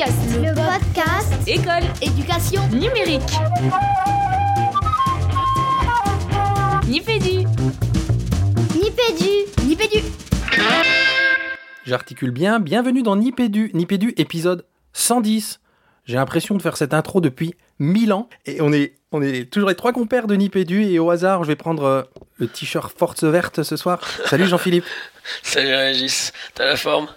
podcast. 0.00 0.18
Le 0.36 0.54
podcast 0.54 1.48
École. 1.48 1.82
Éducation 2.00 2.66
Numérique. 2.68 3.20
Nipédu. 6.88 7.46
Nipédu 8.80 9.66
Nipédu 9.66 9.98
J'articule 11.84 12.30
bien. 12.30 12.60
Bienvenue 12.60 13.02
dans 13.02 13.14
Nipédu. 13.16 13.70
Nipédu 13.74 14.14
épisode 14.16 14.64
110. 14.94 15.60
J'ai 16.06 16.16
l'impression 16.16 16.54
de 16.54 16.62
faire 16.62 16.78
cette 16.78 16.94
intro 16.94 17.20
depuis 17.20 17.54
1000 17.78 18.14
ans. 18.14 18.30
Et 18.46 18.62
on 18.62 18.72
est, 18.72 18.94
on 19.12 19.20
est 19.20 19.50
toujours 19.52 19.68
les 19.68 19.74
trois 19.74 19.92
compères 19.92 20.26
de 20.26 20.34
Nipédu. 20.34 20.82
Et 20.84 20.98
au 20.98 21.10
hasard, 21.10 21.44
je 21.44 21.48
vais 21.48 21.56
prendre 21.56 21.84
euh, 21.84 22.02
le 22.38 22.46
t-shirt 22.46 22.96
Force 22.96 23.24
Verte 23.24 23.62
ce 23.62 23.76
soir. 23.76 24.00
Salut 24.24 24.46
Jean-Philippe. 24.46 24.86
Salut 25.42 25.74
Régis, 25.74 26.32
t'as 26.54 26.64
la 26.64 26.76
forme? 26.76 27.08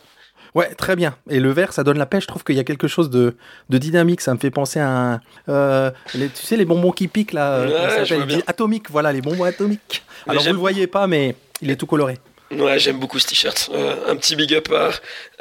Ouais, 0.55 0.73
très 0.75 0.95
bien. 0.95 1.16
Et 1.30 1.39
le 1.39 1.52
vert, 1.52 1.73
ça 1.73 1.84
donne 1.84 1.98
la 1.98 2.05
pêche. 2.05 2.23
Je 2.23 2.27
trouve 2.27 2.43
qu'il 2.43 2.55
y 2.55 2.59
a 2.59 2.63
quelque 2.63 2.88
chose 2.88 3.09
de, 3.09 3.35
de 3.70 3.77
dynamique. 3.80 4.21
Ça 4.21 4.34
me 4.34 4.39
fait 4.39 4.52
penser 4.52 4.80
à 4.80 4.88
un. 4.89 5.21
euh, 5.49 5.89
les- 6.13 6.30
tu 6.30 6.45
sais, 6.45 6.57
les 6.57 6.66
bonbons 6.66 6.91
qui 6.91 7.07
piquent 7.07 7.34
là. 7.34 7.53
euh, 7.53 7.98
Ouais, 7.99 8.05
ça. 8.05 8.16
Atomiques, 8.48 8.89
voilà, 8.91 9.11
les 9.11 9.21
bonbons 9.21 9.44
atomiques. 9.45 10.03
Mais 10.27 10.31
Alors, 10.31 10.44
vous 10.44 10.52
le 10.53 10.58
voyez 10.59 10.85
pas, 10.88 11.08
mais 11.08 11.35
il 11.61 11.71
est 11.71 11.75
tout 11.75 11.88
coloré. 11.88 12.20
Ouais, 12.52 12.77
j'aime 12.77 12.99
beaucoup 12.99 13.17
ce 13.17 13.25
t-shirt. 13.27 13.71
Euh, 13.73 13.95
un 14.11 14.16
petit 14.16 14.35
big 14.35 14.53
up 14.53 14.71
à, 14.71 14.91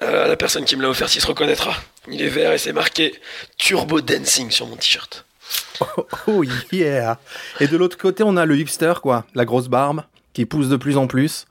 à 0.05 0.27
la 0.29 0.37
personne 0.37 0.65
qui 0.65 0.77
me 0.77 0.83
l'a 0.83 0.89
offert, 0.89 1.11
s'il 1.11 1.21
se 1.21 1.27
reconnaîtra. 1.27 1.75
Il 2.11 2.23
est 2.23 2.29
vert 2.29 2.53
et 2.53 2.59
c'est 2.59 2.73
marqué 2.73 3.15
Turbo 3.59 4.01
Dancing 4.01 4.51
sur 4.51 4.67
mon 4.67 4.77
t-shirt. 4.77 5.27
Oh 6.27 6.43
yeah 6.73 7.19
Et 7.61 7.67
de 7.67 7.77
l'autre 7.77 7.99
côté, 7.99 8.23
on 8.23 8.37
a 8.39 8.47
le 8.47 8.57
hipster, 8.57 8.95
quoi. 9.03 9.27
La 9.35 9.45
grosse 9.45 9.69
barbe, 9.69 10.05
qui 10.33 10.47
pousse 10.47 10.69
de 10.69 10.77
plus 10.77 10.97
en 10.97 11.07
plus. 11.07 11.45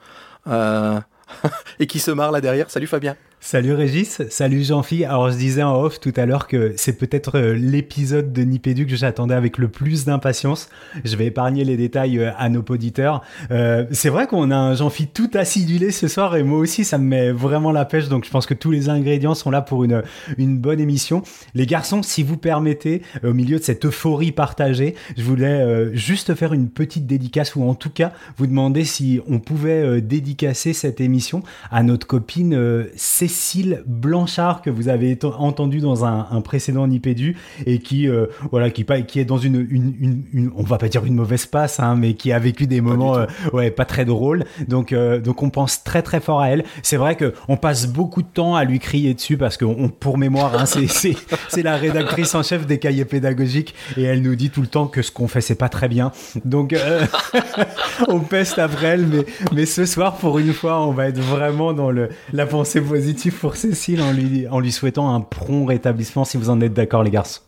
Euh, 0.48 1.00
et 1.80 1.86
qui 1.86 2.00
se 2.00 2.10
marre 2.10 2.32
là 2.32 2.42
derrière. 2.42 2.72
Salut 2.72 2.88
Fabien. 2.88 3.16
Salut 3.44 3.74
Régis, 3.74 4.22
salut 4.30 4.64
Jean-Phi. 4.64 5.04
Alors 5.04 5.32
je 5.32 5.36
disais 5.36 5.64
en 5.64 5.74
off 5.82 6.00
tout 6.00 6.14
à 6.16 6.28
l'heure 6.28 6.48
que 6.48 6.74
c'est 6.78 6.94
peut-être 6.94 7.40
euh, 7.40 7.56
l'épisode 7.56 8.32
de 8.32 8.44
Nipédu 8.44 8.86
que 8.86 8.96
j'attendais 8.96 9.34
avec 9.34 9.58
le 9.58 9.68
plus 9.68 10.06
d'impatience. 10.06 10.70
Je 11.04 11.16
vais 11.16 11.26
épargner 11.26 11.64
les 11.64 11.76
détails 11.76 12.20
euh, 12.20 12.30
à 12.38 12.50
nos 12.50 12.64
auditeurs. 12.70 13.24
Euh, 13.50 13.86
c'est 13.90 14.10
vrai 14.10 14.28
qu'on 14.28 14.52
a 14.52 14.56
un 14.56 14.76
Jean-Phi 14.76 15.08
tout 15.08 15.32
acidulé 15.34 15.90
ce 15.90 16.08
soir 16.08 16.36
et 16.36 16.44
moi 16.44 16.60
aussi 16.60 16.86
ça 16.86 17.00
me 17.00 17.04
met 17.04 17.32
vraiment 17.32 17.72
la 17.72 17.84
pêche 17.84 18.10
donc 18.10 18.26
je 18.26 18.30
pense 18.30 18.46
que 18.46 18.54
tous 18.54 18.70
les 18.70 18.90
ingrédients 18.90 19.34
sont 19.34 19.50
là 19.50 19.64
pour 19.64 19.84
une, 19.86 20.04
une 20.38 20.60
bonne 20.60 20.80
émission. 20.80 21.24
Les 21.56 21.66
garçons, 21.66 22.04
si 22.04 22.22
vous 22.22 22.38
permettez, 22.38 23.02
au 23.24 23.34
milieu 23.34 23.58
de 23.58 23.64
cette 23.64 23.84
euphorie 23.88 24.32
partagée, 24.32 24.94
je 25.18 25.24
voulais 25.24 25.96
juste 25.96 26.36
faire 26.36 26.54
une 26.54 26.70
petite 26.70 27.08
dédicace 27.08 27.56
ou 27.56 27.64
en 27.64 27.74
tout 27.74 27.90
cas 27.90 28.14
vous 28.38 28.46
demander 28.46 28.86
si 28.86 29.20
on 29.28 29.40
pouvait 29.40 30.00
dédicacer 30.00 30.74
cette 30.74 31.02
émission 31.02 31.42
à 31.72 31.82
notre 31.82 32.06
copine 32.06 32.54
euh, 32.54 32.84
Cécile 33.32 33.84
Blanchard 33.88 34.62
que 34.62 34.70
vous 34.70 34.90
avez 34.90 35.18
entendu 35.38 35.80
dans 35.80 36.06
un, 36.06 36.28
un 36.32 36.42
précédent 36.42 36.86
Nipédu 36.88 37.38
et 37.66 37.80
qui 37.80 38.08
euh, 38.08 38.26
voilà 38.52 38.70
qui, 38.70 38.84
pas- 38.84 39.02
qui 39.02 39.20
est 39.20 39.26
dans 39.26 39.38
une, 39.38 39.66
une, 39.70 39.96
une, 40.00 40.24
une- 40.34 40.52
on 40.56 40.64
va 40.64 40.78
pas 40.78 40.90
dire 40.90 41.06
une 41.06 41.16
mauvaise 41.16 41.46
passe 41.46 41.80
hein, 41.80 41.96
mais 41.96 42.14
qui 42.14 42.32
a 42.32 42.40
vécu 42.40 42.68
des 42.68 42.82
moments 42.82 43.16
euh, 43.18 43.26
ouais 43.54 43.72
pas 43.72 43.86
très 43.86 44.06
drôles. 44.06 44.44
Donc 44.68 44.92
euh, 44.92 45.20
donc 45.20 45.42
on 45.44 45.50
pense 45.50 45.84
très 45.84 46.02
très 46.02 46.20
fort 46.20 46.42
à 46.42 46.50
elle. 46.50 46.64
C'est 46.84 46.98
vrai 46.98 47.16
que 47.16 47.34
on 47.48 47.58
passe 47.58 47.88
beaucoup 47.88 48.22
de 48.22 48.28
temps 48.28 48.56
à 48.56 48.64
lui 48.66 48.80
crier 48.80 49.14
dessus 49.14 49.38
parce 49.38 49.56
que 49.58 49.66
on, 49.66 49.88
pour 49.90 50.18
mémoire 50.18 50.54
hein, 50.60 50.66
c'est 50.66 51.64
la 51.64 51.78
rédactrice 51.78 52.36
en 52.36 52.44
chef 52.44 52.68
des 52.68 52.80
cahiers 52.80 53.06
pédagogiques 53.06 53.74
et 53.98 54.04
elle 54.04 54.22
nous 54.22 54.36
dit 54.36 54.50
tout 54.50 54.62
le 54.62 54.68
temps 54.68 54.88
que 54.88 55.02
ce 55.02 55.12
qu'on 55.12 55.28
fait 55.28 55.42
c'est 55.42 55.56
pas 55.56 55.70
très 55.70 55.88
bien. 55.88 56.12
Donc 56.46 56.74
euh, 56.74 57.06
on 58.08 58.20
peste 58.20 58.60
après 58.60 58.88
elle, 58.88 59.06
mais, 59.08 59.26
mais 59.54 59.66
ce 59.66 59.86
soir, 59.86 60.16
pour 60.18 60.40
une 60.40 60.54
fois, 60.54 60.86
on 60.86 60.92
va 60.92 61.08
être 61.08 61.20
vraiment 61.20 61.72
dans 61.74 61.92
le, 61.92 62.10
la 62.34 62.46
pensée 62.46 62.82
positive 62.82 63.21
pour 63.30 63.56
Cécile 63.56 64.02
en 64.02 64.12
lui, 64.14 64.48
en 64.48 64.60
lui 64.60 64.72
souhaitant 64.72 65.14
un 65.14 65.22
prompt 65.22 65.66
rétablissement, 65.66 66.26
si 66.26 66.38
vous 66.38 66.50
en 66.50 66.60
êtes 66.62 66.74
d'accord, 66.74 67.04
les 67.04 67.12
garçons? 67.12 67.42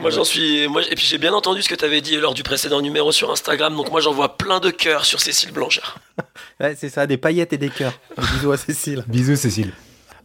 Moi 0.00 0.10
j'en 0.10 0.24
suis. 0.24 0.68
Moi, 0.68 0.82
et 0.90 0.94
puis 0.94 1.04
j'ai 1.04 1.18
bien 1.18 1.32
entendu 1.32 1.62
ce 1.62 1.68
que 1.68 1.74
t'avais 1.74 2.00
dit 2.00 2.16
lors 2.16 2.34
du 2.34 2.42
précédent 2.42 2.80
numéro 2.80 3.10
sur 3.10 3.30
Instagram, 3.30 3.74
donc 3.76 3.90
moi 3.90 4.00
j'envoie 4.00 4.36
plein 4.36 4.60
de 4.60 4.70
cœurs 4.70 5.04
sur 5.04 5.20
Cécile 5.20 5.52
Blanchard. 5.52 5.98
Ouais, 6.60 6.76
c'est 6.78 6.90
ça, 6.90 7.06
des 7.06 7.16
paillettes 7.16 7.54
et 7.54 7.58
des 7.58 7.70
cœurs. 7.70 7.94
Des 8.18 8.26
bisous 8.34 8.52
à 8.52 8.58
Cécile. 8.58 9.02
Bisous, 9.08 9.36
Cécile. 9.36 9.72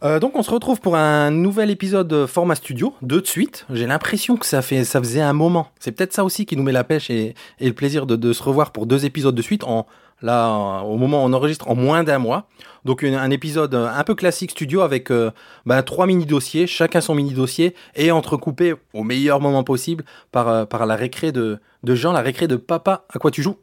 Euh, 0.04 0.20
donc 0.20 0.36
on 0.36 0.42
se 0.42 0.50
retrouve 0.50 0.80
pour 0.80 0.94
un 0.96 1.30
nouvel 1.30 1.70
épisode 1.70 2.26
format 2.26 2.54
studio, 2.54 2.94
deux 3.00 3.22
de 3.22 3.26
suite. 3.26 3.64
J'ai 3.72 3.86
l'impression 3.86 4.36
que 4.36 4.44
ça, 4.44 4.60
fait, 4.60 4.84
ça 4.84 5.00
faisait 5.00 5.22
un 5.22 5.32
moment. 5.32 5.68
C'est 5.80 5.92
peut-être 5.92 6.12
ça 6.12 6.24
aussi 6.24 6.44
qui 6.44 6.54
nous 6.56 6.62
met 6.62 6.72
la 6.72 6.84
pêche 6.84 7.08
et, 7.08 7.34
et 7.58 7.66
le 7.66 7.72
plaisir 7.72 8.04
de, 8.04 8.16
de 8.16 8.32
se 8.34 8.42
revoir 8.42 8.72
pour 8.72 8.84
deux 8.84 9.06
épisodes 9.06 9.34
de 9.34 9.40
suite. 9.40 9.64
En, 9.64 9.86
là, 10.22 10.48
euh, 10.48 10.80
au 10.82 10.96
moment 10.96 11.22
où 11.22 11.26
on 11.28 11.32
enregistre, 11.32 11.68
en 11.68 11.74
moins 11.74 12.04
d'un 12.04 12.18
mois. 12.18 12.48
Donc 12.84 13.02
une- 13.02 13.14
un 13.14 13.30
épisode 13.30 13.74
euh, 13.74 13.88
un 13.88 14.04
peu 14.04 14.14
classique 14.14 14.52
studio 14.52 14.80
avec 14.82 15.10
euh, 15.10 15.30
ben, 15.66 15.82
trois 15.82 16.06
mini-dossiers, 16.06 16.66
chacun 16.66 17.00
son 17.00 17.14
mini-dossier, 17.14 17.74
et 17.96 18.10
entrecoupé 18.12 18.74
au 18.94 19.02
meilleur 19.02 19.40
moment 19.40 19.64
possible 19.64 20.04
par, 20.32 20.48
euh, 20.48 20.64
par 20.64 20.86
la 20.86 20.94
récré 20.96 21.32
de, 21.32 21.58
de 21.82 21.94
Jean, 21.94 22.12
la 22.12 22.22
récré 22.22 22.46
de 22.46 22.56
Papa, 22.56 23.04
à 23.12 23.18
quoi 23.18 23.30
tu 23.30 23.42
joues 23.42 23.56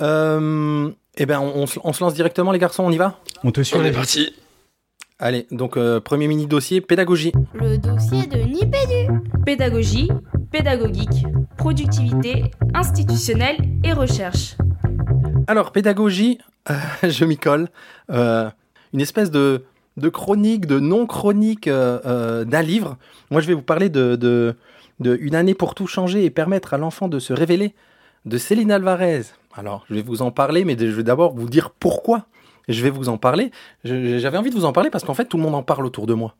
euh, 0.00 0.90
Eh 1.16 1.26
ben, 1.26 1.40
on, 1.40 1.62
on 1.62 1.66
se- 1.66 1.78
on 1.84 1.92
se 1.92 2.02
lance 2.02 2.14
directement 2.14 2.52
les 2.52 2.58
garçons, 2.58 2.82
on 2.84 2.90
y 2.90 2.96
va? 2.96 3.18
On 3.44 3.50
te 3.52 3.60
suit, 3.62 3.76
On 3.78 3.84
est 3.84 3.92
parti. 3.92 4.34
Allez, 5.18 5.46
donc 5.52 5.76
euh, 5.76 6.00
premier 6.00 6.26
mini-dossier, 6.26 6.80
pédagogie. 6.80 7.32
Le 7.54 7.78
dossier 7.78 8.26
de 8.26 8.38
Nipédu 8.38 9.12
Pédagogie, 9.46 10.08
pédagogique, 10.50 11.24
productivité, 11.56 12.44
institutionnelle 12.74 13.56
et 13.84 13.92
recherche. 13.92 14.56
Alors, 15.46 15.72
pédagogie, 15.72 16.38
euh, 16.70 16.74
je 17.08 17.24
m'y 17.24 17.36
colle. 17.36 17.68
Euh, 18.10 18.48
une 18.92 19.00
espèce 19.00 19.30
de, 19.30 19.64
chronique, 20.12 20.66
de 20.66 20.78
non-chronique 20.78 21.68
euh, 21.68 22.44
d'un 22.44 22.62
livre. 22.62 22.96
Moi, 23.30 23.40
je 23.40 23.46
vais 23.46 23.54
vous 23.54 23.62
parler 23.62 23.88
de, 23.88 24.16
de, 24.16 24.54
de 25.00 25.16
Une 25.20 25.34
année 25.34 25.54
pour 25.54 25.74
tout 25.74 25.86
changer 25.86 26.24
et 26.24 26.30
permettre 26.30 26.74
à 26.74 26.78
l'enfant 26.78 27.08
de 27.08 27.18
se 27.18 27.32
révéler 27.32 27.74
de 28.24 28.38
Céline 28.38 28.70
Alvarez. 28.70 29.22
Alors, 29.54 29.84
je 29.88 29.94
vais 29.94 30.02
vous 30.02 30.22
en 30.22 30.30
parler, 30.30 30.64
mais 30.64 30.76
je 30.78 30.86
vais 30.86 31.02
d'abord 31.02 31.34
vous 31.34 31.48
dire 31.48 31.70
pourquoi 31.70 32.26
je 32.68 32.82
vais 32.82 32.90
vous 32.90 33.08
en 33.08 33.16
parler. 33.16 33.50
J'avais 33.84 34.38
envie 34.38 34.50
de 34.50 34.54
vous 34.54 34.64
en 34.64 34.72
parler 34.72 34.90
parce 34.90 35.04
qu'en 35.04 35.14
fait, 35.14 35.24
tout 35.24 35.36
le 35.36 35.42
monde 35.42 35.54
en 35.54 35.62
parle 35.62 35.86
autour 35.86 36.06
de 36.06 36.14
moi. 36.14 36.34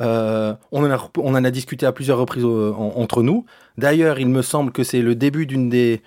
Euh, 0.00 0.54
on, 0.72 0.84
en 0.84 1.44
a, 1.44 1.50
discuté 1.50 1.86
à 1.86 1.92
plusieurs 1.92 2.18
reprises 2.18 2.44
euh, 2.44 2.72
en- 2.72 2.94
entre 2.96 3.22
nous. 3.22 3.44
D'ailleurs, 3.76 4.18
il 4.18 4.28
me 4.28 4.42
semble 4.42 4.72
que 4.72 4.82
c'est 4.82 5.02
le 5.02 5.14
début 5.14 5.46
d'une 5.46 5.68
des, 5.68 6.02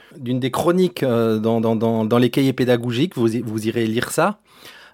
chroniques 0.52 1.04
euh, 1.04 1.40
dans, 1.40 2.18
les 2.20 2.30
cahiers 2.30 2.54
pédagogiques. 2.54 3.18
Vous, 3.18 3.68
irez 3.68 3.88
lire 3.88 4.12
ça. 4.12 4.40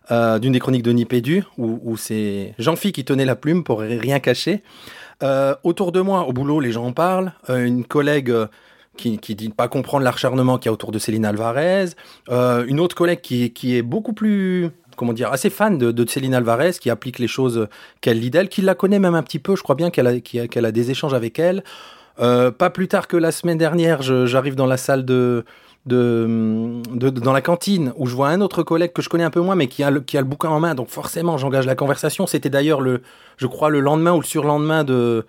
D'une 0.09 0.53
des 0.53 0.59
chroniques 0.59 0.83
de 0.83 0.93
Nipédu, 0.93 1.43
où, 1.57 1.97
c'est 1.97 2.53
Jean-Phi 2.59 2.93
qui 2.93 3.03
tenait 3.03 3.25
la 3.25 3.35
plume 3.35 3.65
pour 3.65 3.79
rien 3.79 4.19
cacher. 4.19 4.63
Autour 5.63 5.91
de 5.91 5.99
moi, 5.99 6.25
au 6.27 6.31
boulot, 6.33 6.61
les 6.61 6.71
gens 6.71 6.85
en 6.85 6.93
parlent. 6.93 7.33
Une 7.49 7.83
collègue 7.83 8.33
qui, 8.97 9.35
dit 9.35 9.47
ne 9.47 9.53
pas 9.53 9.67
comprendre 9.67 10.03
l'acharnement 10.03 10.57
qu'il 10.57 10.67
y 10.67 10.69
a 10.69 10.73
autour 10.73 10.91
de 10.91 10.99
Céline 10.99 11.25
Alvarez. 11.25 11.85
Euh, 12.29 12.65
une 12.67 12.79
autre 12.79 12.95
collègue 12.95 13.21
qui, 13.21 13.51
qui 13.53 13.77
est 13.77 13.81
beaucoup 13.81 14.13
plus, 14.13 14.69
comment 14.97 15.13
dire, 15.13 15.31
assez 15.31 15.49
fan 15.49 15.77
de, 15.77 16.05
Céline 16.07 16.33
Alvarez, 16.33 16.73
qui 16.73 16.89
applique 16.89 17.19
les 17.19 17.27
choses 17.27 17.67
qu'elle 18.01 18.19
lit 18.19 18.29
d'elle, 18.29 18.49
qui 18.49 18.61
la 18.61 18.75
connaît 18.75 18.99
même 18.99 19.15
un 19.15 19.23
petit 19.23 19.39
peu. 19.39 19.55
Je 19.55 19.63
crois 19.63 19.75
bien 19.75 19.89
qu'elle 19.89 20.07
a, 20.07 20.19
qu'elle 20.19 20.65
a 20.65 20.71
des 20.71 20.91
échanges 20.91 21.13
avec 21.13 21.39
elle. 21.39 21.63
Euh, 22.19 22.51
pas 22.51 22.69
plus 22.69 22.87
tard 22.87 23.07
que 23.07 23.15
la 23.15 23.31
semaine 23.31 23.57
dernière, 23.57 24.01
j'arrive 24.01 24.55
dans 24.55 24.65
la 24.65 24.77
salle 24.77 25.05
de- 25.05 25.45
de- 25.85 27.09
dans 27.09 27.31
la 27.31 27.41
cantine 27.41 27.93
où 27.95 28.07
je 28.07 28.15
vois 28.15 28.29
un 28.29 28.41
autre 28.41 28.63
collègue 28.63 28.91
que 28.91 29.01
je 29.01 29.09
connais 29.09 29.23
un 29.23 29.29
peu 29.29 29.39
moins, 29.39 29.55
mais 29.55 29.67
qui 29.67 29.83
a 29.83 29.91
le, 29.91 30.01
qui 30.01 30.17
a 30.17 30.21
le 30.21 30.27
bouquin 30.27 30.49
en 30.49 30.59
main. 30.59 30.75
Donc 30.75 30.89
forcément, 30.89 31.37
j'engage 31.37 31.65
la 31.65 31.75
conversation. 31.75 32.27
C'était 32.27 32.49
d'ailleurs 32.49 32.81
le, 32.81 33.01
je 33.37 33.47
crois, 33.47 33.69
le 33.69 33.79
lendemain 33.79 34.11
ou 34.13 34.19
le 34.19 34.25
surlendemain 34.25 34.83
de, 34.83 35.25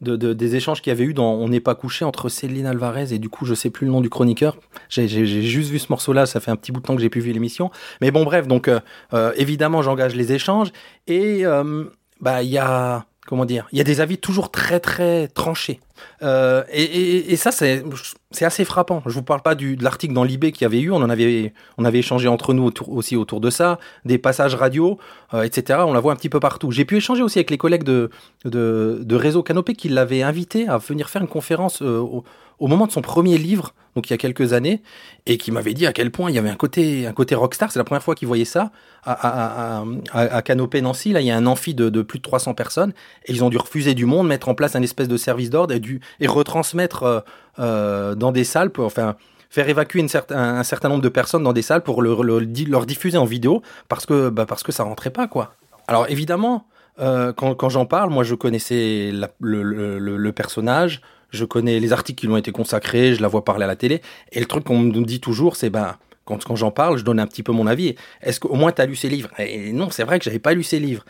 de, 0.00 0.16
de- 0.16 0.32
des 0.32 0.56
échanges 0.56 0.80
qu'il 0.82 0.90
y 0.90 0.92
avait 0.96 1.04
eu 1.04 1.14
dans 1.14 1.32
On 1.34 1.48
n'est 1.48 1.60
pas 1.60 1.74
couché 1.74 2.04
entre 2.04 2.28
Céline 2.28 2.66
Alvarez 2.66 3.12
et 3.12 3.18
du 3.18 3.28
coup, 3.28 3.44
je 3.44 3.54
sais 3.54 3.70
plus 3.70 3.86
le 3.86 3.92
nom 3.92 4.00
du 4.00 4.08
chroniqueur. 4.10 4.56
J'ai 4.88 5.08
juste 5.08 5.70
vu 5.70 5.78
ce 5.78 5.86
morceau-là. 5.90 6.26
Ça 6.26 6.40
fait 6.40 6.50
un 6.50 6.56
petit 6.56 6.72
bout 6.72 6.80
de 6.80 6.86
temps 6.86 6.94
que 6.96 7.02
j'ai 7.02 7.10
pu 7.10 7.20
vu 7.20 7.32
l'émission. 7.32 7.70
Mais 8.00 8.10
bon, 8.10 8.24
bref. 8.24 8.46
Donc 8.46 8.68
euh, 8.68 8.80
euh, 9.14 9.32
évidemment, 9.36 9.82
j'engage 9.82 10.14
les 10.14 10.32
échanges 10.32 10.68
et 11.06 11.44
euh, 11.44 11.84
bah 12.20 12.42
il 12.42 12.50
y 12.50 12.58
a 12.58 13.04
comment 13.26 13.44
dire, 13.44 13.66
il 13.72 13.78
y 13.78 13.80
a 13.80 13.84
des 13.84 14.00
avis 14.00 14.16
toujours 14.18 14.50
très 14.50 14.80
très 14.80 15.28
tranchés. 15.28 15.80
Euh, 16.22 16.64
et, 16.72 17.36
ça, 17.36 17.50
c'est 17.52 17.84
assez 18.44 18.64
frappant. 18.64 19.02
Je 19.06 19.12
vous 19.12 19.22
parle 19.22 19.42
pas 19.42 19.54
du, 19.54 19.76
de 19.76 19.84
l'article 19.84 20.14
dans 20.14 20.24
l'IB 20.24 20.52
qu'il 20.52 20.62
y 20.62 20.64
avait 20.64 20.80
eu. 20.80 20.90
On 20.90 20.96
en 20.96 21.10
avait, 21.10 21.52
on 21.76 21.84
avait 21.84 21.98
échangé 21.98 22.28
entre 22.28 22.54
nous 22.54 22.70
aussi 22.88 23.16
autour 23.16 23.40
de 23.40 23.50
ça, 23.50 23.78
des 24.04 24.18
passages 24.18 24.54
radio, 24.54 24.98
euh, 25.34 25.42
etc. 25.42 25.80
On 25.86 25.92
la 25.92 26.00
voit 26.00 26.12
un 26.12 26.16
petit 26.16 26.28
peu 26.28 26.40
partout. 26.40 26.70
J'ai 26.70 26.84
pu 26.84 26.96
échanger 26.96 27.22
aussi 27.22 27.38
avec 27.38 27.50
les 27.50 27.58
collègues 27.58 27.84
de, 27.84 28.10
de, 28.44 29.14
Réseau 29.14 29.42
Canopé 29.42 29.74
qui 29.74 29.88
l'avaient 29.88 30.22
invité 30.22 30.68
à 30.68 30.78
venir 30.78 31.08
faire 31.10 31.22
une 31.22 31.28
conférence 31.28 31.82
euh, 31.82 32.04
au 32.58 32.66
moment 32.66 32.86
de 32.86 32.92
son 32.92 33.00
premier 33.02 33.38
livre, 33.38 33.74
donc 33.94 34.08
il 34.08 34.12
y 34.12 34.14
a 34.14 34.18
quelques 34.18 34.52
années, 34.52 34.82
et 35.26 35.38
qui 35.38 35.50
m'avait 35.50 35.74
dit 35.74 35.86
à 35.86 35.92
quel 35.92 36.10
point 36.10 36.30
il 36.30 36.34
y 36.34 36.38
avait 36.38 36.50
un 36.50 36.54
côté, 36.56 37.06
un 37.06 37.12
côté 37.12 37.34
rockstar. 37.34 37.70
C'est 37.72 37.78
la 37.78 37.84
première 37.84 38.02
fois 38.02 38.14
qu'il 38.14 38.28
voyait 38.28 38.44
ça 38.44 38.70
à, 39.04 39.80
à, 39.82 39.84
à, 40.12 40.42
Canopé 40.42 40.80
Nancy. 40.82 41.12
Là, 41.12 41.20
il 41.20 41.26
y 41.26 41.30
a 41.30 41.36
un 41.36 41.46
amphi 41.46 41.74
de, 41.74 41.88
plus 42.02 42.18
de 42.18 42.22
300 42.22 42.54
personnes, 42.54 42.92
et 43.26 43.32
ils 43.32 43.42
ont 43.44 43.48
dû 43.50 43.56
refuser 43.58 43.94
du 43.94 44.06
monde, 44.06 44.28
mettre 44.28 44.48
en 44.48 44.54
place 44.54 44.76
un 44.76 44.82
espèce 44.82 45.08
de 45.08 45.16
service 45.16 45.50
d'ordre 45.50 45.74
et, 45.74 45.80
et 46.20 46.26
retransmettre 46.26 47.02
euh, 47.02 47.20
euh, 47.58 48.14
dans 48.14 48.32
des 48.32 48.44
salles, 48.44 48.70
pour, 48.70 48.84
enfin 48.86 49.16
faire 49.50 49.68
évacuer 49.68 50.06
certain, 50.08 50.58
un, 50.58 50.62
certain 50.62 50.90
nombre 50.90 51.00
de 51.02 51.08
personnes 51.08 51.42
dans 51.42 51.54
des 51.54 51.62
salles 51.62 51.82
pour 51.82 52.02
le, 52.02 52.14
le- 52.22 52.40
le- 52.40 52.70
leur 52.70 52.84
diffuser 52.84 53.16
en 53.16 53.24
vidéo 53.24 53.62
parce 53.88 54.04
que, 54.04 54.28
bah, 54.28 54.44
parce 54.44 54.62
que 54.62 54.72
ça 54.72 54.82
rentrait 54.82 55.08
pas 55.10 55.26
quoi. 55.26 55.54
Alors 55.86 56.04
évidemment, 56.10 56.66
euh, 57.00 57.32
quand, 57.32 57.70
j'en 57.70 57.86
parle, 57.86 58.10
moi 58.10 58.24
je 58.24 58.34
connaissais 58.34 59.10
le- 59.40 59.62
le 60.18 60.32
personnage, 60.32 61.00
je 61.30 61.44
connais 61.44 61.80
les 61.80 61.92
articles 61.92 62.20
qui 62.20 62.26
lui 62.26 62.32
ont 62.32 62.38
été 62.38 62.52
consacrés, 62.52 63.14
je 63.14 63.22
la 63.22 63.28
vois 63.28 63.44
parler 63.44 63.64
à 63.64 63.66
la 63.66 63.76
télé. 63.76 64.00
Et 64.32 64.40
le 64.40 64.46
truc 64.46 64.64
qu'on 64.64 64.78
me 64.78 65.04
dit 65.04 65.20
toujours, 65.20 65.56
c'est 65.56 65.70
ben 65.70 65.96
quand, 66.24 66.44
quand 66.44 66.56
j'en 66.56 66.70
parle, 66.70 66.98
je 66.98 67.04
donne 67.04 67.20
un 67.20 67.26
petit 67.26 67.42
peu 67.42 67.52
mon 67.52 67.66
avis. 67.66 67.94
Est-ce 68.20 68.38
qu'au 68.40 68.54
moins 68.54 68.72
tu 68.72 68.82
as 68.82 68.86
lu 68.86 68.96
ses 68.96 69.08
livres? 69.08 69.30
Et 69.38 69.72
non, 69.72 69.90
c'est 69.90 70.04
vrai 70.04 70.18
que 70.18 70.24
j'avais 70.24 70.38
pas 70.38 70.52
lu 70.52 70.62
ses 70.62 70.78
livres. 70.78 71.04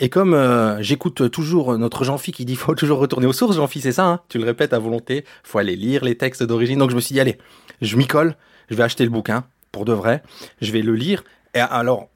Et 0.00 0.08
comme 0.08 0.34
euh, 0.34 0.82
j'écoute 0.82 1.30
toujours 1.30 1.78
notre 1.78 2.02
Jean-Phi 2.02 2.32
qui 2.32 2.44
dit 2.44 2.56
faut 2.56 2.74
toujours 2.74 2.98
retourner 2.98 3.26
aux 3.26 3.32
sources, 3.32 3.56
Jean-Phi, 3.56 3.80
c'est 3.80 3.92
ça, 3.92 4.06
hein? 4.06 4.20
Tu 4.28 4.38
le 4.38 4.44
répètes 4.44 4.72
à 4.72 4.80
volonté, 4.80 5.24
faut 5.44 5.58
aller 5.58 5.76
lire 5.76 6.04
les 6.04 6.16
textes 6.16 6.42
d'origine. 6.42 6.78
Donc 6.80 6.90
je 6.90 6.96
me 6.96 7.00
suis 7.00 7.12
dit, 7.12 7.20
allez, 7.20 7.38
je 7.80 7.96
m'y 7.96 8.08
colle, 8.08 8.36
je 8.68 8.74
vais 8.74 8.82
acheter 8.82 9.04
le 9.04 9.10
bouquin, 9.10 9.44
pour 9.70 9.84
de 9.84 9.92
vrai, 9.92 10.22
je 10.60 10.72
vais 10.72 10.82
le 10.82 10.96
lire. 10.96 11.22
Et 11.54 11.60
alors, 11.60 12.08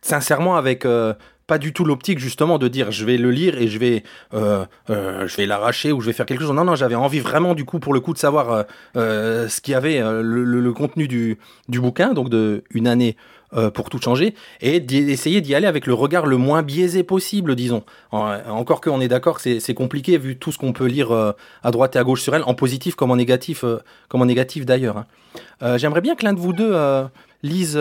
sincèrement, 0.00 0.56
avec 0.56 0.86
euh, 0.86 1.12
pas 1.46 1.58
du 1.58 1.72
tout 1.72 1.84
l'optique 1.84 2.18
justement 2.18 2.58
de 2.58 2.68
dire 2.68 2.90
je 2.90 3.04
vais 3.04 3.16
le 3.18 3.30
lire 3.30 3.56
et 3.58 3.68
je 3.68 3.78
vais, 3.78 4.02
euh, 4.34 4.64
euh, 4.90 5.26
je 5.28 5.36
vais 5.36 5.46
l'arracher 5.46 5.92
ou 5.92 6.00
je 6.00 6.06
vais 6.06 6.12
faire 6.12 6.26
quelque 6.26 6.40
chose. 6.42 6.52
Non, 6.52 6.64
non, 6.64 6.74
j'avais 6.74 6.94
envie 6.96 7.20
vraiment 7.20 7.54
du 7.54 7.64
coup 7.64 7.78
pour 7.78 7.94
le 7.94 8.00
coup 8.00 8.12
de 8.12 8.18
savoir 8.18 8.50
euh, 8.52 8.62
euh, 8.96 9.48
ce 9.48 9.60
qu'il 9.60 9.72
y 9.72 9.74
avait, 9.74 10.00
euh, 10.00 10.22
le, 10.22 10.44
le- 10.44 10.60
le 10.60 10.72
contenu 10.72 11.06
du, 11.08 11.38
du 11.68 11.80
bouquin, 11.80 12.14
donc 12.14 12.28
de 12.30 12.64
une 12.70 12.86
année 12.88 13.16
pour 13.74 13.88
tout 13.88 13.98
changer, 14.02 14.34
et 14.60 14.80
d'essayer 14.80 15.40
d'y 15.40 15.54
aller 15.54 15.68
avec 15.68 15.86
le 15.86 15.94
regard 15.94 16.26
le 16.26 16.36
moins 16.36 16.62
biaisé 16.62 17.04
possible, 17.04 17.54
disons. 17.54 17.84
En- 18.10 18.36
encore 18.50 18.80
qu'on 18.82 19.00
est 19.00 19.08
d'accord 19.08 19.38
c'est- 19.40 19.72
compliqué 19.72 20.18
vu 20.18 20.36
tout 20.36 20.50
ce 20.52 20.58
qu'on 20.58 20.72
peut 20.74 20.84
lire 20.86 21.10
à 21.12 21.70
droite 21.70 21.96
et 21.96 21.98
à 21.98 22.04
gauche 22.04 22.20
sur 22.22 22.34
elle, 22.34 22.42
en 22.42 22.54
positif 22.54 22.96
comme 22.96 23.12
en 23.12 23.16
négatif, 23.16 23.64
comme 24.08 24.20
en 24.20 24.26
négatif 24.26 24.66
d'ailleurs. 24.66 24.98
hein. 25.62 25.76
J'aimerais 25.78 26.00
bien 26.02 26.16
que 26.16 26.24
l'un 26.24 26.34
de 26.34 26.40
vous 26.40 26.52
deux 26.52 26.74
lise 27.44 27.76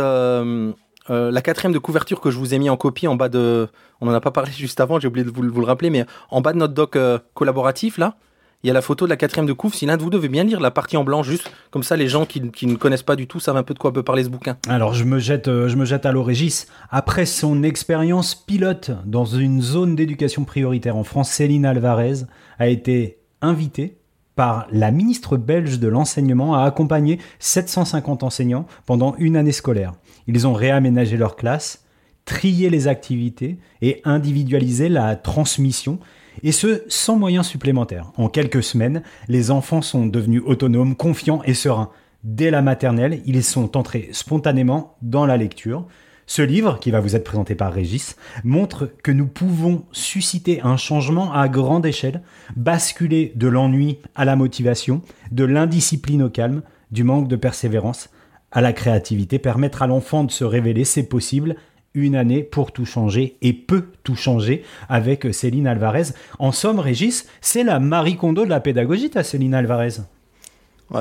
euh, 1.10 1.32
la 1.32 1.42
quatrième 1.42 1.74
de 1.74 1.80
couverture 1.80 2.20
que 2.20 2.32
je 2.32 2.38
vous 2.38 2.54
ai 2.54 2.60
mis 2.60 2.70
en 2.70 2.78
copie 2.78 3.08
en 3.08 3.16
bas 3.16 3.30
de. 3.30 3.68
On 4.02 4.06
n'en 4.06 4.14
a 4.14 4.22
pas 4.22 4.32
parlé 4.32 4.52
juste 4.58 4.80
avant, 4.80 5.00
j'ai 5.00 5.08
oublié 5.08 5.26
de 5.26 5.32
vous, 5.32 5.42
le- 5.42 5.66
rappeler, 5.66 5.90
mais 5.90 6.06
en 6.30 6.42
bas 6.42 6.54
de 6.54 6.58
notre 6.58 6.74
doc 6.74 6.96
euh, 6.96 7.20
collaboratif 7.34 7.98
là. 7.98 8.16
Il 8.64 8.68
y 8.68 8.72
a 8.72 8.74
la 8.74 8.82
photo 8.82 9.06
de 9.06 9.12
la 9.12 9.18
quatrième 9.18 9.46
de 9.46 9.54
couve. 9.54 9.76
Si 9.76 9.86
l'un 9.86 9.96
de 9.96 10.02
vous 10.02 10.10
deux 10.10 10.18
veut 10.18 10.28
bien 10.28 10.44
lire 10.44 10.60
la 10.60 10.72
partie 10.72 10.98
en 10.98 11.04
blanc, 11.04 11.22
juste 11.22 11.52
comme 11.70 11.84
ça, 11.84 11.96
les 11.96 12.08
gens 12.08 12.26
qui, 12.26 12.42
ne 12.42 12.76
connaissent 12.76 13.04
pas 13.04 13.16
du 13.16 13.28
tout 13.28 13.40
savent 13.40 13.58
un 13.58 13.64
peu 13.64 13.76
de 13.76 13.80
quoi 13.80 13.94
peut 13.94 14.02
parler 14.02 14.24
ce 14.24 14.30
bouquin. 14.30 14.58
Alors 14.68 14.96
je 14.96 15.04
me 15.04 15.20
jette, 15.20 15.48
euh, 15.48 15.68
je 15.68 15.76
me 15.76 15.86
jette 15.86 16.08
à 16.08 16.12
l'eau 16.12 16.24
Régis. 16.24 16.66
Après 16.90 17.28
son 17.28 17.62
expérience 17.62 18.34
pilote 18.34 18.90
dans 19.06 19.26
une 19.26 19.62
zone 19.62 19.96
d'éducation 19.96 20.46
prioritaire 20.46 20.96
en 20.96 21.04
France, 21.04 21.30
Céline 21.30 21.64
Alvarez 21.64 22.24
a 22.58 22.68
été 22.68 23.20
invitée 23.42 23.98
par 24.36 24.68
la 24.72 24.92
ministre 24.92 25.38
belge 25.38 25.80
de 25.80 25.88
l'enseignement 25.88 26.56
à 26.56 26.64
accompagner 26.64 27.20
750 27.40 28.24
enseignants 28.24 28.66
pendant 28.86 29.16
une 29.18 29.38
année 29.38 29.52
scolaire. 29.52 29.94
Ils 30.28 30.48
ont 30.48 30.54
réaménagé 30.54 31.18
leur 31.18 31.36
classe, 31.36 31.86
trié 32.26 32.70
les 32.70 32.88
activités 32.88 33.58
et 33.82 34.02
individualisé 34.04 34.90
la 34.90 35.16
transmission, 35.16 36.00
et 36.44 36.52
ce 36.52 36.84
sans 36.88 37.18
moyens 37.18 37.48
supplémentaires. 37.48 38.12
En 38.18 38.28
quelques 38.28 38.64
semaines, 38.64 39.04
les 39.28 39.52
enfants 39.52 39.82
sont 39.82 40.06
devenus 40.06 40.42
autonomes, 40.46 40.96
confiants 40.96 41.42
et 41.46 41.54
sereins. 41.54 41.92
Dès 42.24 42.52
la 42.52 42.62
maternelle, 42.62 43.22
ils 43.26 43.44
sont 43.44 43.78
entrés 43.78 44.10
spontanément 44.12 44.98
dans 45.02 45.26
la 45.26 45.38
lecture. 45.38 45.86
Ce 46.28 46.42
livre, 46.42 46.80
qui 46.80 46.90
va 46.90 47.00
vous 47.00 47.16
être 47.16 47.24
présenté 47.24 47.54
par 47.54 47.72
Régis, 47.72 48.16
montre 48.44 48.92
que 49.04 49.12
nous 49.12 49.28
pouvons 49.28 49.84
susciter 49.92 50.60
un 50.64 50.76
changement 50.76 51.32
à 51.32 51.48
grande 51.48 51.86
échelle, 51.86 52.24
basculer 52.56 53.32
de 53.36 53.48
l'ennui 53.48 54.00
à 54.16 54.26
la 54.26 54.36
motivation, 54.36 55.04
de 55.32 55.44
l'indiscipline 55.44 56.24
au 56.24 56.30
calme, 56.30 56.64
du 56.90 57.04
manque 57.04 57.28
de 57.28 57.36
persévérance 57.36 58.10
à 58.56 58.62
la 58.62 58.74
créativité, 58.74 59.38
permettre 59.38 59.84
à 59.84 59.88
l'enfant 59.88 60.24
de 60.24 60.32
se 60.32 60.44
révéler, 60.44 60.86
c'est 60.86 61.04
possible. 61.04 61.58
Une 61.94 62.16
année 62.16 62.44
pour 62.44 62.74
tout 62.74 62.86
changer 62.86 63.38
et 63.42 63.54
peut 63.54 63.86
tout 64.04 64.16
changer 64.16 64.66
avec 64.90 65.34
Céline 65.34 65.68
Alvarez. 65.68 66.08
En 66.40 66.52
somme, 66.52 66.80
Régis, 66.80 67.26
c'est 67.40 67.64
la 67.64 67.80
Marie 67.80 68.18
Kondo 68.18 68.44
de 68.44 68.50
la 68.50 68.60
pédagogie, 68.60 69.10
ta 69.10 69.24
Céline 69.24 69.54
Alvarez. 69.54 70.02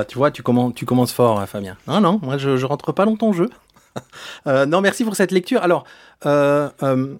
Tu 0.07 0.17
vois, 0.17 0.31
tu 0.31 0.41
commences, 0.41 1.11
fort, 1.11 1.39
hein, 1.39 1.45
Fabien. 1.45 1.77
Non, 1.87 1.99
non, 1.99 2.19
moi 2.21 2.37
je, 2.37 2.65
rentre 2.65 2.91
pas 2.91 3.05
dans 3.05 3.15
ton 3.15 3.33
jeu. 3.33 3.49
Euh, 4.45 4.65
non, 4.65 4.81
merci 4.81 5.05
pour 5.05 5.15
cette 5.15 5.31
lecture. 5.31 5.63
Alors, 5.63 5.85
euh, 6.25 6.69
euh, 6.83 7.15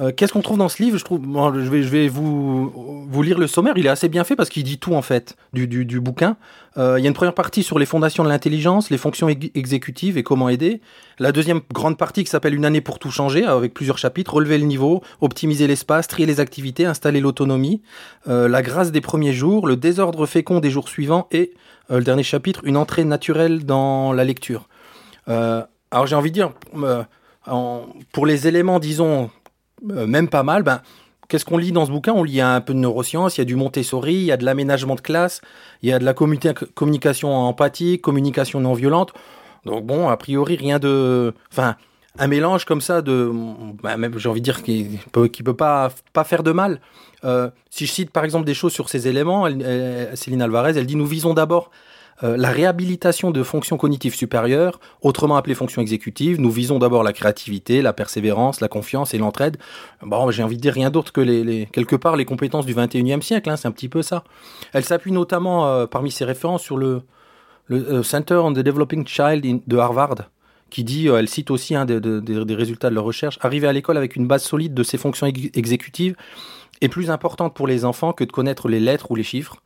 euh, 0.00 0.10
qu'est-ce 0.10 0.32
qu'on 0.32 0.40
trouve 0.40 0.58
dans 0.58 0.68
ce 0.68 0.82
livre? 0.82 0.96
Je 0.96 1.04
trouve, 1.04 1.20
bon, 1.20 1.52
je 1.52 1.68
vais, 1.68 1.82
je 1.82 1.88
vais 1.88 2.08
vous, 2.08 3.06
vous 3.06 3.22
lire 3.22 3.38
le 3.38 3.46
sommaire. 3.46 3.74
Il 3.76 3.84
est 3.86 3.90
assez 3.90 4.08
bien 4.08 4.24
fait 4.24 4.36
parce 4.36 4.48
qu'il 4.48 4.64
dit 4.64 4.78
tout 4.78 4.94
en 4.94 5.02
fait 5.02 5.36
du, 5.52 5.66
du, 5.66 5.84
du 5.84 6.00
bouquin. 6.00 6.36
Euh, 6.78 6.98
il 6.98 7.02
y 7.02 7.06
a 7.06 7.08
une 7.08 7.14
première 7.14 7.34
partie 7.34 7.62
sur 7.62 7.78
les 7.78 7.84
fondations 7.84 8.24
de 8.24 8.28
l'intelligence, 8.30 8.88
les 8.88 8.96
fonctions 8.96 9.28
ex- 9.28 9.50
exécutives 9.54 10.16
et 10.16 10.22
comment 10.22 10.48
aider. 10.48 10.80
La 11.18 11.30
deuxième 11.30 11.60
grande 11.74 11.98
partie 11.98 12.24
qui 12.24 12.30
s'appelle 12.30 12.54
Une 12.54 12.64
année 12.64 12.80
pour 12.80 12.98
tout 12.98 13.10
changer, 13.10 13.44
avec 13.44 13.74
plusieurs 13.74 13.98
chapitres 13.98 14.32
relever 14.32 14.56
le 14.56 14.64
niveau, 14.64 15.02
optimiser 15.20 15.66
l'espace, 15.66 16.08
trier 16.08 16.26
les 16.26 16.40
activités, 16.40 16.86
installer 16.86 17.20
l'autonomie, 17.20 17.82
euh, 18.28 18.48
la 18.48 18.62
grâce 18.62 18.92
des 18.92 19.02
premiers 19.02 19.34
jours, 19.34 19.66
le 19.66 19.76
désordre 19.76 20.24
fécond 20.24 20.60
des 20.60 20.70
jours 20.70 20.88
suivants 20.88 21.28
et 21.32 21.52
euh, 21.90 21.98
le 21.98 22.04
dernier 22.04 22.22
chapitre, 22.22 22.62
une 22.64 22.78
entrée 22.78 23.04
naturelle 23.04 23.66
dans 23.66 24.14
la 24.14 24.24
lecture. 24.24 24.68
Euh, 25.28 25.62
alors 25.90 26.06
j'ai 26.06 26.16
envie 26.16 26.30
de 26.30 26.34
dire, 26.34 26.52
pour 28.12 28.24
les 28.24 28.48
éléments, 28.48 28.78
disons, 28.78 29.30
même 29.82 30.28
pas 30.28 30.42
mal, 30.42 30.62
ben, 30.62 30.80
qu'est-ce 31.28 31.44
qu'on 31.44 31.58
lit 31.58 31.72
dans 31.72 31.86
ce 31.86 31.90
bouquin? 31.90 32.12
On 32.12 32.24
lit 32.24 32.40
un 32.40 32.60
peu 32.60 32.74
de 32.74 32.78
neurosciences, 32.78 33.36
il 33.36 33.40
y 33.40 33.42
a 33.42 33.44
du 33.44 33.56
Montessori, 33.56 34.14
il 34.14 34.24
y 34.24 34.32
a 34.32 34.36
de 34.36 34.44
l'aménagement 34.44 34.94
de 34.94 35.00
classe, 35.00 35.40
il 35.82 35.88
y 35.88 35.92
a 35.92 35.98
de 35.98 36.04
la 36.04 36.12
communica- 36.12 36.54
communication 36.74 37.34
empathique, 37.34 38.02
communication 38.02 38.60
non 38.60 38.74
violente. 38.74 39.12
Donc 39.64 39.86
bon, 39.86 40.08
a 40.08 40.16
priori, 40.16 40.56
rien 40.56 40.78
de... 40.78 41.32
Enfin, 41.50 41.76
un 42.18 42.26
mélange 42.26 42.64
comme 42.64 42.80
ça 42.80 43.00
de... 43.00 43.30
ben, 43.82 43.96
même, 43.96 44.18
j'ai 44.18 44.28
envie 44.28 44.40
de 44.40 44.44
dire 44.44 44.62
qu'il 44.62 44.98
peut, 45.12 45.28
qui 45.28 45.42
peut 45.42 45.56
pas, 45.56 45.90
pas 46.12 46.24
faire 46.24 46.42
de 46.42 46.52
mal. 46.52 46.80
Euh, 47.24 47.48
si 47.70 47.86
je 47.86 47.92
cite 47.92 48.10
par 48.10 48.24
exemple 48.24 48.44
des 48.44 48.54
choses 48.54 48.72
sur 48.72 48.88
ces 48.88 49.08
éléments, 49.08 49.48
Céline 50.14 50.42
Alvarez, 50.42 50.72
elle 50.76 50.86
dit 50.86 50.96
nous 50.96 51.06
visons 51.06 51.34
d'abord 51.34 51.70
euh, 52.22 52.36
la 52.36 52.50
réhabilitation 52.50 53.30
de 53.30 53.42
fonctions 53.42 53.76
cognitives 53.76 54.14
supérieures, 54.14 54.80
autrement 55.00 55.36
appelées 55.36 55.54
fonctions 55.54 55.82
exécutives. 55.82 56.40
Nous 56.40 56.50
visons 56.50 56.78
d'abord 56.78 57.02
la 57.02 57.12
créativité, 57.12 57.82
la 57.82 57.92
persévérance, 57.92 58.60
la 58.60 58.68
confiance 58.68 59.14
et 59.14 59.18
l'entraide. 59.18 59.56
Bon, 60.02 60.30
j'ai 60.30 60.42
envie 60.42 60.56
de 60.56 60.62
dire 60.62 60.74
rien 60.74 60.90
d'autre 60.90 61.12
que 61.12 61.20
les, 61.20 61.42
les- 61.44 61.66
quelque 61.66 61.96
part 61.96 62.16
les 62.16 62.24
compétences 62.24 62.66
du 62.66 62.74
21e 62.74 63.22
siècle, 63.22 63.50
hein, 63.50 63.56
c'est 63.56 63.68
un 63.68 63.72
petit 63.72 63.88
peu 63.88 64.02
ça. 64.02 64.24
Elle 64.72 64.84
s'appuie 64.84 65.12
notamment 65.12 65.66
euh, 65.66 65.86
parmi 65.86 66.10
ses 66.10 66.24
références 66.24 66.62
sur 66.62 66.76
le, 66.76 67.02
euh, 67.70 68.02
Center 68.02 68.34
on 68.36 68.52
the 68.52 68.58
Developing 68.60 69.06
Child 69.06 69.62
de 69.66 69.76
Harvard, 69.76 70.16
qui 70.70 70.84
dit, 70.84 71.08
elle 71.08 71.28
cite 71.28 71.50
aussi 71.50 71.74
un 71.74 71.84
des, 71.84 72.54
résultats 72.54 72.88
de 72.90 72.94
leur 72.94 73.04
recherche, 73.04 73.38
arriver 73.42 73.66
à 73.68 73.72
l'école 73.72 73.96
avec 73.96 74.16
une 74.16 74.26
base 74.26 74.42
solide 74.42 74.74
de 74.74 74.82
ses 74.82 74.96
fonctions 74.98 75.26
ex- 75.26 75.50
exécutives 75.54 76.16
est 76.80 76.88
plus 76.88 77.10
importante 77.10 77.54
pour 77.54 77.66
les 77.66 77.84
enfants 77.84 78.12
que 78.12 78.24
de 78.24 78.32
connaître 78.32 78.68
les 78.68 78.80
lettres 78.80 79.10
ou 79.10 79.14
les 79.14 79.22
chiffres. 79.22 79.56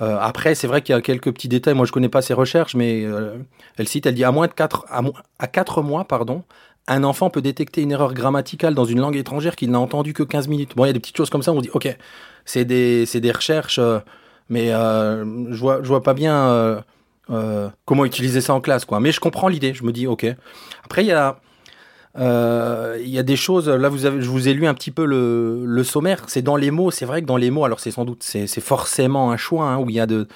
Euh, 0.00 0.18
après, 0.20 0.54
c'est 0.54 0.66
vrai 0.66 0.82
qu'il 0.82 0.94
y 0.94 0.98
a 0.98 1.00
quelques 1.00 1.32
petits 1.32 1.48
détails. 1.48 1.74
Moi, 1.74 1.86
je 1.86 1.92
connais 1.92 2.08
pas 2.08 2.22
ses 2.22 2.34
recherches, 2.34 2.74
mais 2.74 3.04
euh, 3.04 3.38
elle 3.76 3.88
cite, 3.88 4.06
elle 4.06 4.14
dit 4.14 4.24
à 4.24 4.32
moins 4.32 4.46
de 4.46 4.52
4 4.52 4.86
à, 4.88 5.02
à 5.38 5.46
4 5.46 5.82
mois, 5.82 6.04
pardon, 6.04 6.44
un 6.86 7.04
enfant 7.04 7.30
peut 7.30 7.42
détecter 7.42 7.82
une 7.82 7.92
erreur 7.92 8.14
grammaticale 8.14 8.74
dans 8.74 8.84
une 8.84 9.00
langue 9.00 9.16
étrangère 9.16 9.56
qu'il 9.56 9.70
n'a 9.70 9.80
entendue 9.80 10.14
que 10.14 10.22
15 10.22 10.48
minutes. 10.48 10.76
Bon, 10.76 10.84
il 10.84 10.88
y 10.88 10.90
a 10.90 10.94
des 10.94 11.00
petites 11.00 11.16
choses 11.16 11.30
comme 11.30 11.42
ça, 11.42 11.52
on 11.52 11.60
dit, 11.60 11.70
ok, 11.72 11.96
c'est 12.44 12.64
des, 12.64 13.04
des 13.06 13.32
recherches, 13.32 13.78
euh, 13.78 13.98
mais 14.48 14.72
euh, 14.72 15.52
je 15.52 15.60
vois, 15.60 15.82
je 15.82 15.88
vois 15.88 16.02
pas 16.02 16.14
bien 16.14 16.48
euh, 16.48 16.80
euh, 17.30 17.68
comment 17.84 18.04
utiliser 18.04 18.40
ça 18.40 18.54
en 18.54 18.60
classe, 18.60 18.84
quoi. 18.84 19.00
Mais 19.00 19.12
je 19.12 19.20
comprends 19.20 19.48
l'idée. 19.48 19.74
Je 19.74 19.84
me 19.84 19.92
dis, 19.92 20.06
ok. 20.06 20.26
Après, 20.84 21.04
il 21.04 21.08
y 21.08 21.12
a 21.12 21.40
il 22.16 23.08
y 23.08 23.18
a 23.18 23.22
des 23.22 23.36
choses, 23.36 23.68
là 23.68 23.88
vous 23.88 24.06
avez, 24.06 24.20
je 24.20 24.28
vous 24.28 24.48
ai 24.48 24.54
lu 24.54 24.66
un 24.66 24.74
petit 24.74 24.90
peu 24.90 25.04
le, 25.04 25.64
le 25.64 25.84
sommaire, 25.84 26.24
c'est 26.26 26.42
dans 26.42 26.56
les 26.56 26.70
mots, 26.70 26.90
c'est 26.90 27.06
vrai 27.06 27.22
que 27.22 27.26
dans 27.26 27.36
les 27.36 27.50
mots, 27.50 27.64
alors 27.64 27.80
c'est 27.80 27.90
sans 27.90 28.04
doute, 28.04 28.22
c'est 28.22 28.60
forcément 28.60 29.30
un 29.30 29.36
choix, 29.36 29.66
hein, 29.66 29.78
où 29.78 29.88
il 29.88 29.96
y 29.96 30.00
a 30.00 30.06
de, 30.06 30.26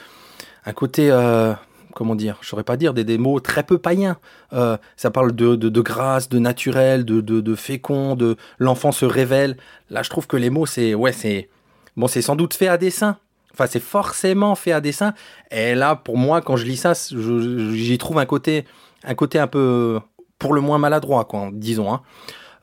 un 0.64 0.73
côté, 0.73 1.11
euh, 1.11 1.52
comment 1.95 2.14
dire, 2.14 2.38
je 2.41 2.49
saurais 2.49 2.64
pas 2.64 2.76
dire, 2.76 2.95
des, 2.95 3.05
des 3.05 3.19
mots 3.19 3.41
très 3.41 3.62
peu 3.62 3.79
païens. 3.79 4.17
Euh, 4.52 4.76
ça 4.97 5.11
parle 5.11 5.33
de, 5.33 5.57
de, 5.57 5.81
grâce, 5.81 6.29
de 6.29 6.38
naturel, 6.38 7.05
de, 7.05 7.21
de, 7.21 7.55
fécond, 7.55 8.14
de 8.14 8.37
l'enfant 8.59 8.93
se 8.93 9.05
révèle. 9.05 9.57
Là 9.91 10.02
je 10.02 10.11
trouve 10.11 10.26
que 10.26 10.37
les 10.37 10.50
mots, 10.50 10.67
c'est, 10.67 10.95
ouais, 10.95 11.12
c'est, 11.12 11.49
bon, 11.97 12.07
c'est 12.07 12.23
sans 12.23 12.37
doute 12.37 12.55
fait 12.55 12.69
à 12.69 12.79
dessein. 12.79 13.17
Enfin, 13.55 13.67
c'est 13.67 13.83
forcément 13.83 14.55
fait 14.55 14.73
à 14.73 14.81
dessein. 14.81 15.12
Et 15.50 15.75
là, 15.75 15.95
pour 15.95 16.17
moi, 16.17 16.41
quand 16.41 16.57
je 16.57 16.64
lis 16.64 16.79
ça, 16.79 16.95
j'y 16.95 17.99
trouve 17.99 18.19
un 18.19 18.25
côté, 18.25 18.64
un 19.05 19.14
côté 19.14 19.38
un 19.38 19.47
peu, 19.47 20.00
pour 20.42 20.54
le 20.54 20.61
moins 20.61 20.78
maladroit, 20.78 21.25
quoi, 21.25 21.50
disons. 21.52 21.92
hein. 21.92 22.00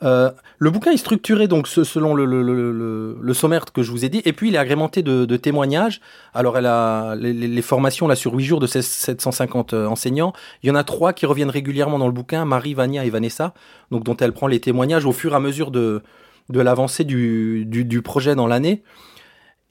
Euh, 0.01 0.31
le 0.59 0.69
bouquin 0.69 0.91
est 0.91 0.97
structuré 0.97 1.49
donc 1.49 1.67
selon 1.67 2.13
le, 2.13 3.33
sommaire 3.33 3.65
que 3.65 3.83
je 3.83 3.91
vous 3.91 4.05
ai 4.05 4.09
dit, 4.09 4.21
et 4.25 4.33
puis 4.33 4.49
il 4.49 4.55
est 4.55 4.57
agrémenté 4.57 5.01
de, 5.01 5.37
témoignages. 5.37 6.01
Alors 6.33 6.57
elle 6.57 6.65
a 6.65 7.15
les, 7.15 7.61
formations 7.61 8.07
là 8.07 8.15
sur 8.15 8.33
8 8.33 8.43
jours 8.43 8.59
de 8.59 8.67
16 8.67 8.85
750 8.85 9.73
euh, 9.73 9.87
enseignants. 9.87 10.33
Il 10.61 10.67
y 10.67 10.71
en 10.71 10.75
a 10.75 10.83
trois 10.83 11.13
qui 11.13 11.25
reviennent 11.25 11.49
régulièrement 11.49 11.99
dans 11.99 12.07
le 12.07 12.13
bouquin, 12.13 12.43
Marie, 12.43 12.73
Vania 12.73 13.05
et 13.05 13.09
Vanessa, 13.09 13.53
donc 13.91 14.03
dont 14.03 14.17
elle 14.17 14.33
prend 14.33 14.47
les 14.47 14.59
témoignages 14.59 15.05
au 15.05 15.13
fur 15.13 15.33
et 15.33 15.35
à 15.35 15.39
mesure 15.39 15.71
de, 15.71 16.01
l'avancée 16.49 17.05
du, 17.05 18.01
projet 18.03 18.35
dans 18.35 18.47
l'année. 18.47 18.83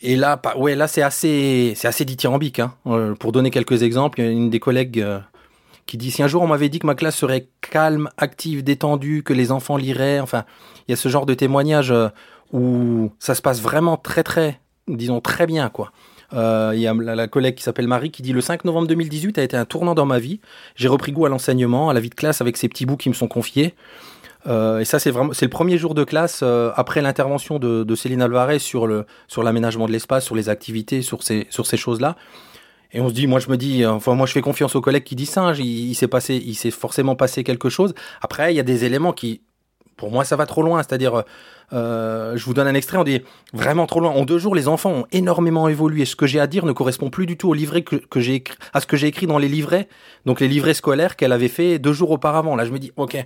Et 0.00 0.16
là, 0.16 0.40
ouais, 0.56 0.76
là 0.76 0.86
c'est 0.86 1.02
assez, 1.02 1.72
c'est 1.76 1.88
assez 1.88 2.04
dithyrambique. 2.04 2.60
Hein. 2.60 2.72
Euh, 2.86 3.14
pour 3.14 3.32
donner 3.32 3.50
quelques 3.50 3.82
exemples, 3.82 4.20
une 4.20 4.48
des 4.48 4.60
collègues 4.60 5.04
qui 5.88 5.96
dit 5.96 6.10
si 6.10 6.22
un 6.22 6.28
jour 6.28 6.42
on 6.42 6.46
m'avait 6.46 6.68
dit 6.68 6.78
que 6.78 6.86
ma 6.86 6.94
classe 6.94 7.16
serait 7.16 7.48
calme, 7.62 8.10
active, 8.18 8.62
détendue, 8.62 9.22
que 9.24 9.32
les 9.32 9.50
enfants 9.50 9.78
liraient, 9.78 10.20
enfin, 10.20 10.44
il 10.86 10.92
y 10.92 10.94
a 10.94 10.96
ce 10.96 11.08
genre 11.08 11.24
de 11.24 11.32
témoignage 11.32 11.90
euh, 11.90 12.08
où 12.52 13.10
ça 13.18 13.34
se 13.34 13.40
passe 13.40 13.62
vraiment 13.62 13.96
très 13.96 14.22
très, 14.22 14.60
disons 14.86 15.20
très 15.20 15.46
bien 15.46 15.70
quoi. 15.70 15.90
Euh, 16.34 16.72
Il 16.74 16.80
y 16.80 16.86
a 16.86 16.92
la, 16.92 17.26
collègue 17.26 17.54
qui 17.54 17.62
s'appelle 17.62 17.88
Marie 17.88 18.10
qui 18.10 18.20
dit 18.20 18.34
le 18.34 18.42
5 18.42 18.66
novembre 18.66 18.86
2018 18.86 19.38
a 19.38 19.42
été 19.42 19.56
un 19.56 19.64
tournant 19.64 19.94
dans 19.94 20.04
ma 20.04 20.18
vie. 20.18 20.40
J'ai 20.76 20.88
repris 20.88 21.10
goût 21.10 21.24
à 21.24 21.30
l'enseignement, 21.30 21.88
à 21.88 21.94
la 21.94 22.00
vie 22.00 22.10
de 22.10 22.14
classe 22.14 22.42
avec 22.42 22.58
ces 22.58 22.68
petits 22.68 22.84
bouts 22.84 22.98
qui 22.98 23.08
me 23.08 23.14
sont 23.14 23.28
confiés. 23.28 23.74
Euh, 24.46 24.80
et 24.80 24.84
ça, 24.84 24.98
c'est 24.98 25.10
vraiment, 25.10 25.32
c'est 25.32 25.46
le 25.46 25.50
premier 25.50 25.78
jour 25.78 25.94
de 25.94 26.04
classe 26.04 26.44
après 26.76 27.00
l'intervention 27.00 27.58
de, 27.58 27.82
de 27.82 27.94
Céline 27.94 28.20
Alvarez 28.20 28.58
sur 28.58 28.86
le 28.86 29.06
sur 29.26 29.42
l'aménagement 29.42 29.86
de 29.86 29.92
l'espace, 29.92 30.26
sur 30.26 30.34
les 30.34 30.50
activités, 30.50 31.00
sur 31.00 31.22
ces 31.22 31.46
sur 31.48 31.66
ces 31.66 31.78
choses-là. 31.78 32.14
Et 32.92 33.00
on 33.00 33.08
se 33.08 33.14
dit, 33.14 33.26
moi 33.26 33.38
je 33.40 33.48
me 33.48 33.56
dis, 33.56 33.84
enfin 33.84 34.14
moi 34.14 34.26
je 34.26 34.32
fais 34.32 34.40
confiance 34.40 34.74
aux 34.74 34.80
collègues 34.80 35.04
qui 35.04 35.14
disent 35.14 35.30
ça. 35.30 35.42
hein, 35.42 35.54
il, 35.54 35.94
s'est 35.94 36.08
passé, 36.08 36.36
il 36.36 36.54
s'est 36.54 36.70
forcément 36.70 37.16
passé 37.16 37.44
quelque 37.44 37.68
chose. 37.68 37.94
Après, 38.22 38.52
il 38.52 38.56
y 38.56 38.60
a 38.60 38.64
des 38.64 38.84
éléments 38.84 39.12
qui, 39.12 39.42
pour 39.98 40.10
moi, 40.10 40.24
ça 40.24 40.36
va 40.36 40.46
trop 40.46 40.62
loin. 40.62 40.82
C'est-à-dire, 40.82 41.24
euh, 41.74 42.36
je 42.36 42.44
vous 42.46 42.54
donne 42.54 42.66
un 42.66 42.74
extrait, 42.74 42.96
on 42.96 43.04
dit 43.04 43.20
vraiment 43.52 43.86
trop 43.86 44.00
loin. 44.00 44.10
En 44.10 44.24
deux 44.24 44.38
jours, 44.38 44.54
les 44.54 44.68
enfants 44.68 44.90
ont 44.90 45.06
énormément 45.12 45.68
évolué. 45.68 46.06
Ce 46.06 46.16
que 46.16 46.26
j'ai 46.26 46.40
à 46.40 46.46
dire 46.46 46.64
ne 46.64 46.72
correspond 46.72 47.10
plus 47.10 47.26
du 47.26 47.36
tout 47.36 47.50
au 47.50 47.54
livret 47.54 47.82
que, 47.82 47.96
que 47.96 48.20
j'ai 48.20 48.42
à 48.72 48.80
ce 48.80 48.86
que 48.86 48.96
j'ai 48.96 49.08
écrit 49.08 49.26
dans 49.26 49.38
les 49.38 49.48
livrets, 49.48 49.88
donc 50.24 50.40
les 50.40 50.48
livrets 50.48 50.74
scolaires 50.74 51.16
qu'elle 51.16 51.32
avait 51.32 51.48
fait 51.48 51.78
deux 51.78 51.92
jours 51.92 52.12
auparavant. 52.12 52.56
Là, 52.56 52.64
je 52.64 52.70
me 52.70 52.78
dis, 52.78 52.92
ok, 52.96 53.18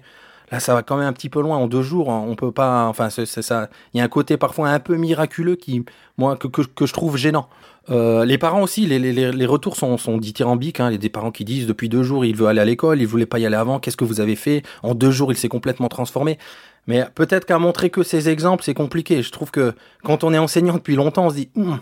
là, 0.52 0.60
ça 0.60 0.74
va 0.74 0.82
quand 0.82 0.96
même 0.96 1.06
un 1.06 1.12
petit 1.14 1.30
peu 1.30 1.40
loin. 1.40 1.56
En 1.56 1.66
deux 1.66 1.82
jours, 1.82 2.08
on 2.08 2.36
peut 2.36 2.52
pas. 2.52 2.86
Enfin, 2.86 3.08
c'est 3.10 3.26
ça. 3.26 3.70
Il 3.92 3.98
y 3.98 4.00
a 4.00 4.04
un 4.04 4.08
côté 4.08 4.36
parfois 4.36 4.68
un 4.68 4.78
peu 4.78 4.96
miraculeux 4.96 5.56
qui, 5.56 5.84
moi, 6.18 6.36
que, 6.36 6.46
que, 6.46 6.86
je 6.86 6.92
trouve 6.92 7.16
gênant. 7.16 7.48
Euh, 7.90 8.24
les 8.26 8.36
parents 8.38 8.62
aussi, 8.62 8.86
les, 8.86 8.98
les, 8.98 9.32
les 9.32 9.46
retours 9.46 9.76
sont, 9.76 9.96
sont 9.96 10.18
dithyrambiques. 10.18 10.78
Hein. 10.78 10.90
Il 10.92 10.98
des 10.98 11.08
parents 11.08 11.30
qui 11.30 11.44
disent 11.44 11.66
depuis 11.66 11.88
deux 11.88 12.02
jours, 12.02 12.26
il 12.26 12.36
veut 12.36 12.46
aller 12.46 12.60
à 12.60 12.66
l'école, 12.66 13.00
il 13.00 13.06
voulait 13.06 13.26
pas 13.26 13.38
y 13.38 13.46
aller 13.46 13.56
avant. 13.56 13.80
Qu'est-ce 13.80 13.96
que 13.96 14.04
vous 14.04 14.20
avez 14.20 14.36
fait? 14.36 14.62
En 14.82 14.94
deux 14.94 15.10
jours, 15.10 15.32
il 15.32 15.36
s'est 15.36 15.48
complètement 15.48 15.88
transformé. 15.88 16.38
Mais 16.86 17.06
peut-être 17.14 17.46
qu'à 17.46 17.58
montrer 17.58 17.88
que 17.88 18.02
ces 18.02 18.28
exemples, 18.28 18.62
c'est 18.62 18.74
compliqué. 18.74 19.22
Je 19.22 19.32
trouve 19.32 19.50
que 19.50 19.72
quand 20.04 20.22
on 20.22 20.34
est 20.34 20.38
enseignant 20.38 20.74
depuis 20.74 20.96
longtemps, 20.96 21.26
on 21.26 21.30
se 21.30 21.36
dit, 21.36 21.48
Hum, 21.56 21.80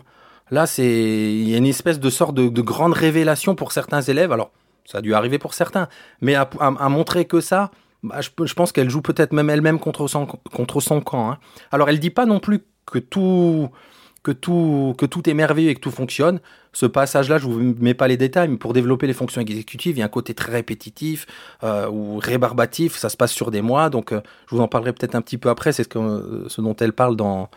là, 0.52 0.66
c'est 0.66 0.84
il 0.86 1.48
y 1.48 1.54
a 1.54 1.58
une 1.58 1.66
espèce 1.66 1.98
de 1.98 2.10
sorte 2.10 2.36
de, 2.36 2.48
de 2.48 2.62
grande 2.62 2.92
révélation 2.92 3.56
pour 3.56 3.72
certains 3.72 4.00
élèves. 4.00 4.30
Alors, 4.30 4.52
ça 4.84 4.98
a 4.98 5.00
dû 5.00 5.12
arriver 5.12 5.38
pour 5.38 5.54
certains, 5.54 5.88
mais 6.20 6.34
à 6.34 6.48
montrer 6.88 7.24
que 7.24 7.40
ça, 7.40 7.70
bah, 8.02 8.20
je, 8.20 8.54
pense 8.54 8.72
qu'elle 8.72 8.90
joue 8.90 9.02
peut-être 9.02 9.32
même 9.32 9.50
elle-même 9.50 9.78
contre 9.78 10.08
son, 10.08 10.26
camp. 10.26 11.30
hein. 11.30 11.38
Alors, 11.70 11.88
elle 11.88 11.98
dit 11.98 12.10
pas 12.10 12.26
non 12.26 12.40
plus 12.40 12.64
que 12.86 12.98
tout, 12.98 13.70
que 14.22 14.32
tout, 14.32 15.28
est 15.28 15.34
merveilleux 15.34 15.70
et 15.70 15.74
que 15.74 15.80
tout 15.80 15.90
fonctionne. 15.90 16.40
Ce 16.72 16.86
passage-là, 16.86 17.38
je 17.38 17.46
vous 17.46 17.58
mets 17.78 17.94
pas 17.94 18.08
les 18.08 18.16
détails, 18.16 18.48
mais 18.48 18.56
pour 18.56 18.72
développer 18.72 19.06
les 19.06 19.12
fonctions 19.12 19.40
exécutives, 19.40 19.96
il 19.96 20.00
y 20.00 20.02
a 20.02 20.06
un 20.06 20.08
côté 20.08 20.34
très 20.34 20.52
répétitif 20.52 21.26
euh, 21.64 21.88
ou 21.88 22.18
rébarbatif. 22.18 22.96
Ça 22.96 23.08
se 23.08 23.16
passe 23.16 23.32
sur 23.32 23.50
des 23.50 23.62
mois, 23.62 23.90
donc 23.90 24.12
euh, 24.12 24.20
je 24.48 24.54
vous 24.54 24.62
en 24.62 24.68
parlerai 24.68 24.92
peut-être 24.92 25.14
un 25.14 25.22
petit 25.22 25.38
peu 25.38 25.48
après. 25.48 25.72
C'est 25.72 25.90
ce, 25.92 26.44
ce 26.48 26.60
dont 26.60 26.76
elle 26.76 26.92
parle 26.92 27.16
dans, 27.16 27.50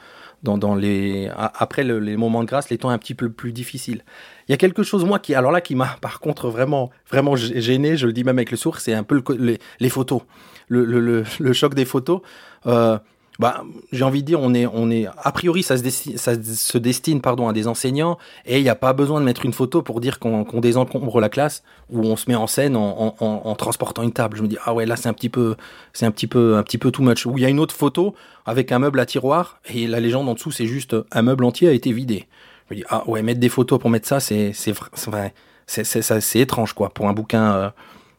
dans, 0.43 0.57
dans 0.57 0.75
les 0.75 1.29
après 1.35 1.83
le- 1.83 1.99
les 1.99 2.17
moments 2.17 2.41
de 2.43 2.47
grâce, 2.47 2.69
les 2.69 2.77
temps 2.77 2.89
un 2.89 2.97
petit 2.97 3.15
peu 3.15 3.29
plus 3.29 3.51
difficiles. 3.53 4.03
Il 4.47 4.51
y 4.51 4.53
a 4.53 4.57
quelque 4.57 4.83
chose 4.83 5.03
moi 5.05 5.19
qui 5.19 5.33
alors 5.35 5.51
là 5.51 5.61
qui 5.61 5.73
m'a 5.75 5.95
par 6.01 6.19
contre 6.19 6.49
vraiment 6.49 6.91
vraiment 7.09 7.35
gê- 7.35 7.59
gêné, 7.59 7.97
je 7.97 8.05
le 8.07 8.13
dis 8.13 8.23
même 8.23 8.37
avec 8.37 8.51
le 8.51 8.57
sourd, 8.57 8.79
c'est 8.79 8.93
un 8.93 9.03
peu 9.03 9.23
les, 9.37 9.59
photos, 9.89 10.21
le, 10.67 10.85
le, 10.85 10.99
le, 10.99 11.23
le 11.39 11.53
choc 11.53 11.73
des 11.73 11.85
photos. 11.85 12.21
Euh, 12.67 12.97
bah, 13.39 13.63
j'ai 13.91 14.03
envie 14.03 14.21
de 14.21 14.27
dire, 14.27 14.39
on 14.39 14.53
est, 14.53 14.67
on 14.67 14.91
est, 14.91 15.07
a 15.17 15.31
priori, 15.31 15.63
ça 15.63 15.75
se 15.77 15.83
destine, 15.83 16.17
ça 16.17 16.33
se 16.35 16.77
destine, 16.77 17.19
pardon, 17.19 17.47
à 17.47 17.53
des 17.53 17.67
enseignants, 17.67 18.17
et 18.45 18.57
il 18.59 18.63
n'y 18.63 18.69
a 18.69 18.75
pas 18.75 18.93
besoin 18.93 19.19
de 19.19 19.25
mettre 19.25 19.45
une 19.45 19.53
photo 19.53 19.81
pour 19.81 19.99
dire 20.01 20.19
qu'on 20.19 20.43
qu'on 20.43 20.59
désencombre 20.61 21.19
la 21.19 21.29
classe, 21.29 21.63
où 21.89 22.01
on 22.01 22.15
se 22.15 22.29
met 22.29 22.35
en 22.35 22.47
scène 22.47 22.75
en, 22.75 23.15
en, 23.19 23.41
en, 23.43 23.55
transportant 23.55 24.03
une 24.03 24.13
table. 24.13 24.37
Je 24.37 24.43
me 24.43 24.47
dis, 24.47 24.57
ah 24.65 24.73
ouais, 24.73 24.85
là, 24.85 24.95
c'est 24.95 25.09
un 25.09 25.13
petit 25.13 25.29
peu, 25.29 25.55
c'est 25.93 26.05
un 26.05 26.11
petit 26.11 26.27
peu, 26.27 26.57
un 26.57 26.63
petit 26.63 26.77
peu 26.77 26.91
too 26.91 27.01
much. 27.01 27.25
Où 27.25 27.37
il 27.37 27.41
y 27.41 27.45
a 27.45 27.49
une 27.49 27.59
autre 27.59 27.75
photo 27.75 28.13
avec 28.45 28.71
un 28.71 28.79
meuble 28.79 28.99
à 28.99 29.05
tiroir, 29.05 29.59
et 29.73 29.87
la 29.87 29.99
légende 29.99 30.29
en 30.29 30.35
dessous, 30.35 30.51
c'est 30.51 30.67
juste 30.67 30.95
un 31.11 31.21
meuble 31.23 31.43
entier 31.45 31.67
a 31.69 31.71
été 31.71 31.91
vidé. 31.91 32.27
Je 32.69 32.75
me 32.75 32.79
dis, 32.79 32.85
ah 32.89 33.03
ouais, 33.07 33.23
mettre 33.23 33.39
des 33.39 33.49
photos 33.49 33.79
pour 33.79 33.89
mettre 33.89 34.07
ça, 34.07 34.19
c'est, 34.19 34.51
c'est, 34.53 34.71
vra- 34.71 34.89
c'est 34.93 35.09
vrai, 35.09 35.33
c'est, 35.65 36.39
étrange, 36.39 36.73
quoi, 36.73 36.89
pour 36.89 37.07
un 37.07 37.13
bouquin 37.13 37.53
euh, 37.55 37.69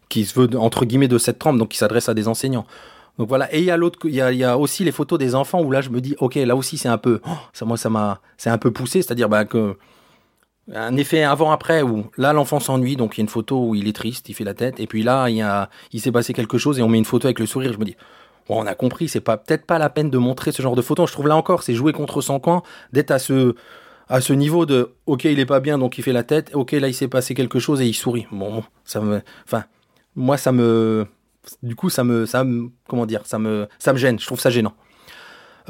qui 0.08 0.24
se 0.24 0.38
veut, 0.38 0.48
entre 0.58 0.84
guillemets, 0.84 1.08
de 1.08 1.18
cette 1.18 1.38
trempe, 1.38 1.58
donc 1.58 1.68
qui 1.68 1.78
s'adresse 1.78 2.08
à 2.08 2.14
des 2.14 2.26
enseignants. 2.28 2.66
Donc 3.18 3.28
voilà. 3.28 3.52
Et 3.54 3.58
il 3.58 3.64
y 3.64 3.70
a 3.70 3.76
l'autre, 3.76 3.98
il 4.04 4.14
y 4.14 4.44
a, 4.44 4.58
aussi 4.58 4.84
les 4.84 4.92
photos 4.92 5.18
des 5.18 5.34
enfants 5.34 5.62
où 5.62 5.70
là 5.70 5.80
je 5.80 5.90
me 5.90 6.00
dis, 6.00 6.16
ok, 6.18 6.34
là 6.36 6.56
aussi 6.56 6.78
c'est 6.78 6.88
un 6.88 6.98
peu, 6.98 7.20
oh, 7.26 7.30
ça 7.52 7.64
moi 7.64 7.76
ça 7.76 7.90
m'a, 7.90 8.20
c'est 8.36 8.50
un 8.50 8.58
peu 8.58 8.70
poussé, 8.70 9.02
c'est-à-dire 9.02 9.28
bah, 9.28 9.44
que 9.44 9.76
un 10.72 10.96
effet 10.96 11.22
avant-après 11.22 11.82
où 11.82 12.06
là 12.16 12.32
l'enfant 12.32 12.58
s'ennuie, 12.58 12.96
donc 12.96 13.16
il 13.16 13.20
y 13.20 13.22
a 13.22 13.24
une 13.24 13.28
photo 13.28 13.68
où 13.68 13.74
il 13.74 13.86
est 13.86 13.92
triste, 13.92 14.28
il 14.28 14.34
fait 14.34 14.44
la 14.44 14.54
tête, 14.54 14.80
et 14.80 14.86
puis 14.86 15.02
là 15.02 15.28
il 15.28 15.36
y 15.36 15.42
a, 15.42 15.68
il 15.92 16.00
s'est 16.00 16.12
passé 16.12 16.32
quelque 16.32 16.58
chose 16.58 16.78
et 16.78 16.82
on 16.82 16.88
met 16.88 16.98
une 16.98 17.04
photo 17.04 17.26
avec 17.26 17.38
le 17.38 17.46
sourire. 17.46 17.72
Je 17.72 17.78
me 17.78 17.84
dis, 17.84 17.96
bon, 18.48 18.62
on 18.62 18.66
a 18.66 18.74
compris, 18.74 19.08
c'est 19.08 19.20
pas 19.20 19.36
peut-être 19.36 19.66
pas 19.66 19.78
la 19.78 19.90
peine 19.90 20.10
de 20.10 20.18
montrer 20.18 20.52
ce 20.52 20.62
genre 20.62 20.74
de 20.74 20.82
photo. 20.82 21.06
Je 21.06 21.12
trouve 21.12 21.28
là 21.28 21.36
encore, 21.36 21.62
c'est 21.62 21.74
jouer 21.74 21.92
contre 21.92 22.20
son 22.20 22.40
camp, 22.40 22.62
d'être 22.92 23.10
à 23.10 23.18
ce 23.18 23.54
à 24.08 24.20
ce 24.20 24.34
niveau 24.34 24.66
de, 24.66 24.92
ok, 25.06 25.24
il 25.24 25.38
est 25.38 25.46
pas 25.46 25.60
bien, 25.60 25.78
donc 25.78 25.96
il 25.96 26.02
fait 26.02 26.12
la 26.12 26.24
tête, 26.24 26.50
ok, 26.54 26.72
là 26.72 26.88
il 26.88 26.94
s'est 26.94 27.08
passé 27.08 27.34
quelque 27.34 27.58
chose 27.58 27.80
et 27.80 27.86
il 27.86 27.94
sourit. 27.94 28.26
Bon, 28.32 28.62
ça 28.84 29.00
enfin, 29.46 29.64
moi 30.14 30.36
ça 30.36 30.52
me 30.52 31.06
du 31.62 31.76
coup, 31.76 31.90
ça 31.90 32.04
me, 32.04 32.26
ça 32.26 32.44
me, 32.44 32.70
comment 32.88 33.06
dire, 33.06 33.22
ça 33.24 33.38
me, 33.38 33.68
ça 33.78 33.92
me 33.92 33.98
gêne. 33.98 34.18
Je 34.18 34.26
trouve 34.26 34.40
ça 34.40 34.50
gênant. 34.50 34.74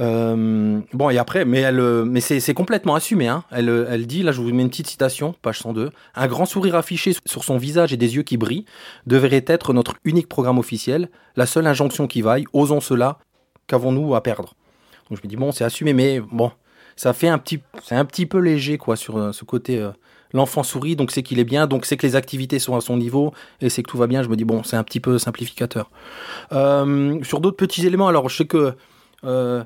Euh, 0.00 0.80
bon, 0.92 1.10
et 1.10 1.18
après, 1.18 1.44
mais 1.44 1.60
elle, 1.60 1.78
euh, 1.78 2.04
mais 2.04 2.20
c'est, 2.20 2.54
complètement 2.54 2.94
assumé. 2.94 3.28
Hein. 3.28 3.44
Elle, 3.50 3.68
euh, 3.68 3.86
elle 3.88 4.06
dit, 4.06 4.22
là, 4.22 4.32
je 4.32 4.40
vous 4.40 4.52
mets 4.52 4.62
une 4.62 4.70
petite 4.70 4.88
citation, 4.88 5.34
page 5.42 5.60
102. 5.60 5.90
Un 6.14 6.26
grand 6.26 6.46
sourire 6.46 6.74
affiché 6.74 7.14
sur 7.26 7.44
son 7.44 7.56
visage 7.56 7.92
et 7.92 7.96
des 7.96 8.16
yeux 8.16 8.22
qui 8.22 8.36
brillent 8.36 8.64
devrait 9.06 9.44
être 9.46 9.72
notre 9.72 9.94
unique 10.04 10.28
programme 10.28 10.58
officiel. 10.58 11.10
La 11.36 11.46
seule 11.46 11.66
injonction 11.66 12.06
qui 12.06 12.22
vaille. 12.22 12.44
Osons 12.52 12.80
cela. 12.80 13.18
Qu'avons-nous 13.66 14.14
à 14.14 14.22
perdre? 14.22 14.54
Donc 15.08 15.18
je 15.18 15.26
me 15.26 15.28
dis 15.28 15.36
bon, 15.36 15.52
c'est 15.52 15.64
assumé, 15.64 15.92
mais 15.92 16.20
bon, 16.20 16.50
ça 16.96 17.12
fait 17.12 17.28
un 17.28 17.38
petit, 17.38 17.60
c'est 17.82 17.94
un 17.94 18.04
petit 18.04 18.26
peu 18.26 18.38
léger 18.38 18.78
quoi 18.78 18.96
sur 18.96 19.34
ce 19.34 19.44
côté. 19.44 19.86
L'enfant 20.34 20.62
sourit, 20.64 20.96
donc 20.96 21.12
c'est 21.12 21.22
qu'il 21.22 21.38
est 21.38 21.44
bien, 21.44 21.66
donc 21.66 21.86
c'est 21.86 21.96
que 21.96 22.06
les 22.06 22.16
activités 22.16 22.58
sont 22.58 22.76
à 22.76 22.80
son 22.80 22.96
niveau 22.96 23.32
et 23.60 23.70
c'est 23.70 23.82
que 23.82 23.90
tout 23.90 23.96
va 23.96 24.06
bien. 24.08 24.22
Je 24.22 24.28
me 24.28 24.36
dis 24.36 24.44
bon, 24.44 24.62
c'est 24.64 24.76
un 24.76 24.82
petit 24.82 25.00
peu 25.00 25.16
simplificateur. 25.16 25.90
Euh, 26.52 27.22
sur 27.22 27.40
d'autres 27.40 27.56
petits 27.56 27.86
éléments, 27.86 28.08
alors 28.08 28.28
je 28.28 28.36
sais 28.38 28.44
que 28.44 28.74
euh, 29.24 29.62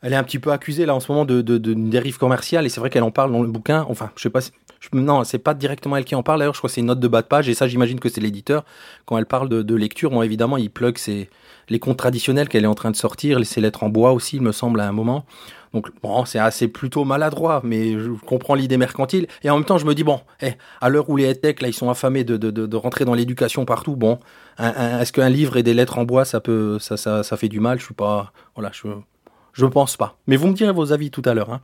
elle 0.00 0.12
est 0.12 0.16
un 0.16 0.24
petit 0.24 0.38
peu 0.38 0.52
accusée 0.52 0.86
là 0.86 0.94
en 0.94 1.00
ce 1.00 1.10
moment 1.10 1.24
de, 1.24 1.40
dérive 1.40 2.18
commerciale 2.18 2.64
et 2.66 2.68
c'est 2.68 2.80
vrai 2.80 2.88
qu'elle 2.88 3.02
en 3.02 3.10
parle 3.10 3.32
dans 3.32 3.42
le 3.42 3.48
bouquin. 3.48 3.84
Enfin, 3.88 4.10
je 4.16 4.22
sais 4.22 4.30
pas. 4.30 4.40
si- 4.40 4.52
non, 4.92 5.22
c'est 5.24 5.38
pas 5.38 5.54
directement 5.54 5.96
elle 5.96 6.04
qui 6.04 6.14
en 6.16 6.22
parle. 6.24 6.40
D'ailleurs, 6.40 6.54
je 6.54 6.58
crois 6.58 6.68
que 6.68 6.74
c'est 6.74 6.80
une 6.80 6.88
note 6.88 6.98
de 7.00 7.08
bas 7.08 7.22
de 7.22 7.26
page 7.28 7.48
et 7.48 7.54
ça, 7.54 7.68
j'imagine 7.68 8.00
que 8.00 8.08
c'est 8.08 8.20
l'éditeur 8.20 8.64
quand 9.06 9.16
elle 9.18 9.26
parle 9.26 9.48
de, 9.48 9.62
de 9.62 9.74
lecture. 9.76 10.10
Bon, 10.10 10.22
évidemment, 10.22 10.56
il 10.56 10.70
plug 10.70 10.98
ses, 10.98 11.30
les 11.68 11.78
contes 11.78 11.98
traditionnels 11.98 12.48
qu'elle 12.48 12.64
est 12.64 12.68
en 12.68 12.74
train 12.74 12.90
de 12.90 12.96
sortir, 12.96 13.44
ses 13.44 13.60
lettres 13.60 13.82
en 13.82 13.88
bois 13.88 14.12
aussi, 14.12 14.36
il 14.36 14.42
me 14.42 14.52
semble 14.52 14.80
à 14.80 14.88
un 14.88 14.92
moment. 14.92 15.24
Donc 15.72 15.88
bon, 16.02 16.24
c'est 16.26 16.38
assez 16.38 16.68
plutôt 16.68 17.04
maladroit, 17.04 17.62
mais 17.64 17.98
je 17.98 18.10
comprends 18.26 18.54
l'idée 18.54 18.76
mercantile. 18.76 19.26
Et 19.42 19.50
en 19.50 19.56
même 19.56 19.64
temps, 19.64 19.78
je 19.78 19.86
me 19.86 19.94
dis 19.94 20.04
bon, 20.04 20.20
eh, 20.42 20.52
à 20.80 20.88
l'heure 20.88 21.08
où 21.08 21.16
les 21.16 21.24
headtech 21.24 21.62
là, 21.62 21.68
ils 21.68 21.72
sont 21.74 21.88
affamés 21.88 22.24
de, 22.24 22.36
de, 22.36 22.50
de, 22.50 22.76
rentrer 22.76 23.04
dans 23.04 23.14
l'éducation 23.14 23.64
partout. 23.64 23.96
Bon, 23.96 24.18
est-ce 24.58 25.12
qu'un 25.12 25.30
livre 25.30 25.56
et 25.56 25.62
des 25.62 25.72
lettres 25.72 25.98
en 25.98 26.04
bois, 26.04 26.24
ça 26.24 26.40
peut, 26.40 26.78
ça, 26.78 26.96
ça, 26.96 27.22
ça 27.22 27.36
fait 27.36 27.48
du 27.48 27.60
mal? 27.60 27.78
Je 27.78 27.86
suis 27.86 27.94
pas, 27.94 28.32
voilà, 28.54 28.70
je, 28.72 28.88
je 29.52 29.66
pense 29.66 29.96
pas. 29.96 30.16
Mais 30.26 30.36
vous 30.36 30.48
me 30.48 30.54
direz 30.54 30.72
vos 30.72 30.92
avis 30.92 31.10
tout 31.10 31.22
à 31.24 31.34
l'heure. 31.34 31.50
Hein. 31.52 31.60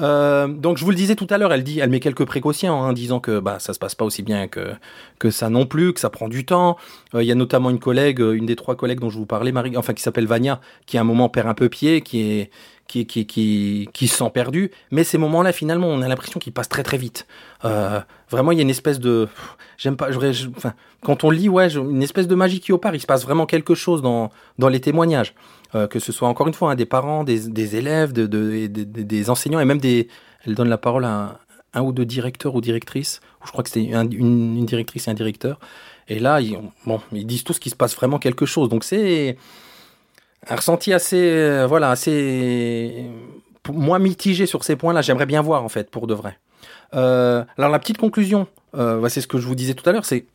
Euh, 0.00 0.46
donc 0.46 0.78
je 0.78 0.84
vous 0.84 0.90
le 0.90 0.96
disais 0.96 1.16
tout 1.16 1.26
à 1.30 1.38
l'heure, 1.38 1.52
elle 1.52 1.64
dit, 1.64 1.80
elle 1.80 1.90
met 1.90 2.00
quelques 2.00 2.24
précautions, 2.24 2.82
hein, 2.82 2.92
disant 2.92 3.20
que 3.20 3.40
bah 3.40 3.58
ça 3.58 3.72
se 3.72 3.78
passe 3.78 3.94
pas 3.94 4.04
aussi 4.04 4.22
bien 4.22 4.46
que 4.48 5.30
ça 5.30 5.48
non 5.48 5.66
plus, 5.66 5.92
que 5.92 6.00
ça 6.00 6.10
prend 6.10 6.28
du 6.28 6.44
temps. 6.44 6.76
Euh, 7.14 7.22
Il 7.22 7.26
y 7.26 7.32
a 7.32 7.34
notamment 7.34 7.70
une 7.70 7.78
collègue, 7.78 8.20
euh, 8.20 8.32
une 8.32 8.46
des 8.46 8.56
trois 8.56 8.76
collègues 8.76 9.00
dont 9.00 9.10
je 9.10 9.18
vous 9.18 9.26
parlais, 9.26 9.52
Marie, 9.52 9.76
enfin 9.76 9.94
qui 9.94 10.02
s'appelle 10.02 10.26
Vania, 10.26 10.60
qui 10.86 10.98
à 10.98 11.00
un 11.00 11.04
moment 11.04 11.28
perd 11.28 11.48
un 11.48 11.54
peu 11.54 11.68
pied, 11.68 12.02
qui 12.02 12.20
est 12.20 12.50
qui, 12.86 13.06
qui, 13.06 13.26
qui, 13.26 13.88
qui 13.94 14.08
se 14.08 14.18
sent 14.18 14.30
perdu. 14.34 14.70
Mais 14.90 15.04
ces 15.04 15.16
moments-là, 15.16 15.52
finalement, 15.52 15.88
on 15.88 16.02
a 16.02 16.08
l'impression 16.08 16.38
qu'ils 16.38 16.52
passent 16.52 16.68
très 16.68 16.82
très 16.82 16.98
vite. 16.98 17.26
Vraiment, 18.34 18.52
il 18.52 18.56
y 18.56 18.60
a 18.60 18.62
une 18.62 18.70
espèce 18.70 19.00
de... 19.00 19.28
J'aime 19.78 19.96
pas... 19.96 20.10
je- 20.12 20.48
enfin, 20.56 20.74
quand 21.02 21.24
on 21.24 21.30
lit, 21.30 21.48
ouais, 21.48 21.68
une 21.74 22.02
espèce 22.02 22.26
de 22.28 22.34
magie 22.34 22.60
qui 22.60 22.72
opère. 22.72 22.94
Il 22.94 23.00
se 23.00 23.06
passe 23.06 23.24
vraiment 23.24 23.46
quelque 23.46 23.74
chose 23.74 24.02
dans, 24.02 24.30
dans 24.58 24.68
les 24.68 24.80
témoignages. 24.80 25.34
Euh, 25.74 25.86
que 25.88 25.98
ce 25.98 26.12
soit, 26.12 26.28
encore 26.28 26.46
une 26.46 26.54
fois, 26.54 26.70
hein, 26.70 26.74
des 26.76 26.86
parents, 26.86 27.24
des, 27.24 27.48
des 27.48 27.76
élèves, 27.76 28.12
de, 28.12 28.26
de- 28.26 28.66
des- 28.66 29.30
enseignants, 29.30 29.60
et 29.60 29.64
même 29.64 29.80
des... 29.80 30.08
Elle 30.46 30.54
donne 30.54 30.68
la 30.68 30.78
parole 30.78 31.04
à 31.04 31.40
un, 31.72 31.82
ou 31.82 31.92
deux 31.92 32.04
directeurs 32.04 32.54
ou 32.54 32.60
directrices. 32.60 33.20
Je 33.44 33.50
crois 33.50 33.64
que 33.64 33.70
c'était 33.70 33.92
un- 33.94 34.08
une, 34.08 34.64
directrice 34.66 35.08
et 35.08 35.10
un 35.10 35.14
directeur. 35.14 35.58
Et 36.06 36.18
là, 36.18 36.40
ils, 36.40 36.58
bon, 36.86 37.00
ils 37.12 37.26
disent 37.26 37.44
tous 37.44 37.58
qu'il 37.58 37.72
se 37.72 37.76
passe 37.76 37.96
vraiment 37.96 38.18
quelque 38.18 38.46
chose. 38.46 38.68
Donc 38.68 38.84
c'est 38.84 39.36
un 40.48 40.56
ressenti 40.56 40.92
assez, 40.92 41.16
euh, 41.18 41.66
voilà, 41.66 41.90
assez, 41.90 43.06
pour 43.62 43.74
moi 43.74 43.98
mitigé 43.98 44.46
sur 44.46 44.62
ces 44.64 44.76
points-là. 44.76 45.00
J'aimerais 45.02 45.26
bien 45.26 45.40
voir 45.42 45.64
en 45.64 45.68
fait, 45.70 45.90
pour 45.90 46.06
de 46.06 46.14
vrai. 46.14 46.38
Euh, 46.94 47.44
alors 47.58 47.70
la 47.70 47.78
petite 47.78 47.98
conclusion, 47.98 48.46
euh, 48.76 49.06
c'est 49.08 49.20
ce 49.20 49.26
que 49.26 49.38
je 49.38 49.46
vous 49.46 49.54
disais 49.54 49.74
tout 49.74 49.88
à 49.88 49.92
l'heure, 49.92 50.04
c'est 50.04 50.26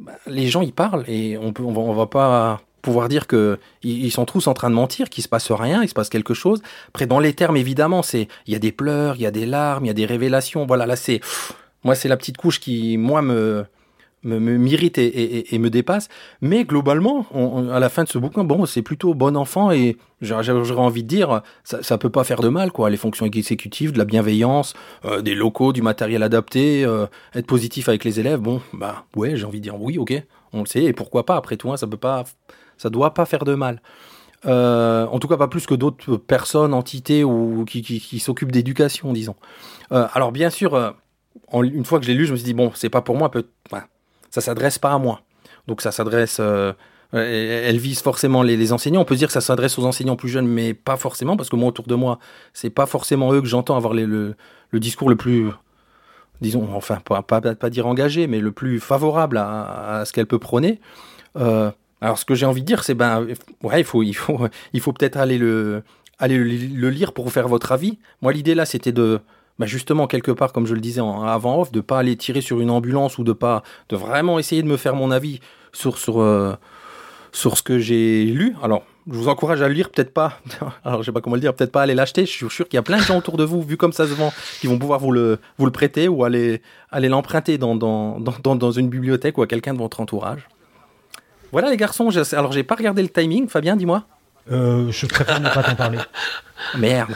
bah, 0.00 0.12
les 0.26 0.46
gens 0.48 0.62
ils 0.62 0.72
parlent 0.72 1.04
et 1.08 1.36
on 1.38 1.52
peut, 1.52 1.62
va, 1.62 1.80
on 1.80 1.92
va 1.92 2.06
pas 2.06 2.60
pouvoir 2.82 3.08
dire 3.08 3.26
que 3.26 3.58
ils, 3.82 4.10
sont 4.10 4.24
tous 4.24 4.46
en 4.46 4.54
train 4.54 4.70
de 4.70 4.74
mentir, 4.74 5.10
qu'il 5.10 5.22
se 5.24 5.28
passe 5.28 5.50
rien, 5.50 5.82
il 5.82 5.88
se 5.88 5.94
passe 5.94 6.08
quelque 6.08 6.34
chose. 6.34 6.62
Après 6.88 7.06
dans 7.06 7.18
les 7.18 7.32
termes 7.32 7.56
évidemment, 7.56 8.02
c'est 8.02 8.28
il 8.46 8.52
y 8.52 8.56
a 8.56 8.60
des 8.60 8.72
pleurs, 8.72 9.16
il 9.16 9.22
y 9.22 9.26
a 9.26 9.30
des 9.30 9.46
larmes, 9.46 9.84
il 9.84 9.88
y 9.88 9.90
a 9.90 9.94
des 9.94 10.06
révélations. 10.06 10.66
Voilà, 10.66 10.86
là 10.86 10.96
c'est 10.96 11.20
moi 11.84 11.94
c'est 11.94 12.08
la 12.08 12.16
petite 12.16 12.36
couche 12.36 12.60
qui 12.60 12.96
moi 12.96 13.22
me- 13.22 13.64
m'irrite 14.22 14.98
et, 14.98 15.58
me 15.58 15.70
dépasse. 15.70 16.08
Mais 16.40 16.64
globalement, 16.64 17.26
à 17.72 17.80
la 17.80 17.88
fin 17.88 18.04
de 18.04 18.08
ce 18.08 18.18
bouquin, 18.18 18.44
bon, 18.44 18.66
c'est 18.66 18.82
plutôt 18.82 19.14
bon 19.14 19.36
enfant 19.36 19.70
et 19.70 19.96
j'aurais 20.20 20.50
envie 20.76 21.02
de 21.02 21.08
dire, 21.08 21.42
ça, 21.64 21.82
ça 21.82 21.98
peut 21.98 22.10
pas 22.10 22.24
faire 22.24 22.40
de 22.40 22.48
mal, 22.48 22.72
quoi. 22.72 22.90
Les 22.90 22.96
fonctions 22.96 23.26
exécutives, 23.26 23.92
de 23.92 23.98
la 23.98 24.04
bienveillance, 24.04 24.74
euh, 25.04 25.22
des 25.22 25.34
locaux, 25.34 25.72
du 25.72 25.82
matériel 25.82 26.22
adapté, 26.22 26.84
euh, 26.84 27.06
être 27.34 27.46
positif 27.46 27.88
avec 27.88 28.04
les 28.04 28.20
élèves, 28.20 28.40
bon, 28.40 28.60
bah 28.72 29.04
ouais, 29.16 29.36
j'ai 29.36 29.44
envie 29.44 29.58
de 29.58 29.64
dire 29.64 29.80
oui, 29.80 29.98
ok, 29.98 30.14
on 30.52 30.60
le 30.60 30.66
sait 30.66 30.84
et 30.84 30.92
pourquoi 30.92 31.24
pas. 31.24 31.36
Après 31.36 31.56
tout, 31.56 31.72
hein, 31.72 31.76
ça 31.76 31.86
peut 31.86 31.96
pas, 31.96 32.24
ça 32.76 32.90
doit 32.90 33.14
pas 33.14 33.26
faire 33.26 33.44
de 33.44 33.54
mal. 33.54 33.80
Euh, 34.46 35.06
en 35.06 35.18
tout 35.18 35.26
cas, 35.26 35.36
pas 35.36 35.48
plus 35.48 35.66
que 35.66 35.74
d'autres 35.74 36.16
personnes, 36.16 36.72
entités 36.72 37.24
ou 37.24 37.64
qui, 37.64 38.18
s'occupent 38.20 38.52
d'éducation, 38.52 39.12
disons. 39.12 39.36
Alors 39.90 40.32
bien 40.32 40.50
sûr, 40.50 40.94
une 41.52 41.84
fois 41.84 41.98
que 41.98 42.04
je 42.04 42.10
l'ai 42.10 42.16
lu, 42.16 42.26
je 42.26 42.32
me 42.32 42.36
suis 42.36 42.44
dit 42.44 42.54
bon, 42.54 42.70
c'est 42.74 42.90
pas 42.90 43.00
pour 43.00 43.16
moi, 43.16 43.30
peut 43.30 43.46
voilà. 43.70 43.86
Ça 44.30 44.40
s'adresse 44.40 44.78
pas 44.78 44.92
à 44.92 44.98
moi. 44.98 45.22
Donc 45.66 45.82
ça 45.82 45.92
s'adresse, 45.92 46.38
euh, 46.40 46.72
elle 47.12 47.78
vise 47.78 48.00
forcément 48.00 48.42
les, 48.42 48.72
enseignants. 48.72 49.00
On 49.00 49.04
peut 49.04 49.16
dire 49.16 49.28
que 49.28 49.32
ça 49.32 49.40
s'adresse 49.40 49.78
aux 49.78 49.84
enseignants 49.84 50.16
plus 50.16 50.28
jeunes, 50.28 50.46
mais 50.46 50.74
pas 50.74 50.96
forcément 50.96 51.36
parce 51.36 51.48
que 51.48 51.56
moi 51.56 51.68
autour 51.68 51.86
de 51.86 51.94
moi, 51.94 52.18
c'est 52.52 52.70
pas 52.70 52.86
forcément 52.86 53.32
eux 53.32 53.40
que 53.40 53.46
j'entends 53.46 53.76
avoir 53.76 53.94
le, 53.94 54.34
discours 54.72 55.08
le 55.08 55.16
plus, 55.16 55.50
disons, 56.40 56.68
enfin 56.74 57.00
pas 57.04 57.22
pas, 57.22 57.40
pas 57.40 57.70
dire 57.70 57.86
engagé, 57.86 58.26
mais 58.26 58.40
le 58.40 58.52
plus 58.52 58.80
favorable 58.80 59.38
à, 59.38 60.02
ce 60.04 60.12
qu'elle 60.12 60.26
peut 60.26 60.38
prôner. 60.38 60.80
Euh, 61.36 61.70
alors 62.00 62.18
ce 62.18 62.24
que 62.24 62.34
j'ai 62.34 62.46
envie 62.46 62.62
de 62.62 62.66
dire, 62.66 62.84
c'est 62.84 62.94
ben 62.94 63.26
ouais, 63.62 63.80
il 63.80 63.84
faut 63.84 64.02
il 64.02 64.14
faut 64.14 64.48
il 64.72 64.80
faut 64.80 64.92
peut-être 64.92 65.16
aller 65.16 65.38
le 65.38 65.82
aller 66.18 66.36
le, 66.38 66.90
lire 66.90 67.12
pour 67.12 67.30
faire 67.32 67.48
votre 67.48 67.72
avis. 67.72 67.98
Moi 68.22 68.32
l'idée 68.32 68.54
là, 68.54 68.66
c'était 68.66 68.92
de 68.92 69.20
bah 69.58 69.66
justement 69.66 70.06
quelque 70.06 70.30
part 70.30 70.52
comme 70.52 70.66
je 70.66 70.74
le 70.74 70.80
disais 70.80 71.00
en 71.00 71.22
avant 71.22 71.60
off 71.60 71.72
de 71.72 71.80
pas 71.80 71.98
aller 71.98 72.16
tirer 72.16 72.40
sur 72.40 72.60
une 72.60 72.70
ambulance 72.70 73.18
ou 73.18 73.24
de 73.24 73.32
pas 73.32 73.62
de 73.88 73.96
vraiment 73.96 74.38
essayer 74.38 74.62
de 74.62 74.68
me 74.68 74.76
faire 74.76 74.94
mon 74.94 75.10
avis 75.10 75.40
sur 75.72 75.98
sur 75.98 76.20
euh, 76.20 76.54
sur 77.32 77.56
ce 77.56 77.62
que 77.62 77.78
j'ai 77.78 78.24
lu. 78.24 78.56
Alors, 78.62 78.82
je 79.10 79.16
vous 79.16 79.28
encourage 79.28 79.62
à 79.62 79.68
le 79.68 79.74
lire, 79.74 79.90
peut-être 79.90 80.12
pas. 80.12 80.40
Alors, 80.84 81.02
je 81.02 81.06
sais 81.06 81.12
pas 81.12 81.20
comment 81.20 81.36
le 81.36 81.40
dire, 81.40 81.54
peut-être 81.54 81.72
pas 81.72 81.82
aller 81.82 81.94
l'acheter. 81.94 82.26
Je 82.26 82.30
suis 82.30 82.50
sûr 82.50 82.68
qu'il 82.68 82.76
y 82.76 82.78
a 82.78 82.82
plein 82.82 82.98
de 82.98 83.02
gens 83.02 83.18
autour 83.18 83.36
de 83.36 83.44
vous, 83.44 83.62
vu 83.62 83.76
comme 83.76 83.92
ça 83.92 84.06
se 84.06 84.12
vend, 84.12 84.32
qui 84.60 84.66
vont 84.66 84.78
pouvoir 84.78 84.98
vous 84.98 85.12
le 85.12 85.38
vous 85.58 85.66
le 85.66 85.72
prêter 85.72 86.08
ou 86.08 86.24
aller 86.24 86.62
aller 86.90 87.08
l'emprunter 87.08 87.58
dans 87.58 87.76
dans, 87.76 88.18
dans 88.20 88.56
dans 88.56 88.70
une 88.70 88.88
bibliothèque 88.88 89.38
ou 89.38 89.42
à 89.42 89.46
quelqu'un 89.46 89.74
de 89.74 89.78
votre 89.78 90.00
entourage. 90.00 90.48
Voilà 91.52 91.70
les 91.70 91.76
garçons. 91.76 92.10
Alors, 92.32 92.52
j'ai 92.52 92.62
pas 92.62 92.74
regardé 92.74 93.02
le 93.02 93.08
timing. 93.08 93.48
Fabien, 93.48 93.76
dis-moi. 93.76 94.04
Euh, 94.50 94.90
je 94.90 95.06
préfère 95.06 95.40
ne 95.40 95.48
pas 95.48 95.62
t'en 95.62 95.74
parler. 95.74 95.98
Merde. 96.78 97.10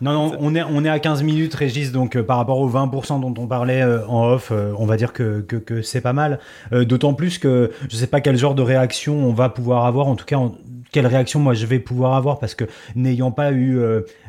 Non, 0.00 0.12
non, 0.12 0.36
on 0.40 0.54
est, 0.54 0.62
on 0.62 0.84
est 0.84 0.88
à 0.88 0.98
15 0.98 1.22
minutes, 1.22 1.54
Régis, 1.54 1.92
donc 1.92 2.16
euh, 2.16 2.22
par 2.22 2.36
rapport 2.36 2.58
aux 2.58 2.70
20% 2.70 3.20
dont 3.20 3.34
on 3.42 3.46
parlait 3.46 3.82
euh, 3.82 4.06
en 4.06 4.26
off, 4.32 4.52
on 4.52 4.84
va 4.86 4.96
dire 4.96 5.12
que, 5.12 5.40
que, 5.40 5.56
que 5.56 5.80
c'est 5.82 6.00
pas 6.00 6.12
mal. 6.12 6.38
D'autant 6.72 7.14
plus 7.14 7.38
que 7.38 7.70
je 7.88 7.96
sais 7.96 8.06
pas 8.06 8.20
quel 8.20 8.36
genre 8.36 8.54
de 8.54 8.62
réaction 8.62 9.14
on 9.14 9.32
va 9.32 9.48
pouvoir 9.48 9.86
avoir, 9.86 10.06
en 10.08 10.16
tout 10.16 10.24
cas, 10.26 10.36
en- 10.36 10.54
quelle 10.92 11.06
réaction 11.06 11.40
moi 11.40 11.52
je 11.54 11.66
vais 11.66 11.78
pouvoir 11.78 12.14
avoir, 12.14 12.38
parce 12.38 12.54
que 12.54 12.64
n'ayant 12.94 13.30
pas 13.30 13.52
eu 13.52 13.78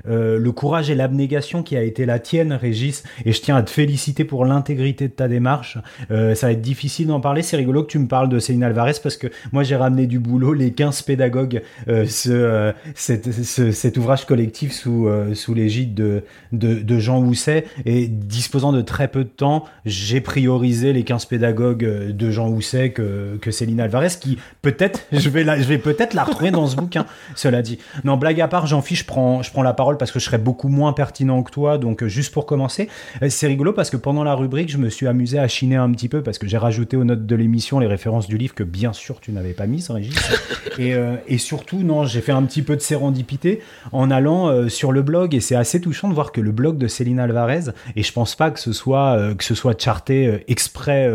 euh, 0.10 0.38
le 0.40 0.52
courage 0.52 0.90
et 0.90 0.96
l'abnégation 0.96 1.64
qui 1.64 1.76
a 1.78 1.84
été 1.84 2.06
la 2.06 2.20
tienne, 2.20 2.54
Régis, 2.54 3.04
et 3.26 3.32
je 3.32 3.42
tiens 3.42 3.56
à 3.58 3.64
te 3.64 3.70
féliciter 3.70 4.24
pour 4.24 4.46
l'intégrité 4.46 5.08
de 5.08 5.14
ta 5.14 5.28
démarche, 5.28 5.78
euh, 6.12 6.36
ça 6.36 6.48
va 6.48 6.54
être 6.54 6.62
difficile 6.62 7.08
d'en 7.08 7.20
parler. 7.20 7.42
C'est 7.42 7.58
rigolo 7.58 7.84
que 7.84 7.90
tu 7.92 8.00
me 8.00 8.08
parles 8.08 8.30
de 8.30 8.40
Céline 8.40 8.64
Alvarez, 8.64 8.94
parce 9.02 9.18
que 9.18 9.28
moi 9.52 9.64
j'ai 9.64 9.76
ramené 9.76 10.08
du 10.08 10.20
boulot 10.20 10.54
les 10.54 10.72
15 10.72 11.02
pédagogues, 11.04 11.62
euh, 11.88 12.06
ce, 12.08 12.74
cet, 12.96 13.32
ce- 13.32 13.72
cet 13.72 13.98
ouvrage 13.98 14.26
collectif 14.26 14.72
sous, 14.72 15.08
sous 15.34 15.54
l'égide 15.54 15.94
de, 15.94 16.24
de, 16.52 17.00
Jean 17.00 17.20
Housset. 17.22 17.66
Et 17.86 18.08
disposant 18.08 18.72
de 18.72 18.82
très 18.82 19.08
peu 19.08 19.24
de 19.24 19.30
temps, 19.30 19.66
j'ai 19.86 20.22
priorisé 20.22 20.94
les 20.94 21.04
15 21.04 21.26
pédagogues 21.26 21.84
de 22.12 22.32
Jean 22.32 22.50
Housset 22.50 22.92
que, 22.92 23.38
que 23.42 23.52
Céline 23.52 23.80
Alvarez, 23.82 24.10
qui 24.20 24.38
peut-être, 24.62 25.02
je 25.12 25.30
vais, 25.30 25.44
vais 25.44 25.78
peut-être 25.78 26.14
la 26.14 26.24
retrouver 26.24 26.52
dans 26.52 26.68
ce 26.68 26.76
bouquin, 26.76 27.06
cela 27.36 27.62
dit. 27.62 27.80
Non, 28.04 28.18
blague 28.18 28.40
à 28.42 28.48
part, 28.48 28.68
Jean-Philippe, 28.68 29.02
je 29.02 29.06
prends, 29.06 29.42
je 29.44 29.52
prends 29.52 29.64
la 29.64 29.74
parole 29.74 29.97
parce 29.98 30.12
que 30.12 30.20
je 30.20 30.26
serais 30.26 30.38
beaucoup 30.38 30.70
moins 30.70 30.94
pertinent 30.94 31.44
que 31.44 31.52
toi. 31.52 31.78
Donc, 31.78 32.04
euh, 32.04 32.08
juste 32.08 32.34
pour 32.34 32.46
commencer, 32.46 32.90
euh, 33.22 33.30
c'est 33.30 33.48
rigolo 33.48 33.74
parce 33.74 33.90
que 33.90 33.98
pendant 33.98 34.24
la 34.24 34.36
rubrique, 34.36 34.70
je 34.70 34.78
me 34.78 34.90
suis 34.90 35.08
amusé 35.08 35.40
à 35.40 35.48
chiner 35.48 35.76
un 35.76 35.92
petit 35.92 36.10
peu 36.10 36.22
parce 36.24 36.38
que 36.38 36.48
j'ai 36.48 36.58
rajouté 36.58 36.98
aux 36.98 37.04
notes 37.04 37.26
de 37.26 37.36
l'émission 37.36 37.80
les 37.80 37.88
références 37.88 38.28
du 38.28 38.38
livre 38.38 38.56
que 38.56 38.64
bien 38.64 38.94
sûr 38.94 39.20
tu 39.20 39.32
n'avais 39.32 39.54
pas 39.54 39.68
mises, 39.68 39.90
Régis. 39.90 40.16
et, 40.78 40.94
euh, 40.94 41.16
et 41.28 41.38
surtout, 41.38 41.80
non, 41.80 42.06
j'ai 42.06 42.22
fait 42.22 42.32
un 42.32 42.44
petit 42.44 42.62
peu 42.62 42.76
de 42.76 42.82
sérendipité 42.82 43.62
en 43.92 44.12
allant 44.12 44.48
euh, 44.48 44.70
sur 44.70 44.92
le 44.92 45.02
blog 45.02 45.36
et 45.36 45.40
c'est 45.40 45.56
assez 45.56 45.82
touchant 45.82 46.10
de 46.10 46.14
voir 46.14 46.32
que 46.32 46.42
le 46.42 46.52
blog 46.52 46.78
de 46.78 46.88
Céline 46.88 47.20
Alvarez, 47.20 47.72
et 47.96 48.04
je 48.04 48.14
pense 48.14 48.36
pas 48.36 48.52
que 48.52 48.60
ce 48.60 48.74
soit, 48.74 49.18
euh, 49.18 49.36
que 49.36 49.44
ce 49.44 49.56
soit 49.56 49.80
charté 49.80 50.44
exprès 50.48 51.12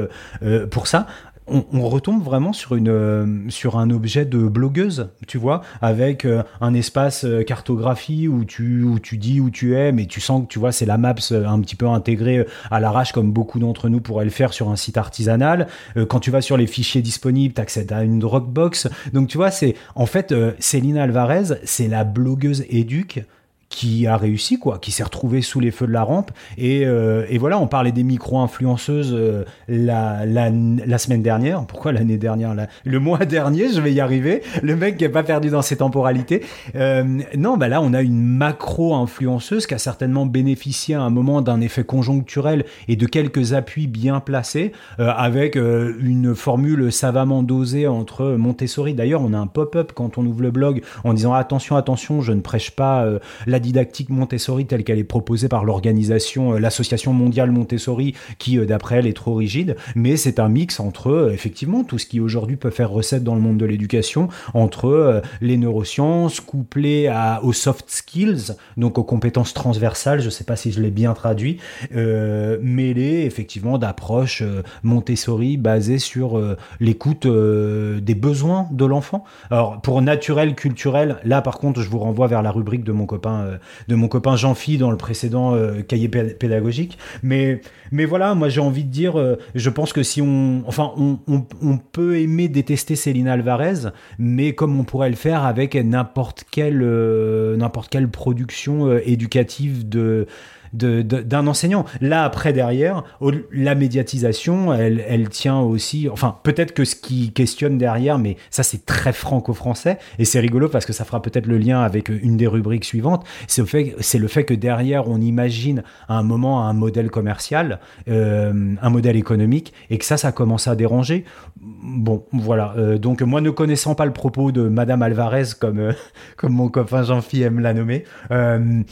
pour 0.71 0.87
ça, 0.87 1.07
on, 1.47 1.89
retombe 1.89 2.23
vraiment 2.23 2.53
sur 2.53 2.77
une 2.77 2.89
euh, 2.89 3.27
sur 3.49 3.79
un 3.79 3.91
objet 3.91 4.25
de 4.25 4.39
blogueuse, 4.39 5.09
tu 5.27 5.39
vois, 5.39 5.63
avec 5.81 6.25
euh, 6.25 6.43
un 6.61 6.73
espace 6.75 7.25
euh, 7.25 7.43
cartographie 7.43 8.29
où 8.29 8.45
tu 8.45 8.83
où 8.83 8.99
tu 8.99 9.19
dis 9.19 9.41
où 9.41 9.51
tu 9.51 9.77
es, 9.77 9.93
mais 9.93 10.07
tu 10.07 10.21
sens 10.21 10.43
que 10.43 10.47
tu 10.47 10.59
vois 10.59 10.73
c'est 10.73 10.87
la 10.87 10.99
maps 10.99 11.15
un 11.33 11.61
petit 11.61 11.77
peu 11.77 11.89
intégrée 11.89 12.47
à 12.71 12.81
l'arrache 12.81 13.13
comme 13.13 13.33
beaucoup 13.33 13.59
d'entre 13.59 13.89
nous 13.89 14.01
pourraient 14.01 14.25
le 14.25 14.31
faire 14.31 14.53
sur 14.53 14.71
un 14.71 14.77
site 14.77 14.97
artisanal. 14.97 15.67
Quand 16.09 16.21
tu 16.21 16.31
vas 16.31 16.41
sur 16.41 16.57
les 16.57 16.67
fichiers 16.67 17.03
disponibles, 17.03 17.55
tu 17.55 17.61
accèdes 17.61 17.93
à 17.93 18.03
une 18.03 18.19
Dropbox. 18.19 18.89
Donc 19.13 19.29
tu 19.29 19.37
vois, 19.37 19.51
c'est 19.51 19.75
en 19.95 20.07
fait 20.07 20.35
Céline 20.59 20.99
Alvarez, 20.99 21.57
c'est 21.65 21.89
la 21.89 22.05
blogueuse 22.05 22.65
éduque 22.71 23.25
qui 23.73 24.07
a 24.07 24.17
réussi, 24.17 24.59
quoi, 24.59 24.79
qui 24.79 24.93
s'est 24.93 25.03
retrouvée 25.03 25.41
sous 25.41 25.59
les 25.59 25.71
feux 25.71 25.87
de 25.87 25.93
la 25.93 26.03
rampe. 26.03 26.31
Et, 26.59 26.87
euh, 26.87 27.25
et 27.31 27.39
voilà, 27.39 27.59
on 27.59 27.67
parlait 27.67 27.91
des 27.91 28.05
micro-influenceuses 28.05 29.15
euh, 29.15 29.45
la, 29.67 30.27
la, 30.27 30.51
la 30.51 30.99
semaine 30.99 31.23
dernière. 31.23 31.65
Pourquoi 31.65 31.91
l'année 31.93 32.19
dernière 32.19 32.55
là 32.55 32.69
Le 32.85 33.01
mois 33.01 33.19
dernier, 33.25 33.73
je 33.73 33.81
vais 33.81 33.93
y 33.93 34.01
arriver. 34.01 34.43
Le 34.63 34.77
mec 34.77 34.99
qui 34.99 35.05
est 35.05 35.09
pas 35.09 35.23
perdu 35.23 35.49
dans 35.49 35.63
ses 35.63 35.77
temporalités. 35.77 36.43
Euh, 36.77 37.03
non, 37.37 37.57
bah 37.57 37.69
là, 37.69 37.81
on 37.81 37.95
a 37.95 38.03
une 38.03 38.23
macro-influenceuse 38.23 39.67
qui 39.67 39.73
a 39.73 39.79
certainement 39.79 40.27
bénéficié 40.27 40.95
à 40.95 41.01
un 41.01 41.11
moment 41.11 41.41
d'un 41.41 41.63
effet 41.63 41.83
conjoncturel 41.83 42.67
et 42.89 42.97
de 42.97 43.07
quelques 43.07 43.55
appuis 43.55 43.87
bien 43.87 44.21
placés, 44.21 44.73
avec 44.99 45.57
une 45.57 46.35
formule 46.35 46.93
savamment 46.93 47.43
dosée 47.43 47.87
entre 47.87 48.33
Montessori. 48.33 48.93
D'ailleurs, 48.93 49.23
on 49.23 49.33
a 49.33 49.39
un 49.39 49.47
pop-up 49.47 49.93
quand 49.95 50.19
on 50.19 50.27
ouvre 50.27 50.43
le 50.43 50.51
blog 50.51 50.83
en 51.05 51.15
disant 51.15 51.33
attention, 51.33 51.77
attention, 51.77 52.21
je 52.21 52.33
ne 52.33 52.41
prêche 52.41 52.73
pas 52.73 53.07
la 53.47 53.59
didactique 53.63 54.11
Montessori 54.11 54.67
telle 54.67 54.85
qu'elle 54.85 54.99
est 54.99 55.05
proposée 55.05 55.49
par 55.49 55.65
l'organisation, 55.65 56.55
euh, 56.55 56.59
l'association 56.59 57.13
mondiale 57.13 57.51
Montessori, 57.51 58.15
qui 58.39 58.59
euh, 58.59 58.67
d'après 58.67 58.97
elle 58.97 59.07
est 59.07 59.17
trop 59.17 59.35
rigide, 59.35 59.77
mais 59.95 60.17
c'est 60.17 60.39
un 60.39 60.49
mix 60.49 60.81
entre 60.81 61.11
euh, 61.11 61.33
effectivement 61.33 61.85
tout 61.85 61.99
ce 61.99 62.07
qui 62.07 62.21
aujourd'hui 62.21 62.57
peut 62.57 62.71
faire 62.71 62.91
recette 62.91 63.25
dans 63.25 63.35
le 63.35 63.41
monde 63.41 63.59
de 63.59 63.65
l'éducation, 63.65 64.29
entre 64.53 65.23
les 65.41 65.57
neurosciences 65.57 66.41
couplées 66.41 67.07
à, 67.07 67.43
aux 67.43 67.53
soft 67.53 67.85
skills, 67.89 68.57
donc 68.77 68.99
aux 68.99 69.05
compétences 69.05 69.55
transversales, 69.55 70.21
je 70.21 70.31
sais 70.31 70.45
pas 70.45 70.57
si 70.57 70.73
je 70.73 70.81
l'ai 70.81 70.91
bien 70.91 71.15
traduit, 71.15 71.59
euh, 71.95 72.59
mêlées 72.61 73.23
effectivement 73.25 73.79
d'approches 73.79 74.43
Montessori 74.83 75.57
basées 75.57 75.99
sur 75.99 76.41
l'écoute 76.81 77.27
des 77.27 78.15
besoins 78.15 78.67
de 78.73 78.85
l'enfant. 78.85 79.25
Alors 79.51 79.81
pour 79.81 80.03
naturel, 80.03 80.55
culturel, 80.55 81.19
là 81.25 81.41
par 81.41 81.59
contre 81.59 81.81
je 81.81 81.89
vous 81.89 81.99
renvoie 81.99 82.27
vers 82.27 82.43
la 82.43 82.51
rubrique 82.51 82.85
de 82.85 82.93
mon 82.93 83.07
copain, 83.07 83.52
de 83.89 83.95
mon 83.95 84.09
copain 84.09 84.37
Jean-Phi 84.37 84.79
dans 84.79 84.91
le 84.91 84.97
précédent 84.97 85.55
euh, 85.55 85.83
cahier 85.83 86.09
pé- 86.09 86.35
pédagogique. 86.35 86.99
Mais, 87.23 87.61
mais 87.91 88.05
voilà, 88.05 88.35
moi 88.35 88.49
j'ai 88.49 88.61
envie 88.61 88.85
de 88.85 88.91
dire, 88.91 89.19
euh, 89.19 89.37
je 89.55 89.71
pense 89.71 89.93
que 89.93 90.03
si 90.03 90.23
on, 90.23 90.63
enfin, 90.67 90.93
on, 90.97 91.19
on, 91.27 91.79
peut 91.79 92.19
aimer 92.19 92.49
détester 92.49 92.97
Céline 92.97 93.29
Alvarez, 93.29 93.91
mais 94.19 94.55
comme 94.55 94.79
on 94.79 94.85
pourrait 94.85 95.11
le 95.11 95.17
faire 95.17 95.45
avec 95.45 95.75
n'importe 95.75 96.45
quelle, 96.51 96.83
euh, 96.83 97.57
n'importe 97.57 97.91
quelle 97.91 98.09
production 98.09 98.87
euh, 98.87 99.01
éducative 99.05 99.89
de 99.89 100.27
d'un 100.73 101.47
enseignant. 101.47 101.85
Là, 102.01 102.25
après, 102.25 102.53
derrière, 102.53 103.05
la 103.53 103.75
médiatisation, 103.75 104.73
elle, 104.73 105.05
elle 105.07 105.29
tient 105.29 105.61
aussi. 105.61 106.09
Enfin, 106.11 106.39
peut-être 106.43 106.73
que 106.73 106.85
ce 106.85 106.95
qui 106.95 107.33
questionne 107.33 107.79
derrière, 107.79 108.19
mais 108.19 108.37
ça, 108.51 108.63
c'est 108.63 108.87
très 108.87 109.13
franco-français. 109.13 109.99
Et 110.19 110.25
c'est 110.25 110.41
rigolo 110.41 110.69
parce 110.69 110.87
que 110.87 110.93
ça 110.93 111.05
fera 111.05 111.23
peut-être 111.23 111.47
le 111.47 111.59
lien 111.59 111.81
avec 111.83 112.09
une 112.09 112.37
des 112.37 112.47
rubriques 112.47 112.85
suivantes. 112.85 113.25
C'est 113.47 113.63
le 113.63 114.29
fait, 114.29 114.45
que 114.45 114.55
derrière, 114.55 115.09
on 115.09 115.21
imagine 115.21 115.83
à 116.09 116.19
un 116.19 116.23
moment 116.23 116.67
un 116.67 116.73
modèle 116.73 117.11
commercial, 117.11 117.81
euh, 118.09 118.75
un 118.81 118.91
modèle 118.91 119.17
économique, 119.17 119.73
et 119.91 119.99
que 119.99 120.05
ça, 120.05 120.17
ça 120.17 120.33
commence 120.33 120.69
à 120.69 120.75
déranger. 120.75 121.25
Bon, 121.61 122.25
voilà. 122.33 122.75
Euh, 122.77 122.99
donc, 122.99 123.23
moi, 123.23 123.41
ne 123.41 123.51
connaissant 123.51 123.95
pas 123.95 124.07
le 124.07 124.13
propos 124.13 124.53
de 124.53 124.69
Madame 124.69 125.03
Alvarez, 125.03 125.45
comme, 125.59 125.79
euh, 125.79 125.93
comme 126.37 126.53
mon 126.53 126.69
copain 126.69 127.03
Jean-Phi 127.03 127.43
aime 127.43 127.61
la 127.61 127.75
nommer, 127.75 128.05
euh, 128.31 128.83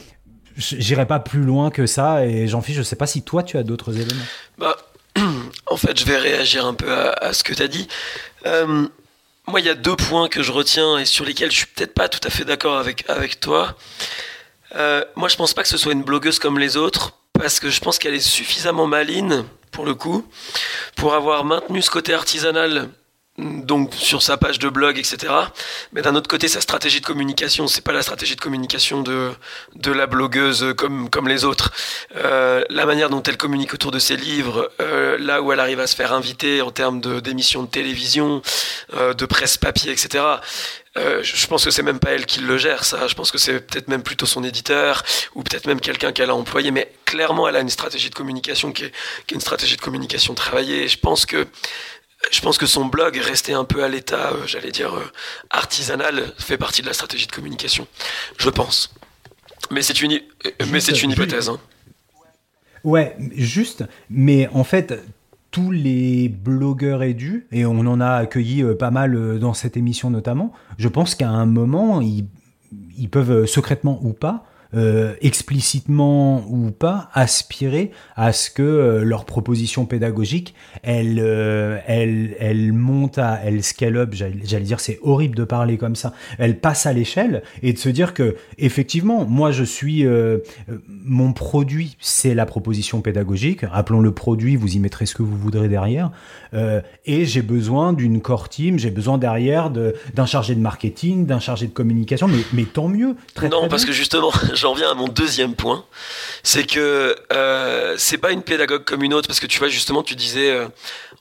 J'irai 0.57 1.07
pas 1.07 1.21
plus 1.21 1.43
loin 1.43 1.71
que 1.71 1.87
ça 1.87 2.27
et 2.27 2.49
Jean-Philippe, 2.49 2.79
je 2.79 2.83
sais 2.83 2.97
pas 2.97 3.07
si 3.07 3.23
toi 3.23 3.43
tu 3.43 3.57
as 3.57 3.63
d'autres 3.63 3.97
éléments. 3.97 4.25
Bah, 4.59 4.77
en 5.67 5.77
fait, 5.77 5.99
je 5.99 6.05
vais 6.05 6.17
réagir 6.17 6.67
un 6.67 6.75
peu 6.75 6.93
à, 6.93 7.13
à 7.13 7.33
ce 7.33 7.45
que 7.45 7.55
tu 7.55 7.63
as 7.63 7.69
dit. 7.69 7.89
Euh, 8.47 8.87
moi, 9.47 9.61
il 9.61 9.67
y 9.67 9.71
a 9.71 9.75
deux 9.75 9.97
points 9.97 10.29
que 10.29 10.43
je 10.43 10.53
retiens 10.53 10.99
et 10.99 11.05
sur 11.05 11.25
lesquels 11.25 11.51
je 11.51 11.57
suis 11.57 11.67
peut-être 11.67 11.95
pas 11.95 12.09
tout 12.09 12.21
à 12.25 12.31
fait 12.31 12.45
d'accord 12.45 12.77
avec, 12.77 13.05
avec 13.09 13.41
toi. 13.41 13.77
Euh, 14.77 15.05
moi, 15.17 15.29
je 15.29 15.37
pense 15.37 15.55
pas 15.55 15.63
que 15.63 15.69
ce 15.69 15.77
soit 15.77 15.93
une 15.93 16.03
blogueuse 16.05 16.39
comme 16.39 16.59
les 16.59 16.77
autres, 16.77 17.15
parce 17.33 17.59
que 17.59 17.71
je 17.71 17.81
pense 17.81 17.99
qu'elle 17.99 18.15
est 18.15 18.21
suffisamment 18.21 18.87
maline, 18.87 19.45
pour 19.73 19.85
le 19.85 19.95
coup, 19.95 20.27
pour 20.97 21.15
avoir 21.15 21.45
maintenu 21.45 21.83
ce 21.83 21.91
côté 21.91 22.15
artisanal 22.15 22.89
donc 23.41 23.95
sur 23.95 24.23
sa 24.23 24.37
page 24.37 24.59
de 24.59 24.69
blog, 24.69 24.99
etc. 24.99 25.33
Mais 25.93 26.03
d'un 26.03 26.15
autre 26.15 26.29
côté, 26.29 26.49
sa 26.49 26.61
stratégie 26.61 27.01
de 27.01 27.07
communication, 27.07 27.67
c'est 27.67 27.81
pas 27.81 27.93
la 27.93 28.03
stratégie 28.03 28.37
de 28.37 28.41
communication 28.41 29.03
de, 29.03 29.31
de 29.77 29.93
la 29.93 30.07
blogueuse 30.07 30.75
comme, 30.77 31.09
comme 31.11 31.29
les 31.29 31.45
autres. 31.45 31.73
Euh, 32.17 32.65
la 32.71 32.87
manière 32.87 33.11
dont 33.11 33.23
elle 33.23 33.37
communique 33.37 33.75
autour 33.75 33.91
de 33.91 33.99
ses 33.99 34.17
livres, 34.17 34.71
euh, 34.81 35.17
là 35.19 35.43
où 35.43 35.53
elle 35.53 35.61
arrive 35.61 35.81
à 35.81 35.87
se 35.87 35.97
faire 35.97 36.13
inviter 36.13 36.63
en 36.63 36.71
termes 36.71 37.01
d'émissions 37.21 37.63
de, 37.63 37.69
télévision, 37.69 38.43
euh, 38.95 39.15
de 39.15 39.27
presse 39.27 39.57
papier, 39.57 39.93
etc. 39.93 40.25
Je 40.97 41.47
pense 41.47 41.65
que 41.65 41.71
c'est 41.71 41.85
même 41.85 42.01
pas 42.01 42.11
elle 42.11 42.27
qui 42.27 42.41
le 42.41 42.59
gère, 42.59 42.85
ça. 42.85 43.07
Je 43.07 43.15
pense 43.15 43.31
que 43.31 43.39
c'est 43.39 43.61
peut-être 43.61 43.89
même 43.89 44.03
plutôt 44.03 44.27
son 44.27 44.43
éditeur 44.43 45.03
ou 45.35 45.43
peut-être 45.43 45.67
même 45.67 45.81
quelqu'un 45.81 46.13
qu'elle 46.13 46.31
a 46.31 46.35
employé. 46.35 46.73
Mais 46.73 46.93
clairement, 47.05 47.49
elle 47.49 47.57
a 47.57 47.61
une 47.61 47.71
stratégie 47.71 48.11
de 48.11 48.15
communication 48.15 48.73
qui 48.73 48.85
est, 48.85 48.93
qui 49.27 49.35
est 49.35 49.37
une 49.37 49.41
stratégie 49.41 49.77
de 49.77 49.81
communication 49.81 50.35
travaillée. 50.35 50.89
Je 50.89 50.99
pense 50.99 51.27
que 51.27 51.47
je 52.31 52.41
pense 52.41 52.59
que 52.59 52.67
son 52.67 52.87
blog, 52.87 53.17
resté 53.17 53.53
un 53.53 53.65
peu 53.65 53.83
à 53.83 53.89
l'état, 53.89 54.33
euh, 54.33 54.47
j'allais 54.47 54.71
dire, 54.71 54.95
euh, 54.95 55.05
artisanal, 55.51 56.33
fait 56.39 56.59
partie 56.59 56.83
de 56.83 56.87
la 56.87 56.93
stratégie 56.93 57.27
de 57.27 57.33
communication. 57.33 57.87
Je 58.39 58.51
pense. 58.51 58.93
Mais 59.71 59.83
c'est 59.83 60.03
une, 60.03 60.13
euh, 60.13 60.51
mais 60.71 60.81
c'est 60.81 61.03
une 61.03 61.13
hypothèse. 61.13 61.49
Hein. 61.49 61.59
Ouais, 62.85 63.17
juste. 63.35 63.85
Mais 64.11 64.49
en 64.53 64.65
fait, 64.65 64.95
tous 65.51 65.71
les 65.71 66.29
blogueurs 66.29 67.03
édus, 67.03 67.47
et 67.53 67.65
on 67.65 67.81
en 67.81 68.01
a 68.01 68.13
accueilli 68.13 68.65
pas 68.79 68.91
mal 68.91 69.39
dans 69.39 69.55
cette 69.55 69.77
émission 69.77 70.11
notamment, 70.11 70.53
je 70.79 70.89
pense 70.89 71.15
qu'à 71.15 71.29
un 71.29 71.47
moment, 71.47 72.01
ils, 72.01 72.27
ils 72.97 73.09
peuvent 73.09 73.47
secrètement 73.47 73.99
ou 74.03 74.13
pas 74.13 74.45
euh, 74.73 75.15
explicitement 75.21 76.45
ou 76.49 76.71
pas 76.71 77.11
aspirer 77.13 77.91
à 78.15 78.33
ce 78.33 78.51
que 78.51 78.63
euh, 78.63 79.03
leur 79.03 79.25
proposition 79.25 79.85
pédagogique 79.85 80.55
elle 80.85 81.19
euh, 81.19 81.79
elle 81.89 82.37
elle 82.39 82.73
monte 82.73 83.19
à 83.19 83.41
elle 83.45 83.65
scale 83.65 83.97
up 83.97 84.15
j'allais 84.15 84.65
dire 84.65 84.79
c'est 84.79 85.01
horrible 85.03 85.35
de 85.35 85.43
parler 85.43 85.77
comme 85.77 85.97
ça 85.97 86.13
elle 86.39 86.61
passe 86.61 86.87
à 86.87 86.93
l'échelle 86.93 87.43
et 87.65 87.73
de 87.73 87.79
se 87.79 87.89
dire 87.89 88.15
que 88.15 88.37
effectivement 88.59 89.25
moi 89.25 89.51
je 89.51 89.65
suis 89.65 90.07
mon 91.05 91.33
produit 91.33 91.97
c'est 91.99 92.35
la 92.35 92.47
proposition 92.47 93.01
pédagogique. 93.01 93.65
Appelons 93.73 94.01
le 94.01 94.13
produit 94.13 94.55
vous 94.55 94.77
y 94.77 94.79
mettrez 94.79 95.07
ce 95.07 95.17
que 95.17 95.25
vous 95.25 95.37
voudrez 95.37 95.69
derrière. 95.69 96.13
Et 97.07 97.25
j'ai 97.25 97.43
besoin 97.43 97.93
d'une 97.93 98.21
core 98.21 98.49
team 98.49 98.79
j'ai 98.79 98.91
besoin 98.91 99.19
derrière 99.19 99.71
d'un 99.71 100.27
chargé 100.27 100.55
de 100.55 100.61
marketing 100.61 101.27
d'un 101.27 101.41
chargé 101.41 101.67
de 101.67 101.73
communication 101.73 102.29
mais 102.29 102.43
mais 102.53 102.65
tant 102.65 102.89
mieux 102.89 103.17
très, 103.35 103.49
non 103.49 103.69
parce 103.69 103.85
que 103.85 103.93
justement 103.93 104.31
j'en 104.61 104.75
viens 104.75 104.91
à 104.91 104.95
mon 104.95 105.09
deuxième 105.09 105.55
point, 105.55 105.85
c'est 106.43 106.67
que 106.67 107.17
euh, 107.33 107.95
c'est 107.99 108.19
pas 108.19 108.31
une 108.31 108.43
pédagogue 108.43 108.85
comme 108.85 109.03
une 109.03 109.15
autre, 109.15 109.27
parce 109.27 109.41
que 109.41 109.47
tu 109.47 109.59
vois, 109.59 109.69
justement, 109.69 110.03
tu 110.03 110.15
disais, 110.15 110.51
euh, 110.51 110.69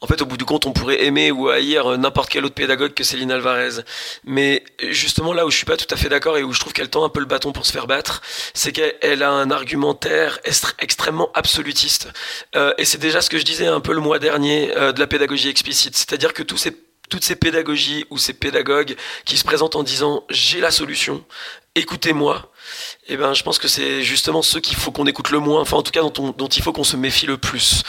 en 0.01 0.07
fait, 0.07 0.21
au 0.21 0.25
bout 0.25 0.37
du 0.37 0.45
compte, 0.45 0.65
on 0.65 0.73
pourrait 0.73 1.03
aimer 1.03 1.31
ou 1.31 1.49
haïr 1.49 1.97
n'importe 1.97 2.29
quelle 2.29 2.45
autre 2.45 2.55
pédagogue 2.55 2.93
que 2.93 3.03
Céline 3.03 3.31
Alvarez. 3.31 3.81
Mais 4.25 4.63
justement, 4.89 5.33
là 5.33 5.45
où 5.45 5.51
je 5.51 5.57
suis 5.57 5.65
pas 5.65 5.77
tout 5.77 5.91
à 5.93 5.97
fait 5.97 6.09
d'accord 6.09 6.37
et 6.37 6.43
où 6.43 6.53
je 6.53 6.59
trouve 6.59 6.73
qu'elle 6.73 6.89
tend 6.89 7.03
un 7.03 7.09
peu 7.09 7.19
le 7.19 7.25
bâton 7.25 7.51
pour 7.51 7.65
se 7.65 7.71
faire 7.71 7.87
battre, 7.87 8.21
c'est 8.53 8.71
qu'elle 8.71 9.23
a 9.23 9.31
un 9.31 9.51
argumentaire 9.51 10.39
extrêmement 10.79 11.29
absolutiste. 11.33 12.09
Euh, 12.55 12.73
et 12.77 12.85
c'est 12.85 12.97
déjà 12.97 13.21
ce 13.21 13.29
que 13.29 13.37
je 13.37 13.45
disais 13.45 13.67
un 13.67 13.79
peu 13.79 13.93
le 13.93 14.01
mois 14.01 14.19
dernier 14.19 14.75
euh, 14.75 14.91
de 14.91 14.99
la 14.99 15.07
pédagogie 15.07 15.49
explicite, 15.49 15.95
c'est-à-dire 15.95 16.33
que 16.33 16.43
tous 16.43 16.57
ces 16.57 16.75
toutes 17.09 17.23
ces 17.23 17.35
pédagogies 17.35 18.05
ou 18.11 18.19
ces 18.19 18.33
pédagogues 18.33 18.95
qui 19.25 19.35
se 19.35 19.43
présentent 19.43 19.75
en 19.75 19.81
disant 19.81 20.23
j'ai 20.29 20.61
la 20.61 20.69
solution, 20.69 21.25
écoutez-moi, 21.73 22.51
eh 23.07 23.17
ben, 23.17 23.33
je 23.33 23.43
pense 23.43 23.59
que 23.59 23.67
c'est 23.67 24.03
justement 24.03 24.41
ceux 24.41 24.59
qu'il 24.59 24.77
faut 24.77 24.91
qu'on 24.91 25.05
écoute 25.05 25.31
le 25.31 25.39
moins, 25.39 25.61
enfin 25.61 25.77
en 25.77 25.83
tout 25.83 25.91
cas 25.91 26.01
dont, 26.01 26.47
il 26.47 26.61
faut 26.61 26.73
qu'on 26.73 26.83
se 26.83 26.97
méfie 26.97 27.25
le 27.25 27.37
plus. 27.37 27.83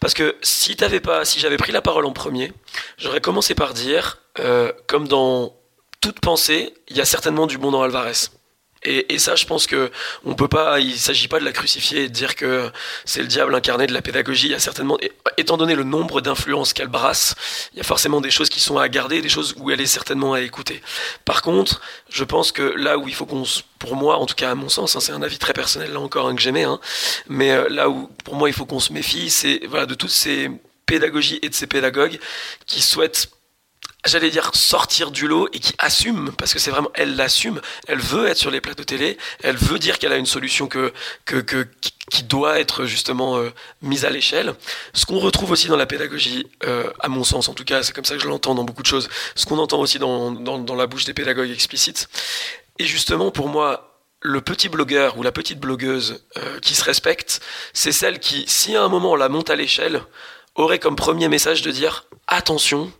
Parce 0.00 0.14
que 0.14 0.36
si 0.42 0.76
pas, 0.76 1.24
si 1.24 1.40
j'avais 1.40 1.56
pris 1.56 1.72
la 1.72 1.82
parole 1.82 2.06
en 2.06 2.12
premier, 2.12 2.52
j'aurais 2.98 3.20
commencé 3.20 3.54
par 3.54 3.74
dire, 3.74 4.18
euh, 4.38 4.72
comme 4.86 5.08
dans 5.08 5.54
toute 6.00 6.20
pensée, 6.20 6.74
il 6.88 6.96
y 6.96 7.00
a 7.00 7.04
certainement 7.04 7.46
du 7.46 7.58
bon 7.58 7.70
dans 7.70 7.82
Alvarez. 7.82 8.28
Et, 8.84 9.14
et, 9.14 9.18
ça, 9.18 9.36
je 9.36 9.46
pense 9.46 9.66
que 9.66 9.90
on 10.24 10.34
peut 10.34 10.48
pas. 10.48 10.80
Il 10.80 10.98
s'agit 10.98 11.28
pas 11.28 11.38
de 11.38 11.44
la 11.44 11.52
crucifier 11.52 12.04
et 12.04 12.08
de 12.08 12.12
dire 12.12 12.34
que 12.34 12.70
c'est 13.04 13.20
le 13.20 13.28
diable 13.28 13.54
incarné 13.54 13.86
de 13.86 13.92
la 13.92 14.02
pédagogie. 14.02 14.48
Il 14.48 14.52
y 14.52 14.54
a 14.54 14.58
certainement, 14.58 14.98
étant 15.36 15.56
donné 15.56 15.74
le 15.74 15.84
nombre 15.84 16.20
d'influences 16.20 16.72
qu'elle 16.72 16.88
brasse, 16.88 17.34
il 17.72 17.78
y 17.78 17.80
a 17.80 17.84
forcément 17.84 18.20
des 18.20 18.30
choses 18.30 18.48
qui 18.48 18.60
sont 18.60 18.78
à 18.78 18.88
garder, 18.88 19.22
des 19.22 19.28
choses 19.28 19.54
où 19.58 19.70
elle 19.70 19.80
est 19.80 19.86
certainement 19.86 20.32
à 20.32 20.40
écouter. 20.40 20.82
Par 21.24 21.42
contre, 21.42 21.80
je 22.08 22.24
pense 22.24 22.52
que 22.52 22.62
là 22.62 22.98
où 22.98 23.08
il 23.08 23.14
faut 23.14 23.26
qu'on, 23.26 23.44
pour 23.78 23.96
moi, 23.96 24.16
en 24.18 24.26
tout 24.26 24.34
cas 24.34 24.50
à 24.50 24.54
mon 24.54 24.68
sens, 24.68 24.96
hein, 24.96 25.00
c'est 25.00 25.12
un 25.12 25.22
avis 25.22 25.38
très 25.38 25.52
personnel 25.52 25.92
là 25.92 26.00
encore 26.00 26.28
hein, 26.28 26.34
que 26.34 26.40
j'aimais, 26.40 26.64
hein, 26.64 26.80
mais 27.28 27.52
euh, 27.52 27.68
là 27.68 27.88
où 27.88 28.10
pour 28.24 28.34
moi 28.34 28.48
il 28.48 28.52
faut 28.52 28.66
qu'on 28.66 28.80
se 28.80 28.92
méfie, 28.92 29.30
c'est 29.30 29.60
voilà 29.68 29.86
de 29.86 29.94
toutes 29.94 30.10
ces 30.10 30.50
pédagogies 30.86 31.38
et 31.42 31.48
de 31.48 31.54
ces 31.54 31.66
pédagogues 31.66 32.18
qui 32.66 32.82
souhaitent 32.82 33.28
j'allais 34.04 34.30
dire 34.30 34.50
sortir 34.54 35.10
du 35.10 35.28
lot 35.28 35.48
et 35.52 35.58
qui 35.58 35.74
assume 35.78 36.32
parce 36.36 36.52
que 36.52 36.58
c'est 36.58 36.70
vraiment 36.70 36.90
elle 36.94 37.16
l'assume. 37.16 37.60
Elle 37.86 38.00
veut 38.00 38.26
être 38.26 38.36
sur 38.36 38.50
les 38.50 38.60
plateaux 38.60 38.84
télé. 38.84 39.16
Elle 39.42 39.56
veut 39.56 39.78
dire 39.78 39.98
qu'elle 39.98 40.12
a 40.12 40.16
une 40.16 40.26
solution 40.26 40.66
que, 40.66 40.92
que, 41.24 41.36
que 41.36 41.66
qui 42.10 42.24
doit 42.24 42.58
être 42.58 42.84
justement 42.84 43.38
euh, 43.38 43.50
mise 43.80 44.04
à 44.04 44.10
l'échelle. 44.10 44.54
Ce 44.92 45.06
qu'on 45.06 45.18
retrouve 45.18 45.52
aussi 45.52 45.68
dans 45.68 45.76
la 45.76 45.86
pédagogie 45.86 46.46
euh, 46.64 46.90
à 47.00 47.08
mon 47.08 47.24
sens 47.24 47.48
en 47.48 47.54
tout 47.54 47.64
cas 47.64 47.82
c'est 47.82 47.94
comme 47.94 48.04
ça 48.04 48.16
que 48.16 48.22
je 48.22 48.28
l'entends 48.28 48.54
dans 48.54 48.64
beaucoup 48.64 48.82
de 48.82 48.86
choses 48.86 49.08
ce 49.34 49.46
qu'on 49.46 49.58
entend 49.58 49.78
aussi 49.80 49.98
dans, 49.98 50.30
dans, 50.30 50.58
dans 50.58 50.74
la 50.74 50.86
bouche 50.86 51.04
des 51.04 51.14
pédagogues 51.14 51.50
explicites 51.50 52.08
et 52.78 52.84
justement 52.84 53.30
pour 53.30 53.48
moi 53.48 53.98
le 54.20 54.40
petit 54.40 54.68
blogueur 54.68 55.16
ou 55.16 55.22
la 55.22 55.32
petite 55.32 55.58
blogueuse 55.58 56.24
euh, 56.36 56.58
qui 56.60 56.74
se 56.74 56.84
respecte 56.84 57.40
c'est 57.72 57.92
celle 57.92 58.18
qui 58.18 58.44
si 58.46 58.76
à 58.76 58.82
un 58.82 58.88
moment 58.88 59.12
on 59.12 59.16
la 59.16 59.28
monte 59.28 59.50
à 59.50 59.56
l'échelle 59.56 60.02
aurait 60.54 60.78
comme 60.78 60.96
premier 60.96 61.28
message 61.28 61.62
de 61.62 61.70
dire 61.70 62.04
attention 62.26 62.92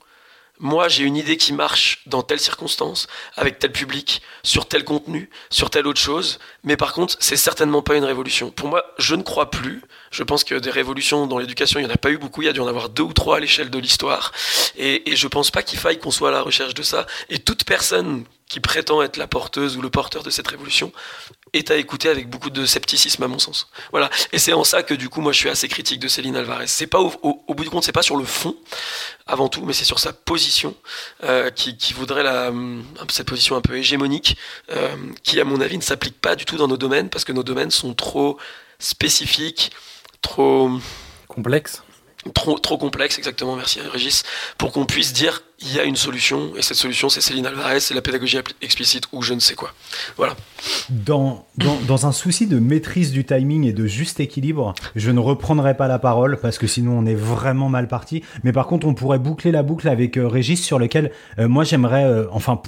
moi 0.62 0.88
j'ai 0.88 1.02
une 1.02 1.16
idée 1.16 1.36
qui 1.36 1.52
marche 1.52 2.00
dans 2.06 2.22
telle 2.22 2.40
circonstance, 2.40 3.08
avec 3.36 3.58
tel 3.58 3.72
public, 3.72 4.22
sur 4.42 4.66
tel 4.66 4.84
contenu, 4.84 5.28
sur 5.50 5.68
telle 5.68 5.86
autre 5.86 6.00
chose, 6.00 6.38
mais 6.64 6.76
par 6.76 6.92
contre 6.92 7.16
c'est 7.20 7.36
certainement 7.36 7.82
pas 7.82 7.96
une 7.96 8.04
révolution. 8.04 8.50
Pour 8.50 8.68
moi, 8.68 8.84
je 8.98 9.14
ne 9.14 9.22
crois 9.22 9.50
plus. 9.50 9.82
Je 10.10 10.22
pense 10.22 10.44
que 10.44 10.54
des 10.54 10.70
révolutions 10.70 11.26
dans 11.26 11.38
l'éducation, 11.38 11.80
il 11.80 11.84
n'y 11.84 11.90
en 11.90 11.94
a 11.94 11.98
pas 11.98 12.10
eu 12.10 12.18
beaucoup, 12.18 12.42
il 12.42 12.46
y 12.46 12.48
a 12.48 12.52
dû 12.52 12.60
en 12.60 12.66
avoir 12.66 12.88
deux 12.88 13.02
ou 13.02 13.12
trois 13.12 13.36
à 13.36 13.40
l'échelle 13.40 13.70
de 13.70 13.78
l'histoire, 13.78 14.32
et, 14.76 15.10
et 15.10 15.16
je 15.16 15.28
pense 15.28 15.50
pas 15.50 15.62
qu'il 15.62 15.78
faille 15.78 15.98
qu'on 15.98 16.10
soit 16.10 16.28
à 16.28 16.32
la 16.32 16.42
recherche 16.42 16.74
de 16.74 16.82
ça. 16.82 17.06
Et 17.28 17.38
toute 17.38 17.64
personne 17.64 18.24
qui 18.52 18.60
prétend 18.60 19.00
être 19.00 19.16
la 19.16 19.26
porteuse 19.26 19.78
ou 19.78 19.80
le 19.80 19.88
porteur 19.88 20.22
de 20.22 20.28
cette 20.28 20.46
révolution 20.46 20.92
est 21.54 21.70
à 21.70 21.76
écouter 21.76 22.10
avec 22.10 22.28
beaucoup 22.28 22.50
de 22.50 22.66
scepticisme 22.66 23.22
à 23.22 23.28
mon 23.28 23.38
sens. 23.38 23.70
Voilà. 23.92 24.10
Et 24.32 24.38
c'est 24.38 24.52
en 24.52 24.62
ça 24.62 24.82
que 24.82 24.92
du 24.92 25.08
coup 25.08 25.22
moi 25.22 25.32
je 25.32 25.38
suis 25.38 25.48
assez 25.48 25.68
critique 25.68 26.00
de 26.00 26.08
Céline 26.08 26.36
Alvarez. 26.36 26.66
C'est 26.66 26.86
pas 26.86 27.00
au, 27.00 27.12
au, 27.22 27.54
bout 27.54 27.64
du 27.64 27.70
compte 27.70 27.84
c'est 27.84 27.92
pas 27.92 28.02
sur 28.02 28.16
le 28.16 28.26
fond 28.26 28.54
avant 29.26 29.48
tout, 29.48 29.64
mais 29.64 29.72
c'est 29.72 29.86
sur 29.86 29.98
sa 29.98 30.12
position 30.12 30.74
euh, 31.24 31.50
qui, 31.50 31.78
qui, 31.78 31.94
voudrait 31.94 32.22
la 32.22 32.52
cette 33.08 33.26
position 33.26 33.56
un 33.56 33.62
peu 33.62 33.76
hégémonique 33.76 34.36
euh, 34.70 34.96
qui 35.22 35.40
à 35.40 35.44
mon 35.44 35.60
avis 35.62 35.78
ne 35.78 35.82
s'applique 35.82 36.20
pas 36.20 36.36
du 36.36 36.44
tout 36.44 36.51
dans 36.56 36.68
nos 36.68 36.76
domaines 36.76 37.08
parce 37.08 37.24
que 37.24 37.32
nos 37.32 37.42
domaines 37.42 37.70
sont 37.70 37.94
trop 37.94 38.38
spécifiques, 38.78 39.72
trop 40.20 40.70
complexes 41.28 41.82
trop, 42.34 42.58
trop 42.58 42.78
complexe, 42.78 43.18
exactement, 43.18 43.56
merci 43.56 43.80
Régis, 43.80 44.22
pour 44.58 44.72
qu'on 44.72 44.86
puisse 44.86 45.12
dire 45.12 45.42
il 45.60 45.74
y 45.74 45.78
a 45.78 45.84
une 45.84 45.96
solution, 45.96 46.52
et 46.56 46.62
cette 46.62 46.76
solution 46.76 47.08
c'est 47.08 47.20
Céline 47.20 47.46
Alvarez, 47.46 47.80
c'est 47.80 47.94
la 47.94 48.02
pédagogie 48.02 48.38
explicite 48.60 49.04
ou 49.12 49.22
je 49.22 49.34
ne 49.34 49.40
sais 49.40 49.54
quoi. 49.54 49.72
Voilà. 50.16 50.36
Dans, 50.88 51.46
dans, 51.56 51.76
dans, 51.86 52.06
un 52.06 52.12
souci 52.12 52.46
de 52.46 52.58
maîtrise 52.58 53.12
du 53.12 53.24
timing 53.24 53.64
et 53.64 53.72
de 53.72 53.86
juste 53.86 54.20
équilibre, 54.20 54.74
je 54.96 55.10
ne 55.10 55.20
reprendrai 55.20 55.76
pas 55.76 55.88
la 55.88 55.98
parole 55.98 56.38
parce 56.40 56.58
que 56.58 56.66
sinon 56.66 56.98
on 56.98 57.06
est 57.06 57.14
vraiment 57.14 57.68
mal 57.68 57.88
parti. 57.88 58.22
Mais 58.44 58.52
par 58.52 58.66
contre, 58.66 58.86
on 58.86 58.94
pourrait 58.94 59.18
boucler 59.18 59.52
la 59.52 59.62
boucle 59.62 59.88
avec 59.88 60.16
euh, 60.16 60.26
Régis 60.26 60.62
sur 60.62 60.78
lequel 60.78 61.12
euh, 61.38 61.48
moi 61.48 61.64
j'aimerais, 61.64 62.04
euh, 62.04 62.26
enfin 62.30 62.60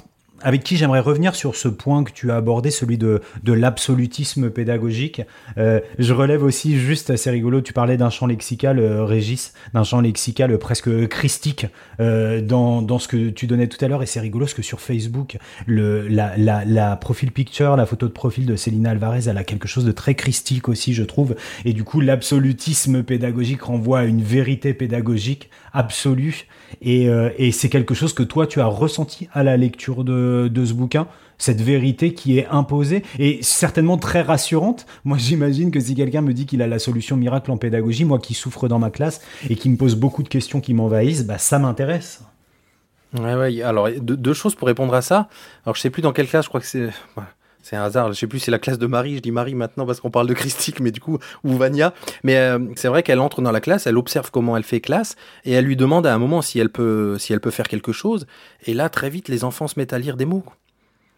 avec 0.45 0.63
qui 0.63 0.77
j'aimerais 0.77 0.99
revenir 0.99 1.33
sur 1.33 1.55
ce 1.55 1.67
point 1.67 2.03
que 2.03 2.11
tu 2.11 2.31
as 2.31 2.35
abordé, 2.35 2.69
celui 2.69 2.99
de, 2.99 3.19
l'absolutisme 3.47 4.51
pédagogique. 4.51 5.23
Euh, 5.57 5.79
je 5.97 6.13
relève 6.13 6.43
aussi 6.43 6.77
juste, 6.77 7.09
assez 7.09 7.31
rigolo, 7.31 7.61
tu 7.61 7.73
parlais 7.73 7.97
d'un 7.97 8.11
champ 8.11 8.27
lexical, 8.27 8.77
euh, 8.77 9.03
Régis, 9.05 9.53
d'un 9.73 9.83
champ 9.83 10.01
lexical 10.01 10.55
presque 10.59 11.07
christique 11.07 11.65
euh, 11.99 12.41
dans, 12.41 12.83
dans 12.83 12.99
ce 12.99 13.07
que 13.07 13.29
tu 13.29 13.47
donnais 13.47 13.67
tout 13.67 13.83
à 13.83 13.87
l'heure, 13.87 14.03
et 14.03 14.05
c'est 14.05 14.19
rigolo 14.19 14.45
parce 14.45 14.53
que 14.53 14.61
sur 14.61 14.81
Facebook, 14.81 15.37
le, 15.65 16.07
la, 16.07 16.37
la, 16.37 16.63
la 16.63 16.95
profil 16.95 17.31
picture, 17.31 17.75
la 17.75 17.87
photo 17.87 18.05
de 18.05 18.11
profil 18.13 18.45
de 18.45 18.55
Célina 18.55 18.91
Alvarez, 18.91 19.27
elle 19.27 19.39
a 19.39 19.43
quelque 19.43 19.67
chose 19.67 19.83
de 19.83 19.91
très 19.91 20.13
christique 20.13 20.69
aussi, 20.69 20.93
je 20.93 21.03
trouve, 21.03 21.35
et 21.65 21.73
du 21.73 21.83
coup, 21.83 22.01
l'absolutisme 22.01 23.01
pédagogique 23.01 23.63
renvoie 23.63 24.01
à 24.01 24.03
une 24.03 24.21
vérité 24.21 24.75
pédagogique 24.75 25.49
absolue, 25.73 26.45
et, 26.81 27.09
euh, 27.09 27.29
et 27.37 27.51
c'est 27.51 27.69
quelque 27.69 27.93
chose 27.93 28.13
que 28.13 28.23
toi, 28.23 28.47
tu 28.47 28.59
as 28.61 28.65
ressenti 28.65 29.27
à 29.33 29.43
la 29.43 29.57
lecture 29.57 30.03
de 30.03 30.65
ce 30.65 30.73
bouquin 30.73 31.07
cette 31.37 31.61
vérité 31.61 32.13
qui 32.13 32.37
est 32.37 32.47
imposée 32.47 33.03
et 33.19 33.39
certainement 33.41 33.97
très 33.97 34.21
rassurante. 34.21 34.85
Moi, 35.03 35.17
j'imagine 35.19 35.71
que 35.71 35.79
si 35.79 35.95
quelqu'un 35.95 36.21
me 36.21 36.33
dit 36.33 36.45
qu'il 36.45 36.61
a 36.61 36.67
la 36.67 36.79
solution 36.79 37.17
miracle 37.17 37.51
en 37.51 37.57
pédagogie, 37.57 38.05
moi 38.05 38.19
qui 38.19 38.33
souffre 38.33 38.67
dans 38.67 38.79
ma 38.79 38.89
classe 38.89 39.21
et 39.49 39.55
qui 39.55 39.69
me 39.69 39.77
pose 39.77 39.95
beaucoup 39.95 40.23
de 40.23 40.29
questions 40.29 40.61
qui 40.61 40.73
m'envahissent, 40.73 41.25
bah, 41.25 41.37
ça 41.37 41.59
m'intéresse. 41.59 42.23
Ouais, 43.17 43.35
ouais. 43.35 43.61
Alors, 43.61 43.89
deux, 43.89 44.33
choses 44.33 44.55
pour 44.55 44.67
répondre 44.67 44.93
à 44.93 45.01
ça. 45.01 45.29
Alors, 45.65 45.75
je 45.75 45.81
sais 45.81 45.89
plus 45.89 46.01
dans 46.01 46.11
quelle 46.11 46.27
classe, 46.27 46.45
je 46.45 46.49
crois 46.49 46.59
que 46.59 46.67
c'est. 46.67 46.89
C'est 47.65 47.75
un 47.75 47.83
hasard. 47.83 48.13
Je 48.13 48.19
sais 48.19 48.27
plus, 48.27 48.37
c'est 48.37 48.51
la 48.51 48.59
classe 48.59 48.77
de 48.77 48.85
Marie. 48.85 49.15
Je 49.15 49.21
dis 49.21 49.31
Marie 49.31 49.55
maintenant 49.55 49.87
parce 49.87 49.99
qu'on 49.99 50.11
parle 50.11 50.27
de 50.27 50.33
Christique, 50.35 50.79
mais 50.81 50.91
du 50.91 51.01
coup, 51.01 51.17
ou 51.43 51.57
Vania. 51.57 51.95
Mais 52.23 52.37
euh, 52.37 52.59
c'est 52.75 52.87
vrai 52.89 53.01
qu'elle 53.01 53.19
entre 53.19 53.41
dans 53.41 53.51
la 53.51 53.59
classe, 53.59 53.87
elle 53.87 53.97
observe 53.97 54.29
comment 54.29 54.55
elle 54.55 54.63
fait 54.63 54.81
classe 54.81 55.15
et 55.45 55.53
elle 55.53 55.65
lui 55.65 55.75
demande 55.75 56.05
à 56.05 56.13
un 56.13 56.19
moment 56.19 56.43
si 56.43 56.59
elle 56.59 56.69
peut, 56.69 57.17
si 57.17 57.33
elle 57.33 57.39
peut 57.39 57.49
faire 57.49 57.67
quelque 57.67 57.91
chose. 57.91 58.27
Et 58.67 58.75
là, 58.75 58.89
très 58.89 59.09
vite, 59.09 59.29
les 59.29 59.43
enfants 59.43 59.67
se 59.67 59.79
mettent 59.79 59.93
à 59.93 59.99
lire 59.99 60.15
des 60.15 60.25
mots. 60.25 60.43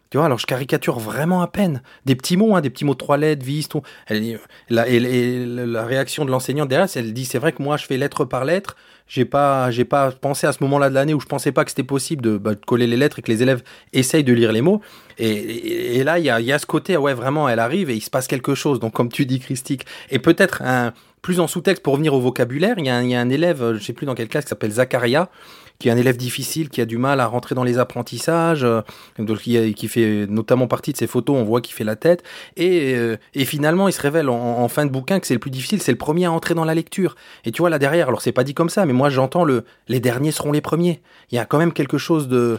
Tu 0.08 0.16
vois, 0.16 0.24
alors 0.24 0.38
je 0.38 0.46
caricature 0.46 0.98
vraiment 0.98 1.42
à 1.42 1.48
peine. 1.48 1.82
Des 2.06 2.16
petits 2.16 2.38
mots, 2.38 2.56
hein, 2.56 2.62
des 2.62 2.70
petits 2.70 2.86
mots 2.86 2.94
de 2.94 2.98
trois 2.98 3.18
lettres, 3.18 3.44
vis, 3.44 3.68
tout. 3.68 3.82
Elle, 4.06 4.40
la, 4.70 4.88
et, 4.88 4.96
et 4.96 5.44
la 5.44 5.84
réaction 5.84 6.24
de 6.24 6.30
l'enseignante 6.30 6.70
derrière, 6.70 6.88
elle 6.94 7.12
dit 7.12 7.26
c'est 7.26 7.38
vrai 7.38 7.52
que 7.52 7.62
moi 7.62 7.76
je 7.76 7.84
fais 7.84 7.98
lettre 7.98 8.24
par 8.24 8.46
lettre. 8.46 8.74
J'ai 9.08 9.24
pas, 9.24 9.70
j'ai 9.70 9.84
pas 9.84 10.12
pensé 10.12 10.46
à 10.46 10.52
ce 10.52 10.62
moment-là 10.62 10.90
de 10.90 10.94
l'année 10.94 11.14
où 11.14 11.20
je 11.20 11.26
pensais 11.26 11.50
pas 11.50 11.64
que 11.64 11.70
c'était 11.70 11.82
possible 11.82 12.22
de, 12.22 12.36
bah, 12.36 12.54
de, 12.54 12.64
coller 12.64 12.86
les 12.86 12.96
lettres 12.96 13.18
et 13.18 13.22
que 13.22 13.30
les 13.30 13.42
élèves 13.42 13.62
essayent 13.92 14.24
de 14.24 14.32
lire 14.34 14.52
les 14.52 14.60
mots. 14.60 14.82
Et, 15.18 15.30
et, 15.30 15.96
et 15.96 16.04
là, 16.04 16.18
il 16.18 16.26
y 16.26 16.30
a, 16.30 16.40
y 16.40 16.52
a 16.52 16.58
ce 16.58 16.66
côté, 16.66 16.96
ouais, 16.96 17.14
vraiment, 17.14 17.48
elle 17.48 17.58
arrive 17.58 17.88
et 17.90 17.94
il 17.94 18.02
se 18.02 18.10
passe 18.10 18.26
quelque 18.26 18.54
chose. 18.54 18.80
Donc, 18.80 18.92
comme 18.92 19.08
tu 19.08 19.24
dis, 19.24 19.40
Christique, 19.40 19.86
et 20.10 20.18
peut-être 20.18 20.62
un 20.62 20.92
plus 21.22 21.40
en 21.40 21.46
sous-texte 21.46 21.82
pour 21.82 21.94
revenir 21.94 22.14
au 22.14 22.20
vocabulaire, 22.20 22.74
il 22.78 22.86
y, 22.86 22.90
a 22.90 22.96
un, 22.96 23.02
il 23.02 23.10
y 23.10 23.14
a 23.14 23.20
un 23.20 23.30
élève, 23.30 23.74
je 23.74 23.82
sais 23.82 23.92
plus 23.92 24.06
dans 24.06 24.14
quelle 24.14 24.28
classe, 24.28 24.44
qui 24.44 24.50
s'appelle 24.50 24.70
Zacharia, 24.70 25.30
qui 25.78 25.88
est 25.88 25.92
un 25.92 25.96
élève 25.96 26.16
difficile, 26.16 26.68
qui 26.68 26.80
a 26.80 26.86
du 26.86 26.98
mal 26.98 27.20
à 27.20 27.26
rentrer 27.26 27.54
dans 27.54 27.62
les 27.62 27.78
apprentissages, 27.78 28.64
euh, 28.64 28.80
donc 29.18 29.38
qui, 29.38 29.74
qui, 29.74 29.88
fait 29.88 30.26
notamment 30.28 30.66
partie 30.66 30.92
de 30.92 30.96
ses 30.96 31.06
photos, 31.06 31.36
on 31.36 31.44
voit 31.44 31.60
qu'il 31.60 31.74
fait 31.74 31.84
la 31.84 31.96
tête, 31.96 32.24
et, 32.56 32.94
euh, 32.96 33.16
et 33.34 33.44
finalement 33.44 33.88
il 33.88 33.92
se 33.92 34.00
révèle 34.00 34.28
en, 34.28 34.34
en, 34.34 34.68
fin 34.68 34.86
de 34.86 34.90
bouquin 34.90 35.20
que 35.20 35.26
c'est 35.26 35.34
le 35.34 35.40
plus 35.40 35.50
difficile, 35.50 35.80
c'est 35.80 35.92
le 35.92 35.98
premier 35.98 36.24
à 36.24 36.32
entrer 36.32 36.54
dans 36.54 36.64
la 36.64 36.74
lecture. 36.74 37.14
Et 37.44 37.52
tu 37.52 37.62
vois 37.62 37.70
là 37.70 37.78
derrière, 37.78 38.08
alors 38.08 38.22
c'est 38.22 38.32
pas 38.32 38.44
dit 38.44 38.54
comme 38.54 38.70
ça, 38.70 38.86
mais 38.86 38.92
moi 38.92 39.10
j'entends 39.10 39.44
le 39.44 39.64
les 39.86 40.00
derniers 40.00 40.32
seront 40.32 40.52
les 40.52 40.60
premiers. 40.60 41.00
Il 41.30 41.36
y 41.36 41.38
a 41.38 41.44
quand 41.44 41.58
même 41.58 41.72
quelque 41.72 41.98
chose 41.98 42.28
de 42.28 42.58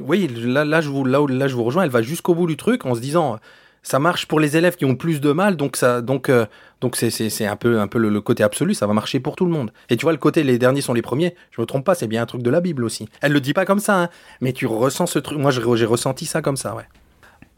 oui, 0.00 0.28
là, 0.28 0.64
là, 0.64 0.80
je 0.80 0.88
vous, 0.88 1.04
là, 1.04 1.24
là, 1.28 1.48
je 1.48 1.54
vous 1.54 1.64
rejoins, 1.64 1.84
elle 1.84 1.90
va 1.90 2.02
jusqu'au 2.02 2.34
bout 2.34 2.46
du 2.46 2.56
truc 2.56 2.84
en 2.86 2.94
se 2.94 3.00
disant, 3.00 3.38
ça 3.82 3.98
marche 3.98 4.26
pour 4.26 4.40
les 4.40 4.56
élèves 4.56 4.76
qui 4.76 4.84
ont 4.84 4.94
plus 4.94 5.20
de 5.20 5.32
mal, 5.32 5.56
donc 5.56 5.76
ça, 5.76 6.02
donc, 6.02 6.28
euh, 6.28 6.46
donc 6.80 6.96
c'est, 6.96 7.10
c'est, 7.10 7.30
c'est 7.30 7.46
un 7.46 7.56
peu, 7.56 7.80
un 7.80 7.86
peu 7.86 7.98
le, 7.98 8.08
le, 8.08 8.20
côté 8.20 8.42
absolu, 8.42 8.74
ça 8.74 8.86
va 8.86 8.92
marcher 8.92 9.20
pour 9.20 9.36
tout 9.36 9.44
le 9.44 9.50
monde. 9.50 9.72
Et 9.88 9.96
tu 9.96 10.04
vois, 10.04 10.12
le 10.12 10.18
côté 10.18 10.42
les 10.42 10.58
derniers 10.58 10.80
sont 10.80 10.92
les 10.92 11.02
premiers, 11.02 11.34
je 11.50 11.60
me 11.60 11.66
trompe 11.66 11.84
pas, 11.84 11.94
c'est 11.94 12.06
bien 12.06 12.22
un 12.22 12.26
truc 12.26 12.42
de 12.42 12.50
la 12.50 12.60
Bible 12.60 12.84
aussi. 12.84 13.08
Elle 13.20 13.32
le 13.32 13.40
dit 13.40 13.54
pas 13.54 13.64
comme 13.64 13.80
ça, 13.80 14.02
hein, 14.02 14.08
mais 14.40 14.52
tu 14.52 14.66
ressens 14.66 15.06
ce 15.06 15.18
truc. 15.18 15.38
Moi, 15.38 15.50
j'ai, 15.50 15.62
j'ai 15.74 15.86
ressenti 15.86 16.26
ça 16.26 16.42
comme 16.42 16.56
ça, 16.56 16.74
ouais. 16.74 16.84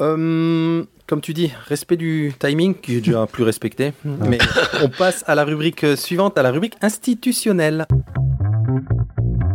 Euh, 0.01 0.85
comme 1.07 1.21
tu 1.21 1.33
dis, 1.35 1.53
respect 1.67 1.97
du 1.97 2.33
timing, 2.39 2.75
qui 2.75 2.97
est 2.97 3.01
déjà 3.01 3.27
plus 3.31 3.45
respecté. 3.45 3.93
Mais 4.05 4.39
on 4.83 4.89
passe 4.89 5.25
à 5.27 5.35
la 5.35 5.45
rubrique 5.45 5.85
suivante, 5.97 6.39
à 6.39 6.43
la 6.43 6.51
rubrique 6.51 6.77
institutionnelle. 6.81 7.87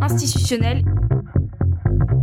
Institutionnelle 0.02 0.84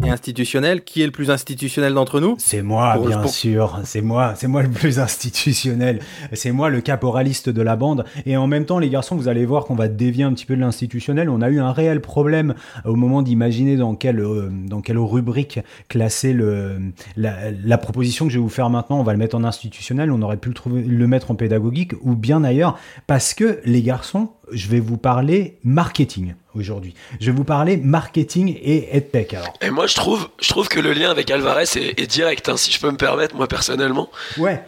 et 0.05 0.11
institutionnel. 0.11 0.83
Qui 0.85 1.03
est 1.03 1.07
le 1.07 1.13
plus 1.13 1.31
institutionnel 1.31 1.95
d'entre 1.95 2.21
nous? 2.21 2.37
C'est 2.39 2.63
moi, 2.63 2.95
pour, 2.95 3.07
bien 3.07 3.21
pour... 3.21 3.31
sûr. 3.31 3.81
C'est 3.85 4.01
moi. 4.01 4.35
C'est 4.37 4.49
moi 4.49 4.63
le 4.63 4.71
plus 4.71 4.99
institutionnel. 4.99 6.01
C'est 6.33 6.53
moi 6.53 6.69
le 6.71 6.81
caporaliste 6.81 7.49
de 7.49 7.63
la 7.63 7.77
bande. 7.77 8.05
Et 8.27 8.37
en 8.37 8.47
même 8.47 8.65
temps, 8.65 8.79
les 8.79 8.91
garçons, 8.91 9.17
vous 9.17 9.29
allez 9.29 9.45
voir 9.45 9.65
qu'on 9.65 9.75
va 9.75 9.89
dévier 9.89 10.25
un 10.25 10.33
petit 10.33 10.47
peu 10.47 10.57
de 10.57 10.61
l'institutionnel. 10.61 11.29
On 11.29 11.41
a 11.41 11.49
eu 11.49 11.61
un 11.61 11.73
réel 11.73 12.01
problème 12.01 12.55
au 12.85 12.97
moment 12.97 13.23
d'imaginer 13.23 13.77
dans 13.77 13.95
quelle 13.95 14.21
euh, 14.21 14.49
dans 14.51 14.81
quelle 14.81 14.99
rubrique 14.99 15.61
classer 15.89 16.33
le 16.33 16.79
la, 17.17 17.51
la, 17.51 17.79
proposition 17.79 18.27
que 18.27 18.33
je 18.33 18.39
vais 18.39 18.43
vous 18.43 18.49
faire 18.49 18.71
maintenant. 18.71 19.01
On 19.01 19.03
va 19.03 19.13
le 19.13 19.19
mettre 19.19 19.37
en 19.37 19.45
institutionnel. 19.45 20.11
On 20.11 20.23
aurait 20.23 20.37
pu 20.37 20.49
le, 20.49 20.55
trouver, 20.55 20.83
le 20.83 21.07
mettre 21.07 21.31
en 21.31 21.35
pédagogique 21.35 21.93
ou 22.03 22.15
bien 22.15 22.45
ailleurs 22.45 22.79
parce 23.07 23.35
que 23.35 23.61
les 23.65 23.83
garçons, 23.83 24.31
je 24.53 24.69
vais 24.69 24.81
vous 24.81 24.97
parler 24.97 25.59
marketing 25.65 26.35
aujourd'hui. 26.55 26.95
Je 27.21 27.27
vais 27.31 27.37
vous 27.37 27.45
parler 27.45 27.77
marketing 27.77 28.57
et 28.61 28.97
EdTech. 28.97 29.35
Alors. 29.35 29.55
Et 29.61 29.71
moi, 29.71 29.87
je 29.87 29.95
trouve, 29.95 30.29
je 30.41 30.49
trouve 30.49 30.69
que 30.69 30.81
le 30.81 30.93
lien 30.93 31.11
avec 31.11 31.31
Alvarez 31.31 31.65
est, 31.77 32.01
est 32.01 32.07
direct, 32.07 32.49
hein, 32.49 32.57
si 32.57 32.71
je 32.73 32.81
peux 32.81 32.91
me 32.91 32.97
permettre, 32.97 33.35
moi 33.37 33.49
personnellement. 33.49 34.11
Ouais. 34.39 34.63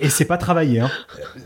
Et 0.00 0.08
c'est 0.08 0.24
pas 0.24 0.36
travaillé, 0.36 0.80
hein. 0.80 0.90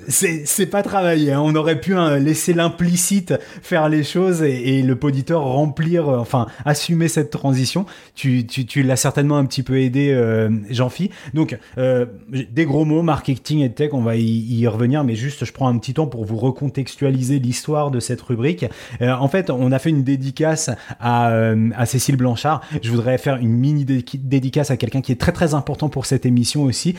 C'est 0.08 0.66
pas 0.66 0.82
travaillé. 0.82 1.32
Hein. 1.32 1.40
On 1.42 1.54
aurait 1.54 1.80
pu 1.80 1.94
hein, 1.94 2.18
laisser 2.18 2.52
l'implicite 2.52 3.34
faire 3.62 3.88
les 3.88 4.04
choses 4.04 4.42
et, 4.42 4.82
le 4.82 4.96
poditeur 4.96 5.42
remplir, 5.42 6.08
euh, 6.08 6.18
enfin, 6.18 6.46
assumer 6.64 7.08
cette 7.08 7.30
transition. 7.30 7.86
Tu, 8.14 8.46
tu, 8.46 8.66
tu 8.66 8.82
l'as 8.82 8.96
certainement 8.96 9.38
un 9.38 9.44
petit 9.46 9.62
peu 9.62 9.80
aidé, 9.80 10.10
euh, 10.10 10.50
Jean-Phi. 10.70 11.10
Donc, 11.32 11.58
euh, 11.78 12.06
des 12.28 12.64
gros 12.64 12.84
mots, 12.84 13.02
marketing 13.02 13.60
et 13.60 13.72
tech, 13.72 13.90
on 13.92 14.02
va 14.02 14.16
y, 14.16 14.66
revenir, 14.66 15.04
mais 15.04 15.14
juste, 15.14 15.44
je 15.44 15.52
prends 15.52 15.68
un 15.68 15.78
petit 15.78 15.94
temps 15.94 16.06
pour 16.06 16.24
vous 16.24 16.36
recontextualiser 16.36 17.38
l'histoire 17.38 17.90
de 17.90 18.00
cette 18.00 18.20
rubrique. 18.20 18.66
Euh, 19.00 19.12
en 19.12 19.28
fait, 19.28 19.50
on 19.50 19.72
a 19.72 19.78
fait 19.78 19.90
une 19.90 20.02
dédicace 20.02 20.70
à, 21.00 21.32
à 21.76 21.86
Cécile 21.86 22.16
Blanchard. 22.16 22.62
Je 22.82 22.90
voudrais 22.90 23.18
faire 23.18 23.36
une 23.36 23.52
mini 23.52 23.84
dédicace 23.84 24.70
à 24.70 24.76
quelqu'un 24.76 25.00
qui 25.00 25.12
est 25.12 25.20
très 25.20 25.32
très 25.32 25.54
important 25.54 25.88
pour 25.88 26.06
cette 26.06 26.26
émission 26.26 26.62
aussi. 26.62 26.94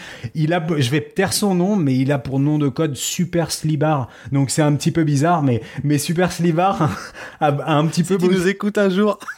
A, 0.54 0.66
je 0.78 0.90
vais 0.90 1.02
taire 1.02 1.34
son 1.34 1.56
nom, 1.56 1.76
mais 1.76 1.96
il 1.96 2.12
a 2.12 2.20
pour 2.20 2.40
nom 2.40 2.58
de 2.58 2.70
code 2.70 2.96
Super 2.96 3.52
Slibar. 3.52 4.10
Donc 4.32 4.50
c'est 4.50 4.62
un 4.62 4.74
petit 4.74 4.92
peu 4.92 5.04
bizarre, 5.04 5.44
mais, 5.44 5.62
mais 5.84 5.98
Super 5.98 6.32
Slibar 6.32 6.82
a, 7.40 7.48
a 7.48 7.74
un 7.74 7.86
petit 7.88 8.04
peu. 8.04 8.18
Qui 8.18 8.30
nous 8.30 8.48
écoute 8.48 8.78
un 8.78 8.90
jour. 8.90 9.20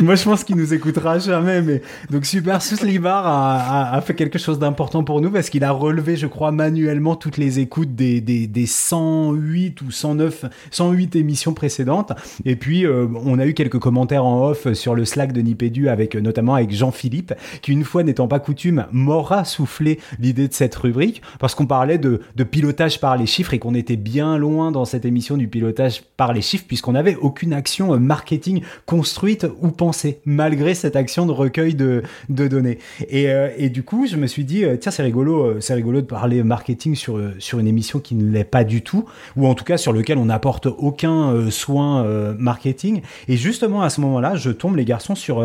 Moi, 0.00 0.14
je 0.14 0.24
pense 0.24 0.42
qu'il 0.42 0.56
nous 0.56 0.74
écoutera 0.74 1.18
jamais, 1.18 1.60
mais 1.62 1.82
donc 2.10 2.24
Super 2.24 2.62
Slibar 2.62 3.26
a, 3.26 3.58
a, 3.58 3.96
a, 3.96 4.00
fait 4.00 4.14
quelque 4.14 4.38
chose 4.38 4.58
d'important 4.58 5.04
pour 5.04 5.20
nous 5.20 5.30
parce 5.30 5.50
qu'il 5.50 5.62
a 5.64 5.70
relevé, 5.70 6.16
je 6.16 6.26
crois, 6.26 6.50
manuellement 6.50 7.14
toutes 7.14 7.36
les 7.36 7.60
écoutes 7.60 7.94
des, 7.94 8.20
des, 8.20 8.46
des 8.46 8.66
108 8.66 9.82
ou 9.82 9.90
109, 9.90 10.46
108 10.70 11.16
émissions 11.16 11.54
précédentes. 11.54 12.12
Et 12.44 12.56
puis, 12.56 12.86
euh, 12.86 13.06
on 13.24 13.38
a 13.38 13.46
eu 13.46 13.54
quelques 13.54 13.78
commentaires 13.78 14.24
en 14.24 14.48
off 14.48 14.72
sur 14.72 14.94
le 14.94 15.04
Slack 15.04 15.32
de 15.32 15.40
Nipédu 15.40 15.88
avec, 15.88 16.16
notamment 16.16 16.54
avec 16.54 16.72
Jean-Philippe, 16.72 17.34
qui 17.60 17.72
une 17.72 17.84
fois 17.84 18.02
n'étant 18.02 18.28
pas 18.28 18.40
coutume, 18.40 18.86
m'aura 18.92 19.41
soufflé 19.44 19.98
l'idée 20.18 20.48
de 20.48 20.52
cette 20.52 20.74
rubrique 20.74 21.22
parce 21.38 21.54
qu'on 21.54 21.66
parlait 21.66 21.98
de, 21.98 22.20
pilotage 22.50 23.00
par 23.00 23.16
les 23.16 23.26
chiffres 23.26 23.54
et 23.54 23.58
qu'on 23.58 23.74
était 23.74 23.96
bien 23.96 24.36
loin 24.36 24.72
dans 24.72 24.84
cette 24.84 25.04
émission 25.04 25.36
du 25.36 25.48
pilotage 25.48 26.02
par 26.16 26.32
les 26.32 26.42
chiffres 26.42 26.64
puisqu'on 26.66 26.92
n'avait 26.92 27.14
aucune 27.14 27.52
action 27.52 27.98
marketing 27.98 28.62
construite 28.84 29.46
ou 29.60 29.68
pensée 29.68 30.20
malgré 30.24 30.74
cette 30.74 30.96
action 30.96 31.24
de 31.24 31.32
recueil 31.32 31.74
de, 31.74 32.02
données. 32.28 32.78
Et, 33.08 33.30
euh, 33.30 33.48
et, 33.56 33.70
du 33.70 33.84
coup, 33.84 34.06
je 34.06 34.16
me 34.16 34.26
suis 34.26 34.44
dit, 34.44 34.64
tiens, 34.80 34.92
c'est 34.92 35.02
rigolo, 35.02 35.60
c'est 35.60 35.74
rigolo 35.74 36.00
de 36.00 36.06
parler 36.06 36.42
marketing 36.42 36.94
sur, 36.94 37.20
sur 37.38 37.58
une 37.58 37.66
émission 37.66 38.00
qui 38.00 38.14
ne 38.14 38.30
l'est 38.30 38.44
pas 38.44 38.64
du 38.64 38.82
tout, 38.82 39.04
ou 39.36 39.46
en 39.46 39.54
tout 39.54 39.64
cas 39.64 39.76
sur 39.76 39.92
lequel 39.92 40.18
on 40.18 40.26
n'apporte 40.26 40.66
aucun 40.66 41.30
euh, 41.32 41.50
soin 41.50 42.04
euh, 42.04 42.34
marketing. 42.38 43.02
Et 43.28 43.36
justement, 43.36 43.82
à 43.82 43.90
ce 43.90 44.00
moment-là, 44.00 44.34
je 44.34 44.50
tombe, 44.50 44.76
les 44.76 44.84
garçons, 44.84 45.14
sur 45.14 45.42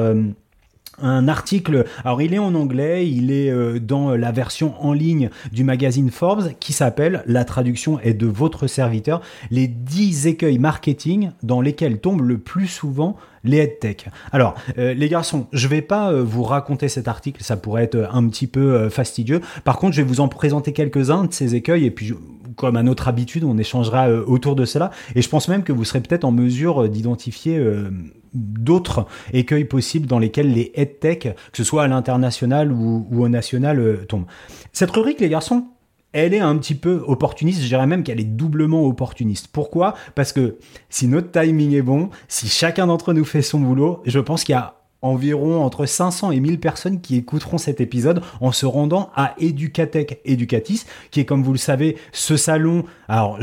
un 0.99 1.27
article, 1.27 1.85
alors 2.03 2.23
il 2.23 2.33
est 2.33 2.39
en 2.39 2.55
anglais, 2.55 3.07
il 3.07 3.31
est 3.31 3.51
euh, 3.51 3.79
dans 3.79 4.15
la 4.15 4.31
version 4.31 4.73
en 4.83 4.93
ligne 4.93 5.29
du 5.51 5.63
magazine 5.63 6.09
Forbes 6.09 6.53
qui 6.59 6.73
s'appelle, 6.73 7.23
la 7.27 7.45
traduction 7.45 7.99
est 7.99 8.15
de 8.15 8.25
votre 8.25 8.65
serviteur, 8.65 9.21
les 9.51 9.67
10 9.67 10.25
écueils 10.25 10.57
marketing 10.57 11.31
dans 11.43 11.61
lesquels 11.61 11.99
tombent 11.99 12.23
le 12.23 12.39
plus 12.39 12.65
souvent 12.65 13.15
les 13.43 13.57
headtech. 13.57 14.09
Alors, 14.31 14.55
euh, 14.79 14.95
les 14.95 15.07
garçons, 15.07 15.45
je 15.53 15.67
vais 15.67 15.83
pas 15.83 16.11
euh, 16.11 16.23
vous 16.23 16.41
raconter 16.41 16.89
cet 16.89 17.07
article, 17.07 17.43
ça 17.43 17.57
pourrait 17.57 17.83
être 17.83 18.09
un 18.11 18.27
petit 18.27 18.47
peu 18.47 18.89
fastidieux. 18.89 19.41
Par 19.63 19.77
contre, 19.77 19.95
je 19.95 20.01
vais 20.01 20.07
vous 20.07 20.19
en 20.19 20.27
présenter 20.27 20.73
quelques-uns 20.73 21.25
de 21.25 21.33
ces 21.33 21.53
écueils 21.53 21.85
et 21.85 21.91
puis, 21.91 22.13
comme 22.55 22.75
à 22.75 22.81
notre 22.81 23.07
habitude, 23.07 23.43
on 23.43 23.59
échangera 23.59 24.09
autour 24.09 24.55
de 24.55 24.65
cela. 24.65 24.89
Et 25.13 25.21
je 25.21 25.29
pense 25.29 25.47
même 25.47 25.61
que 25.61 25.71
vous 25.71 25.85
serez 25.85 26.01
peut-être 26.01 26.23
en 26.23 26.31
mesure 26.31 26.89
d'identifier 26.89 27.61
d'autres 28.37 29.05
écueils 29.33 29.65
possibles 29.65 30.07
dans 30.07 30.19
lesquels 30.19 30.53
les 30.53 30.71
headtech, 30.75 31.23
que 31.23 31.57
ce 31.57 31.63
soit 31.63 31.83
à 31.83 31.87
l'international 31.87 32.71
ou, 32.71 33.07
ou, 33.11 33.23
au 33.23 33.29
national, 33.29 33.79
euh, 33.79 34.05
tombent. 34.07 34.27
Cette 34.71 34.91
rubrique, 34.91 35.19
les 35.19 35.29
garçons, 35.29 35.65
elle 36.13 36.33
est 36.33 36.39
un 36.39 36.57
petit 36.57 36.75
peu 36.75 37.03
opportuniste, 37.05 37.61
je 37.61 37.67
dirais 37.67 37.85
même 37.85 38.03
qu'elle 38.03 38.19
est 38.19 38.23
doublement 38.23 38.83
opportuniste. 38.85 39.49
Pourquoi? 39.51 39.93
Parce 40.15 40.31
que 40.31 40.57
si 40.89 41.07
notre 41.07 41.31
timing 41.31 41.73
est 41.73 41.81
bon, 41.81 42.09
si 42.27 42.47
chacun 42.47 42.87
d'entre 42.87 43.13
nous 43.13 43.25
fait 43.25 43.41
son 43.41 43.59
boulot, 43.59 44.01
je 44.05 44.19
pense 44.19 44.43
qu'il 44.43 44.53
y 44.53 44.57
a 44.57 44.76
environ 45.01 45.63
entre 45.63 45.85
500 45.85 46.31
et 46.31 46.39
1000 46.39 46.59
personnes 46.59 47.01
qui 47.01 47.15
écouteront 47.15 47.57
cet 47.57 47.81
épisode 47.81 48.21
en 48.41 48.51
se 48.51 48.65
rendant 48.65 49.09
à 49.15 49.35
Educatech 49.39 50.19
Educatis, 50.25 50.85
qui 51.11 51.19
est 51.19 51.25
comme 51.25 51.43
vous 51.43 51.51
le 51.51 51.57
savez 51.57 51.97
ce 52.11 52.37
salon, 52.37 52.83
alors 53.07 53.39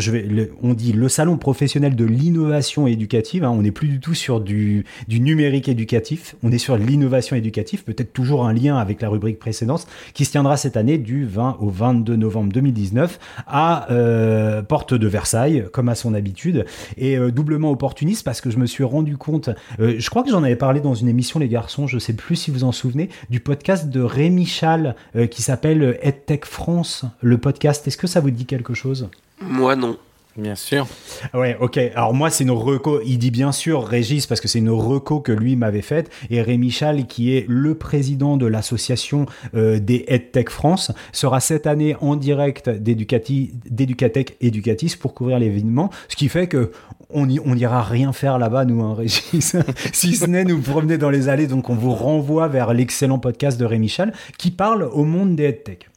on 0.62 0.74
dit 0.74 0.92
le 0.92 1.08
salon 1.08 1.36
professionnel 1.36 1.94
de 1.94 2.04
l'innovation 2.04 2.86
éducative, 2.86 3.44
hein, 3.44 3.50
on 3.50 3.62
n'est 3.62 3.70
plus 3.70 3.88
du 3.88 4.00
tout 4.00 4.14
sur 4.14 4.40
du, 4.40 4.84
du 5.08 5.20
numérique 5.20 5.68
éducatif, 5.68 6.36
on 6.42 6.50
est 6.50 6.58
sur 6.58 6.76
l'innovation 6.76 7.36
éducative, 7.36 7.84
peut-être 7.84 8.12
toujours 8.12 8.44
un 8.46 8.52
lien 8.52 8.76
avec 8.76 9.00
la 9.00 9.08
rubrique 9.08 9.38
précédente, 9.38 9.86
qui 10.12 10.24
se 10.24 10.32
tiendra 10.32 10.56
cette 10.56 10.76
année 10.76 10.98
du 10.98 11.24
20 11.24 11.58
au 11.60 11.68
22 11.68 12.16
novembre 12.16 12.52
2019 12.52 13.18
à 13.46 13.90
euh, 13.92 14.62
Porte 14.62 14.94
de 14.94 15.06
Versailles, 15.06 15.66
comme 15.72 15.88
à 15.88 15.94
son 15.94 16.14
habitude, 16.14 16.64
et 16.96 17.16
euh, 17.16 17.30
doublement 17.30 17.70
opportuniste 17.70 18.24
parce 18.24 18.40
que 18.40 18.50
je 18.50 18.58
me 18.58 18.66
suis 18.66 18.84
rendu 18.84 19.16
compte, 19.16 19.50
euh, 19.80 19.96
je 19.98 20.10
crois 20.10 20.22
que 20.22 20.30
j'en 20.30 20.42
avais 20.42 20.56
parlé 20.56 20.80
dans 20.80 20.94
une 20.94 21.08
émission 21.08 21.38
garçons, 21.48 21.86
je 21.86 21.98
sais 21.98 22.12
plus 22.12 22.36
si 22.36 22.50
vous 22.50 22.64
en 22.64 22.72
souvenez, 22.72 23.08
du 23.30 23.40
podcast 23.40 23.88
de 23.88 24.00
Rémi 24.00 24.46
Chal 24.46 24.96
euh, 25.16 25.26
qui 25.26 25.42
s'appelle 25.42 25.98
EdTech 26.02 26.44
France, 26.44 27.04
le 27.20 27.38
podcast. 27.38 27.86
Est-ce 27.86 27.96
que 27.96 28.06
ça 28.06 28.20
vous 28.20 28.30
dit 28.30 28.46
quelque 28.46 28.74
chose? 28.74 29.08
Moi 29.40 29.76
non. 29.76 29.98
Bien 30.36 30.56
sûr. 30.56 30.88
Ouais, 31.32 31.56
ok. 31.60 31.78
Alors 31.94 32.12
moi, 32.12 32.28
c'est 32.28 32.42
une 32.42 32.50
reco. 32.50 33.00
Il 33.06 33.18
dit 33.18 33.30
bien 33.30 33.52
sûr 33.52 33.86
Régis 33.86 34.26
parce 34.26 34.40
que 34.40 34.48
c'est 34.48 34.58
une 34.58 34.70
reco 34.70 35.20
que 35.20 35.30
lui 35.30 35.54
m'avait 35.54 35.80
faite. 35.80 36.10
Et 36.28 36.42
Rémi 36.42 36.72
Chal, 36.72 37.06
qui 37.06 37.36
est 37.36 37.46
le 37.48 37.76
président 37.76 38.36
de 38.36 38.46
l'association 38.46 39.26
euh, 39.54 39.78
des 39.78 40.04
EdTech 40.08 40.50
France, 40.50 40.90
sera 41.12 41.38
cette 41.38 41.68
année 41.68 41.94
en 42.00 42.16
direct 42.16 42.68
d'Educatech 42.68 44.36
Educatis 44.40 44.96
pour 44.98 45.14
couvrir 45.14 45.38
l'événement. 45.38 45.90
Ce 46.08 46.16
qui 46.16 46.28
fait 46.28 46.48
que 46.48 46.72
on 47.10 47.26
n'ira 47.26 47.82
rien 47.82 48.12
faire 48.12 48.38
là-bas, 48.38 48.64
nous, 48.64 48.82
hein, 48.82 48.94
Régis. 48.98 49.56
si 49.92 50.16
ce 50.16 50.26
n'est 50.26 50.44
nous 50.44 50.60
promener 50.60 50.98
dans 50.98 51.10
les 51.10 51.28
allées. 51.28 51.46
Donc 51.46 51.70
on 51.70 51.76
vous 51.76 51.94
renvoie 51.94 52.48
vers 52.48 52.74
l'excellent 52.74 53.20
podcast 53.20 53.58
de 53.58 53.64
Rémi 53.64 53.88
Chal 53.88 54.12
qui 54.36 54.50
parle 54.50 54.82
au 54.82 55.04
monde 55.04 55.36
des 55.36 55.44
EdTech. 55.44 55.88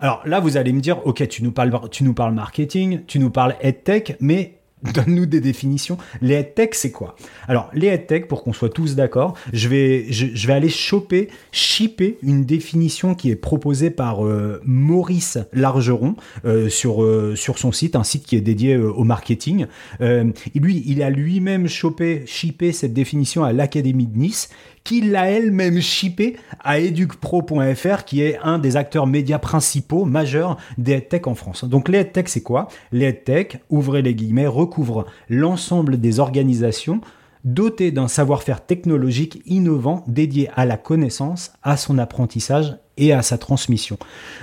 Alors 0.00 0.22
là, 0.26 0.40
vous 0.40 0.56
allez 0.56 0.72
me 0.72 0.80
dire, 0.80 1.06
ok, 1.06 1.28
tu 1.28 1.42
nous 1.42 1.52
parles, 1.52 1.72
tu 1.90 2.04
nous 2.04 2.14
parles 2.14 2.34
marketing, 2.34 3.02
tu 3.06 3.18
nous 3.18 3.30
parles 3.30 3.54
EdTech, 3.60 4.16
mais 4.20 4.60
Donne-nous 4.82 5.26
des 5.26 5.40
définitions. 5.40 5.98
Les 6.22 6.34
headtech, 6.34 6.74
c'est 6.74 6.90
quoi? 6.90 7.14
Alors, 7.48 7.70
les 7.74 7.88
headtech, 7.88 8.28
pour 8.28 8.42
qu'on 8.42 8.52
soit 8.52 8.70
tous 8.70 8.94
d'accord, 8.94 9.36
je 9.52 9.68
vais, 9.68 10.06
aller 10.48 10.70
choper, 10.70 11.28
shipper 11.52 12.18
une 12.22 12.44
définition 12.44 13.14
qui 13.14 13.30
est 13.30 13.36
proposée 13.36 13.90
par 13.90 14.26
euh, 14.26 14.60
Maurice 14.64 15.38
Largeron 15.52 16.16
euh, 16.46 16.70
sur, 16.70 17.02
euh, 17.02 17.36
sur 17.36 17.58
son 17.58 17.72
site, 17.72 17.94
un 17.94 18.04
site 18.04 18.24
qui 18.24 18.36
est 18.36 18.40
dédié 18.40 18.76
au 18.76 19.04
marketing. 19.04 19.66
lui, 20.00 20.82
il 20.86 21.02
a 21.02 21.10
lui-même 21.10 21.68
chopé, 21.68 22.22
shippé 22.26 22.72
cette 22.72 22.94
définition 22.94 23.44
à 23.44 23.52
l'Académie 23.52 24.06
de 24.06 24.16
Nice 24.16 24.48
qui 24.84 25.00
l'a 25.00 25.30
elle-même 25.30 25.80
shippé 25.80 26.36
à 26.60 26.78
educpro.fr, 26.78 28.04
qui 28.04 28.22
est 28.22 28.38
un 28.42 28.58
des 28.58 28.76
acteurs 28.76 29.06
médias 29.06 29.38
principaux 29.38 30.04
majeurs 30.04 30.56
des 30.78 30.92
headtech 30.92 31.26
en 31.26 31.34
France. 31.34 31.64
Donc 31.64 31.88
les 31.88 31.98
headtech, 31.98 32.28
c'est 32.28 32.42
quoi? 32.42 32.68
Les 32.92 33.06
headtech, 33.06 33.60
ouvrez 33.70 34.02
les 34.02 34.14
guillemets, 34.14 34.46
recouvrent 34.46 35.06
l'ensemble 35.28 36.00
des 36.00 36.20
organisations 36.20 37.00
dotées 37.44 37.90
d'un 37.90 38.08
savoir-faire 38.08 38.64
technologique 38.64 39.42
innovant 39.46 40.04
dédié 40.06 40.50
à 40.56 40.66
la 40.66 40.76
connaissance, 40.76 41.52
à 41.62 41.76
son 41.76 41.98
apprentissage 41.98 42.76
et 43.00 43.12
à 43.12 43.22
sa 43.22 43.38
transmission. 43.38 43.98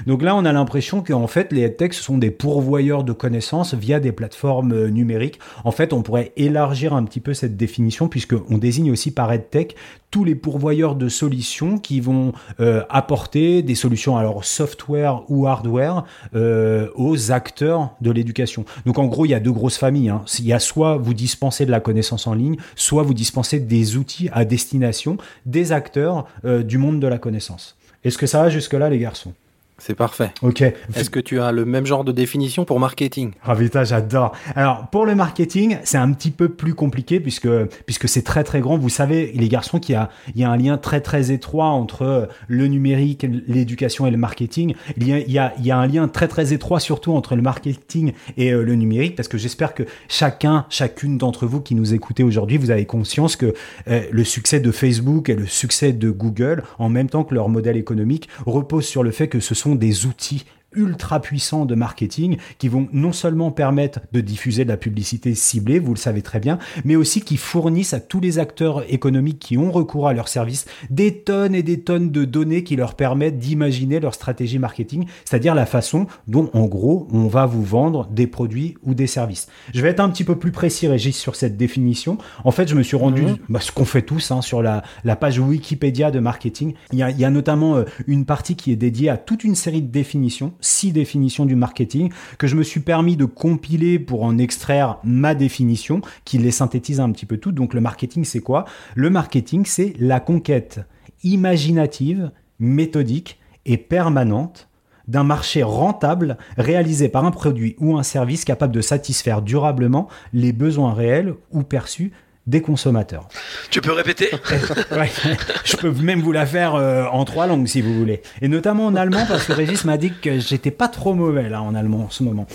Donc 0.07 0.21
là, 0.21 0.35
on 0.35 0.43
a 0.43 0.51
l'impression 0.51 1.01
qu'en 1.01 1.27
fait, 1.27 1.53
les 1.53 1.61
headtech 1.61 1.93
sont 1.93 2.17
des 2.17 2.31
pourvoyeurs 2.31 3.03
de 3.03 3.13
connaissances 3.13 3.73
via 3.75 3.99
des 3.99 4.11
plateformes 4.11 4.73
euh, 4.73 4.89
numériques. 4.89 5.39
En 5.63 5.71
fait, 5.71 5.93
on 5.93 6.01
pourrait 6.01 6.33
élargir 6.35 6.93
un 6.93 7.03
petit 7.03 7.19
peu 7.19 7.33
cette 7.33 7.55
définition 7.55 8.09
puisqu'on 8.09 8.57
désigne 8.57 8.91
aussi 8.91 9.11
par 9.11 9.31
headtech 9.31 9.75
tous 10.09 10.23
les 10.23 10.35
pourvoyeurs 10.35 10.95
de 10.95 11.07
solutions 11.09 11.77
qui 11.77 11.99
vont 11.99 12.33
euh, 12.59 12.81
apporter 12.89 13.61
des 13.61 13.75
solutions 13.75 14.17
alors 14.17 14.43
software 14.43 15.21
ou 15.29 15.47
hardware 15.47 16.05
euh, 16.33 16.87
aux 16.95 17.31
acteurs 17.31 17.91
de 18.01 18.09
l'éducation. 18.09 18.65
Donc 18.85 18.97
en 18.97 19.05
gros, 19.05 19.25
il 19.25 19.29
y 19.29 19.35
a 19.35 19.39
deux 19.39 19.51
grosses 19.51 19.77
familles. 19.77 20.09
Hein. 20.09 20.23
Il 20.39 20.45
y 20.45 20.53
a 20.53 20.59
soit 20.59 20.97
vous 20.97 21.13
dispensez 21.13 21.65
de 21.65 21.71
la 21.71 21.79
connaissance 21.79 22.25
en 22.25 22.33
ligne, 22.33 22.55
soit 22.75 23.03
vous 23.03 23.13
dispensez 23.13 23.59
des 23.59 23.97
outils 23.97 24.29
à 24.31 24.45
destination 24.45 25.17
des 25.45 25.71
acteurs 25.71 26.25
du 26.43 26.77
monde 26.77 26.99
de 26.99 27.07
la 27.07 27.17
connaissance. 27.17 27.76
Est-ce 28.07 28.17
que 28.17 28.25
ça 28.25 28.41
va 28.41 28.49
jusque-là, 28.49 28.89
les 28.89 28.99
garçons? 28.99 29.33
C'est 29.77 29.95
parfait. 29.95 30.31
Ok. 30.41 30.61
Est-ce 30.61 31.09
que 31.09 31.19
tu 31.19 31.39
as 31.39 31.51
le 31.51 31.65
même 31.65 31.85
genre 31.85 32.03
de 32.03 32.11
définition 32.11 32.65
pour 32.65 32.79
marketing? 32.79 33.31
Ah 33.43 33.55
putain, 33.55 33.83
j'adore. 33.83 34.33
Alors 34.55 34.87
pour 34.91 35.05
le 35.05 35.15
marketing, 35.15 35.77
c'est 35.83 35.97
un 35.97 36.11
petit 36.13 36.31
peu 36.31 36.49
plus 36.49 36.73
compliqué 36.73 37.19
puisque 37.19 37.49
puisque 37.85 38.09
c'est 38.09 38.23
très 38.23 38.43
très 38.43 38.59
grand. 38.59 38.77
Vous 38.77 38.89
savez, 38.89 39.31
les 39.33 39.49
garçons, 39.49 39.79
qu'il 39.79 39.93
y 39.93 39.95
a 39.95 40.09
il 40.33 40.41
y 40.41 40.43
a 40.43 40.49
un 40.49 40.57
lien 40.57 40.77
très 40.77 41.01
très 41.01 41.31
étroit 41.31 41.67
entre 41.67 42.29
le 42.47 42.67
numérique, 42.67 43.25
l'éducation 43.47 44.07
et 44.07 44.11
le 44.11 44.17
marketing. 44.17 44.73
Il 44.97 45.07
y 45.07 45.13
a 45.13 45.19
il 45.19 45.31
y 45.31 45.39
a, 45.39 45.53
il 45.59 45.65
y 45.65 45.71
a 45.71 45.77
un 45.77 45.87
lien 45.87 46.07
très 46.07 46.27
très 46.27 46.53
étroit 46.53 46.79
surtout 46.79 47.13
entre 47.13 47.35
le 47.35 47.41
marketing 47.41 48.13
et 48.37 48.51
euh, 48.51 48.63
le 48.63 48.75
numérique 48.75 49.15
parce 49.15 49.27
que 49.27 49.37
j'espère 49.37 49.73
que 49.73 49.83
chacun, 50.07 50.65
chacune 50.69 51.17
d'entre 51.17 51.45
vous 51.45 51.61
qui 51.61 51.75
nous 51.75 51.93
écoutez 51.93 52.23
aujourd'hui, 52.23 52.57
vous 52.57 52.71
avez 52.71 52.85
conscience 52.85 53.35
que 53.35 53.53
euh, 53.87 54.01
le 54.11 54.23
succès 54.23 54.59
de 54.59 54.71
Facebook 54.71 55.29
et 55.29 55.35
le 55.35 55.45
succès 55.45 55.93
de 55.93 56.09
Google, 56.09 56.63
en 56.79 56.89
même 56.89 57.09
temps 57.09 57.23
que 57.23 57.35
leur 57.35 57.49
modèle 57.49 57.77
économique, 57.77 58.29
repose 58.45 58.85
sur 58.85 59.03
le 59.03 59.11
fait 59.11 59.27
que 59.27 59.39
ce 59.39 59.53
des 59.75 60.05
outils 60.05 60.45
ultra 60.75 61.21
puissants 61.21 61.65
de 61.65 61.75
marketing 61.75 62.37
qui 62.57 62.67
vont 62.67 62.87
non 62.91 63.11
seulement 63.11 63.51
permettre 63.51 64.01
de 64.11 64.21
diffuser 64.21 64.63
de 64.63 64.69
la 64.69 64.77
publicité 64.77 65.33
ciblée, 65.33 65.79
vous 65.79 65.93
le 65.93 65.99
savez 65.99 66.21
très 66.21 66.39
bien, 66.39 66.59
mais 66.83 66.95
aussi 66.95 67.21
qui 67.21 67.37
fournissent 67.37 67.93
à 67.93 67.99
tous 67.99 68.19
les 68.19 68.37
acteurs 68.39 68.83
économiques 68.91 69.39
qui 69.39 69.57
ont 69.57 69.71
recours 69.71 70.07
à 70.07 70.13
leurs 70.13 70.27
services 70.27 70.65
des 70.89 71.19
tonnes 71.19 71.55
et 71.55 71.63
des 71.63 71.81
tonnes 71.81 72.11
de 72.11 72.25
données 72.25 72.63
qui 72.63 72.75
leur 72.75 72.95
permettent 72.95 73.39
d'imaginer 73.39 73.99
leur 73.99 74.13
stratégie 74.13 74.59
marketing, 74.59 75.05
c'est-à-dire 75.25 75.55
la 75.55 75.65
façon 75.65 76.07
dont 76.27 76.49
en 76.53 76.65
gros 76.65 77.07
on 77.11 77.27
va 77.27 77.45
vous 77.45 77.63
vendre 77.63 78.07
des 78.07 78.27
produits 78.27 78.75
ou 78.83 78.93
des 78.93 79.07
services. 79.07 79.47
Je 79.73 79.81
vais 79.81 79.89
être 79.89 79.99
un 79.99 80.09
petit 80.09 80.23
peu 80.23 80.37
plus 80.37 80.51
précis 80.51 80.87
Régis 80.87 81.17
sur 81.17 81.35
cette 81.35 81.57
définition. 81.57 82.17
En 82.43 82.51
fait 82.51 82.67
je 82.67 82.75
me 82.75 82.83
suis 82.83 82.97
rendu, 82.97 83.23
mhm. 83.23 83.37
bah, 83.49 83.59
ce 83.61 83.71
qu'on 83.71 83.85
fait 83.85 84.01
tous 84.01 84.31
hein, 84.31 84.41
sur 84.41 84.61
la, 84.61 84.83
la, 85.03 85.15
page 85.15 85.39
Wikipédia 85.39 86.11
de 86.11 86.19
marketing, 86.19 86.73
il 86.91 86.99
y 86.99 87.03
a, 87.03 87.09
il 87.09 87.19
y 87.19 87.25
a 87.25 87.29
notamment 87.29 87.75
euh, 87.77 87.85
une 88.05 88.25
partie 88.25 88.55
qui 88.55 88.71
est 88.71 88.75
dédiée 88.75 89.09
à 89.09 89.17
toute 89.17 89.43
une 89.43 89.55
série 89.55 89.81
de 89.81 89.91
définitions 89.91 90.53
six 90.59 90.91
définitions 90.91 91.45
du 91.45 91.55
marketing 91.55 92.11
que 92.37 92.47
je 92.47 92.55
me 92.55 92.63
suis 92.63 92.79
permis 92.79 93.17
de 93.17 93.25
compiler 93.25 93.99
pour 93.99 94.23
en 94.23 94.37
extraire 94.37 94.97
ma 95.03 95.35
définition 95.35 96.01
qui 96.25 96.37
les 96.37 96.51
synthétise 96.51 96.99
un 96.99 97.11
petit 97.11 97.25
peu 97.25 97.37
toutes. 97.37 97.55
Donc 97.55 97.73
le 97.73 97.81
marketing, 97.81 98.25
c'est 98.25 98.41
quoi? 98.41 98.65
Le 98.95 99.09
marketing, 99.09 99.65
c'est 99.65 99.93
la 99.99 100.19
conquête 100.19 100.81
imaginative, 101.23 102.31
méthodique 102.59 103.39
et 103.65 103.77
permanente 103.77 104.69
d'un 105.07 105.23
marché 105.23 105.63
rentable 105.63 106.37
réalisé 106.57 107.09
par 107.09 107.25
un 107.25 107.31
produit 107.31 107.75
ou 107.79 107.97
un 107.97 108.03
service 108.03 108.43
capable 108.43 108.73
de 108.73 108.81
satisfaire 108.81 109.41
durablement 109.41 110.09
les 110.33 110.51
besoins 110.51 110.93
réels 110.93 111.33
ou 111.51 111.63
perçus 111.63 112.11
des 112.47 112.61
consommateurs. 112.61 113.27
Tu 113.69 113.81
peux 113.81 113.91
répéter 113.91 114.29
Je 115.65 115.75
peux 115.75 115.91
même 115.91 116.21
vous 116.21 116.31
la 116.31 116.45
faire 116.45 116.75
euh, 116.75 117.03
en 117.11 117.25
trois 117.25 117.45
langues 117.45 117.67
si 117.67 117.81
vous 117.81 117.93
voulez. 117.93 118.21
Et 118.41 118.47
notamment 118.47 118.85
en 118.85 118.95
allemand 118.95 119.25
parce 119.27 119.45
que 119.45 119.53
Régis 119.53 119.83
m'a 119.85 119.97
dit 119.97 120.13
que 120.21 120.39
j'étais 120.39 120.71
pas 120.71 120.87
trop 120.87 121.13
mauvais 121.13 121.49
là 121.49 121.61
en 121.61 121.75
allemand 121.75 122.05
en 122.05 122.09
ce 122.09 122.23
moment. 122.23 122.47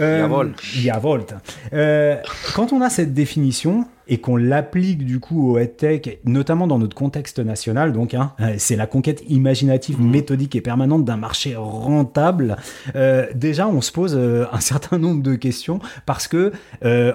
Euh, 0.00 0.46
Jawohl. 0.62 1.26
Euh, 1.72 2.16
quand 2.54 2.72
on 2.72 2.80
a 2.80 2.90
cette 2.90 3.12
définition, 3.12 3.86
et 4.08 4.18
qu'on 4.18 4.36
l'applique 4.36 5.04
du 5.04 5.20
coup 5.20 5.50
au 5.50 5.58
EdTech, 5.58 6.20
notamment 6.24 6.66
dans 6.66 6.78
notre 6.78 6.96
contexte 6.96 7.38
national, 7.38 7.92
donc 7.92 8.14
hein, 8.14 8.32
euh, 8.40 8.54
c'est 8.58 8.76
la 8.76 8.86
conquête 8.86 9.22
imaginative, 9.28 10.00
mmh. 10.00 10.10
méthodique 10.10 10.56
et 10.56 10.60
permanente 10.60 11.04
d'un 11.04 11.16
marché 11.16 11.54
rentable, 11.56 12.56
euh, 12.96 13.26
déjà 13.34 13.66
on 13.68 13.80
se 13.80 13.92
pose 13.92 14.14
euh, 14.16 14.46
un 14.52 14.60
certain 14.60 14.98
nombre 14.98 15.22
de 15.22 15.34
questions 15.34 15.78
parce 16.06 16.28
que 16.28 16.52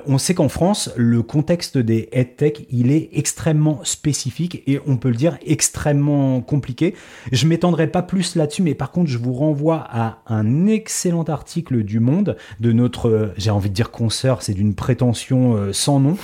on 0.07 0.17
sait 0.17 0.33
qu'en 0.33 0.49
France, 0.49 0.91
le 0.95 1.21
contexte 1.21 1.77
des 1.77 2.09
EdTech, 2.11 2.65
il 2.69 2.91
est 2.91 3.09
extrêmement 3.13 3.81
spécifique 3.83 4.63
et 4.67 4.79
on 4.87 4.97
peut 4.97 5.09
le 5.09 5.15
dire 5.15 5.37
extrêmement 5.45 6.41
compliqué. 6.41 6.95
Je 7.31 7.45
m'étendrai 7.45 7.87
pas 7.87 8.01
plus 8.01 8.35
là-dessus, 8.35 8.63
mais 8.63 8.73
par 8.73 8.91
contre 8.91 9.09
je 9.09 9.17
vous 9.17 9.33
renvoie 9.33 9.85
à 9.89 10.21
un 10.27 10.67
excellent 10.67 11.23
article 11.23 11.83
du 11.83 11.99
Monde 11.99 12.37
de 12.59 12.71
notre, 12.71 13.33
j'ai 13.37 13.51
envie 13.51 13.69
de 13.69 13.75
dire 13.75 13.91
consoeur, 13.91 14.41
c'est 14.41 14.53
d'une 14.53 14.73
prétention 14.73 15.69
sans 15.71 15.99
nom. 15.99 16.17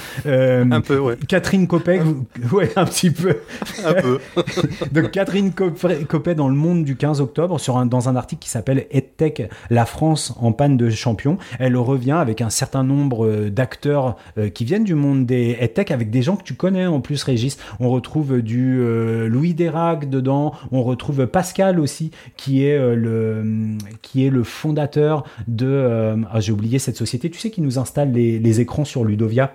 Euh, 0.55 0.55
un 0.72 0.82
peu, 0.82 1.00
ouais. 1.00 1.18
Catherine 1.28 1.68
Copet, 1.68 2.02
ouais, 2.52 2.72
un 2.76 2.86
petit 2.86 3.12
peu. 3.12 3.38
un 3.86 3.94
peu. 3.94 4.20
Donc 4.91 5.12
Catherine 5.12 5.52
Copet 5.54 6.36
dans 6.36 6.50
Le 6.50 6.56
Monde 6.56 6.84
du 6.84 6.96
15 6.96 7.22
octobre, 7.22 7.60
sur 7.60 7.78
un, 7.78 7.86
dans 7.86 8.10
un 8.10 8.15
article 8.15 8.41
qui 8.41 8.50
s'appelle 8.50 8.86
EdTech, 8.91 9.50
la 9.70 9.86
France 9.86 10.34
en 10.39 10.52
panne 10.52 10.78
de 10.78 10.89
champion. 10.89 11.38
Elle 11.60 11.78
revient 11.78 12.12
avec 12.12 12.41
un 12.41 12.50
certain 12.50 12.84
nombre 12.84 13.26
euh, 13.26 13.50
d'acteurs 13.50 14.15
euh, 14.38 14.50
qui 14.50 14.65
viennent 14.65 14.84
du 14.84 14.96
monde 14.96 15.26
des 15.26 15.58
EdTech, 15.60 15.91
avec 15.91 16.10
des 16.10 16.22
gens 16.22 16.36
que 16.36 16.44
tu 16.44 16.56
connais 16.56 16.86
en 16.86 17.02
plus, 17.02 17.24
Régis. 17.24 17.58
On 17.80 17.89
retrouve 17.89 18.41
du 18.41 18.82
Louis 19.28 19.54
Dérac 19.54 20.10
dedans, 20.10 20.54
on 20.72 20.84
retrouve 20.84 21.28
Pascal 21.28 21.80
aussi, 21.80 22.12
qui 22.38 22.63
est 22.63 22.78
le 22.96 23.78
qui 24.02 24.26
est 24.26 24.30
le 24.30 24.44
fondateur 24.44 25.24
de. 25.48 26.15
Ah, 26.32 26.39
j'ai 26.39 26.52
oublié 26.52 26.80
cette 26.80 26.98
société. 26.98 27.30
Tu 27.30 27.39
sais 27.39 27.52
qui 27.52 27.62
nous 27.62 27.80
installe 27.80 28.12
les, 28.12 28.39
les 28.39 28.62
écrans 28.62 28.86
sur 28.86 29.04
Ludovia? 29.04 29.54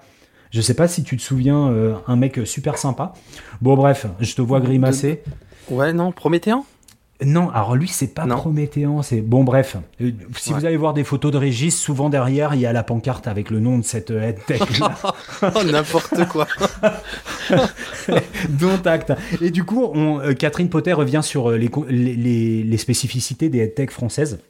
Je 0.51 0.61
sais 0.61 0.75
pas 0.75 0.89
si 0.89 1.05
tu 1.05 1.17
te 1.17 1.23
souviens, 1.23 1.69
euh, 1.69 1.95
un 2.09 2.17
mec 2.17 2.41
super 2.45 2.77
sympa. 2.77 3.13
Bon, 3.61 3.77
bref, 3.77 4.07
je 4.21 4.35
te 4.35 4.43
vois 4.43 4.61
grimacer. 4.61 5.23
Ouais, 5.71 5.93
non, 5.93 6.11
Prométhéen? 6.11 6.65
Non, 7.25 7.51
alors 7.51 7.77
lui, 7.77 7.87
c'est 7.87 8.09
pas 8.15 8.27
Prométhéen, 8.27 9.03
c'est. 9.03 9.21
Bon, 9.21 9.45
bref. 9.45 9.77
Euh, 10.01 10.11
si 10.37 10.53
vous 10.53 10.65
allez 10.65 10.77
voir 10.77 10.93
des 10.93 11.05
photos 11.05 11.31
de 11.31 11.37
Régis, 11.37 11.79
souvent 11.79 12.09
derrière, 12.09 12.55
il 12.55 12.61
y 12.63 12.67
a 12.67 12.73
la 12.73 12.83
pancarte 12.83 13.29
avec 13.29 13.51
le 13.51 13.61
nom 13.61 13.79
de 13.79 13.85
cette 13.85 14.11
euh, 14.11 14.23
headtech. 14.23 14.63
oh, 15.43 15.63
n'importe 15.71 16.27
quoi. 16.29 16.49
Dont 18.49 18.81
acte. 18.87 19.13
Et 19.41 19.51
du 19.51 19.63
coup, 19.63 19.85
on, 19.85 20.35
Catherine 20.35 20.71
Potter 20.71 20.95
revient 20.95 21.21
sur 21.23 21.51
les, 21.51 21.71
les, 21.89 22.63
les 22.65 22.79
spécificités 22.79 23.51
des 23.51 23.59
headtech 23.59 23.91
françaises. 23.91 24.41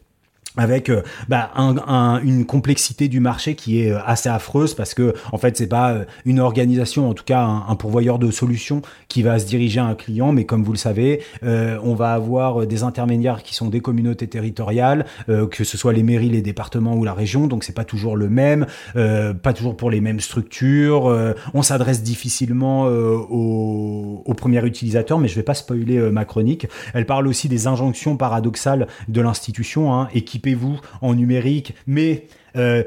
Avec 0.57 0.89
euh, 0.89 1.03
bah, 1.29 1.51
un, 1.55 1.77
un, 1.87 2.21
une 2.23 2.45
complexité 2.45 3.09
du 3.09 3.21
marché 3.21 3.55
qui 3.55 3.83
est 3.83 3.93
euh, 3.93 3.99
assez 4.05 4.29
affreuse 4.29 4.75
parce 4.75 4.95
que 4.95 5.15
en 5.33 5.39
fait 5.39 5.57
c'est 5.57 5.69
pas 5.69 5.93
euh, 5.93 6.05
une 6.25 6.41
organisation 6.41 7.09
en 7.09 7.15
tout 7.15 7.25
cas 7.25 7.45
un, 7.45 7.77
pourvoyeur 7.77 8.19
de 8.19 8.31
solutions 8.31 8.83
qui 9.09 9.23
va 9.23 9.39
se 9.39 9.47
diriger 9.47 9.81
à 9.81 9.85
un 9.85 9.95
client. 9.95 10.33
Mais 10.33 10.45
comme 10.45 10.65
vous 10.65 10.73
le 10.73 10.79
savez 10.79 11.23
on 11.43 11.95
va 11.95 12.13
avoir 12.13 12.67
des 12.67 12.83
intermédiaires 12.83 13.43
qui 13.43 13.55
sont 13.55 13.69
des 13.69 13.81
communautés 13.81 14.27
territoriales 14.27 15.07
que 15.27 15.65
ce 15.65 15.77
soit 15.79 15.93
les 15.93 16.03
mairies 16.03 16.29
les 16.29 16.43
départements 16.43 16.95
ou 16.95 17.05
la 17.05 17.15
région. 17.15 17.47
Donc 17.47 17.65
c'est 17.65 17.75
pas 17.75 17.85
toujours 17.85 18.17
le 18.17 18.29
même 18.29 18.67
pas 18.95 19.53
toujours 19.55 19.77
pour 19.77 19.91
les 19.91 20.01
mêmes 20.01 20.21
structures. 20.21 21.35
On 21.55 21.63
s'adresse 21.63 22.03
difficilement 22.03 22.85
aux, 22.85 24.23
aux 24.25 24.35
premiers 24.35 24.65
utilisateurs 24.65 25.19
mais 25.19 25.29
je 25.29 25.37
vais 25.37 25.43
pas 25.43 25.55
spoiler 25.55 25.99
ma 26.11 26.25
chronique. 26.25 26.67
Elle 26.93 27.07
parle 27.07 27.27
aussi 27.27 27.49
des 27.49 27.67
injonctions 27.67 28.17
paradoxales 28.17 28.89
de 29.09 29.21
l'institution 29.21 29.95
hein, 29.95 30.09
et 30.15 30.23
qui 30.23 30.40
équipez-vous 30.41 30.81
en 31.03 31.15
numérique, 31.15 31.75
mais 31.87 32.27
euh, 32.57 32.83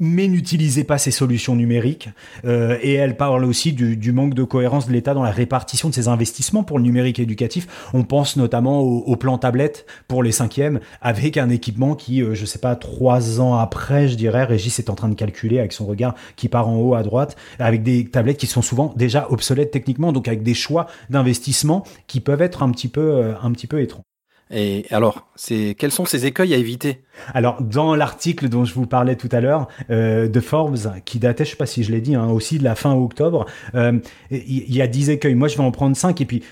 mais 0.00 0.26
n'utilisez 0.26 0.82
pas 0.82 0.98
ces 0.98 1.12
solutions 1.12 1.54
numériques. 1.54 2.08
Euh, 2.44 2.76
et 2.82 2.94
elle 2.94 3.16
parle 3.16 3.44
aussi 3.44 3.72
du, 3.72 4.12
manque 4.12 4.34
de 4.34 4.42
cohérence 4.42 4.88
de 4.88 4.92
l'État 4.92 5.14
dans 5.14 5.22
la 5.22 5.30
répartition 5.30 5.88
de 5.88 5.94
ses 5.94 6.08
investissements 6.08 6.64
pour 6.64 6.78
le 6.78 6.82
numérique 6.82 7.20
éducatif. 7.20 7.88
On 7.94 8.02
pense 8.02 8.36
notamment 8.36 8.80
au, 8.80 8.98
au 8.98 9.14
plan 9.14 9.38
tablette 9.38 9.86
pour 10.08 10.24
les 10.24 10.32
cinquièmes, 10.32 10.80
avec 11.00 11.36
un 11.36 11.50
équipement 11.50 11.94
qui, 11.94 12.20
euh, 12.20 12.34
je 12.34 12.44
sais 12.44 12.58
pas, 12.58 12.74
trois 12.74 13.40
ans 13.40 13.54
après, 13.54 14.08
je 14.08 14.16
dirais, 14.16 14.42
Régis 14.42 14.76
est 14.80 14.90
en 14.90 14.96
train 14.96 15.08
de 15.08 15.14
calculer 15.14 15.60
avec 15.60 15.72
son 15.72 15.86
regard 15.86 16.16
qui 16.34 16.48
part 16.48 16.68
en 16.68 16.76
haut 16.76 16.94
à 16.94 17.04
droite, 17.04 17.36
avec 17.60 17.84
des 17.84 18.06
tablettes 18.06 18.38
qui 18.38 18.48
sont 18.48 18.62
souvent 18.62 18.92
déjà 18.96 19.30
obsolètes 19.30 19.70
techniquement, 19.70 20.12
donc 20.12 20.26
avec 20.26 20.42
des 20.42 20.54
choix 20.54 20.88
d'investissement 21.10 21.84
qui 22.08 22.18
peuvent 22.18 22.42
être 22.42 22.64
un 22.64 22.72
petit 22.72 22.88
peu, 22.88 23.14
euh, 23.14 23.34
un 23.40 23.52
petit 23.52 23.68
peu 23.68 23.80
étranges. 23.80 24.02
Et 24.50 24.86
alors, 24.90 25.26
quels 25.48 25.90
sont 25.90 26.04
ces 26.04 26.26
écueils 26.26 26.54
à 26.54 26.56
éviter? 26.56 27.02
Alors, 27.34 27.60
dans 27.60 27.96
l'article 27.96 28.48
dont 28.48 28.64
je 28.64 28.74
vous 28.74 28.86
parlais 28.86 29.16
tout 29.16 29.28
à 29.32 29.40
l'heure 29.40 29.66
euh, 29.90 30.28
de 30.28 30.40
Forbes, 30.40 30.78
qui 31.04 31.18
datait, 31.18 31.44
je 31.44 31.50
sais 31.50 31.56
pas 31.56 31.66
si 31.66 31.82
je 31.82 31.90
l'ai 31.90 32.00
dit, 32.00 32.14
hein, 32.14 32.28
aussi 32.28 32.58
de 32.58 32.64
la 32.64 32.76
fin 32.76 32.94
octobre, 32.94 33.46
il 33.74 33.78
euh, 33.78 33.98
y, 34.30 34.80
a 34.80 34.86
10 34.86 35.10
écueils. 35.10 35.34
Moi, 35.34 35.48
je 35.48 35.56
vais 35.56 35.64
en 35.64 35.72
prendre 35.72 35.96
5 35.96 36.20
et 36.20 36.24
puis 36.24 36.42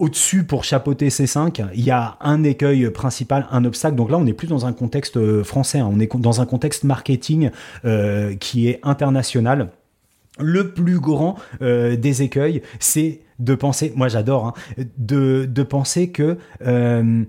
au-dessus 0.00 0.44
pour 0.44 0.64
chapeauter 0.64 1.10
ces 1.10 1.26
5, 1.26 1.62
il 1.74 1.84
y 1.84 1.90
a 1.90 2.16
un 2.20 2.42
écueil 2.42 2.90
principal, 2.90 3.46
un 3.50 3.64
obstacle. 3.66 3.96
Donc 3.96 4.10
là, 4.10 4.16
on 4.16 4.24
n'est 4.24 4.32
plus 4.32 4.48
dans 4.48 4.64
un 4.64 4.72
contexte 4.72 5.18
euh, 5.18 5.44
français, 5.44 5.78
hein, 5.78 5.90
on 5.92 6.00
est 6.00 6.10
dans 6.16 6.40
un 6.40 6.46
contexte 6.46 6.84
marketing 6.84 7.50
euh, 7.84 8.34
qui 8.34 8.68
est 8.68 8.80
international. 8.82 9.68
Le 10.38 10.70
plus 10.70 11.00
grand 11.00 11.36
euh, 11.60 11.96
des 11.96 12.22
écueils, 12.22 12.62
c'est 12.78 13.20
de 13.40 13.54
penser, 13.54 13.92
moi 13.96 14.08
j'adore, 14.08 14.46
hein, 14.46 14.84
de, 14.98 15.62
penser 15.62 16.10
que 16.10 16.38
euh, 16.66 17.24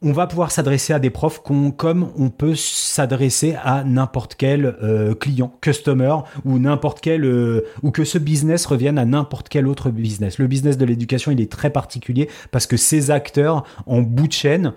on 0.00 0.12
va 0.12 0.28
pouvoir 0.28 0.52
s'adresser 0.52 0.92
à 0.92 1.00
des 1.00 1.10
profs 1.10 1.42
comme 1.42 2.12
on 2.16 2.30
peut 2.30 2.54
s'adresser 2.54 3.56
à 3.64 3.82
n'importe 3.82 4.36
quel 4.36 4.76
euh, 4.80 5.14
client, 5.14 5.52
customer 5.60 6.14
ou 6.44 6.60
n'importe 6.60 7.00
quel 7.00 7.24
euh, 7.24 7.62
ou 7.82 7.90
que 7.90 8.04
ce 8.04 8.16
business 8.16 8.64
revienne 8.64 8.96
à 8.96 9.04
n'importe 9.04 9.48
quel 9.48 9.66
autre 9.66 9.90
business. 9.90 10.38
Le 10.38 10.46
business 10.46 10.78
de 10.78 10.84
l'éducation, 10.84 11.32
il 11.32 11.40
est 11.40 11.50
très 11.50 11.70
particulier 11.70 12.28
parce 12.52 12.68
que 12.68 12.76
ces 12.76 13.10
acteurs 13.10 13.64
en 13.86 14.02
bout 14.02 14.28
de 14.28 14.32
chaîne, 14.32 14.72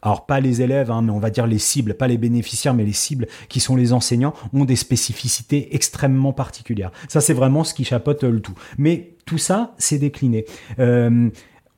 alors 0.00 0.26
pas 0.26 0.38
les 0.38 0.62
élèves, 0.62 0.92
hein, 0.92 1.02
mais 1.02 1.10
on 1.10 1.18
va 1.18 1.30
dire 1.30 1.48
les 1.48 1.58
cibles, 1.58 1.94
pas 1.94 2.06
les 2.06 2.18
bénéficiaires, 2.18 2.74
mais 2.74 2.84
les 2.84 2.92
cibles 2.92 3.26
qui 3.48 3.58
sont 3.58 3.74
les 3.74 3.92
enseignants, 3.92 4.34
ont 4.52 4.64
des 4.64 4.76
spécificités 4.76 5.74
extrêmement 5.74 6.32
particulières. 6.32 6.92
Ça, 7.08 7.20
c'est 7.20 7.34
vraiment 7.34 7.64
ce 7.64 7.74
qui 7.74 7.84
chapeaute 7.84 8.22
le 8.22 8.40
tout. 8.40 8.54
Mais 8.78 9.11
tout 9.24 9.38
ça, 9.38 9.74
c'est 9.78 9.98
décliné. 9.98 10.44
Euh, 10.78 11.30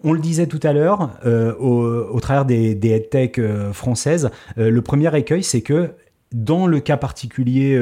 on 0.03 0.12
le 0.12 0.20
disait 0.20 0.47
tout 0.47 0.61
à 0.62 0.72
l'heure, 0.72 1.11
euh, 1.24 1.55
au, 1.55 2.20
travers 2.20 2.45
des, 2.45 2.74
des 2.74 2.90
headtech 2.90 3.38
euh, 3.38 3.72
françaises, 3.72 4.30
le 4.57 4.80
premier 4.82 5.16
écueil, 5.16 5.42
c'est 5.42 5.62
que 5.62 5.90
dans 6.32 6.66
le 6.66 6.80
cas 6.80 6.97
particulier 6.97 7.80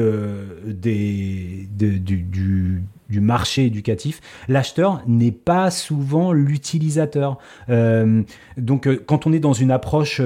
du, 0.65 1.67
marché 3.19 3.65
éducatif, 3.65 4.21
l'acheteur 4.47 5.01
n'est 5.07 5.31
pas 5.31 5.71
souvent 5.71 6.33
l'utilisateur. 6.33 7.39
donc, 8.57 9.05
quand 9.05 9.25
on 9.25 9.33
est 9.33 9.39
dans 9.39 9.53
une 9.53 9.71
approche 9.71 10.21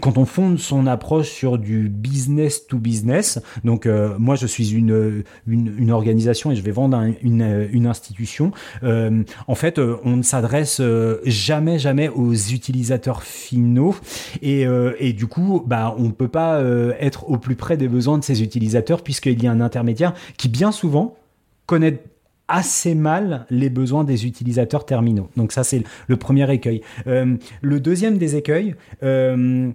quand 0.00 0.18
on 0.18 0.24
fonde 0.24 0.58
son 0.58 0.86
approche 0.86 1.28
sur 1.28 1.58
du 1.58 1.88
business 1.88 2.66
to 2.66 2.78
business, 2.78 3.40
donc 3.62 3.86
euh, 3.86 4.14
moi 4.18 4.34
je 4.34 4.46
suis 4.46 4.74
une, 4.74 5.24
une, 5.46 5.74
une, 5.78 5.90
organisation 5.90 6.50
et 6.50 6.56
je 6.56 6.62
vais 6.62 6.72
vendre 6.72 6.96
un, 6.96 7.12
une, 7.22 7.68
une, 7.72 7.86
institution, 7.86 8.50
euh, 8.82 9.22
en 9.46 9.54
fait 9.54 9.78
euh, 9.78 9.96
on 10.04 10.16
ne 10.16 10.22
s'adresse 10.22 10.80
euh, 10.80 11.20
jamais 11.24 11.78
jamais 11.78 12.08
aux 12.08 12.34
utilisateurs 12.34 13.22
finaux 13.22 13.94
et, 14.42 14.66
euh, 14.66 14.94
et 14.98 15.12
du 15.12 15.26
coup 15.26 15.62
bah, 15.64 15.94
on 15.98 16.04
ne 16.04 16.12
peut 16.12 16.28
pas 16.28 16.62
être 16.98 17.28
au 17.28 17.38
plus 17.38 17.56
près 17.56 17.76
des 17.76 17.88
besoins 17.88 18.18
de 18.18 18.24
ces 18.24 18.42
utilisateurs 18.42 19.02
puisqu'il 19.02 19.42
y 19.42 19.46
a 19.46 19.52
un 19.52 19.60
intermédiaire 19.60 20.14
qui 20.36 20.48
bien 20.48 20.72
souvent 20.72 21.16
connaît 21.66 22.02
assez 22.48 22.94
mal 22.94 23.46
les 23.50 23.70
besoins 23.70 24.04
des 24.04 24.26
utilisateurs 24.26 24.86
terminaux. 24.86 25.28
Donc 25.36 25.52
ça, 25.52 25.64
c'est 25.64 25.82
le 26.06 26.16
premier 26.16 26.50
écueil. 26.52 26.82
Euh, 27.06 27.36
le 27.62 27.80
deuxième 27.80 28.18
des 28.18 28.36
écueils, 28.36 28.74
euh, 29.02 29.70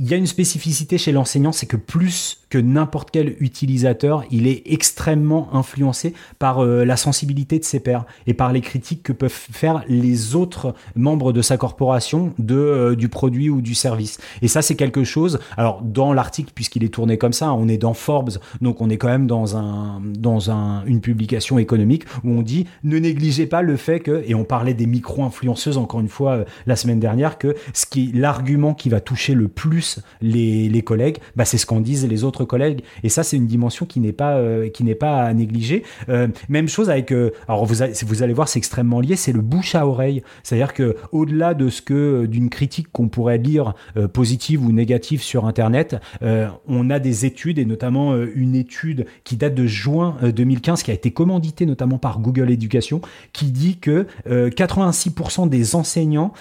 il 0.00 0.08
y 0.08 0.14
a 0.14 0.16
une 0.16 0.26
spécificité 0.26 0.96
chez 0.96 1.12
l'enseignant, 1.12 1.52
c'est 1.52 1.66
que 1.66 1.76
plus 1.76 2.38
que 2.48 2.56
n'importe 2.56 3.10
quel 3.12 3.36
utilisateur, 3.38 4.24
il 4.30 4.46
est 4.46 4.62
extrêmement 4.64 5.54
influencé 5.54 6.14
par 6.38 6.64
euh, 6.64 6.84
la 6.84 6.96
sensibilité 6.96 7.58
de 7.58 7.64
ses 7.64 7.80
pairs 7.80 8.06
et 8.26 8.32
par 8.32 8.50
les 8.50 8.62
critiques 8.62 9.02
que 9.02 9.12
peuvent 9.12 9.30
faire 9.30 9.84
les 9.88 10.34
autres 10.34 10.74
membres 10.96 11.32
de 11.32 11.42
sa 11.42 11.58
corporation 11.58 12.32
de 12.38 12.56
euh, 12.56 12.96
du 12.96 13.08
produit 13.10 13.50
ou 13.50 13.60
du 13.60 13.74
service. 13.74 14.18
Et 14.40 14.48
ça, 14.48 14.62
c'est 14.62 14.74
quelque 14.74 15.04
chose. 15.04 15.38
Alors 15.58 15.82
dans 15.82 16.14
l'article, 16.14 16.52
puisqu'il 16.54 16.82
est 16.82 16.92
tourné 16.92 17.18
comme 17.18 17.34
ça, 17.34 17.52
on 17.52 17.68
est 17.68 17.78
dans 17.78 17.94
Forbes, 17.94 18.38
donc 18.62 18.80
on 18.80 18.88
est 18.88 18.96
quand 18.96 19.08
même 19.08 19.26
dans 19.26 19.56
un 19.58 20.00
dans 20.02 20.50
un, 20.50 20.82
une 20.86 21.02
publication 21.02 21.58
économique 21.58 22.04
où 22.24 22.30
on 22.30 22.42
dit 22.42 22.66
ne 22.84 22.98
négligez 22.98 23.46
pas 23.46 23.60
le 23.60 23.76
fait 23.76 24.00
que 24.00 24.24
et 24.26 24.34
on 24.34 24.44
parlait 24.44 24.74
des 24.74 24.86
micro-influenceuses 24.86 25.76
encore 25.76 26.00
une 26.00 26.08
fois 26.08 26.32
euh, 26.32 26.44
la 26.66 26.74
semaine 26.74 27.00
dernière 27.00 27.36
que 27.36 27.54
ce 27.74 27.84
qui 27.84 28.10
l'argument 28.12 28.72
qui 28.72 28.88
va 28.88 29.00
toucher 29.00 29.34
le 29.34 29.46
plus 29.46 29.89
les, 30.20 30.82
collègues, 30.82 31.18
bah, 31.36 31.44
c'est 31.44 31.58
ce 31.58 31.66
qu'en 31.66 31.80
disent 31.80 32.06
les 32.06 32.24
autres 32.24 32.44
collègues. 32.44 32.82
Et 33.02 33.08
ça, 33.08 33.22
c'est 33.22 33.36
une 33.36 33.46
dimension 33.46 33.86
qui 33.86 34.00
n'est 34.00 34.12
pas, 34.12 34.36
euh, 34.36 34.68
qui 34.68 34.84
n'est 34.84 34.94
pas 34.94 35.22
à 35.22 35.34
négliger. 35.34 35.82
Euh, 36.08 36.28
même 36.48 36.68
chose 36.68 36.90
avec, 36.90 37.12
euh, 37.12 37.32
alors 37.48 37.66
vous, 37.66 37.76
vous 38.06 38.22
allez 38.22 38.32
voir, 38.32 38.48
c'est 38.48 38.58
extrêmement 38.58 39.00
lié, 39.00 39.16
c'est 39.16 39.32
le 39.32 39.40
bouche 39.40 39.74
à 39.74 39.86
oreille. 39.86 40.22
C'est-à-dire 40.42 40.74
que 40.74 40.96
au-delà 41.12 41.54
de 41.54 41.68
ce 41.68 41.82
que 41.82 42.26
d'une 42.26 42.50
critique 42.50 42.88
qu'on 42.92 43.08
pourrait 43.08 43.38
lire 43.38 43.74
positive 44.12 44.64
ou 44.64 44.72
négative 44.72 45.22
sur 45.22 45.46
Internet, 45.46 45.96
on 46.20 46.90
a 46.90 46.98
des 46.98 47.26
études 47.26 47.58
et 47.58 47.64
notamment 47.64 48.16
une 48.16 48.54
étude 48.54 49.06
qui 49.24 49.36
date 49.36 49.54
de 49.54 49.66
juin 49.66 50.16
2015 50.22 50.82
qui 50.82 50.90
a 50.90 50.94
été 50.94 51.10
commanditée 51.10 51.66
notamment 51.66 51.98
par 51.98 52.20
Google 52.20 52.50
Éducation 52.50 53.00
qui 53.32 53.46
dit 53.46 53.78
que 53.78 54.06
86% 54.26 55.48
des 55.48 55.74
enseignants 55.74 56.32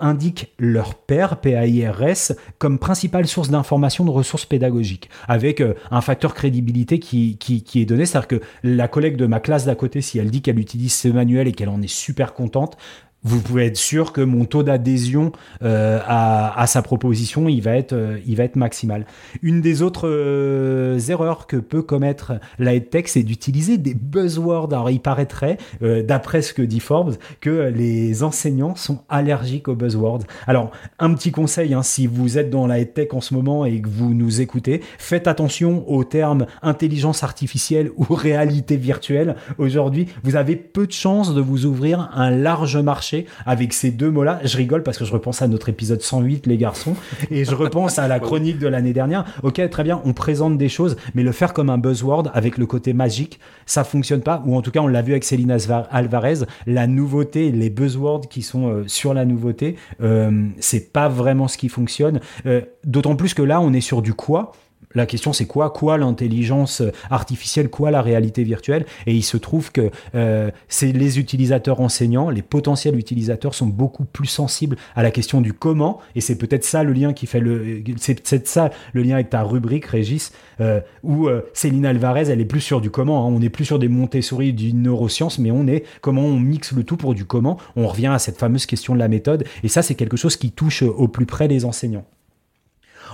indiquent 0.00 0.52
leur 0.58 0.94
père, 0.94 1.40
PAIRS, 1.40 2.32
comme 2.58 2.78
principale 2.78 3.26
source 3.26 3.50
d'information 3.50 4.04
de 4.04 4.10
ressources 4.10 4.46
pédagogiques, 4.46 5.08
avec 5.28 5.60
euh, 5.60 5.74
un 5.90 6.00
facteur 6.00 6.34
crédibilité 6.34 6.98
qui, 6.98 7.36
qui, 7.38 7.62
qui 7.62 7.80
est 7.80 7.84
donné. 7.84 8.06
C'est-à-dire 8.06 8.28
que 8.28 8.40
la 8.62 8.88
collègue 8.88 9.16
de 9.16 9.26
ma 9.26 9.40
classe 9.40 9.64
d'à 9.64 9.74
côté, 9.74 10.00
si 10.00 10.18
elle 10.18 10.30
dit 10.30 10.42
qu'elle 10.42 10.58
utilise 10.58 10.94
ce 10.94 11.08
manuel 11.08 11.48
et 11.48 11.52
qu'elle 11.52 11.68
en 11.68 11.82
est 11.82 11.92
super 11.92 12.34
contente, 12.34 12.76
vous 13.24 13.40
pouvez 13.40 13.66
être 13.66 13.76
sûr 13.76 14.12
que 14.12 14.20
mon 14.20 14.44
taux 14.44 14.62
d'adhésion 14.62 15.32
euh, 15.62 16.00
à, 16.06 16.60
à, 16.60 16.66
sa 16.66 16.82
proposition, 16.82 17.48
il 17.48 17.60
va 17.62 17.76
être, 17.76 17.92
euh, 17.92 18.18
il 18.26 18.36
va 18.36 18.44
être 18.44 18.56
maximal. 18.56 19.06
Une 19.42 19.60
des 19.60 19.82
autres 19.82 20.08
euh, 20.08 20.98
erreurs 21.08 21.46
que 21.46 21.56
peut 21.56 21.82
commettre 21.82 22.32
la 22.58 22.74
EdTech, 22.74 23.08
c'est 23.08 23.22
d'utiliser 23.22 23.78
des 23.78 23.94
buzzwords. 23.94 24.72
Alors, 24.72 24.90
il 24.90 25.00
paraîtrait, 25.00 25.58
euh, 25.82 26.02
d'après 26.02 26.42
ce 26.42 26.52
que 26.52 26.62
dit 26.62 26.80
Forbes, 26.80 27.14
que 27.40 27.72
les 27.74 28.24
enseignants 28.24 28.74
sont 28.74 29.02
allergiques 29.08 29.68
aux 29.68 29.76
buzzwords. 29.76 30.22
Alors, 30.48 30.72
un 30.98 31.14
petit 31.14 31.30
conseil, 31.30 31.74
hein, 31.74 31.82
si 31.82 32.08
vous 32.08 32.38
êtes 32.38 32.50
dans 32.50 32.66
la 32.66 32.80
EdTech 32.80 33.14
en 33.14 33.20
ce 33.20 33.34
moment 33.34 33.64
et 33.64 33.80
que 33.80 33.88
vous 33.88 34.14
nous 34.14 34.40
écoutez, 34.40 34.80
faites 34.98 35.28
attention 35.28 35.88
aux 35.88 36.04
termes 36.04 36.46
intelligence 36.62 37.22
artificielle 37.22 37.90
ou 37.96 38.14
réalité 38.14 38.76
virtuelle. 38.76 39.36
Aujourd'hui, 39.58 40.06
vous 40.24 40.34
avez 40.34 40.56
peu 40.56 40.88
de 40.88 40.92
chances 40.92 41.34
de 41.34 41.40
vous 41.40 41.66
ouvrir 41.66 42.10
un 42.14 42.30
large 42.30 42.76
marché 42.76 43.11
avec 43.46 43.72
ces 43.72 43.90
deux 43.90 44.10
mots-là. 44.10 44.40
Je 44.44 44.56
rigole 44.56 44.82
parce 44.82 44.98
que 44.98 45.04
je 45.04 45.12
repense 45.12 45.42
à 45.42 45.48
notre 45.48 45.68
épisode 45.68 46.02
108, 46.02 46.46
les 46.46 46.56
garçons, 46.56 46.94
et 47.30 47.44
je 47.44 47.54
repense 47.54 47.98
à 47.98 48.08
la 48.08 48.20
chronique 48.20 48.58
de 48.58 48.68
l'année 48.68 48.92
dernière. 48.92 49.24
Ok, 49.42 49.60
très 49.70 49.84
bien, 49.84 50.00
on 50.04 50.12
présente 50.12 50.58
des 50.58 50.68
choses, 50.68 50.96
mais 51.14 51.22
le 51.22 51.32
faire 51.32 51.52
comme 51.52 51.70
un 51.70 51.78
buzzword 51.78 52.30
avec 52.34 52.58
le 52.58 52.66
côté 52.66 52.92
magique, 52.92 53.40
ça 53.66 53.84
fonctionne 53.84 54.20
pas. 54.20 54.42
Ou 54.46 54.56
en 54.56 54.62
tout 54.62 54.70
cas, 54.70 54.80
on 54.80 54.88
l'a 54.88 55.02
vu 55.02 55.12
avec 55.12 55.24
Céline 55.24 55.56
Alvarez, 55.90 56.40
la 56.66 56.86
nouveauté, 56.86 57.50
les 57.50 57.70
buzzwords 57.70 58.28
qui 58.28 58.42
sont 58.42 58.68
euh, 58.68 58.84
sur 58.86 59.14
la 59.14 59.24
nouveauté, 59.24 59.76
euh, 60.02 60.46
c'est 60.58 60.92
pas 60.92 61.08
vraiment 61.08 61.48
ce 61.48 61.58
qui 61.58 61.68
fonctionne. 61.68 62.20
Euh, 62.46 62.62
D'autant 62.84 63.16
plus 63.16 63.34
que 63.34 63.42
là, 63.42 63.60
on 63.60 63.72
est 63.72 63.80
sur 63.80 64.02
du 64.02 64.12
quoi 64.12 64.52
La 64.94 65.06
question 65.06 65.32
c'est 65.32 65.46
quoi? 65.46 65.70
Quoi 65.70 65.98
l'intelligence 65.98 66.82
artificielle? 67.10 67.70
Quoi 67.70 67.90
la 67.90 68.02
réalité 68.02 68.44
virtuelle? 68.44 68.86
Et 69.06 69.14
il 69.14 69.22
se 69.22 69.36
trouve 69.36 69.72
que 69.72 69.90
euh, 70.14 70.50
c'est 70.68 70.92
les 70.92 71.18
utilisateurs 71.18 71.80
enseignants, 71.80 72.30
les 72.30 72.42
potentiels 72.42 72.96
utilisateurs 72.96 73.54
sont 73.54 73.66
beaucoup 73.66 74.04
plus 74.04 74.26
sensibles 74.26 74.76
à 74.94 75.02
la 75.02 75.10
question 75.10 75.40
du 75.40 75.52
comment. 75.52 76.00
Et 76.14 76.20
c'est 76.20 76.36
peut-être 76.36 76.64
ça 76.64 76.82
le 76.82 76.92
lien 76.92 77.12
qui 77.12 77.26
fait 77.26 77.40
le. 77.40 77.82
C'est 77.96 78.14
peut-être 78.14 78.46
ça 78.48 78.70
le 78.92 79.02
lien 79.02 79.14
avec 79.14 79.30
ta 79.30 79.42
rubrique, 79.42 79.86
Régis, 79.86 80.32
euh, 80.60 80.80
où 81.02 81.28
euh, 81.28 81.42
Céline 81.54 81.86
Alvarez, 81.86 82.30
elle 82.30 82.40
est 82.40 82.46
plus 82.46 82.60
sur 82.60 82.80
du 82.80 82.90
comment. 82.90 83.26
Hein. 83.26 83.32
On 83.32 83.40
n'est 83.40 83.50
plus 83.50 83.64
sur 83.64 83.78
des 83.78 83.88
Montessori 83.88 84.52
du 84.52 84.72
neurosciences, 84.72 85.38
mais 85.38 85.50
on 85.50 85.66
est 85.66 85.84
comment 86.00 86.22
on 86.22 86.38
mixe 86.38 86.72
le 86.72 86.84
tout 86.84 86.96
pour 86.96 87.14
du 87.14 87.24
comment. 87.24 87.58
On 87.76 87.86
revient 87.86 88.06
à 88.08 88.18
cette 88.18 88.38
fameuse 88.38 88.66
question 88.66 88.94
de 88.94 88.98
la 88.98 89.08
méthode. 89.08 89.44
Et 89.62 89.68
ça, 89.68 89.82
c'est 89.82 89.94
quelque 89.94 90.16
chose 90.16 90.36
qui 90.36 90.50
touche 90.50 90.82
au 90.82 91.08
plus 91.08 91.26
près 91.26 91.48
les 91.48 91.64
enseignants. 91.64 92.04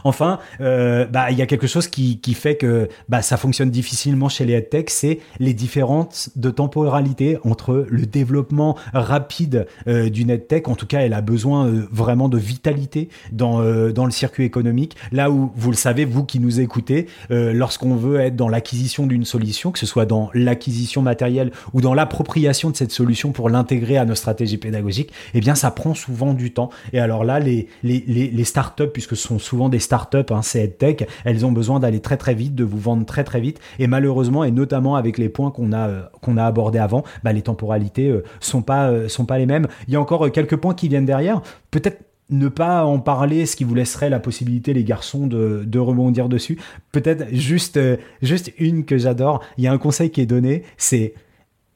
Enfin, 0.04 0.38
euh, 0.60 1.06
bah, 1.06 1.30
il 1.30 1.38
y 1.38 1.42
a 1.42 1.46
quelque 1.46 1.66
chose 1.66 1.88
qui, 1.88 2.20
qui 2.20 2.34
fait 2.34 2.56
que 2.56 2.88
bah, 3.08 3.22
ça 3.22 3.36
fonctionne 3.36 3.70
difficilement 3.70 4.28
chez 4.28 4.44
les 4.44 4.54
headtech, 4.54 4.90
c'est 4.90 5.20
les 5.38 5.54
différences 5.54 6.30
de 6.36 6.50
temporalité 6.50 7.38
entre 7.44 7.86
le 7.88 8.06
développement 8.06 8.76
rapide 8.92 9.66
euh, 9.86 10.08
d'une 10.08 10.30
headtech. 10.30 10.68
En 10.68 10.74
tout 10.74 10.86
cas, 10.86 11.00
elle 11.00 11.14
a 11.14 11.20
besoin 11.20 11.66
euh, 11.66 11.86
vraiment 11.90 12.28
de 12.28 12.38
vitalité 12.38 13.08
dans, 13.32 13.60
euh, 13.60 13.92
dans 13.92 14.04
le 14.04 14.10
circuit 14.10 14.44
économique. 14.44 14.96
Là 15.12 15.30
où, 15.30 15.52
vous 15.56 15.70
le 15.70 15.76
savez, 15.76 16.04
vous 16.04 16.24
qui 16.24 16.40
nous 16.40 16.60
écoutez, 16.60 17.06
lorsqu'on 17.30 17.94
veut 17.94 18.20
être 18.20 18.36
dans 18.36 18.48
l'acquisition 18.48 19.06
d'une 19.06 19.24
solution, 19.24 19.70
que 19.70 19.78
ce 19.78 19.86
soit 19.86 20.06
dans 20.06 20.30
l'acquisition 20.34 21.02
matérielle 21.02 21.52
ou 21.72 21.80
dans 21.80 21.94
l'appropriation 21.94 22.70
de 22.70 22.76
cette 22.76 22.92
solution 22.92 23.32
pour 23.32 23.48
l'intégrer 23.48 23.96
à 23.96 24.04
nos 24.04 24.14
stratégies 24.14 24.58
pédagogiques, 24.58 25.12
eh 25.34 25.40
bien, 25.40 25.54
ça 25.54 25.70
prend 25.70 25.94
souvent 25.94 26.34
du 26.34 26.52
temps. 26.52 26.70
Et 26.92 27.00
alors 27.00 27.24
là, 27.24 27.40
les, 27.40 27.68
les, 27.82 28.04
les, 28.06 28.28
les 28.28 28.44
startups, 28.44 28.88
puisque 28.92 29.16
ce 29.16 29.28
sont 29.28 29.38
souvent 29.38 29.68
des 29.68 29.78
startups, 29.88 30.30
hein, 30.30 30.42
c'est 30.42 30.64
EdTech, 30.64 31.08
elles 31.24 31.44
ont 31.46 31.52
besoin 31.52 31.80
d'aller 31.80 32.00
très 32.00 32.18
très 32.18 32.34
vite, 32.34 32.54
de 32.54 32.64
vous 32.64 32.78
vendre 32.78 33.06
très 33.06 33.24
très 33.24 33.40
vite. 33.40 33.58
Et 33.78 33.86
malheureusement, 33.86 34.44
et 34.44 34.50
notamment 34.50 34.96
avec 34.96 35.16
les 35.16 35.30
points 35.30 35.50
qu'on 35.50 35.72
a 35.72 35.88
euh, 35.88 36.36
a 36.36 36.46
abordés 36.46 36.78
avant, 36.78 37.04
bah, 37.24 37.32
les 37.32 37.42
temporalités 37.42 38.08
euh, 38.08 38.22
sont 38.40 38.62
pas 38.62 38.90
euh, 38.90 39.08
sont 39.08 39.24
pas 39.24 39.38
les 39.38 39.46
mêmes. 39.46 39.66
Il 39.86 39.94
y 39.94 39.96
a 39.96 40.00
encore 40.00 40.26
euh, 40.26 40.30
quelques 40.30 40.56
points 40.56 40.74
qui 40.74 40.88
viennent 40.88 41.06
derrière. 41.06 41.40
Peut-être 41.70 42.02
ne 42.30 42.48
pas 42.48 42.84
en 42.84 42.98
parler, 42.98 43.46
ce 43.46 43.56
qui 43.56 43.64
vous 43.64 43.74
laisserait 43.74 44.10
la 44.10 44.20
possibilité, 44.20 44.74
les 44.74 44.84
garçons, 44.84 45.26
de, 45.26 45.64
de 45.66 45.78
rebondir 45.78 46.28
dessus. 46.28 46.58
Peut-être 46.92 47.24
juste, 47.32 47.80
juste 48.20 48.52
une 48.58 48.84
que 48.84 48.98
j'adore. 48.98 49.40
Il 49.56 49.64
y 49.64 49.66
a 49.66 49.72
un 49.72 49.78
conseil 49.78 50.10
qui 50.10 50.20
est 50.20 50.26
donné, 50.26 50.64
c'est, 50.76 51.14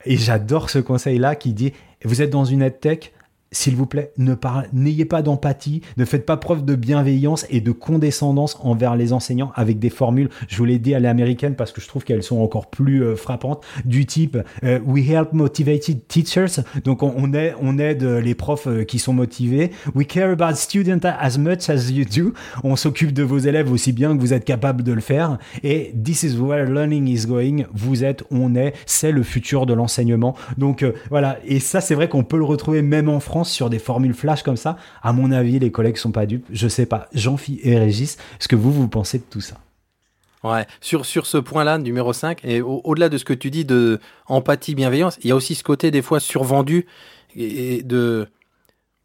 et 0.04 0.18
j'adore 0.18 0.68
ce 0.68 0.78
conseil-là, 0.78 1.36
qui 1.36 1.54
dit, 1.54 1.72
vous 2.04 2.20
êtes 2.20 2.28
dans 2.28 2.44
une 2.44 2.60
EdTech, 2.60 3.14
s'il 3.52 3.76
vous 3.76 3.86
plaît, 3.86 4.12
ne 4.18 4.34
parle- 4.34 4.66
n'ayez 4.72 5.04
pas 5.04 5.22
d'empathie, 5.22 5.82
ne 5.96 6.04
faites 6.04 6.26
pas 6.26 6.36
preuve 6.36 6.64
de 6.64 6.74
bienveillance 6.74 7.46
et 7.50 7.60
de 7.60 7.70
condescendance 7.70 8.58
envers 8.62 8.96
les 8.96 9.12
enseignants 9.12 9.52
avec 9.54 9.78
des 9.78 9.90
formules, 9.90 10.28
je 10.48 10.56
vous 10.56 10.64
l'ai 10.64 10.78
dit 10.78 10.94
à 10.94 11.00
l'américaine 11.00 11.54
parce 11.54 11.70
que 11.72 11.80
je 11.80 11.86
trouve 11.88 12.04
qu'elles 12.04 12.22
sont 12.22 12.38
encore 12.40 12.70
plus 12.70 13.04
euh, 13.04 13.14
frappantes, 13.16 13.62
du 13.84 14.06
type 14.06 14.38
euh, 14.64 14.80
We 14.86 15.08
help 15.08 15.32
motivated 15.32 16.06
teachers, 16.08 16.62
donc 16.84 17.02
on, 17.02 17.12
on 17.16 17.32
aide, 17.34 17.54
on 17.60 17.78
aide 17.78 18.02
euh, 18.02 18.20
les 18.20 18.34
profs 18.34 18.66
euh, 18.66 18.84
qui 18.84 18.98
sont 18.98 19.12
motivés, 19.12 19.70
We 19.94 20.06
care 20.06 20.30
about 20.30 20.56
students 20.56 21.00
as 21.04 21.38
much 21.38 21.68
as 21.68 21.90
you 21.90 22.04
do, 22.04 22.32
on 22.64 22.76
s'occupe 22.76 23.12
de 23.12 23.22
vos 23.22 23.38
élèves 23.38 23.70
aussi 23.70 23.92
bien 23.92 24.16
que 24.16 24.20
vous 24.20 24.32
êtes 24.32 24.44
capable 24.44 24.82
de 24.82 24.92
le 24.92 25.00
faire, 25.00 25.38
et 25.62 25.92
This 26.02 26.22
is 26.22 26.36
where 26.38 26.64
learning 26.70 27.06
is 27.08 27.26
going, 27.26 27.64
vous 27.74 28.02
êtes, 28.04 28.24
on 28.30 28.54
est, 28.54 28.72
c'est 28.86 29.12
le 29.12 29.22
futur 29.22 29.66
de 29.66 29.74
l'enseignement. 29.74 30.34
Donc 30.56 30.82
euh, 30.82 30.92
voilà, 31.10 31.38
et 31.44 31.60
ça 31.60 31.80
c'est 31.80 31.94
vrai 31.94 32.08
qu'on 32.08 32.24
peut 32.24 32.38
le 32.38 32.44
retrouver 32.44 32.82
même 32.82 33.08
en 33.08 33.20
France 33.20 33.41
sur 33.50 33.70
des 33.70 33.78
formules 33.78 34.14
flash 34.14 34.42
comme 34.42 34.56
ça. 34.56 34.76
À 35.02 35.12
mon 35.12 35.30
avis, 35.32 35.58
les 35.58 35.70
collègues 35.70 35.96
sont 35.96 36.12
pas 36.12 36.26
dupes. 36.26 36.46
Je 36.50 36.68
sais 36.68 36.86
pas. 36.86 37.08
Jean-Phi 37.12 37.60
et 37.62 37.78
Régis, 37.78 38.16
ce 38.38 38.48
que 38.48 38.56
vous, 38.56 38.72
vous 38.72 38.88
pensez 38.88 39.18
de 39.18 39.24
tout 39.28 39.40
ça? 39.40 39.56
Ouais, 40.44 40.66
sur, 40.80 41.06
sur 41.06 41.26
ce 41.26 41.38
point-là, 41.38 41.78
numéro 41.78 42.12
5, 42.12 42.40
et 42.44 42.60
au- 42.62 42.80
au-delà 42.82 43.08
de 43.08 43.16
ce 43.16 43.24
que 43.24 43.32
tu 43.32 43.50
dis 43.50 43.64
de 43.64 44.00
empathie, 44.26 44.74
bienveillance, 44.74 45.16
il 45.22 45.28
y 45.28 45.30
a 45.30 45.36
aussi 45.36 45.54
ce 45.54 45.62
côté 45.62 45.92
des 45.92 46.02
fois 46.02 46.18
survendu 46.18 46.86
et, 47.36 47.76
et 47.76 47.82
de 47.84 48.26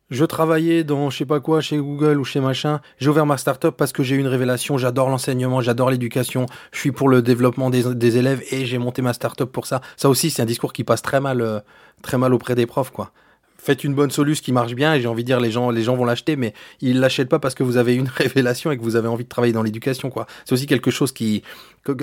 je 0.10 0.24
travaillais 0.24 0.84
dans 0.86 1.10
je 1.10 1.18
sais 1.18 1.26
pas 1.26 1.40
quoi 1.42 1.60
chez 1.62 1.78
Google 1.78 2.18
ou 2.18 2.24
chez 2.24 2.40
machin, 2.40 2.80
j'ai 2.98 3.10
ouvert 3.10 3.26
ma 3.26 3.38
startup 3.38 3.72
parce 3.76 3.92
que 3.92 4.04
j'ai 4.04 4.16
eu 4.16 4.20
une 4.20 4.28
révélation, 4.28 4.78
j'adore 4.78 5.10
l'enseignement, 5.10 5.60
j'adore 5.62 5.92
l'éducation, 5.92 6.46
je 6.72 6.80
suis 6.80 6.92
pour 6.92 7.10
le 7.10 7.22
développement 7.22 7.70
des, 7.70 7.94
des 7.94 8.18
élèves 8.18 8.42
et 8.52 8.66
j'ai 8.66 8.78
monté 8.78 9.02
ma 9.02 9.14
startup 9.14 9.52
pour 9.52 9.68
ça. 9.68 9.82
Ça 9.98 10.10
aussi, 10.10 10.32
c'est 10.32 10.42
un 10.42 10.46
discours 10.46 10.72
qui 10.74 10.84
passe 10.86 11.02
très 11.02 11.20
mal, 11.20 11.42
euh, 11.42 11.60
très 12.02 12.18
mal 12.18 12.34
auprès 12.34 12.56
des 12.56 12.66
profs, 12.66 12.92
quoi. 12.92 13.12
Faites 13.58 13.84
une 13.84 13.94
bonne 13.94 14.12
solution 14.12 14.44
qui 14.44 14.52
marche 14.52 14.74
bien 14.74 14.94
et 14.94 15.02
j'ai 15.02 15.08
envie 15.08 15.24
de 15.24 15.28
dire 15.28 15.40
les 15.40 15.52
gens, 15.52 15.72
les 15.72 15.84
gens 15.84 15.96
vont 15.96 16.06
l'acheter, 16.06 16.36
mais 16.36 16.54
ils 16.82 17.00
l'achètent 17.00 17.30
pas 17.30 17.40
parce 17.40 17.56
que 17.56 17.64
vous 17.64 17.78
avez 17.78 17.96
une 17.96 18.08
révélation 18.16 18.72
et 18.72 18.78
que 18.78 18.84
vous 18.84 18.96
avez 18.96 19.08
envie 19.08 19.24
de 19.24 19.30
travailler 19.30 19.54
dans 19.54 19.64
l'éducation, 19.64 20.10
quoi. 20.10 20.28
C'est 20.46 20.54
aussi 20.54 20.68
quelque 20.68 20.92
chose 20.92 21.12
qui, 21.12 21.44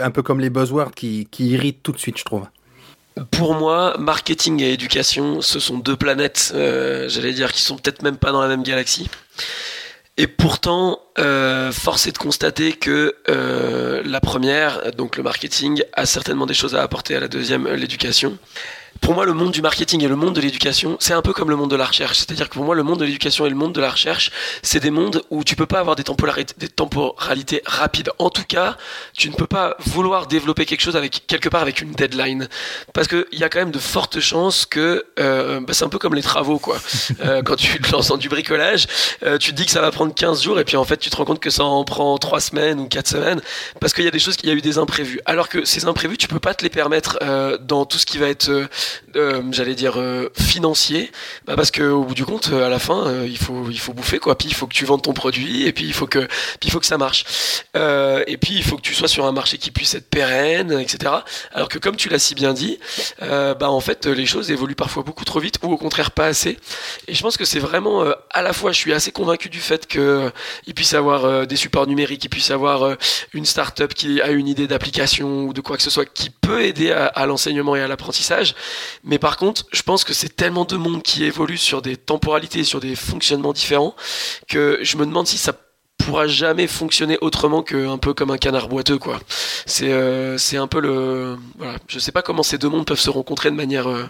un 0.01 0.11
peu 0.11 0.23
comme 0.23 0.41
les 0.41 0.51
buzzwords 0.51 0.93
qui, 0.93 1.29
qui 1.31 1.51
irritent 1.51 1.83
tout 1.83 1.93
de 1.93 1.99
suite, 1.99 2.19
je 2.19 2.25
trouve. 2.25 2.47
Pour 3.31 3.55
moi, 3.55 3.97
marketing 3.99 4.61
et 4.61 4.73
éducation, 4.73 5.41
ce 5.41 5.61
sont 5.61 5.79
deux 5.79 5.97
planètes, 5.97 6.53
euh, 6.55 7.09
j'allais 7.09 7.33
dire, 7.33 7.53
qui 7.53 7.63
sont 7.63 7.77
peut-être 7.77 8.03
même 8.03 8.17
pas 8.17 8.33
dans 8.33 8.43
la 8.43 8.49
même 8.49 8.65
galaxie. 8.65 9.09
Et 10.17 10.27
pourtant, 10.27 11.01
euh, 11.19 11.71
force 11.71 12.09
est 12.09 12.13
de 12.13 12.19
constater 12.19 12.73
que 12.73 13.15
euh, 13.29 14.03
la 14.05 14.21
première, 14.21 14.93
donc 14.93 15.17
le 15.17 15.23
marketing, 15.23 15.83
a 15.93 16.07
certainement 16.07 16.47
des 16.47 16.55
choses 16.55 16.75
à 16.75 16.83
apporter 16.83 17.15
à 17.15 17.21
la 17.21 17.29
deuxième, 17.29 17.69
l'éducation. 17.69 18.37
Pour 19.05 19.13
moi, 19.13 19.27
le 19.27 19.35
monde 19.35 19.53
du 19.53 19.61
marketing 19.61 20.03
et 20.03 20.09
le 20.09 20.17
monde 20.17 20.35
de 20.35 20.41
l'éducation, 20.41 20.97
c'est 20.99 21.13
un 21.13 21.21
peu 21.21 21.35
comme 21.35 21.51
le 21.51 21.57
monde 21.57 21.71
de 21.71 21.77
la 21.77 21.85
recherche. 21.85 22.17
C'est-à-dire 22.17 22.49
que 22.49 22.55
pour 22.55 22.65
moi, 22.65 22.75
le 22.75 22.83
monde 22.83 23.01
de 23.01 23.05
l'éducation 23.05 23.45
et 23.45 23.51
le 23.51 23.55
monde 23.55 23.75
de 23.75 23.81
la 23.83 23.91
recherche, 23.91 24.31
c'est 24.63 24.81
des 24.81 24.91
mondes 24.91 25.23
où 25.29 25.45
tu 25.45 25.57
peux 25.57 25.67
pas 25.67 25.79
avoir 25.79 25.95
des 25.95 26.05
temporalités, 26.05 26.55
des 26.57 26.71
temporalités 26.71 27.61
rapides. 27.67 28.09
En 28.19 28.31
tout 28.31 28.45
cas, 28.49 28.79
tu 29.13 29.29
ne 29.29 29.35
peux 29.35 29.47
pas 29.47 29.77
vouloir 29.85 30.27
développer 30.27 30.65
quelque 30.65 30.81
chose 30.81 30.97
avec 30.97 31.27
quelque 31.27 31.51
part 31.51 31.61
avec 31.61 31.83
une 31.83 31.93
deadline, 31.93 32.49
parce 32.95 33.07
que 33.07 33.29
il 33.31 33.39
y 33.39 33.45
a 33.45 33.51
quand 33.51 33.59
même 33.59 33.73
de 33.73 33.79
fortes 33.79 34.21
chances 34.21 34.65
que 34.65 35.05
euh, 35.21 35.61
bah, 35.61 35.75
c'est 35.75 35.85
un 35.85 35.91
peu 35.91 35.99
comme 35.99 36.15
les 36.15 36.23
travaux, 36.23 36.59
quoi. 36.59 36.79
Euh, 37.21 37.43
quand 37.43 37.57
tu 37.57 37.81
te 37.81 37.93
lances 37.93 38.09
dans 38.09 38.17
du 38.17 38.29
bricolage, 38.29 38.87
euh, 39.23 39.39
tu 39.39 39.53
te 39.53 39.57
dis 39.57 39.65
que 39.65 39.71
ça 39.71 39.81
va 39.81 39.91
prendre 39.91 40.13
15 40.15 40.43
jours 40.43 40.59
et 40.59 40.65
puis 40.65 40.77
en 40.77 40.85
fait 40.85 40.97
tu 40.97 41.11
te 41.11 41.17
rends 41.17 41.25
compte 41.25 41.39
que 41.39 41.49
ça 41.49 41.65
en 41.65 41.85
prend 41.85 42.19
3 42.19 42.41
semaines 42.41 42.81
ou 42.81 42.87
4 42.87 43.07
semaines 43.07 43.41
parce 43.81 43.93
qu'il 43.93 44.05
y 44.05 44.09
a 44.09 44.11
des 44.11 44.19
choses 44.19 44.37
qu'il 44.37 44.49
y 44.49 44.53
a 44.53 44.55
eu 44.55 44.61
des 44.61 44.79
imprévus. 44.79 45.21
Alors 45.25 45.49
que 45.49 45.65
ces 45.65 45.87
imprévus, 45.87 46.17
tu 46.17 46.29
peux 46.29 46.41
pas 46.41 46.55
te 46.55 46.63
les 46.63 46.71
permettre 46.71 47.19
euh, 47.23 47.57
dans 47.59 47.87
tout 47.87 47.99
ce 47.99 48.07
qui 48.07 48.19
va 48.19 48.29
être, 48.29 48.69
euh, 49.17 49.43
j'allais 49.53 49.75
dire 49.75 49.99
euh, 49.99 50.31
financier, 50.39 51.11
bah, 51.47 51.55
parce 51.57 51.71
que 51.71 51.83
au 51.83 52.05
bout 52.05 52.15
du 52.15 52.25
compte, 52.25 52.51
euh, 52.53 52.67
à 52.67 52.69
la 52.69 52.79
fin, 52.79 53.07
euh, 53.07 53.27
il 53.29 53.39
faut 53.39 53.71
il 53.71 53.79
faut 53.79 53.93
bouffer 53.93 54.19
quoi. 54.19 54.37
Puis 54.37 54.49
il 54.49 54.55
faut 54.55 54.67
que 54.67 54.75
tu 54.75 54.85
vendes 54.85 55.03
ton 55.03 55.13
produit 55.13 55.67
et 55.67 55.73
puis 55.73 55.85
il 55.85 55.93
faut 55.93 56.07
que 56.07 56.21
puis 56.21 56.69
il 56.69 56.71
faut 56.71 56.81
que 56.81 56.87
ça 56.87 56.99
marche. 56.99 57.25
Et 57.75 58.37
puis 58.37 58.55
il 58.55 58.65
faut 58.65 58.77
que 58.77 58.83
tu 58.83 58.95
sois 58.95 59.09
sur 59.09 59.27
un 59.27 59.33
marché 59.33 59.59
qui 59.59 59.71
puisse 59.71 59.95
être 59.95 60.09
pérenne, 60.09 60.73
etc. 60.73 61.13
Alors 61.53 61.69
que 61.69 61.79
comme 61.79 61.97
tu 61.97 62.09
l'as 62.09 62.19
si 62.19 62.35
bien 62.35 62.53
dit, 62.53 62.79
bah 63.21 63.71
en 63.71 63.81
fait 63.81 64.07
les 64.07 64.27
choses 64.27 64.51
évoluent 64.51 64.75
parfois 64.75 65.03
beaucoup 65.03 65.25
trop 65.25 65.41
vite 65.41 65.59
ou 65.63 65.73
au 65.73 65.77
contraire 65.77 66.11
pas 66.11 66.27
assez. 66.27 66.59
Et 67.09 67.15
je 67.15 67.23
pense 67.23 67.37
que 67.37 67.45
c'est 67.45 67.59
vraiment 67.59 68.05
à 68.31 68.43
la 68.43 68.53
fois, 68.53 68.73
je 68.73 68.79
suis 68.79 68.93
assez 68.93 69.13
convaincu 69.13 69.49
du 69.49 69.61
fait 69.61 69.87
que 69.87 70.31
il 70.67 70.75
puisse 70.75 70.95
avoir 70.95 71.47
des 71.47 71.57
supports 71.57 71.87
numériques, 71.87 72.25
il 72.25 72.29
puisse 72.29 72.51
avoir 72.51 72.97
une 73.33 73.45
start-up 73.45 73.95
qui 73.95 74.21
a 74.21 74.31
une 74.31 74.49
idée 74.49 74.67
d'application 74.67 75.45
ou 75.45 75.53
de 75.53 75.61
quoi 75.61 75.77
que 75.77 75.83
ce 75.83 75.91
soit 75.91 76.07
qui 76.07 76.31
peut 76.31 76.63
aider 76.63 76.91
à, 76.93 77.07
à 77.07 77.27
l'enseignement 77.27 77.77
et 77.77 77.81
à 77.81 77.89
l'apprentissage. 77.89 78.55
Mais 79.05 79.19
par 79.19 79.37
contre, 79.37 79.67
je 79.73 79.83
pense 79.83 80.05
que 80.05 80.13
c'est 80.13 80.35
tellement 80.35 80.65
de 80.65 80.77
monde 80.77 81.03
qui 81.03 81.25
évolue 81.25 81.59
sur 81.59 81.83
des 81.83 81.97
temporalités, 81.97 82.65
sur 82.65 82.81
des 82.81 82.97
fonctionnements 82.97 83.53
différents, 83.53 83.95
que 84.49 84.79
je 84.83 84.97
me 84.97 85.05
demande 85.07 85.27
si 85.27 85.39
ça 85.39 85.53
pourra 85.99 86.27
jamais 86.27 86.67
fonctionner 86.67 87.17
autrement 87.23 87.63
qu'un 87.63 87.97
peu 87.99 88.13
comme 88.15 88.31
un 88.31 88.37
canard 88.37 88.69
boiteux 88.69 88.99
quoi. 88.99 89.21
C'est 89.65 89.93
euh, 89.93 90.37
c'est 90.39 90.57
un 90.59 90.67
peu 90.67 90.81
le 90.81 91.37
voilà, 91.57 91.79
je 91.89 91.99
sais 91.99 92.13
pas 92.13 92.21
comment 92.21 92.43
ces 92.43 92.59
deux 92.59 92.69
mondes 92.69 92.85
peuvent 92.85 92.99
se 92.99 93.11
rencontrer 93.11 93.51
de 93.51 93.57
manière 93.57 93.89
euh, 93.89 94.05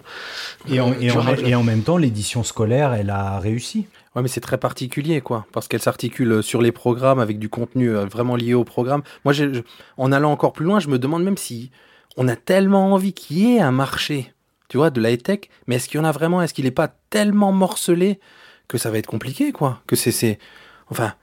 et 0.69 0.81
en, 0.81 0.91
euh, 0.91 0.95
et, 1.01 1.11
en, 1.11 1.15
durable. 1.21 1.47
et 1.49 1.55
en 1.55 1.63
même 1.63 1.83
temps, 1.83 1.97
l'édition 1.97 2.43
scolaire, 2.43 2.95
elle 2.95 3.11
a 3.11 3.39
réussi. 3.39 3.87
Ouais, 4.17 4.23
mais 4.23 4.29
c'est 4.29 4.41
très 4.41 4.59
particulier, 4.59 5.21
quoi, 5.21 5.45
parce 5.53 5.67
qu'elle 5.69 5.83
s'articule 5.83 6.43
sur 6.43 6.63
les 6.63 6.71
programmes 6.73 7.19
avec 7.19 7.39
du 7.41 7.49
contenu 7.49 7.91
euh, 7.91 8.07
vraiment 8.07 8.37
lié 8.37 8.55
au 8.55 8.63
programme. 8.65 9.03
Moi, 9.25 9.33
je- 9.33 9.63
en 9.97 10.11
allant 10.13 10.31
encore 10.33 10.53
plus 10.53 10.65
loin, 10.65 10.79
je 10.81 10.87
me 10.89 10.99
demande 11.01 11.25
même 11.25 11.37
si 11.37 11.71
on 12.17 12.29
a 12.29 12.37
tellement 12.37 12.93
envie 12.93 13.13
qu'il 13.13 13.39
y 13.39 13.57
ait 13.57 13.61
un 13.61 13.73
marché, 13.73 14.33
tu 14.75 14.79
vois, 14.79 14.91
de 14.91 15.01
la 15.01 15.17
tech, 15.17 15.43
mais 15.69 15.77
est-ce 15.77 15.89
qu'il 15.89 15.99
y 15.99 16.03
en 16.03 16.05
a 16.05 16.11
vraiment? 16.11 16.43
Est-ce 16.43 16.53
qu'il 16.53 16.65
n'est 16.65 16.73
pas 16.73 16.89
tellement 17.09 17.53
morcelé 17.53 18.19
que 18.67 18.77
ça 18.77 18.91
va 18.91 18.99
être 18.99 19.07
compliqué, 19.07 19.53
quoi? 19.53 19.81
Que 19.87 19.95
c'est, 19.95 20.41
enfin. 20.89 21.15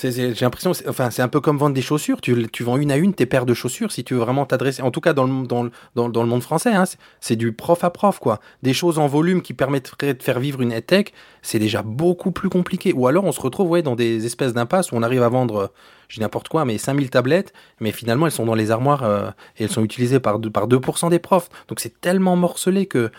J'ai 0.00 0.32
l'impression, 0.40 0.70
enfin, 0.88 1.10
c'est 1.10 1.20
un 1.20 1.28
peu 1.28 1.40
comme 1.40 1.58
vendre 1.58 1.74
des 1.74 1.82
chaussures. 1.82 2.20
Tu, 2.20 2.48
tu 2.50 2.62
vends 2.62 2.76
une 2.76 2.92
à 2.92 2.96
une 2.96 3.12
tes 3.12 3.26
paires 3.26 3.44
de 3.44 3.54
chaussures 3.54 3.90
si 3.92 4.04
tu 4.04 4.14
veux 4.14 4.20
vraiment 4.20 4.46
t'adresser. 4.46 4.80
En 4.82 4.90
tout 4.92 5.00
cas, 5.00 5.12
dans 5.14 5.24
le, 5.24 5.46
dans 5.46 5.68
dans, 5.96 6.08
dans 6.08 6.22
le 6.22 6.28
monde 6.28 6.42
français, 6.42 6.72
hein, 6.72 6.84
c'est- 7.20 7.36
du 7.36 7.52
prof 7.52 7.82
à 7.84 7.90
prof, 7.90 8.18
quoi. 8.20 8.38
Des 8.62 8.72
choses 8.72 8.98
en 8.98 9.06
volume 9.08 9.42
qui 9.42 9.52
permettraient 9.52 10.14
de 10.14 10.22
faire 10.22 10.38
vivre 10.38 10.62
une 10.62 10.80
tech, 10.80 11.06
c'est 11.42 11.58
déjà 11.58 11.82
beaucoup 11.82 12.30
plus 12.30 12.48
compliqué. 12.48 12.92
Ou 12.94 13.06
alors 13.08 13.24
on 13.24 13.32
se 13.32 13.40
retrouve 13.40 13.68
ouais, 13.68 13.82
dans 13.82 13.96
des 13.96 14.24
espèces 14.24 14.54
d'impasses 14.54 14.92
où 14.92 14.96
on 14.96 15.02
arrive 15.02 15.24
à 15.24 15.28
vendre, 15.28 15.72
je 16.12 16.20
n'importe 16.20 16.48
quoi, 16.50 16.66
mais 16.66 16.76
5000 16.76 17.08
tablettes, 17.08 17.54
mais 17.80 17.90
finalement 17.90 18.26
elles 18.26 18.32
sont 18.32 18.44
dans 18.44 18.54
les 18.54 18.70
armoires 18.70 19.02
euh, 19.02 19.30
et 19.56 19.64
elles 19.64 19.70
sont 19.70 19.82
utilisées 19.82 20.20
par, 20.20 20.38
deux- 20.38 20.50
par 20.50 20.68
2% 20.68 21.08
des 21.08 21.18
profs. 21.18 21.48
Donc 21.68 21.80
c'est 21.80 22.02
tellement 22.02 22.36
morcelé 22.36 22.84
que 22.84 23.10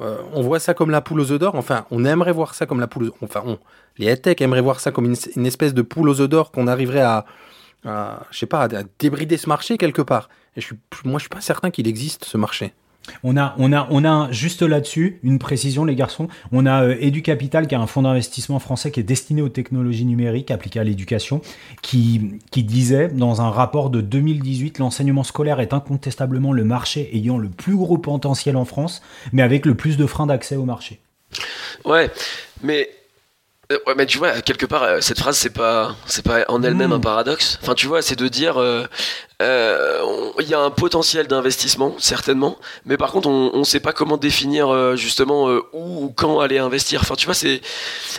euh, 0.00 0.16
on 0.32 0.42
voit 0.42 0.58
ça 0.58 0.74
comme 0.74 0.90
la 0.90 1.00
poule 1.00 1.20
aux 1.20 1.30
œufs 1.30 1.38
d'or. 1.38 1.54
Enfin, 1.54 1.86
on 1.92 2.04
aimerait 2.04 2.32
voir 2.32 2.54
ça 2.56 2.66
comme 2.66 2.80
la 2.80 2.88
poule 2.88 3.04
aux 3.04 3.14
Enfin, 3.22 3.42
on, 3.46 3.60
les 3.98 4.06
headtech 4.06 4.40
aimeraient 4.40 4.62
voir 4.62 4.80
ça 4.80 4.90
comme 4.90 5.04
une, 5.04 5.46
espèce 5.46 5.74
de 5.74 5.82
poule 5.82 6.08
aux 6.08 6.20
œufs 6.20 6.28
d'or 6.28 6.50
qu'on 6.50 6.66
arriverait 6.66 7.02
à, 7.02 7.24
à, 7.84 8.18
débrider 8.98 9.36
ce 9.36 9.48
marché 9.48 9.78
quelque 9.78 10.02
part. 10.02 10.28
Et 10.56 10.60
moi, 11.04 11.20
je 11.20 11.22
suis 11.22 11.28
pas 11.28 11.40
certain 11.40 11.70
qu'il 11.70 11.86
existe 11.86 12.24
ce 12.24 12.36
marché. 12.36 12.74
On 13.24 13.36
a, 13.36 13.54
on 13.58 13.72
a, 13.72 13.88
on 13.90 14.04
a 14.04 14.30
juste 14.30 14.62
là-dessus 14.62 15.18
une 15.22 15.38
précision, 15.38 15.84
les 15.84 15.94
garçons. 15.94 16.28
On 16.52 16.66
a 16.66 16.84
euh, 16.84 16.96
EduCapital, 17.00 17.66
qui 17.66 17.74
est 17.74 17.78
un 17.78 17.86
fonds 17.86 18.02
d'investissement 18.02 18.58
français 18.58 18.90
qui 18.90 19.00
est 19.00 19.04
destiné 19.04 19.42
aux 19.42 19.48
technologies 19.48 20.04
numériques 20.04 20.50
appliquées 20.50 20.80
à 20.80 20.84
l'éducation, 20.84 21.40
qui, 21.82 22.38
qui 22.50 22.62
disait 22.62 23.08
dans 23.08 23.40
un 23.40 23.50
rapport 23.50 23.90
de 23.90 24.00
2018, 24.00 24.78
l'enseignement 24.78 25.24
scolaire 25.24 25.60
est 25.60 25.72
incontestablement 25.72 26.52
le 26.52 26.64
marché 26.64 27.10
ayant 27.14 27.38
le 27.38 27.48
plus 27.48 27.76
gros 27.76 27.98
potentiel 27.98 28.56
en 28.56 28.64
France, 28.64 29.02
mais 29.32 29.42
avec 29.42 29.66
le 29.66 29.74
plus 29.74 29.96
de 29.96 30.06
freins 30.06 30.26
d'accès 30.26 30.56
au 30.56 30.64
marché. 30.64 31.00
Ouais, 31.84 32.10
mais 32.62 32.88
euh, 33.72 33.78
ouais, 33.86 33.94
mais 33.96 34.06
tu 34.06 34.18
vois, 34.18 34.40
quelque 34.40 34.66
part, 34.66 34.82
euh, 34.82 35.00
cette 35.00 35.18
phrase, 35.20 35.36
c'est 35.36 35.50
pas, 35.50 35.94
c'est 36.06 36.24
pas 36.24 36.44
en 36.48 36.62
elle-même 36.62 36.90
Mm. 36.90 36.94
un 36.94 37.00
paradoxe. 37.00 37.58
Enfin, 37.62 37.74
tu 37.74 37.86
vois, 37.86 38.02
c'est 38.02 38.18
de 38.18 38.26
dire, 38.26 38.56
euh, 38.60 38.84
euh, 39.40 40.30
il 40.40 40.48
y 40.48 40.54
a 40.54 40.60
un 40.60 40.70
potentiel 40.70 41.26
d'investissement, 41.26 41.94
certainement, 41.98 42.58
mais 42.84 42.96
par 42.96 43.10
contre, 43.12 43.28
on, 43.28 43.50
on 43.54 43.64
sait 43.64 43.80
pas 43.80 43.92
comment 43.92 44.16
définir 44.16 44.68
euh, 44.68 44.96
justement 44.96 45.48
euh, 45.48 45.62
où 45.72 45.90
ou 46.00 46.10
quand 46.10 46.40
aller 46.40 46.58
investir. 46.58 47.00
Enfin, 47.02 47.14
tu 47.14 47.26
vois, 47.26 47.34
c'est 47.34 47.60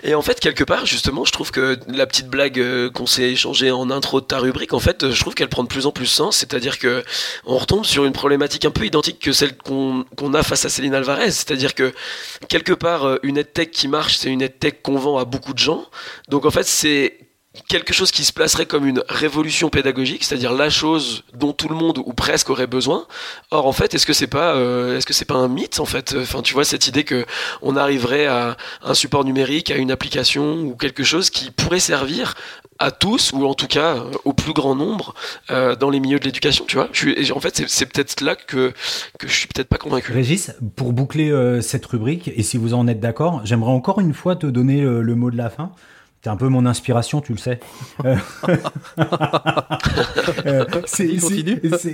et 0.03 0.15
en 0.15 0.21
fait, 0.21 0.39
quelque 0.39 0.63
part, 0.63 0.85
justement, 0.85 1.25
je 1.25 1.31
trouve 1.31 1.51
que 1.51 1.77
la 1.87 2.05
petite 2.05 2.27
blague 2.27 2.59
euh, 2.59 2.89
qu'on 2.89 3.05
s'est 3.05 3.31
échangée 3.31 3.71
en 3.71 3.89
intro 3.89 4.21
de 4.21 4.25
ta 4.25 4.39
rubrique, 4.39 4.73
en 4.73 4.79
fait, 4.79 5.03
euh, 5.03 5.11
je 5.11 5.19
trouve 5.19 5.33
qu'elle 5.33 5.49
prend 5.49 5.63
de 5.63 5.67
plus 5.67 5.85
en 5.85 5.91
plus 5.91 6.05
sens. 6.05 6.37
C'est-à-dire 6.37 6.79
que 6.79 7.03
on 7.45 7.57
retombe 7.57 7.85
sur 7.85 8.05
une 8.05 8.13
problématique 8.13 8.65
un 8.65 8.71
peu 8.71 8.85
identique 8.85 9.19
que 9.19 9.31
celle 9.31 9.57
qu'on 9.57 10.05
qu'on 10.15 10.33
a 10.33 10.43
face 10.43 10.65
à 10.65 10.69
Céline 10.69 10.93
Alvarez. 10.93 11.31
C'est-à-dire 11.31 11.75
que 11.75 11.93
quelque 12.47 12.73
part, 12.73 13.19
une 13.23 13.37
EdTech 13.37 13.71
qui 13.71 13.87
marche, 13.87 14.17
c'est 14.17 14.29
une 14.29 14.41
EdTech 14.41 14.81
qu'on 14.81 14.97
vend 14.97 15.17
à 15.17 15.25
beaucoup 15.25 15.53
de 15.53 15.59
gens. 15.59 15.85
Donc 16.29 16.45
en 16.45 16.51
fait, 16.51 16.65
c'est 16.65 17.30
quelque 17.67 17.91
chose 17.93 18.11
qui 18.11 18.23
se 18.23 18.31
placerait 18.31 18.65
comme 18.65 18.85
une 18.87 19.03
révolution 19.09 19.69
pédagogique, 19.69 20.23
c'est-à-dire 20.23 20.53
la 20.53 20.69
chose 20.69 21.23
dont 21.37 21.51
tout 21.51 21.67
le 21.67 21.75
monde 21.75 21.97
ou 21.97 22.13
presque 22.13 22.49
aurait 22.49 22.67
besoin. 22.67 23.05
Or 23.51 23.67
en 23.67 23.73
fait, 23.73 23.93
est-ce 23.93 24.05
que 24.05 24.13
c'est 24.13 24.27
pas, 24.27 24.55
euh, 24.55 24.97
est-ce 24.97 25.05
que 25.05 25.13
c'est 25.13 25.25
pas 25.25 25.35
un 25.35 25.49
mythe 25.49 25.79
en 25.81 25.85
fait? 25.85 26.15
Enfin, 26.17 26.41
tu 26.41 26.53
vois 26.53 26.63
cette 26.63 26.87
idée 26.87 27.03
que 27.03 27.25
on 27.61 27.75
arriverait 27.75 28.25
à 28.25 28.55
un 28.83 28.93
support 28.93 29.25
numérique, 29.25 29.69
à 29.69 29.75
une 29.75 29.91
application 29.91 30.61
ou 30.61 30.75
quelque 30.75 31.03
chose 31.03 31.29
qui 31.29 31.51
pourrait 31.51 31.81
servir 31.81 32.35
à 32.79 32.89
tous 32.89 33.31
ou 33.33 33.45
en 33.45 33.53
tout 33.53 33.67
cas 33.67 33.97
euh, 33.97 34.11
au 34.23 34.31
plus 34.33 34.53
grand 34.53 34.73
nombre 34.75 35.13
euh, 35.49 35.75
dans 35.75 35.89
les 35.89 35.99
milieux 35.99 36.19
de 36.19 36.25
l'éducation. 36.25 36.63
Tu 36.67 36.77
vois? 36.77 36.87
Je 36.93 36.99
suis- 36.99 37.31
En 37.33 37.41
fait, 37.41 37.63
c'est- 37.67 37.85
peut-être 37.85 38.21
là 38.21 38.35
que 38.37 38.71
que 39.19 39.27
je 39.27 39.33
suis 39.33 39.47
peut-être 39.47 39.67
pas 39.67 39.77
convaincu. 39.77 40.13
Régis, 40.13 40.51
pour 40.77 40.93
boucler 40.93 41.29
euh, 41.31 41.59
cette 41.61 41.85
rubrique, 41.85 42.29
et 42.33 42.43
si 42.43 42.55
vous 42.57 42.73
en 42.73 42.87
êtes 42.87 43.01
d'accord, 43.01 43.41
j'aimerais 43.43 43.71
encore 43.71 43.99
une 43.99 44.13
fois 44.13 44.37
te 44.37 44.45
donner 44.47 44.81
le 44.81 45.15
mot 45.15 45.29
de 45.31 45.37
la 45.37 45.49
fin. 45.49 45.71
T'es 46.21 46.29
un 46.29 46.35
peu 46.35 46.49
mon 46.49 46.67
inspiration, 46.67 47.21
tu 47.21 47.33
le 47.33 47.37
sais. 47.37 47.59
Euh, 48.05 48.15
euh, 50.45 50.65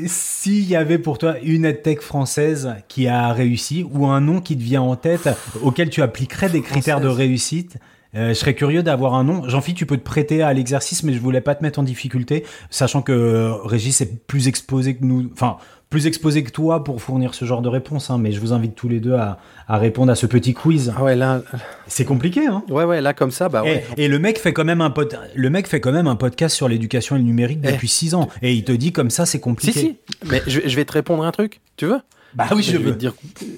S'il 0.08 0.66
y 0.66 0.76
avait 0.76 0.98
pour 0.98 1.18
toi 1.18 1.36
une 1.42 1.66
EdTech 1.66 2.02
française 2.02 2.76
qui 2.88 3.08
a 3.08 3.32
réussi, 3.34 3.86
ou 3.90 4.08
un 4.08 4.22
nom 4.22 4.42
qui 4.42 4.58
te 4.58 4.64
vient 4.64 4.82
en 4.82 4.96
tête, 4.96 5.30
auquel 5.62 5.90
tu 5.90 6.02
appliquerais 6.02 6.50
des 6.50 6.62
critères 6.62 7.02
de 7.02 7.08
réussite, 7.08 7.78
euh, 8.16 8.30
je 8.30 8.34
serais 8.34 8.54
curieux 8.54 8.84
d'avoir 8.84 9.16
un 9.16 9.24
nom. 9.24 9.48
Jean-Philippe, 9.48 9.78
tu 9.78 9.86
peux 9.86 9.98
te 9.98 10.04
prêter 10.04 10.42
à 10.42 10.54
l'exercice, 10.54 11.04
mais 11.04 11.14
je 11.14 11.20
voulais 11.20 11.42
pas 11.42 11.56
te 11.56 11.64
mettre 11.64 11.80
en 11.80 11.84
difficulté, 11.84 12.46
sachant 12.70 13.02
que 13.02 13.12
euh, 13.12 13.54
Régis 13.54 14.02
est 14.02 14.26
plus 14.26 14.48
exposé 14.48 14.96
que 14.96 15.04
nous. 15.04 15.30
Enfin, 15.34 15.58
plus 15.90 16.06
exposé 16.08 16.44
que 16.44 16.52
toi 16.52 16.84
pour 16.84 17.02
fournir 17.02 17.34
ce 17.34 17.46
genre 17.46 17.62
de 17.62 17.70
réponse, 17.70 18.10
hein, 18.10 18.18
mais 18.18 18.32
je 18.34 18.40
vous 18.42 18.52
invite 18.52 18.76
tous 18.76 18.90
les 18.90 19.00
deux 19.00 19.14
à, 19.14 19.40
à 19.68 19.78
répondre 19.78 20.12
à 20.12 20.16
ce 20.16 20.26
petit 20.26 20.54
quiz. 20.54 20.94
Ah 20.98 21.04
ouais, 21.04 21.16
là, 21.16 21.42
C'est 21.88 22.04
compliqué, 22.04 22.46
hein 22.46 22.64
ouais, 22.70 22.84
ouais, 22.84 23.00
là 23.02 23.14
comme 23.14 23.32
ça, 23.32 23.48
bah 23.48 23.62
et, 23.66 23.70
ouais. 23.70 23.86
et 23.96 24.08
le 24.10 24.20
mec 24.20 24.38
fait 24.38 24.52
quand 24.52 24.66
même 24.66 24.82
un 24.82 24.90
pod- 24.90 25.18
le 25.34 25.50
mec 25.50 25.66
fait 25.68 25.80
quand 25.80 25.94
même 25.94 26.08
un 26.08 26.18
podcast 26.18 26.56
sur 26.56 26.68
l'éducation 26.68 27.16
et 27.16 27.20
le 27.20 27.26
numérique 27.26 27.60
Eh. 27.64 27.72
depuis 27.72 27.88
6 27.88 28.16
ans 28.16 28.28
et 28.42 28.54
il 28.54 28.64
te 28.66 28.74
dit 28.74 28.92
comme 28.92 29.10
ça 29.10 29.26
c'est 29.26 29.38
Si, 29.38 29.42
compliqué. 29.42 29.80
si. 29.80 29.98
Mais 30.30 30.42
je, 30.46 30.60
je 30.66 30.76
vais 30.76 30.84
te 30.86 30.92
répondre 30.94 31.24
un 31.24 31.32
truc. 31.32 31.62
Tu 31.78 31.86
veux? 31.86 32.00
Bah 32.34 32.48
oui, 32.54 32.64
je 32.64 32.74
vais 32.74 32.78
veux. 32.84 32.92
te 32.92 32.98
dire. 32.98 33.14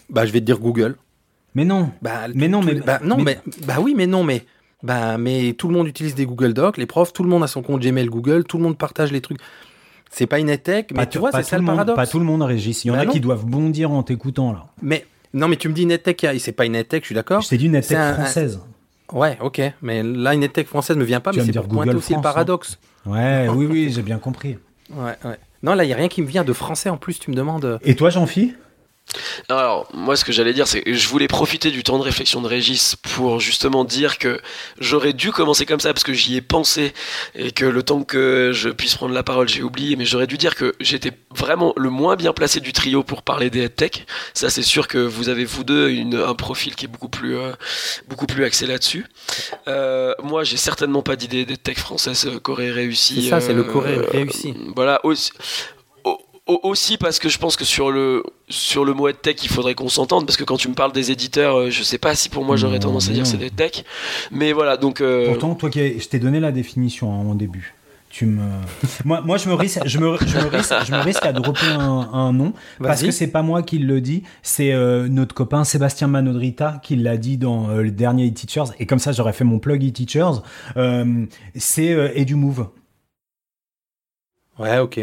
Bah, 0.09 0.25
je 0.25 0.31
vais 0.31 0.39
te 0.39 0.45
dire 0.45 0.59
Google. 0.59 0.95
Mais 1.55 1.65
non. 1.65 1.89
Bah, 2.03 2.27
Mais 2.35 2.47
non, 2.47 2.61
mais- 2.61 2.75
bah, 2.75 2.99
non, 3.03 3.17
mais- 3.17 3.39
mais, 3.45 3.53
bah 3.65 3.77
oui, 3.81 3.95
mais 3.97 4.05
non, 4.05 4.23
mais 4.23 4.43
bah 4.83 5.17
mais 5.17 5.53
tout 5.57 5.67
le 5.67 5.73
monde 5.73 5.87
utilise 5.87 6.15
des 6.15 6.25
Google 6.25 6.53
Docs, 6.53 6.77
les 6.77 6.85
profs, 6.85 7.11
tout 7.11 7.23
le 7.23 7.29
monde 7.29 7.43
a 7.43 7.47
son 7.47 7.61
compte 7.63 7.81
Gmail 7.81 8.05
Google, 8.07 8.43
tout 8.45 8.57
le 8.57 8.63
monde 8.63 8.77
partage 8.77 9.11
les 9.11 9.19
trucs. 9.19 9.39
C'est 10.09 10.25
pas 10.27 10.39
une 10.39 10.49
EdTech, 10.49 10.91
mais 10.95 11.07
tu 11.07 11.17
vois, 11.19 11.31
c'est 11.31 11.43
ça 11.43 11.55
le 11.57 11.61
le 11.61 11.67
monde, 11.67 11.75
paradoxe. 11.75 11.95
pas 11.95 12.07
tout 12.07 12.19
le 12.19 12.25
monde, 12.25 12.41
Régis. 12.41 12.83
Il 12.83 12.87
y 12.87 12.91
en 12.91 12.95
Bah 12.95 13.01
a 13.01 13.05
non. 13.05 13.11
qui 13.11 13.19
doivent 13.19 13.45
bondir 13.45 13.91
en 13.91 14.01
t'écoutant 14.03 14.51
là. 14.51 14.65
Mais 14.81 15.05
non, 15.33 15.47
mais 15.47 15.55
tu 15.55 15.69
me 15.69 15.73
dis 15.73 15.83
et 16.35 16.39
c'est 16.39 16.51
pas 16.51 16.65
une 16.65 16.75
EdTech, 16.75 17.03
je 17.03 17.05
suis 17.07 17.15
d'accord. 17.15 17.41
Dit 17.41 17.65
une 17.65 17.73
C'est 17.81 17.93
EdTech 17.93 17.97
un- 17.97 18.13
française. 18.15 18.59
Ouais, 19.13 19.37
ok, 19.41 19.61
mais 19.81 20.03
là 20.03 20.33
une 20.33 20.43
EdTech 20.43 20.67
française 20.67 20.95
me 20.97 21.03
vient 21.03 21.19
pas, 21.19 21.31
Tu 21.31 21.39
mais 21.39 21.45
c'est 21.45 21.51
dire 21.51 21.63
pour 21.63 21.73
pointer 21.73 21.89
aussi 21.95 22.13
le 22.13 22.17
France, 22.17 22.17
hein. 22.17 22.21
paradoxe. 22.21 22.79
Ouais, 23.05 23.47
oui, 23.49 23.65
oui, 23.69 23.91
j'ai 23.95 24.01
bien 24.01 24.17
compris. 24.19 24.57
Ouais, 24.91 25.13
ouais. 25.25 25.37
Non, 25.63 25.73
là 25.73 25.83
il 25.83 25.89
y 25.89 25.93
a 25.93 25.95
rien 25.95 26.07
qui 26.07 26.21
me 26.21 26.27
vient 26.27 26.43
de 26.43 26.53
français 26.53 26.89
en 26.89 26.97
plus. 26.97 27.19
Tu 27.19 27.29
me 27.31 27.35
demandes. 27.35 27.79
Et 27.83 27.95
toi, 27.95 28.09
Jean-Phi? 28.09 28.53
Alors, 29.49 29.87
moi, 29.93 30.15
ce 30.15 30.23
que 30.23 30.31
j'allais 30.31 30.53
dire, 30.53 30.67
c'est 30.67 30.81
que 30.81 30.93
je 30.93 31.07
voulais 31.07 31.27
profiter 31.27 31.71
du 31.71 31.83
temps 31.83 31.97
de 31.97 32.03
réflexion 32.03 32.41
de 32.41 32.47
Régis 32.47 32.95
pour 32.95 33.39
justement 33.39 33.83
dire 33.83 34.17
que 34.19 34.39
j'aurais 34.79 35.13
dû 35.13 35.31
commencer 35.31 35.65
comme 35.65 35.79
ça 35.79 35.93
parce 35.93 36.03
que 36.03 36.13
j'y 36.13 36.35
ai 36.35 36.41
pensé 36.41 36.93
et 37.35 37.51
que 37.51 37.65
le 37.65 37.81
temps 37.83 38.03
que 38.03 38.51
je 38.53 38.69
puisse 38.69 38.95
prendre 38.95 39.13
la 39.13 39.23
parole, 39.23 39.49
j'ai 39.49 39.63
oublié, 39.63 39.95
mais 39.95 40.05
j'aurais 40.05 40.27
dû 40.27 40.37
dire 40.37 40.55
que 40.55 40.75
j'étais 40.79 41.11
vraiment 41.35 41.73
le 41.75 41.89
moins 41.89 42.15
bien 42.15 42.33
placé 42.33 42.59
du 42.59 42.71
trio 42.73 43.03
pour 43.03 43.23
parler 43.23 43.49
des 43.49 43.67
tech. 43.69 44.05
Ça, 44.33 44.49
c'est 44.49 44.61
sûr 44.63 44.87
que 44.87 44.97
vous 44.97 45.29
avez, 45.29 45.45
vous 45.45 45.63
deux, 45.63 45.89
une, 45.89 46.15
un 46.15 46.35
profil 46.35 46.75
qui 46.75 46.85
est 46.85 46.89
beaucoup 46.89 47.09
plus, 47.09 47.35
euh, 47.37 47.51
beaucoup 48.07 48.25
plus 48.27 48.43
axé 48.45 48.67
là-dessus. 48.67 49.05
Euh, 49.67 50.13
moi, 50.23 50.43
j'ai 50.43 50.57
certainement 50.57 51.01
pas 51.01 51.15
d'idée 51.15 51.45
des 51.45 51.57
tech 51.57 51.77
françaises 51.77 52.25
euh, 52.27 52.39
qu'aurait 52.39 52.71
réussi. 52.71 53.23
C'est 53.23 53.29
ça, 53.29 53.41
c'est 53.41 53.53
le 53.53 53.61
euh, 53.61 53.71
Corée 53.71 53.97
réussi. 54.11 54.53
Voilà, 54.75 54.99
aussi, 55.03 55.31
au- 55.41 55.41
au- 55.41 55.78
aussi 56.63 56.97
parce 56.97 57.19
que 57.19 57.29
je 57.29 57.37
pense 57.37 57.55
que 57.55 57.65
sur 57.65 57.91
le, 57.91 58.23
sur 58.49 58.85
le 58.85 58.93
mot 58.93 59.11
tech, 59.11 59.37
il 59.43 59.49
faudrait 59.49 59.75
qu'on 59.75 59.89
s'entende, 59.89 60.25
parce 60.25 60.37
que 60.37 60.43
quand 60.43 60.57
tu 60.57 60.67
me 60.67 60.73
parles 60.73 60.91
des 60.91 61.11
éditeurs, 61.11 61.57
euh, 61.57 61.69
je 61.69 61.83
sais 61.83 61.97
pas 61.97 62.15
si 62.15 62.29
pour 62.29 62.43
moi 62.45 62.55
j'aurais 62.55 62.79
tendance 62.79 63.09
à 63.09 63.13
dire 63.13 63.25
c'est 63.25 63.37
des 63.37 63.51
tech. 63.51 63.83
Mais 64.31 64.51
voilà, 64.53 64.77
donc. 64.77 65.01
euh, 65.01 65.27
Pourtant, 65.27 65.55
toi 65.55 65.69
qui 65.69 65.99
je 65.99 66.07
t'ai 66.07 66.19
donné 66.19 66.39
la 66.39 66.51
définition 66.51 67.13
hein, 67.13 67.25
en 67.29 67.35
début. 67.35 67.75
Tu 68.11 68.25
me... 68.25 68.41
moi, 69.05 69.21
moi, 69.21 69.37
je 69.37 69.47
me 69.47 69.53
risque, 69.53 69.81
je 69.85 69.99
me, 69.99 70.17
je 70.25 70.37
me 70.39 70.47
risque, 70.47 70.73
je 70.83 70.91
me 70.91 70.97
risque 70.99 71.23
à 71.27 71.31
dropper 71.31 71.67
un, 71.67 72.09
un 72.11 72.33
nom 72.33 72.53
parce 72.81 73.03
que 73.03 73.11
c'est 73.11 73.27
pas 73.27 73.43
moi 73.43 73.61
qui 73.61 73.77
le 73.77 74.01
dis, 74.01 74.23
c'est 74.41 74.71
euh, 74.73 75.07
notre 75.07 75.35
copain 75.35 75.63
Sébastien 75.63 76.07
Manodrita 76.07 76.79
qui 76.81 76.95
l'a 76.95 77.17
dit 77.17 77.37
dans 77.37 77.69
euh, 77.69 77.83
le 77.83 77.91
dernier 77.91 78.27
e-teachers 78.27 78.73
et 78.79 78.87
comme 78.87 78.97
ça 78.97 79.11
j'aurais 79.11 79.33
fait 79.33 79.43
mon 79.43 79.59
plug 79.59 79.83
e-teachers. 79.87 80.41
Euh, 80.75 81.25
c'est 81.53 81.91
euh, 81.91 82.09
EduMove. 82.19 82.69
Ouais, 84.57 84.79
ok. 84.79 84.99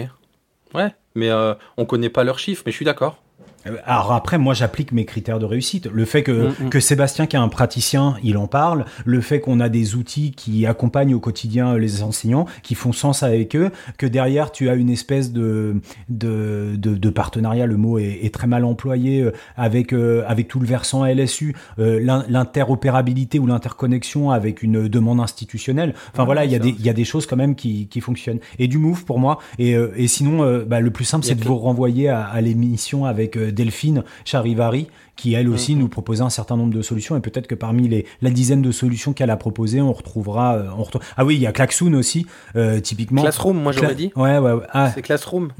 Ouais, 0.75 0.93
mais 1.17 1.31
euh, 1.31 1.55
on 1.77 1.85
connaît 1.85 2.11
pas 2.11 2.23
leurs 2.23 2.39
chiffres, 2.39 2.63
mais 2.67 2.73
je 2.73 2.77
suis 2.77 2.85
d'accord. 2.85 3.23
Euh, 3.67 3.77
Alors 3.85 4.13
après, 4.13 4.39
moi, 4.39 4.55
j'applique 4.55 4.93
mes 4.93 5.05
critères 5.05 5.39
de 5.39 5.45
réussite. 5.45 5.87
Le 5.93 6.05
fait 6.05 6.23
que, 6.23 6.33
Mm, 6.61 6.67
mm. 6.67 6.69
que 6.71 6.81
Sébastien, 6.81 7.27
qui 7.27 7.37
est 7.37 7.39
un 7.39 7.49
praticien, 7.49 8.17
il 8.23 8.37
en 8.39 8.47
parle. 8.47 8.85
Le 9.05 9.21
fait 9.21 9.41
qu'on 9.41 9.61
a 9.61 9.69
des 9.69 9.95
outils 9.97 10.33
qui 10.33 10.67
accompagnent 10.67 11.15
au 11.15 11.21
quotidien 11.21 11.75
euh, 11.75 11.79
les 11.79 12.03
enseignants, 12.03 12.47
qui 12.63 12.75
font 12.75 12.93
sens 12.93 13.23
avec 13.23 13.57
eux. 13.57 13.71
Que 13.99 14.07
derrière, 14.07 14.53
tu 14.53 14.69
as 14.69 14.75
une 14.75 14.91
espèce 14.91 15.33
de, 15.33 15.77
de, 16.09 16.75
de, 16.77 16.95
de 16.95 17.11
partenariat, 17.11 17.67
le 17.67 17.77
mot 17.77 17.99
est, 17.99 18.21
est 18.23 18.33
très 18.35 18.47
mal 18.47 18.65
employé, 18.65 19.23
euh, 19.23 19.33
avec, 19.57 19.93
euh, 19.93 20.23
avec 20.27 20.49
tout 20.49 20.61
le 20.61 20.67
versant 20.67 21.05
LSU, 21.05 21.55
euh, 21.79 21.99
l'in- 22.03 22.25
l'interopérabilité 22.29 23.39
ou 23.39 23.47
l'interconnexion 23.47 24.31
avec 24.31 24.63
une 24.63 24.89
demande 24.89 25.21
institutionnelle. 25.21 25.95
Enfin 26.13 26.23
Ouais, 26.23 26.27
voilà, 26.27 26.45
il 26.45 26.53
y, 26.53 26.55
a 26.55 26.59
des- 26.59 26.75
il 26.79 26.85
y 26.85 26.89
a 26.91 26.93
des 26.93 27.05
choses 27.05 27.27
quand 27.27 27.37
même 27.37 27.55
qui, 27.55 27.87
qui 27.89 28.01
fonctionnent. 28.01 28.39
Et 28.59 28.69
du 28.69 28.79
move 28.79 29.05
pour 29.05 29.19
moi. 29.19 29.39
Et, 29.59 29.73
et 29.97 30.09
sinon, 30.09 30.43
euh, 30.43 30.65
bah, 30.65 30.81
le 30.81 30.91
plus 30.91 31.05
simple, 31.05 31.25
c'est 31.25 31.35
de 31.35 31.45
vous 31.45 31.57
renvoyer 31.59 32.09
à, 32.09 32.25
à 32.25 32.41
l'émission 32.41 33.05
avec 33.05 33.37
Delphine 33.57 34.05
Charivari, 34.25 34.87
qui 35.17 35.35
elle 35.35 35.49
aussi 35.49 35.75
Mhm. 35.75 35.81
nous 35.81 35.89
proposait 35.89 36.23
un 36.23 36.31
certain 36.31 36.57
nombre 36.57 36.73
de 36.75 36.83
solutions. 36.83 37.17
Et 37.17 37.21
peut-être 37.21 37.49
que 37.49 37.57
parmi 37.57 37.89
les, 37.89 38.07
la 38.23 38.31
dizaine 38.31 38.63
de 38.63 38.71
solutions 38.71 39.13
qu'elle 39.13 39.31
a 39.31 39.37
proposées, 39.37 39.81
on 39.81 39.93
retrouvera. 39.93 40.57
euh, 40.57 40.69
on. 40.79 40.87
Ah 41.17 41.25
oui, 41.25 41.35
il 41.37 41.41
y 41.41 41.47
a 41.47 41.53
Klaxoon 41.53 41.93
aussi, 41.95 42.27
euh, 42.55 42.79
typiquement. 42.81 43.23
Classroom, 43.23 43.61
moi 43.61 43.73
j'aurais 43.73 43.89
Cla- 43.89 43.97
dit. 43.97 44.13
Ouais, 44.15 44.39
ouais, 44.39 44.53
ouais. 44.53 44.67
Ah, 44.73 44.93
C'est 44.95 45.03
Classroom. 45.03 45.51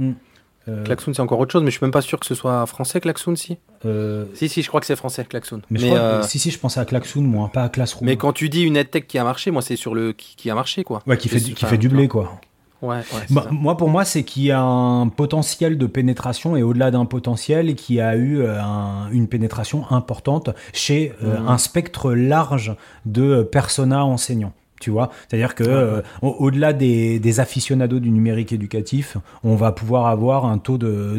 euh, 0.69 0.85
Klaxoon, 0.85 1.15
c'est 1.15 1.23
encore 1.23 1.39
autre 1.39 1.53
chose, 1.53 1.63
mais 1.63 1.71
je 1.71 1.77
suis 1.77 1.85
même 1.85 1.93
pas 1.93 2.01
sûr 2.03 2.19
que 2.21 2.27
ce 2.27 2.35
soit 2.35 2.67
français, 2.67 3.01
Klaxoon, 3.01 3.37
si. 3.37 3.57
euh, 3.85 4.25
Si, 4.35 4.49
si, 4.49 4.63
je 4.63 4.69
crois 4.69 4.81
que 4.81 4.87
c'est 4.87 4.97
français, 4.97 5.25
Klaxoon. 5.25 5.59
mais, 5.71 5.79
Mais, 5.79 5.79
je 5.81 5.87
crois, 5.87 5.99
euh, 5.99 6.23
si, 6.23 6.39
si, 6.41 6.51
je 6.51 6.59
pensais 6.59 6.81
à 6.81 6.85
Klaxoon, 6.85 7.23
moi, 7.23 7.51
pas 7.53 7.63
à 7.63 7.69
Classroom. 7.69 8.05
mais 8.07 8.17
quand 8.17 8.33
tu 8.33 8.49
dis 8.49 8.63
une 8.63 8.77
EdTech 8.77 9.07
qui 9.07 9.17
a 9.19 9.25
marché, 9.25 9.51
moi 9.53 9.63
c'est 9.63 9.77
sur 9.77 9.95
le 9.95 10.13
qui, 10.13 10.35
qui 10.37 10.51
a 10.51 10.55
marché, 10.57 10.83
quoi. 10.85 11.03
Ouais, 11.07 11.17
qui 11.17 11.29
fait, 11.29 11.39
du- 11.41 11.55
qui 11.55 11.65
fait 11.65 11.79
du 11.79 11.89
blé, 11.89 12.09
quoi. 12.09 12.41
Ouais, 12.83 12.97
ouais. 12.99 13.03
c'est 13.29 13.51
Moi, 13.51 13.77
pour 13.77 13.89
moi, 13.89 14.05
c'est 14.05 14.23
qu'il 14.23 14.43
y 14.45 14.51
a 14.51 14.61
un 14.61 15.09
potentiel 15.09 15.79
de 15.79 15.87
pénétration 15.87 16.57
et 16.57 16.63
au-delà 16.63 16.91
d'un 16.91 17.07
potentiel, 17.07 17.75
qui 17.75 18.01
a 18.01 18.17
eu 18.17 18.41
euh, 18.41 18.61
un- 18.63 19.11
une 19.13 19.29
pénétration 19.29 19.85
importante 19.91 20.51
chez 20.73 21.13
euh, 21.25 21.39
Mhm. 21.41 21.49
un 21.49 21.59
spectre 21.59 22.13
large 22.13 22.75
de 23.07 23.43
personas 23.43 24.05
enseignants. 24.05 24.53
Tu 24.79 24.91
vois, 24.91 25.09
c'est-à-dire 25.27 25.55
que 25.55 25.65
euh, 25.65 26.03
au- 26.21 26.37
au-delà 26.39 26.75
des, 26.75 27.19
des 27.19 27.41
aficionados 27.41 27.99
du 27.99 28.11
numérique 28.11 28.53
éducatif, 28.53 29.17
on 29.43 29.55
va 29.57 29.73
pouvoir 29.73 30.07
avoir 30.09 30.45
un 30.45 30.59
taux 30.59 30.77
de, 30.77 31.19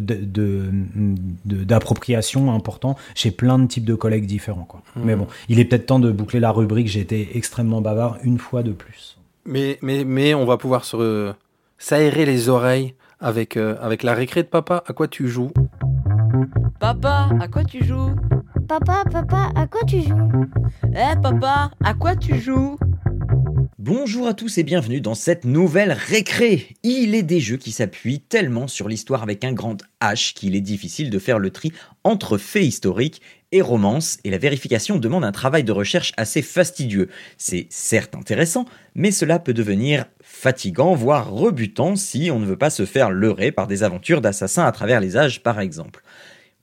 d'appropriation 1.46 2.54
important 2.54 2.96
chez 3.16 3.32
plein 3.32 3.60
de 3.60 3.66
types 3.68 3.86
de 3.86 3.96
collègues 3.96 4.26
différents. 4.26 4.66
Quoi. 4.66 4.82
Mhm. 4.96 5.04
Mais 5.06 5.16
bon, 5.16 5.28
il 5.50 5.60
est 5.60 5.66
peut-être 5.66 5.86
temps 5.88 6.00
de 6.00 6.12
boucler 6.12 6.40
la 6.40 6.52
rubrique. 6.52 6.88
J'ai 6.88 7.00
été 7.02 7.36
extrêmement 7.36 7.82
bavard 7.82 8.18
une 8.24 8.38
fois 8.38 8.64
de 8.64 8.72
plus. 8.72 9.18
Mais, 9.46 9.80
mais, 9.82 10.04
mais 10.04 10.34
on 10.34 10.46
va 10.46 10.58
pouvoir 10.58 10.84
se, 10.86 11.32
s'aérer 11.78 12.26
les 12.26 12.50
oreilles 12.50 12.96
avec, 13.20 13.58
euh, 13.58 13.76
avec 13.82 14.04
la 14.04 14.14
récré 14.14 14.44
de 14.44 14.48
papa. 14.48 14.84
À 14.88 14.94
quoi 14.94 15.08
tu 15.08 15.28
joues? 15.28 15.52
Papa, 16.80 17.30
à 17.40 17.48
quoi 17.48 17.64
tu 17.64 17.84
joues? 17.84 18.16
Papa, 18.68 19.04
papa, 19.12 19.52
à 19.56 19.68
quoi 19.68 19.82
tu 19.88 20.02
joues? 20.02 20.46
Eh 20.94 21.20
papa, 21.22 21.72
à 21.84 21.94
quoi 21.94 22.16
tu 22.16 22.40
joues? 22.40 22.78
Bonjour 23.80 24.28
à 24.28 24.34
tous 24.34 24.58
et 24.58 24.64
bienvenue 24.64 25.00
dans 25.00 25.16
cette 25.16 25.46
nouvelle 25.46 25.94
récré. 25.94 26.76
Il 26.84 27.16
est 27.16 27.24
des 27.24 27.40
jeux 27.40 27.56
qui 27.56 27.72
s'appuient 27.72 28.20
tellement 28.20 28.68
sur 28.68 28.90
l'histoire 28.90 29.24
avec 29.24 29.46
un 29.46 29.54
grand 29.54 29.78
H 30.02 30.34
qu'il 30.34 30.56
est 30.56 30.62
difficile 30.62 31.10
de 31.10 31.20
faire 31.20 31.40
le 31.40 31.52
tri 31.52 31.72
entre 32.04 32.38
faits 32.38 32.66
historiques 32.66 33.22
et 33.52 33.62
romances, 33.62 34.18
et 34.24 34.30
la 34.30 34.38
vérification 34.38 34.98
demande 34.98 35.24
un 35.24 35.32
travail 35.32 35.64
de 35.64 35.72
recherche 35.72 36.14
assez 36.18 36.42
fastidieux. 36.42 37.10
C'est 37.38 37.68
certes 37.70 38.16
intéressant, 38.16 38.66
mais 38.96 39.12
cela 39.12 39.40
peut 39.40 39.54
devenir 39.54 40.06
fatigant, 40.22 40.94
voire 40.94 41.32
rebutant 41.32 41.96
si 41.96 42.30
on 42.32 42.40
ne 42.40 42.46
veut 42.46 42.58
pas 42.58 42.70
se 42.70 42.86
faire 42.86 43.10
leurrer 43.10 43.52
par 43.52 43.68
des 43.68 43.84
aventures 43.84 44.22
d'assassins 44.22 44.66
à 44.66 44.72
travers 44.72 45.00
les 45.00 45.18
âges 45.18 45.42
par 45.44 45.60
exemple. 45.60 46.04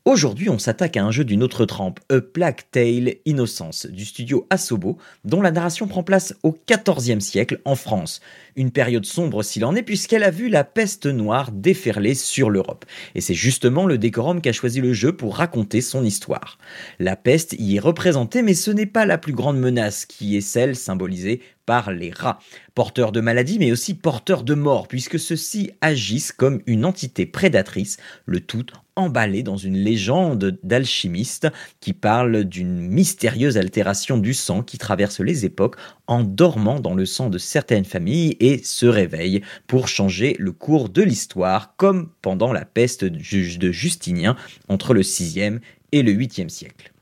Aujourd'hui, 0.06 0.50
on 0.50 0.58
s'attaque 0.58 0.98
à 0.98 1.02
un 1.02 1.10
jeu 1.10 1.24
d'une 1.24 1.42
autre 1.42 1.64
trempe, 1.64 1.98
A 2.10 2.20
Plague 2.20 2.60
Tale 2.70 3.14
Innocence, 3.24 3.86
du 3.86 4.04
studio 4.04 4.46
Asobo, 4.50 4.98
dont 5.24 5.40
la 5.40 5.50
narration 5.50 5.88
prend 5.88 6.02
place 6.02 6.34
au 6.42 6.54
XIVe 6.68 7.20
siècle 7.20 7.62
en 7.64 7.74
France. 7.74 8.20
Une 8.54 8.70
période 8.70 9.06
sombre 9.06 9.42
s'il 9.42 9.64
en 9.64 9.74
est, 9.74 9.82
puisqu'elle 9.82 10.22
a 10.22 10.30
vu 10.30 10.50
la 10.50 10.62
peste 10.62 11.06
noire 11.06 11.52
déferler 11.52 12.12
sur 12.12 12.50
l'Europe. 12.50 12.84
Et 13.14 13.22
c'est 13.22 13.32
justement 13.32 13.86
le 13.86 13.96
décorum 13.96 14.42
qu'a 14.42 14.52
choisi 14.52 14.82
le 14.82 14.92
jeu 14.92 15.16
pour 15.16 15.36
raconter 15.36 15.80
son 15.80 16.04
histoire. 16.04 16.58
La 16.98 17.16
peste 17.16 17.54
y 17.58 17.76
est 17.76 17.80
représentée, 17.80 18.42
mais 18.42 18.52
ce 18.52 18.70
n'est 18.70 18.84
pas 18.84 19.06
la 19.06 19.16
plus 19.16 19.32
grande 19.32 19.58
menace, 19.58 20.04
qui 20.04 20.36
est 20.36 20.42
celle 20.42 20.76
symbolisée 20.76 21.40
par 21.64 21.92
les 21.92 22.10
rats, 22.10 22.40
porteurs 22.74 23.10
de 23.10 23.22
maladies 23.22 23.58
mais 23.58 23.72
aussi 23.72 23.94
porteurs 23.94 24.42
de 24.42 24.52
mort, 24.52 24.86
puisque 24.86 25.18
ceux-ci 25.18 25.70
agissent 25.80 26.32
comme 26.32 26.60
une 26.66 26.84
entité 26.84 27.24
prédatrice, 27.24 27.96
le 28.26 28.40
tout 28.40 28.66
emballé 28.96 29.42
dans 29.42 29.56
une 29.56 29.76
légende 29.76 30.58
d'alchimiste 30.62 31.48
qui 31.80 31.92
parle 31.92 32.44
d'une 32.44 32.80
mystérieuse 32.80 33.56
altération 33.56 34.18
du 34.18 34.34
sang 34.34 34.62
qui 34.62 34.78
traverse 34.78 35.20
les 35.20 35.44
époques 35.44 35.76
en 36.06 36.22
dormant 36.22 36.80
dans 36.80 36.94
le 36.94 37.06
sang 37.06 37.28
de 37.28 37.38
certaines 37.38 37.84
familles 37.84 38.36
et 38.40 38.58
se 38.58 38.86
réveille 38.86 39.42
pour 39.66 39.88
changer 39.88 40.36
le 40.38 40.52
cours 40.52 40.88
de 40.88 41.02
l'histoire, 41.02 41.74
comme 41.76 42.10
pendant 42.22 42.52
la 42.52 42.64
peste 42.64 43.04
de 43.04 43.72
Justinien 43.72 44.36
entre 44.68 44.94
le 44.94 45.02
6e 45.02 45.60
et 45.92 46.02
le 46.02 46.12
8e 46.12 46.48
siècle. 46.48 46.92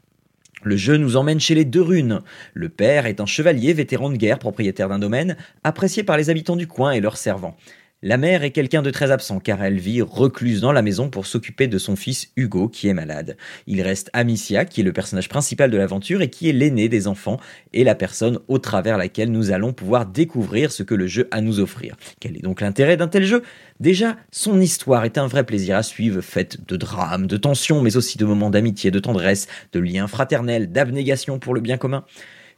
Le 0.65 0.77
jeu 0.77 0.97
nous 0.97 1.17
emmène 1.17 1.41
chez 1.41 1.57
les 1.57 1.65
deux 1.65 1.83
runes. 1.83 2.21
Le 2.55 2.69
père 2.69 3.07
est 3.07 3.21
un 3.21 3.27
chevalier 3.27 3.73
vétéran 3.73 4.11
de 4.11 4.17
guerre, 4.17 4.39
propriétaire 4.39 4.89
d'un 4.89 5.01
domaine, 5.01 5.37
apprécié 5.65 6.05
par 6.05 6.17
les 6.17 6.31
habitants 6.31 6.57
du 6.57 6.69
coin 6.69 6.93
et 6.93 7.01
leurs 7.01 7.17
servants. 7.17 7.57
La 8.05 8.17
mère 8.17 8.43
est 8.43 8.51
quelqu'un 8.51 8.83
de 8.83 8.91
très 8.91 9.13
absent 9.13 9.39
car 9.39 9.63
elle 9.63 9.79
vit 9.79 10.03
recluse 10.03 10.61
dans 10.61 10.73
la 10.73 10.83
maison 10.83 11.09
pour 11.09 11.25
s'occuper 11.25 11.69
de 11.69 11.79
son 11.79 11.95
fils 11.95 12.33
Hugo 12.35 12.69
qui 12.69 12.89
est 12.89 12.95
malade. 12.95 13.37
Il 13.69 13.81
reste 13.81 14.11
Amicia 14.13 14.65
qui 14.65 14.81
est 14.81 14.85
le 14.85 14.93
personnage 14.93 15.29
principal 15.29 15.71
de 15.71 15.77
l'aventure 15.77 16.21
et 16.21 16.29
qui 16.29 16.49
est 16.49 16.53
l'aîné 16.53 16.89
des 16.89 17.07
enfants 17.07 17.39
et 17.73 17.85
la 17.85 17.95
personne 17.95 18.41
au 18.49 18.59
travers 18.59 18.99
laquelle 18.99 19.31
nous 19.31 19.53
allons 19.53 19.73
pouvoir 19.73 20.07
découvrir 20.07 20.73
ce 20.73 20.83
que 20.83 20.97
le 20.97 21.07
jeu 21.07 21.29
a 21.31 21.37
à 21.37 21.41
nous 21.41 21.61
offrir. 21.61 21.97
Quel 22.19 22.37
est 22.37 22.43
donc 22.43 22.61
l'intérêt 22.61 22.97
d'un 22.97 23.07
tel 23.07 23.25
jeu? 23.25 23.45
Déjà, 23.79 24.17
son 24.33 24.61
histoire 24.61 25.05
est 25.05 25.17
un 25.17 25.29
vrai 25.29 25.45
plaisir 25.45 25.77
à 25.77 25.85
suivre, 25.85 26.21
faite 26.23 26.59
de 26.67 26.77
drames, 26.77 27.29
de 27.29 27.37
tensions, 27.37 27.83
mais 27.83 27.97
aussi 27.97 28.19
de 28.19 28.25
moments 28.25 28.51
d'amitié, 28.51 28.91
de 28.91 28.99
tendresse, 28.99 29.47
de 29.73 29.79
liens 29.79 30.09
fraternels, 30.09 30.73
d'abnégation 30.73 31.39
pour 31.39 31.55
le 31.55 31.61
bien 31.61 31.79
commun. 31.79 32.05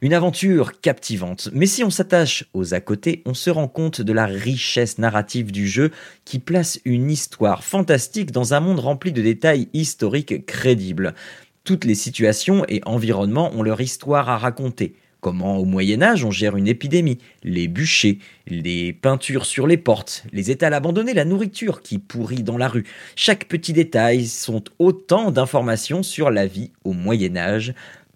Une 0.01 0.13
aventure 0.13 0.81
captivante, 0.81 1.49
mais 1.53 1.65
si 1.65 1.83
on 1.83 1.89
s'attache 1.89 2.45
aux 2.53 2.73
à 2.73 2.81
côté, 2.81 3.21
on 3.25 3.33
se 3.33 3.49
rend 3.49 3.69
compte 3.69 4.01
de 4.01 4.13
la 4.13 4.25
richesse 4.25 4.97
narrative 4.97 5.51
du 5.51 5.67
jeu 5.67 5.91
qui 6.25 6.39
place 6.39 6.79
une 6.83 7.09
histoire 7.09 7.63
fantastique 7.63 8.31
dans 8.31 8.53
un 8.53 8.59
monde 8.59 8.79
rempli 8.79 9.13
de 9.13 9.21
détails 9.21 9.69
historiques 9.73 10.45
crédibles. 10.45 11.15
Toutes 11.63 11.85
les 11.85 11.95
situations 11.95 12.65
et 12.67 12.81
environnements 12.85 13.51
ont 13.53 13.63
leur 13.63 13.79
histoire 13.79 14.29
à 14.29 14.37
raconter. 14.37 14.95
Comment 15.21 15.57
au 15.57 15.65
Moyen 15.65 16.03
Âge 16.03 16.23
on 16.23 16.29
gère 16.29 16.55
une 16.55 16.67
épidémie, 16.67 17.17
les 17.43 17.67
bûchers, 17.67 18.19
les 18.45 18.93
peintures 18.93 19.47
sur 19.47 19.65
les 19.65 19.77
portes, 19.77 20.23
les 20.31 20.51
étals 20.51 20.75
abandonnés, 20.75 21.15
la 21.15 21.25
nourriture 21.25 21.81
qui 21.81 21.97
pourrit 21.97 22.43
dans 22.43 22.59
la 22.59 22.67
rue. 22.67 22.83
Chaque 23.15 23.45
petit 23.45 23.73
détail 23.73 24.27
sont 24.27 24.63
autant 24.77 25.31
d'informations 25.31 26.03
sur 26.03 26.29
la 26.29 26.45
vie 26.45 26.69
au 26.83 26.93
Moyen 26.93 27.37
Âge, 27.37 27.73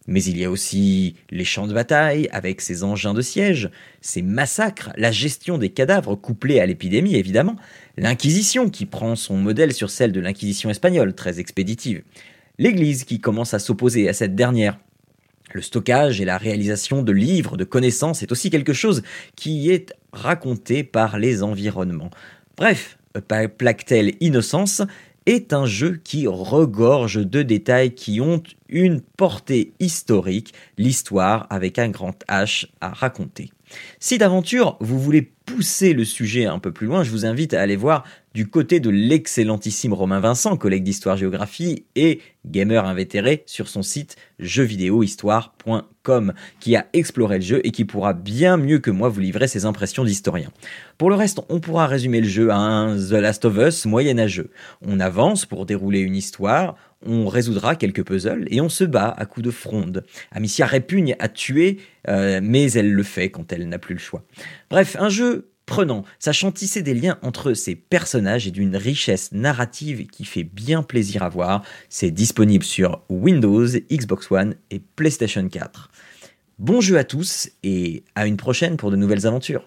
mais 0.09 0.23
il 0.23 0.37
y 0.37 0.43
a 0.43 0.49
aussi 0.49 1.15
les 1.29 1.45
champs 1.45 1.67
de 1.67 1.73
bataille 1.73 2.27
avec 2.31 2.61
ces 2.61 2.83
engins 2.83 3.13
de 3.13 3.21
siège, 3.21 3.69
ces 4.01 4.23
massacres, 4.23 4.91
la 4.97 5.11
gestion 5.11 5.57
des 5.57 5.69
cadavres 5.69 6.15
couplés 6.15 6.59
à 6.59 6.65
l'épidémie 6.65 7.15
évidemment, 7.15 7.55
l'Inquisition 7.95 8.69
qui 8.69 8.85
prend 8.85 9.15
son 9.15 9.37
modèle 9.37 9.71
sur 9.71 9.91
celle 9.91 10.11
de 10.11 10.19
l'Inquisition 10.19 10.71
espagnole, 10.71 11.13
très 11.13 11.39
expéditive, 11.39 12.01
l'Église 12.57 13.03
qui 13.03 13.21
commence 13.21 13.53
à 13.53 13.59
s'opposer 13.59 14.09
à 14.09 14.13
cette 14.13 14.35
dernière. 14.35 14.79
Le 15.53 15.61
stockage 15.61 16.19
et 16.21 16.25
la 16.25 16.37
réalisation 16.37 17.03
de 17.03 17.11
livres, 17.11 17.55
de 17.55 17.63
connaissances 17.63 18.23
est 18.23 18.31
aussi 18.31 18.49
quelque 18.49 18.73
chose 18.73 19.03
qui 19.35 19.69
est 19.69 19.93
raconté 20.11 20.83
par 20.83 21.19
les 21.19 21.43
environnements. 21.43 22.11
Bref, 22.57 22.97
Plactel 23.57 24.13
Innocence? 24.19 24.81
Est 25.29 25.53
un 25.53 25.67
jeu 25.67 26.01
qui 26.03 26.25
regorge 26.25 27.23
de 27.23 27.43
détails 27.43 27.93
qui 27.93 28.19
ont 28.19 28.41
une 28.67 28.99
portée 28.99 29.73
historique, 29.79 30.55
l'histoire 30.79 31.45
avec 31.51 31.77
un 31.77 31.89
grand 31.89 32.17
H 32.27 32.65
à 32.81 32.89
raconter. 32.89 33.51
Si 33.99 34.17
d'aventure 34.17 34.75
vous 34.79 34.99
voulez 34.99 35.31
pousser 35.55 35.93
le 35.93 36.05
sujet 36.05 36.45
un 36.45 36.59
peu 36.59 36.71
plus 36.71 36.85
loin, 36.87 37.03
je 37.03 37.09
vous 37.09 37.25
invite 37.25 37.53
à 37.53 37.61
aller 37.61 37.75
voir 37.75 38.03
du 38.35 38.47
côté 38.47 38.79
de 38.79 38.91
l'excellentissime 38.91 39.93
Romain 39.93 40.19
Vincent, 40.19 40.55
collègue 40.55 40.83
d'histoire-géographie 40.83 41.85
et 41.95 42.21
gamer 42.45 42.85
invétéré 42.85 43.43
sur 43.47 43.67
son 43.67 43.81
site 43.81 44.15
jeuxvidéohistoire.com, 44.37 46.33
qui 46.59 46.75
a 46.75 46.85
exploré 46.93 47.37
le 47.39 47.43
jeu 47.43 47.61
et 47.63 47.71
qui 47.71 47.85
pourra 47.85 48.13
bien 48.13 48.57
mieux 48.57 48.77
que 48.79 48.91
moi 48.91 49.09
vous 49.09 49.21
livrer 49.21 49.47
ses 49.47 49.65
impressions 49.65 50.03
d'historien. 50.03 50.51
Pour 50.99 51.09
le 51.09 51.15
reste, 51.15 51.41
on 51.49 51.59
pourra 51.59 51.87
résumer 51.87 52.21
le 52.21 52.27
jeu 52.27 52.51
à 52.51 52.57
un 52.57 52.95
The 52.95 53.13
Last 53.13 53.45
of 53.45 53.57
Us 53.57 53.85
moyenâgeux. 53.85 54.51
On 54.85 54.99
avance 54.99 55.47
pour 55.47 55.65
dérouler 55.65 56.01
une 56.01 56.15
histoire, 56.15 56.75
on 57.05 57.27
résoudra 57.27 57.75
quelques 57.75 58.03
puzzles 58.03 58.45
et 58.49 58.61
on 58.61 58.69
se 58.69 58.83
bat 58.83 59.13
à 59.17 59.25
coups 59.25 59.45
de 59.45 59.51
fronde. 59.51 60.05
Amicia 60.31 60.65
répugne 60.65 61.15
à 61.19 61.29
tuer, 61.29 61.77
euh, 62.07 62.39
mais 62.43 62.71
elle 62.73 62.91
le 62.91 63.03
fait 63.03 63.29
quand 63.29 63.51
elle 63.53 63.67
n'a 63.69 63.79
plus 63.79 63.93
le 63.93 63.99
choix. 63.99 64.23
Bref, 64.69 64.95
un 64.99 65.09
jeu 65.09 65.49
prenant, 65.65 66.03
sachant 66.17 66.51
tisser 66.51 66.81
des 66.81 66.95
liens 66.95 67.19
entre 67.21 67.53
ses 67.53 67.75
personnages 67.75 68.47
et 68.47 68.51
d'une 68.51 68.75
richesse 68.75 69.31
narrative 69.31 70.07
qui 70.07 70.25
fait 70.25 70.43
bien 70.43 70.81
plaisir 70.81 71.23
à 71.23 71.29
voir. 71.29 71.63
C'est 71.89 72.11
disponible 72.11 72.63
sur 72.63 73.01
Windows, 73.09 73.67
Xbox 73.91 74.31
One 74.31 74.55
et 74.71 74.79
PlayStation 74.79 75.47
4. 75.47 75.91
Bon 76.57 76.81
jeu 76.81 76.97
à 76.97 77.03
tous 77.03 77.49
et 77.63 78.03
à 78.15 78.25
une 78.25 78.35
prochaine 78.35 78.77
pour 78.77 78.91
de 78.91 78.95
nouvelles 78.95 79.27
aventures. 79.27 79.63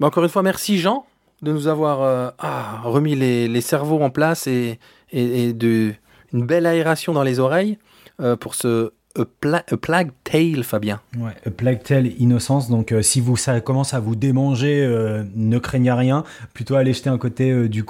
Bah, 0.00 0.08
encore 0.08 0.24
une 0.24 0.30
fois, 0.30 0.42
merci 0.42 0.78
Jean 0.78 1.06
de 1.42 1.52
nous 1.52 1.68
avoir 1.68 2.02
euh, 2.02 2.30
ah, 2.38 2.80
remis 2.84 3.14
les, 3.14 3.60
cerveaux 3.60 4.00
en 4.00 4.10
place 4.10 4.46
et, 4.46 4.78
et, 5.12 5.52
de, 5.52 5.92
une 6.34 6.44
belle 6.44 6.66
aération 6.66 7.14
dans 7.14 7.22
les 7.22 7.38
oreilles 7.38 7.78
euh, 8.20 8.36
pour 8.36 8.54
ce 8.54 8.92
A, 9.16 9.24
Plague 9.76 10.10
Tale, 10.24 10.64
Fabien. 10.64 11.00
Ouais, 11.16 11.30
A 11.46 11.50
Plague 11.50 11.82
Tale 11.84 12.08
Innocence. 12.18 12.68
Donc, 12.68 12.90
euh, 12.90 13.00
si 13.00 13.20
vous 13.20 13.36
ça 13.36 13.60
commence 13.60 13.94
à 13.94 14.00
vous 14.00 14.16
démanger, 14.16 14.84
euh, 14.84 15.22
ne 15.36 15.58
craignez 15.58 15.92
rien. 15.92 16.24
Plutôt 16.52 16.74
aller 16.74 16.92
jeter 16.92 17.10
un 17.10 17.18
côté 17.18 17.50
euh, 17.50 17.68
du 17.68 17.84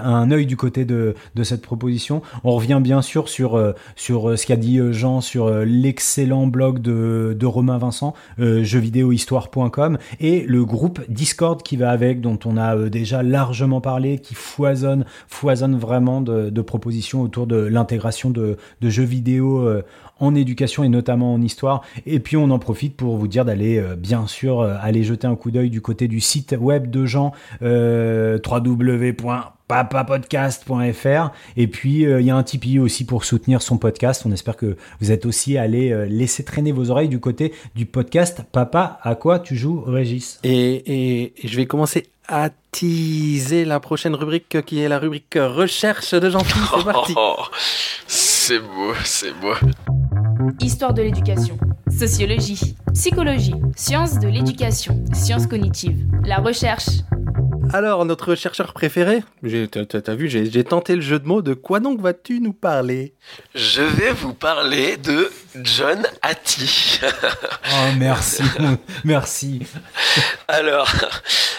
un 0.00 0.30
œil 0.30 0.46
du 0.46 0.56
côté 0.56 0.86
de, 0.86 1.14
cette 1.42 1.62
proposition. 1.62 2.22
On 2.44 2.52
revient 2.52 2.80
bien 2.82 3.02
sûr 3.02 3.28
sur 3.28 3.74
ce 3.96 4.46
qu'a 4.46 4.56
dit 4.56 4.78
Jean 4.92 5.20
sur 5.20 5.50
l'excellent 5.50 6.46
blog 6.46 6.80
de, 6.80 7.46
Romain 7.46 7.78
Vincent, 7.78 8.14
jeuxvidéohistoire.com 8.38 9.98
et 10.20 10.44
le 10.46 10.64
groupe 10.64 11.00
Discord 11.08 11.62
qui 11.62 11.76
va 11.76 11.90
avec, 11.90 12.20
dont 12.20 12.38
on 12.44 12.56
a 12.56 12.88
déjà 12.88 13.22
largement 13.22 13.80
parlé, 13.80 14.18
qui 14.18 14.34
foisonne 14.34 15.04
foisonne 15.28 15.76
vraiment 15.76 16.20
de, 16.20 16.50
de 16.50 16.62
propositions 16.62 17.22
autour 17.22 17.46
de 17.46 17.56
l'intégration 17.56 18.30
de 18.30 18.56
jeux 18.80 19.02
vidéo 19.02 19.82
en 20.20 20.34
éducation 20.34 20.84
et 20.84 20.88
notamment 20.88 21.34
en 21.34 21.42
histoire. 21.42 21.82
Et 22.06 22.20
puis 22.20 22.36
on 22.36 22.50
en 22.50 22.58
profite 22.58 22.96
pour 22.96 23.16
vous 23.16 23.28
dire 23.28 23.44
d'aller 23.44 23.78
euh, 23.78 23.96
bien 23.96 24.26
sûr 24.26 24.60
euh, 24.60 24.76
aller 24.80 25.02
jeter 25.02 25.26
un 25.26 25.36
coup 25.36 25.50
d'œil 25.50 25.70
du 25.70 25.80
côté 25.80 26.06
du 26.06 26.20
site 26.20 26.54
web 26.58 26.90
de 26.90 27.06
Jean 27.06 27.32
euh, 27.62 28.38
www.papapodcast.fr 28.46 31.32
et 31.56 31.66
puis 31.66 32.02
il 32.02 32.20
y 32.20 32.30
a 32.30 32.36
un 32.36 32.42
Tipeee 32.42 32.78
aussi 32.78 33.04
pour 33.04 33.24
soutenir 33.24 33.62
son 33.62 33.78
podcast. 33.78 34.22
On 34.26 34.32
espère 34.32 34.56
que 34.56 34.76
vous 35.00 35.10
êtes 35.10 35.24
aussi 35.26 35.56
allé 35.56 36.06
laisser 36.08 36.44
traîner 36.44 36.72
vos 36.72 36.90
oreilles 36.90 37.08
du 37.08 37.20
côté 37.20 37.54
du 37.74 37.86
podcast 37.86 38.42
Papa 38.52 38.98
à 39.02 39.14
quoi 39.14 39.38
tu 39.38 39.56
joues 39.56 39.82
Régis? 39.86 40.38
Et, 40.44 41.24
et, 41.24 41.32
je 41.42 41.56
vais 41.56 41.64
commencer 41.66 42.08
à 42.28 42.50
teaser 42.70 43.64
la 43.64 43.80
prochaine 43.80 44.14
rubrique 44.14 44.58
qui 44.64 44.80
est 44.80 44.88
la 44.88 44.98
rubrique 44.98 45.36
recherche 45.36 46.14
de 46.14 46.30
Jean-Philippe. 46.30 46.68
C'est 46.76 46.84
parti. 46.84 47.14
c'est 48.50 48.58
beau, 48.58 48.92
c'est 49.04 49.32
beau. 49.40 49.54
Histoire 50.60 50.94
de 50.94 51.02
l'éducation, 51.02 51.58
sociologie, 51.96 52.76
psychologie, 52.94 53.54
sciences 53.76 54.18
de 54.18 54.28
l'éducation, 54.28 55.02
sciences 55.12 55.46
cognitives, 55.46 56.04
la 56.24 56.36
recherche. 56.38 56.86
Alors, 57.72 58.04
notre 58.04 58.34
chercheur 58.34 58.72
préféré, 58.72 59.22
j'ai- 59.44 59.68
t'as 59.68 60.14
vu, 60.14 60.28
j'ai 60.28 60.50
j'ai 60.50 60.64
tenté 60.64 60.96
le 60.96 61.02
jeu 61.02 61.20
de 61.20 61.26
mots. 61.28 61.40
De 61.40 61.54
quoi 61.54 61.78
donc 61.78 62.00
vas-tu 62.00 62.40
nous 62.40 62.52
parler? 62.52 63.14
Je 63.54 63.82
vais 63.82 64.10
vous 64.12 64.34
parler 64.34 64.96
de 64.96 65.30
John 65.62 66.02
Hattie. 66.22 66.98
Oh, 67.72 67.92
merci. 67.98 68.42
merci. 69.04 69.60
Alors, 70.48 70.88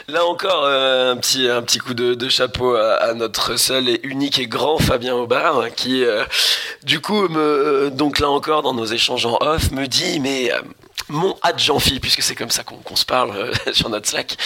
là 0.09 0.25
encore, 0.25 0.65
euh, 0.65 1.13
un 1.13 1.17
petit, 1.17 1.47
un 1.47 1.61
petit 1.61 1.77
coup 1.77 1.93
de, 1.93 2.15
de 2.15 2.27
chapeau 2.29 2.75
à, 2.75 2.95
à 2.95 3.13
notre 3.13 3.55
seul 3.55 3.87
et 3.87 4.01
unique 4.03 4.39
et 4.39 4.47
grand 4.47 4.77
Fabien 4.77 5.15
Aubard, 5.15 5.69
qui, 5.75 6.03
euh, 6.03 6.23
du 6.83 6.99
coup, 6.99 7.29
me, 7.29 7.39
euh, 7.39 7.89
donc 7.89 8.19
là 8.19 8.29
encore, 8.29 8.61
dans 8.61 8.70
nos 8.73 8.85
échanges 8.85 9.25
en 9.25 9.37
off, 9.41 9.71
me 9.71 9.87
dit, 9.87 10.19
mais 10.19 10.51
euh, 10.51 10.61
mon 11.09 11.37
adjean-fi, 11.41 11.99
puisque 11.99 12.21
c'est 12.21 12.35
comme 12.35 12.49
ça 12.49 12.63
qu'on 12.63 12.95
se 12.95 13.05
parle 13.05 13.31
euh, 13.35 13.53
sur 13.73 13.89
notre 13.89 14.07
Slack, 14.07 14.37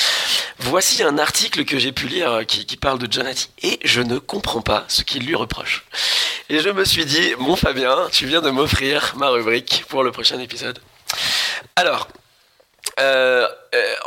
voici 0.59 1.03
un 1.03 1.17
article 1.17 1.65
que 1.65 1.77
j'ai 1.77 1.91
pu 1.91 2.07
lire 2.07 2.31
euh, 2.31 2.43
qui, 2.43 2.65
parle 2.77 2.99
de 2.99 3.11
John 3.11 3.27
Hattie, 3.27 3.49
et 3.61 3.79
je 3.83 4.01
ne 4.01 4.17
comprends 4.17 4.61
pas 4.61 4.85
ce 4.87 5.03
qu'il 5.03 5.25
lui 5.25 5.35
reproche. 5.35 5.85
Et 6.49 6.59
je 6.59 6.69
me 6.69 6.85
suis 6.85 7.05
dit, 7.05 7.33
mon 7.39 7.55
Fabien, 7.55 8.07
tu 8.11 8.25
viens 8.25 8.41
de 8.41 8.49
m'offrir 8.49 9.13
ma 9.17 9.29
rubrique 9.29 9.85
pour 9.87 10.03
le 10.03 10.11
prochain 10.11 10.39
épisode. 10.39 10.79
Alors, 11.75 12.07
euh, 12.99 13.47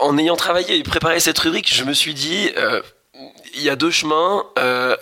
en 0.01 0.17
ayant 0.19 0.37
travaillé 0.37 0.77
et 0.77 0.83
préparé 0.83 1.21
cette 1.21 1.39
rubrique, 1.39 1.73
je 1.73 1.85
me 1.85 1.93
suis 1.93 2.15
dit, 2.15 2.51
il 3.55 3.63
y 3.63 3.71
a 3.71 3.77
deux 3.77 3.91
chemins, 3.91 4.45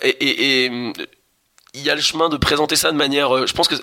et, 0.01 0.71
il 1.77 1.85
y 1.85 1.89
a 1.89 1.95
le 1.95 2.01
chemin 2.01 2.29
de 2.29 2.37
présenter 2.37 2.75
ça 2.75 2.91
de 2.91 2.97
manière. 2.97 3.35
euh, 3.35 3.45
je 3.45 3.53
pense 3.53 3.67
que 3.67 3.75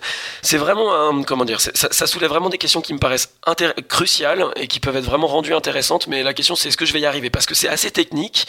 c'est 0.43 0.59
vraiment 0.59 0.95
un. 0.95 1.23
Comment 1.23 1.45
dire 1.45 1.61
ça, 1.61 2.07
soulève 2.07 2.31
vraiment 2.31 2.49
des 2.49 2.59
questions 2.59 2.81
qui 2.81 2.93
me 2.93 2.99
paraissent 2.99 3.33
cruciales 3.89 4.47
et 4.57 4.67
qui 4.67 4.81
peuvent 4.81 4.97
être 4.97 5.05
vraiment 5.05 5.27
rendues 5.27 5.55
intéressantes, 5.55 6.07
mais 6.07 6.23
la 6.23 6.35
question 6.35 6.57
c'est 6.57 6.69
est-ce 6.69 6.77
que 6.77 6.87
je 6.87 6.93
vais 6.93 7.01
y 7.01 7.07
arriver? 7.07 7.31
Parce 7.31 7.47
que 7.47 7.55
c'est 7.55 7.69
assez 7.69 7.91
technique, 7.91 8.47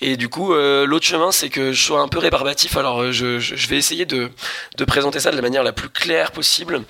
et 0.00 0.16
du 0.16 0.28
coup, 0.28 0.54
euh, 0.54 0.86
l'autre 0.86 1.06
chemin 1.06 1.30
c'est 1.30 1.50
que 1.50 1.72
je 1.72 1.82
sois 1.82 2.00
un 2.00 2.08
peu 2.08 2.18
rébarbatif, 2.18 2.76
alors 2.76 3.02
euh, 3.02 3.12
je, 3.12 3.66
vais 3.68 3.76
essayer 3.76 4.06
de, 4.06 4.30
présenter 4.86 5.20
ça 5.20 5.30
de 5.30 5.36
la 5.36 5.42
manière 5.42 5.62
la 5.62 5.72
plus 5.72 5.88
claire 5.88 6.32
possible, 6.32 6.82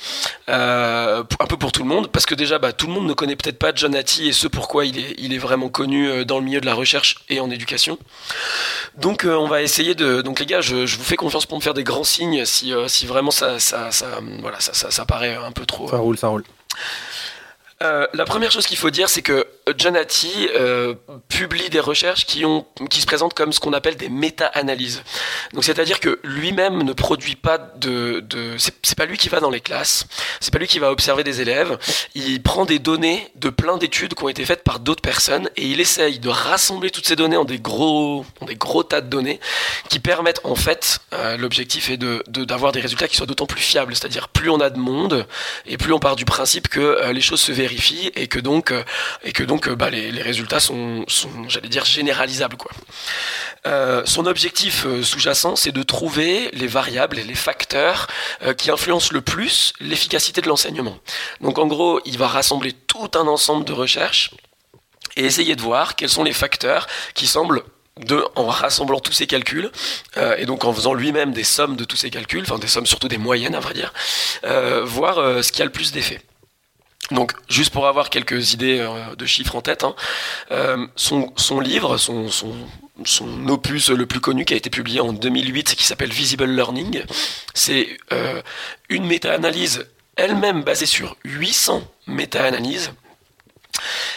un 0.48 1.24
peu 1.48 1.56
pour 1.56 1.72
tout 1.72 1.82
le 1.82 1.88
monde, 1.88 2.08
parce 2.08 2.26
que 2.26 2.34
déjà, 2.34 2.58
bah, 2.58 2.72
tout 2.72 2.86
le 2.86 2.92
monde 2.92 3.06
ne 3.06 3.14
connaît 3.14 3.36
peut-être 3.36 3.58
pas 3.58 3.72
John 3.74 3.94
Hattie 3.94 4.28
et 4.28 4.32
ce 4.32 4.46
pourquoi 4.46 4.84
il 4.84 5.34
est, 5.34 5.38
vraiment 5.38 5.68
connu 5.68 6.24
dans 6.24 6.38
le 6.38 6.44
milieu 6.44 6.60
de 6.60 6.66
la 6.66 6.74
recherche 6.74 7.16
et 7.28 7.40
en 7.40 7.50
éducation. 7.50 7.98
Donc, 8.96 9.24
on 9.24 9.46
va 9.46 9.62
essayer 9.62 9.94
de. 9.94 10.22
Donc, 10.22 10.40
les 10.40 10.46
gars, 10.46 10.60
je, 10.60 10.86
je 10.86 10.96
vous 10.96 11.04
fais 11.04 11.16
confiance 11.16 11.46
pour 11.46 11.58
me 11.58 11.62
faire 11.62 11.74
des 11.74 11.84
grands 11.84 11.95
signes 12.04 12.44
si, 12.44 12.72
euh, 12.72 12.88
si 12.88 13.06
vraiment 13.06 13.30
ça, 13.30 13.58
ça, 13.58 13.90
ça, 13.90 14.06
voilà, 14.40 14.60
ça, 14.60 14.72
ça, 14.74 14.90
ça 14.90 15.04
paraît 15.04 15.34
un 15.34 15.52
peu 15.52 15.66
trop. 15.66 15.88
Ça 15.88 15.96
roule, 15.96 16.18
ça 16.18 16.28
roule. 16.28 16.44
Euh, 17.82 18.06
la 18.14 18.24
première 18.24 18.50
chose 18.50 18.66
qu'il 18.66 18.78
faut 18.78 18.90
dire, 18.90 19.08
c'est 19.08 19.22
que 19.22 19.46
John 19.76 19.96
euh, 19.96 20.94
publie 21.28 21.70
des 21.70 21.80
recherches 21.80 22.24
qui, 22.24 22.44
ont, 22.44 22.64
qui 22.88 23.00
se 23.00 23.06
présentent 23.06 23.34
comme 23.34 23.52
ce 23.52 23.58
qu'on 23.58 23.72
appelle 23.72 23.96
des 23.96 24.08
méta-analyses. 24.08 25.02
Donc, 25.54 25.64
c'est-à-dire 25.64 25.98
que 25.98 26.20
lui-même 26.22 26.82
ne 26.84 26.92
produit 26.92 27.34
pas 27.34 27.58
de. 27.58 28.20
de 28.20 28.56
c'est 28.58 28.96
pas 28.96 29.06
lui 29.06 29.18
qui 29.18 29.28
va 29.28 29.40
dans 29.40 29.50
les 29.50 29.60
classes, 29.60 30.06
c'est 30.40 30.52
pas 30.52 30.58
lui 30.58 30.68
qui 30.68 30.78
va 30.78 30.92
observer 30.92 31.24
des 31.24 31.40
élèves. 31.40 31.78
Il 32.14 32.40
prend 32.42 32.64
des 32.64 32.78
données 32.78 33.28
de 33.34 33.48
plein 33.48 33.76
d'études 33.76 34.14
qui 34.14 34.22
ont 34.22 34.28
été 34.28 34.44
faites 34.44 34.62
par 34.62 34.78
d'autres 34.78 35.02
personnes 35.02 35.50
et 35.56 35.66
il 35.66 35.80
essaye 35.80 36.20
de 36.20 36.28
rassembler 36.28 36.90
toutes 36.90 37.06
ces 37.06 37.16
données 37.16 37.36
en 37.36 37.44
des 37.44 37.58
gros, 37.58 38.24
en 38.40 38.44
des 38.46 38.56
gros 38.56 38.84
tas 38.84 39.00
de 39.00 39.08
données 39.08 39.40
qui 39.88 39.98
permettent 39.98 40.40
en 40.44 40.54
fait, 40.54 41.00
euh, 41.12 41.36
l'objectif 41.36 41.90
est 41.90 41.96
de 41.96 42.22
de- 42.28 42.44
d'avoir 42.44 42.70
des 42.72 42.80
résultats 42.80 43.08
qui 43.08 43.16
soient 43.16 43.26
d'autant 43.26 43.46
plus 43.46 43.60
fiables. 43.60 43.94
C'est-à-dire 43.96 44.28
plus 44.28 44.48
on 44.50 44.60
a 44.60 44.70
de 44.70 44.78
monde 44.78 45.26
et 45.66 45.76
plus 45.76 45.92
on 45.92 45.98
part 45.98 46.14
du 46.14 46.24
principe 46.24 46.68
que 46.68 46.80
euh, 46.80 47.12
les 47.12 47.20
choses 47.20 47.40
se 47.40 47.52
vérifient 47.52 48.12
et 48.14 48.28
que 48.28 48.38
donc 48.38 48.70
euh, 48.70 48.82
et 49.24 49.32
que 49.32 49.42
donc 49.42 49.55
euh, 49.66 49.76
bah, 49.76 49.90
les, 49.90 50.22
résultats 50.22 50.60
sont, 50.60 51.04
j'allais 51.48 51.68
dire 51.68 51.84
généralisables 51.84 52.56
quoi. 52.56 52.70
Euh, 53.66 54.02
son 54.04 54.26
objectif 54.26 54.86
euh, 54.86 55.02
sous-jacent, 55.02 55.56
c'est 55.56 55.72
de 55.72 55.82
trouver 55.82 56.50
les 56.52 56.66
variables 56.66 57.18
et 57.18 57.24
les 57.24 57.34
facteurs 57.34 58.06
qui 58.56 58.70
influencent 58.70 59.10
le 59.12 59.20
plus 59.20 59.72
l'efficacité 59.80 60.40
de 60.40 60.48
l'enseignement. 60.48 60.98
Donc 61.40 61.58
en 61.58 61.66
gros, 61.66 62.00
il 62.04 62.18
va 62.18 62.28
rassembler 62.28 62.72
tout 62.72 63.10
un 63.14 63.26
ensemble 63.26 63.64
de 63.64 63.72
recherches 63.72 64.30
et 65.16 65.24
essayer 65.24 65.56
de 65.56 65.62
voir 65.62 65.96
quels 65.96 66.08
sont 66.08 66.24
les 66.24 66.32
facteurs 66.32 66.86
qui 67.14 67.26
semblent 67.26 67.62
de, 67.98 68.22
en 68.34 68.46
rassemblant 68.46 69.00
tous 69.00 69.12
ces 69.12 69.26
calculs, 69.26 69.70
et 70.36 70.44
donc 70.44 70.64
en 70.64 70.72
faisant 70.74 70.92
lui-même 70.92 71.32
des 71.32 71.44
sommes 71.44 71.76
de 71.76 71.84
tous 71.84 71.96
ces 71.96 72.10
calculs, 72.10 72.42
enfin 72.42 72.58
des 72.58 72.66
sommes 72.66 72.84
surtout 72.84 73.08
des 73.08 73.16
moyennes 73.16 73.54
à 73.54 73.60
vrai 73.60 73.72
dire, 73.72 73.92
voir 74.84 75.42
ce 75.42 75.50
qui 75.50 75.62
a 75.62 75.64
le 75.64 75.72
plus 75.72 75.92
d'effet. 75.92 76.20
Donc, 77.10 77.32
juste 77.48 77.72
pour 77.72 77.86
avoir 77.86 78.10
quelques 78.10 78.52
idées 78.52 78.80
euh, 78.80 79.14
de 79.14 79.26
chiffres 79.26 79.54
en 79.54 79.60
tête, 79.60 79.84
hein, 79.84 79.94
euh, 80.50 80.86
son, 80.96 81.60
livre, 81.60 81.96
son, 81.98 82.26
opus 83.48 83.90
le 83.90 84.06
plus 84.06 84.20
connu 84.20 84.44
qui 84.44 84.54
a 84.54 84.56
été 84.56 84.70
publié 84.70 85.00
en 85.00 85.12
2008, 85.12 85.76
qui 85.76 85.84
s'appelle 85.84 86.12
Visible 86.12 86.46
Learning, 86.46 87.02
c'est 87.54 87.96
euh, 88.12 88.42
une 88.88 89.06
méta-analyse 89.06 89.86
elle-même 90.16 90.62
basée 90.62 90.86
sur 90.86 91.16
800 91.24 91.82
méta-analyses. 92.08 92.92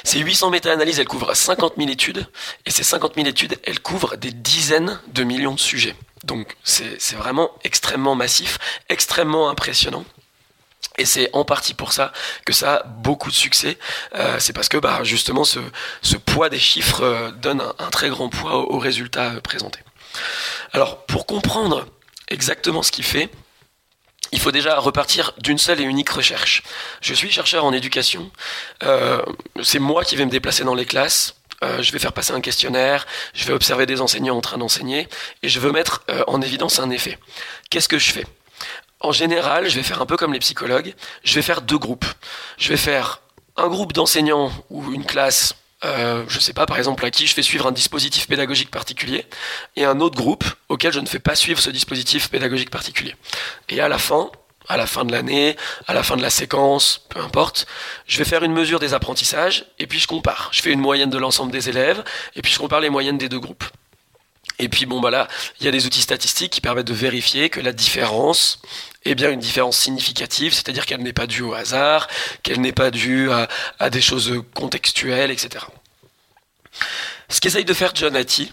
Ces 0.03 0.19
800 0.19 0.49
méta-analyses, 0.49 0.99
elles 0.99 1.07
couvrent 1.07 1.35
50 1.35 1.73
000 1.77 1.89
études, 1.89 2.25
et 2.65 2.71
ces 2.71 2.83
50 2.83 3.15
000 3.15 3.27
études, 3.27 3.59
elles 3.65 3.81
couvrent 3.81 4.15
des 4.15 4.31
dizaines 4.31 4.99
de 5.09 5.23
millions 5.23 5.53
de 5.53 5.59
sujets. 5.59 5.95
Donc, 6.23 6.55
c'est 6.63 7.15
vraiment 7.15 7.51
extrêmement 7.63 8.15
massif, 8.15 8.57
extrêmement 8.89 9.49
impressionnant. 9.49 10.05
Et 10.97 11.05
c'est 11.05 11.29
en 11.33 11.45
partie 11.45 11.73
pour 11.73 11.93
ça 11.93 12.11
que 12.45 12.53
ça 12.53 12.75
a 12.75 12.83
beaucoup 12.83 13.29
de 13.29 13.35
succès. 13.35 13.77
Euh, 14.15 14.37
c'est 14.39 14.53
parce 14.53 14.69
que 14.69 14.77
bah, 14.77 14.99
justement 15.03 15.43
ce, 15.43 15.59
ce 16.01 16.17
poids 16.17 16.49
des 16.49 16.59
chiffres 16.59 17.03
euh, 17.03 17.31
donne 17.31 17.61
un, 17.61 17.89
très 17.89 18.09
grand 18.09 18.29
poids 18.29 18.57
aux, 18.57 18.75
aux 18.75 18.79
résultats 18.79 19.35
euh, 19.35 19.41
présentés. 19.41 19.79
Alors 20.73 21.05
pour 21.05 21.25
comprendre 21.25 21.85
exactement 22.27 22.83
ce 22.83 22.91
qu'il 22.91 23.05
fait, 23.05 23.29
il 24.31 24.39
faut 24.39 24.51
déjà 24.51 24.77
repartir 24.79 25.33
d'une 25.37 25.57
seule 25.57 25.81
et 25.81 25.83
unique 25.83 26.09
recherche. 26.09 26.63
Je 27.01 27.13
suis 27.13 27.31
chercheur 27.31 27.65
en 27.65 27.73
éducation. 27.73 28.29
Euh, 28.83 29.21
c'est 29.63 29.79
moi 29.79 30.03
qui 30.03 30.15
vais 30.15 30.25
me 30.25 30.31
déplacer 30.31 30.63
dans 30.63 30.75
les 30.75 30.85
classes. 30.85 31.35
Euh, 31.63 31.81
je 31.81 31.91
vais 31.91 31.99
faire 31.99 32.13
passer 32.13 32.31
un 32.31 32.39
questionnaire, 32.39 33.05
je 33.33 33.45
vais 33.45 33.51
observer 33.51 33.85
des 33.85 33.99
enseignants 33.99 34.37
en 34.37 34.41
train 34.41 34.57
d'enseigner, 34.57 35.09
et 35.43 35.49
je 35.49 35.59
veux 35.59 35.73
mettre 35.73 36.03
euh, 36.09 36.23
en 36.27 36.41
évidence 36.41 36.79
un 36.79 36.89
effet. 36.89 37.19
Qu'est-ce 37.69 37.89
que 37.89 37.99
je 37.99 38.13
fais? 38.13 38.25
En 39.01 39.11
général, 39.11 39.69
je 39.69 39.75
vais 39.75 39.83
faire 39.83 40.01
un 40.01 40.05
peu 40.05 40.17
comme 40.17 40.33
les 40.33 40.39
psychologues, 40.39 40.93
je 41.23 41.35
vais 41.35 41.41
faire 41.41 41.61
deux 41.61 41.77
groupes. 41.77 42.05
Je 42.57 42.69
vais 42.69 42.77
faire 42.77 43.21
un 43.55 43.67
groupe 43.67 43.93
d'enseignants 43.93 44.51
ou 44.69 44.91
une 44.91 45.05
classe, 45.05 45.53
euh, 45.85 46.23
je 46.27 46.39
sais 46.39 46.53
pas, 46.53 46.65
par 46.65 46.77
exemple, 46.77 47.05
à 47.05 47.11
qui 47.11 47.27
je 47.27 47.33
fais 47.33 47.41
suivre 47.41 47.67
un 47.67 47.71
dispositif 47.71 48.27
pédagogique 48.27 48.71
particulier, 48.71 49.25
et 49.75 49.85
un 49.85 49.99
autre 50.01 50.17
groupe 50.17 50.43
auquel 50.67 50.91
je 50.91 50.99
ne 50.99 51.05
fais 51.05 51.19
pas 51.19 51.35
suivre 51.35 51.59
ce 51.59 51.69
dispositif 51.69 52.29
pédagogique 52.29 52.69
particulier. 52.69 53.15
Et 53.69 53.79
à 53.79 53.87
la 53.87 53.97
fin, 53.97 54.29
à 54.67 54.77
la 54.77 54.85
fin 54.85 55.05
de 55.05 55.11
l'année, 55.11 55.55
à 55.87 55.93
la 55.93 56.03
fin 56.03 56.17
de 56.17 56.21
la 56.21 56.29
séquence, 56.29 57.05
peu 57.09 57.19
importe, 57.19 57.65
je 58.05 58.17
vais 58.17 58.25
faire 58.25 58.43
une 58.43 58.53
mesure 58.53 58.79
des 58.79 58.93
apprentissages, 58.93 59.65
et 59.79 59.87
puis 59.87 59.99
je 59.99 60.07
compare. 60.07 60.49
Je 60.51 60.61
fais 60.61 60.71
une 60.71 60.81
moyenne 60.81 61.09
de 61.09 61.17
l'ensemble 61.17 61.51
des 61.51 61.69
élèves, 61.69 62.03
et 62.35 62.41
puis 62.41 62.51
je 62.51 62.59
compare 62.59 62.81
les 62.81 62.89
moyennes 62.89 63.17
des 63.17 63.29
deux 63.29 63.39
groupes. 63.39 63.63
Et 64.59 64.67
puis 64.67 64.85
bon 64.85 64.99
bah 64.99 65.09
là, 65.09 65.27
il 65.59 65.65
y 65.65 65.69
a 65.69 65.71
des 65.71 65.85
outils 65.85 66.01
statistiques 66.01 66.51
qui 66.51 66.61
permettent 66.61 66.87
de 66.87 66.93
vérifier 66.93 67.49
que 67.49 67.61
la 67.61 67.71
différence 67.71 68.59
est 69.05 69.15
bien 69.15 69.31
une 69.31 69.39
différence 69.39 69.77
significative, 69.77 70.53
c'est-à-dire 70.53 70.85
qu'elle 70.85 71.01
n'est 71.01 71.13
pas 71.13 71.27
due 71.27 71.43
au 71.43 71.53
hasard, 71.53 72.07
qu'elle 72.43 72.61
n'est 72.61 72.73
pas 72.73 72.91
due 72.91 73.29
à, 73.79 73.89
des 73.89 74.01
choses 74.01 74.43
contextuelles, 74.53 75.31
etc. 75.31 75.65
Ce 77.29 77.39
qu'essaye 77.39 77.65
de 77.65 77.73
faire 77.73 77.91
John 77.95 78.15
Hattie, 78.15 78.51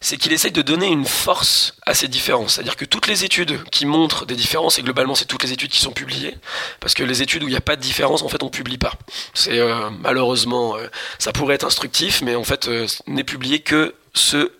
c'est 0.00 0.18
qu'il 0.18 0.32
essaye 0.32 0.52
de 0.52 0.60
donner 0.60 0.88
une 0.88 1.06
force 1.06 1.76
à 1.86 1.94
ces 1.94 2.08
différences. 2.08 2.54
C'est-à-dire 2.54 2.76
que 2.76 2.84
toutes 2.84 3.06
les 3.06 3.24
études 3.24 3.62
qui 3.70 3.86
montrent 3.86 4.26
des 4.26 4.34
différences, 4.34 4.78
et 4.78 4.82
globalement 4.82 5.14
c'est 5.14 5.24
toutes 5.24 5.42
les 5.42 5.52
études 5.52 5.70
qui 5.70 5.80
sont 5.80 5.92
publiées, 5.92 6.36
parce 6.80 6.92
que 6.92 7.02
les 7.02 7.22
études 7.22 7.42
où 7.42 7.48
il 7.48 7.52
n'y 7.52 7.56
a 7.56 7.62
pas 7.62 7.76
de 7.76 7.80
différence, 7.80 8.22
en 8.22 8.28
fait 8.28 8.42
on 8.42 8.50
publie 8.50 8.76
pas. 8.76 8.92
C'est 9.32 9.58
euh, 9.58 9.88
malheureusement, 9.90 10.76
euh, 10.76 10.88
ça 11.18 11.32
pourrait 11.32 11.54
être 11.54 11.64
instructif, 11.64 12.20
mais 12.20 12.34
en 12.34 12.44
fait 12.44 12.68
euh, 12.68 12.86
n'est 13.06 13.24
publié 13.24 13.60
que 13.60 13.94
ce 14.12 14.52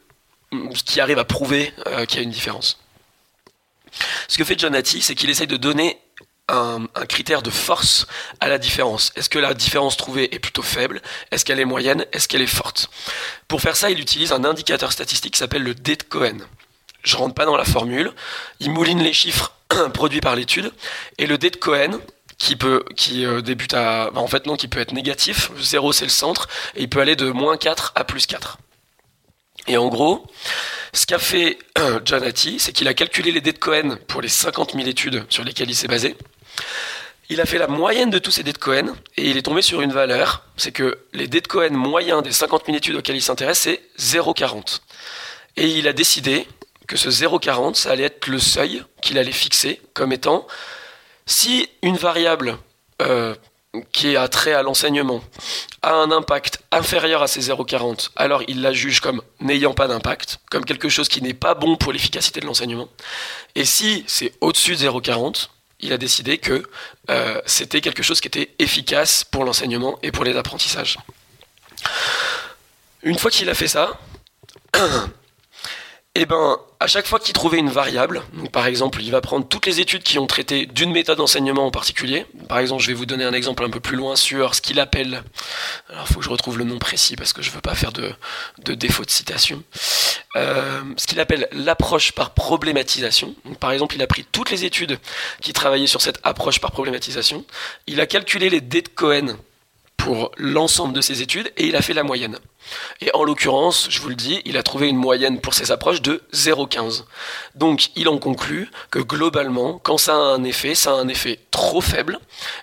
qui 0.86 1.00
arrive 1.00 1.18
à 1.18 1.24
prouver 1.24 1.74
qu'il 2.08 2.18
y 2.18 2.20
a 2.20 2.22
une 2.22 2.30
différence. 2.30 2.78
Ce 4.28 4.38
que 4.38 4.44
fait 4.44 4.58
John 4.58 4.78
c'est 4.84 5.14
qu'il 5.14 5.30
essaye 5.30 5.46
de 5.46 5.56
donner 5.56 5.98
un, 6.48 6.86
critère 7.08 7.42
de 7.42 7.50
force 7.50 8.06
à 8.40 8.48
la 8.48 8.58
différence. 8.58 9.12
Est-ce 9.16 9.28
que 9.28 9.38
la 9.38 9.54
différence 9.54 9.96
trouvée 9.96 10.34
est 10.34 10.38
plutôt 10.38 10.62
faible? 10.62 11.00
Est-ce 11.30 11.44
qu'elle 11.44 11.60
est 11.60 11.64
moyenne? 11.64 12.04
Est-ce 12.12 12.28
qu'elle 12.28 12.42
est 12.42 12.46
forte? 12.46 12.90
Pour 13.48 13.60
faire 13.60 13.76
ça, 13.76 13.90
il 13.90 14.00
utilise 14.00 14.32
un 14.32 14.44
indicateur 14.44 14.92
statistique 14.92 15.34
qui 15.34 15.38
s'appelle 15.38 15.62
le 15.62 15.74
D 15.74 15.96
de 15.96 16.02
Cohen. 16.02 16.38
Je 17.02 17.16
rentre 17.16 17.34
pas 17.34 17.44
dans 17.44 17.56
la 17.56 17.64
formule. 17.64 18.12
Il 18.60 18.70
mouline 18.70 19.02
les 19.02 19.12
chiffres 19.12 19.52
produits 19.94 20.20
par 20.20 20.36
l'étude 20.36 20.72
et 21.18 21.26
le 21.26 21.38
D 21.38 21.50
de 21.50 21.56
Cohen 21.56 21.98
qui 22.38 22.56
peut 22.56 22.84
euh, 23.12 23.40
débute 23.42 23.74
à 23.74 24.10
en 24.14 24.26
fait 24.26 24.46
non 24.46 24.56
qui 24.56 24.68
peut 24.68 24.80
être 24.80 24.92
négatif, 24.92 25.50
0 25.60 25.92
c'est 25.92 26.04
le 26.04 26.10
centre 26.10 26.48
et 26.74 26.82
il 26.82 26.88
peut 26.88 27.00
aller 27.00 27.16
de 27.16 27.30
moins 27.30 27.56
4 27.56 27.92
à 27.94 28.04
plus 28.04 28.26
4. 28.26 28.58
Et 29.66 29.76
en 29.76 29.88
gros, 29.88 30.26
ce 30.92 31.06
qu'a 31.06 31.18
fait 31.18 31.58
Hattie, 32.12 32.58
c'est 32.58 32.72
qu'il 32.72 32.88
a 32.88 32.94
calculé 32.94 33.32
les 33.32 33.40
dés 33.40 33.52
de 33.52 33.58
Cohen 33.58 33.96
pour 34.06 34.20
les 34.20 34.28
50 34.28 34.74
000 34.74 34.86
études 34.86 35.24
sur 35.28 35.44
lesquelles 35.44 35.70
il 35.70 35.74
s'est 35.74 35.88
basé. 35.88 36.16
Il 37.30 37.40
a 37.40 37.46
fait 37.46 37.58
la 37.58 37.68
moyenne 37.68 38.10
de 38.10 38.18
tous 38.18 38.30
ses 38.30 38.42
dés 38.42 38.52
de 38.52 38.58
Cohen 38.58 38.94
et 39.16 39.30
il 39.30 39.36
est 39.36 39.42
tombé 39.42 39.62
sur 39.62 39.80
une 39.80 39.92
valeur, 39.92 40.44
c'est 40.56 40.72
que 40.72 40.98
les 41.14 41.26
dés 41.26 41.40
de 41.40 41.48
Cohen 41.48 41.70
moyens 41.70 42.22
des 42.22 42.32
50 42.32 42.66
000 42.66 42.76
études 42.76 42.96
auxquelles 42.96 43.16
il 43.16 43.22
s'intéresse, 43.22 43.60
c'est 43.60 43.80
0,40. 43.98 44.80
Et 45.56 45.68
il 45.68 45.88
a 45.88 45.94
décidé 45.94 46.46
que 46.86 46.96
ce 46.96 47.08
0,40, 47.08 47.74
ça 47.74 47.92
allait 47.92 48.04
être 48.04 48.26
le 48.26 48.38
seuil 48.38 48.84
qu'il 49.00 49.18
allait 49.18 49.32
fixer 49.32 49.80
comme 49.94 50.12
étant 50.12 50.46
si 51.26 51.70
une 51.82 51.96
variable 51.96 52.58
euh, 53.00 53.34
qui 53.92 54.16
a 54.16 54.28
trait 54.28 54.52
à 54.52 54.62
l'enseignement 54.62 55.22
a 55.82 55.92
un 55.92 56.10
impact 56.10 56.60
inférieur 56.70 57.22
à 57.22 57.26
ces 57.26 57.48
0,40, 57.48 58.10
alors 58.16 58.42
il 58.48 58.62
la 58.62 58.72
juge 58.72 59.00
comme 59.00 59.22
n'ayant 59.40 59.74
pas 59.74 59.88
d'impact, 59.88 60.40
comme 60.50 60.64
quelque 60.64 60.88
chose 60.88 61.08
qui 61.08 61.22
n'est 61.22 61.34
pas 61.34 61.54
bon 61.54 61.76
pour 61.76 61.92
l'efficacité 61.92 62.40
de 62.40 62.46
l'enseignement. 62.46 62.88
Et 63.54 63.64
si 63.64 64.04
c'est 64.06 64.32
au-dessus 64.40 64.76
de 64.76 64.88
0,40, 64.88 65.48
il 65.80 65.92
a 65.92 65.98
décidé 65.98 66.38
que 66.38 66.62
euh, 67.10 67.40
c'était 67.46 67.80
quelque 67.80 68.02
chose 68.02 68.20
qui 68.20 68.28
était 68.28 68.54
efficace 68.58 69.24
pour 69.24 69.44
l'enseignement 69.44 69.98
et 70.02 70.12
pour 70.12 70.24
les 70.24 70.36
apprentissages. 70.36 70.98
Une 73.02 73.18
fois 73.18 73.30
qu'il 73.30 73.50
a 73.50 73.54
fait 73.54 73.68
ça, 73.68 74.00
eh 76.16 76.26
ben, 76.26 76.58
à 76.78 76.86
chaque 76.86 77.06
fois 77.06 77.18
qu'il 77.18 77.32
trouvait 77.32 77.58
une 77.58 77.70
variable, 77.70 78.22
par 78.52 78.66
exemple, 78.66 79.02
il 79.02 79.10
va 79.10 79.20
prendre 79.20 79.48
toutes 79.48 79.66
les 79.66 79.80
études 79.80 80.04
qui 80.04 80.18
ont 80.20 80.28
traité 80.28 80.66
d'une 80.66 80.92
méthode 80.92 81.18
d'enseignement 81.18 81.66
en 81.66 81.72
particulier. 81.72 82.24
Par 82.48 82.58
exemple, 82.58 82.82
je 82.82 82.88
vais 82.88 82.94
vous 82.94 83.06
donner 83.06 83.24
un 83.24 83.32
exemple 83.32 83.64
un 83.64 83.70
peu 83.70 83.80
plus 83.80 83.96
loin 83.96 84.14
sur 84.14 84.54
ce 84.54 84.60
qu'il 84.60 84.78
appelle, 84.78 85.24
alors 85.88 86.06
il 86.08 86.12
faut 86.12 86.20
que 86.20 86.24
je 86.24 86.30
retrouve 86.30 86.56
le 86.56 86.64
nom 86.64 86.78
précis 86.78 87.16
parce 87.16 87.32
que 87.32 87.42
je 87.42 87.50
ne 87.50 87.54
veux 87.56 87.60
pas 87.60 87.74
faire 87.74 87.90
de, 87.90 88.14
défaut 88.74 89.04
de 89.04 89.10
citation, 89.10 89.64
euh, 90.36 90.82
ce 90.96 91.08
qu'il 91.08 91.18
appelle 91.18 91.48
l'approche 91.50 92.12
par 92.12 92.30
problématisation. 92.30 93.34
Par 93.58 93.72
exemple, 93.72 93.96
il 93.96 94.02
a 94.02 94.06
pris 94.06 94.24
toutes 94.30 94.52
les 94.52 94.64
études 94.64 95.00
qui 95.40 95.52
travaillaient 95.52 95.88
sur 95.88 96.00
cette 96.00 96.20
approche 96.22 96.60
par 96.60 96.70
problématisation, 96.70 97.44
il 97.88 98.00
a 98.00 98.06
calculé 98.06 98.50
les 98.50 98.60
dés 98.60 98.82
de 98.82 98.88
Cohen 98.88 99.36
pour 100.04 100.32
l'ensemble 100.36 100.92
de 100.92 101.00
ses 101.00 101.22
études 101.22 101.50
et 101.56 101.66
il 101.66 101.76
a 101.76 101.80
fait 101.80 101.94
la 101.94 102.02
moyenne. 102.02 102.38
Et 103.00 103.10
en 103.14 103.24
l'occurrence, 103.24 103.86
je 103.88 104.00
vous 104.02 104.10
le 104.10 104.14
dis, 104.14 104.42
il 104.44 104.58
a 104.58 104.62
trouvé 104.62 104.86
une 104.86 104.98
moyenne 104.98 105.40
pour 105.40 105.54
ses 105.54 105.72
approches 105.72 106.02
de 106.02 106.22
0,15. 106.34 107.04
Donc 107.54 107.88
il 107.96 108.06
en 108.10 108.18
conclut 108.18 108.70
que 108.90 108.98
globalement, 108.98 109.78
quand 109.82 109.96
ça 109.96 110.12
a 110.12 110.18
un 110.18 110.44
effet, 110.44 110.74
ça 110.74 110.90
a 110.90 110.96
un 110.96 111.08
effet 111.08 111.40
trop 111.50 111.80
faible 111.80 112.18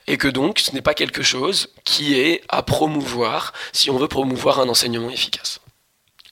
et 0.05 0.17
que 0.17 0.27
donc 0.27 0.59
ce 0.59 0.71
n'est 0.71 0.83
pas 0.83 0.93
quelque 0.93 1.23
chose 1.23 1.69
qui 1.83 2.13
est 2.13 2.43
à 2.47 2.61
promouvoir 2.61 3.53
si 3.73 3.89
on 3.89 3.97
veut 3.97 4.07
promouvoir 4.07 4.59
un 4.59 4.69
enseignement 4.69 5.09
efficace. 5.09 5.61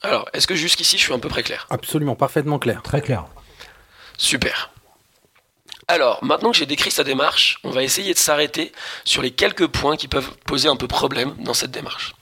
Alors, 0.03 0.29
est-ce 0.33 0.45
que 0.45 0.55
jusqu'ici 0.55 0.99
je 0.99 1.01
suis 1.01 1.13
à 1.13 1.17
peu 1.17 1.27
près 1.27 1.41
clair? 1.41 1.65
Absolument, 1.71 2.15
parfaitement 2.15 2.59
clair. 2.59 2.83
Très 2.83 3.01
clair. 3.01 3.25
Super. 4.19 4.69
Alors, 5.89 6.23
maintenant 6.23 6.51
que 6.51 6.57
j'ai 6.57 6.67
décrit 6.67 6.91
sa 6.91 7.03
démarche, 7.03 7.57
on 7.63 7.71
va 7.71 7.81
essayer 7.81 8.13
de 8.13 8.19
s'arrêter 8.19 8.71
sur 9.05 9.23
les 9.23 9.31
quelques 9.31 9.65
points 9.65 9.97
qui 9.97 10.07
peuvent 10.07 10.29
poser 10.45 10.69
un 10.69 10.75
peu 10.75 10.87
problème 10.87 11.33
dans 11.39 11.55
cette 11.55 11.71
démarche. 11.71 12.13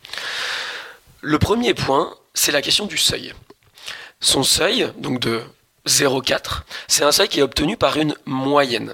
Le 1.20 1.38
premier 1.38 1.74
point, 1.74 2.16
c'est 2.34 2.54
la 2.54 2.62
question 2.62 2.86
du 2.86 2.98
seuil. 2.98 3.34
Son 4.22 4.44
seuil, 4.44 4.90
donc 5.00 5.20
de 5.20 5.44
0,4, 5.86 6.62
c'est 6.88 7.04
un 7.04 7.12
seuil 7.12 7.28
qui 7.28 7.40
est 7.40 7.44
obtenu 7.44 7.76
par 7.76 7.98
une 7.98 8.16
moyenne. 8.26 8.94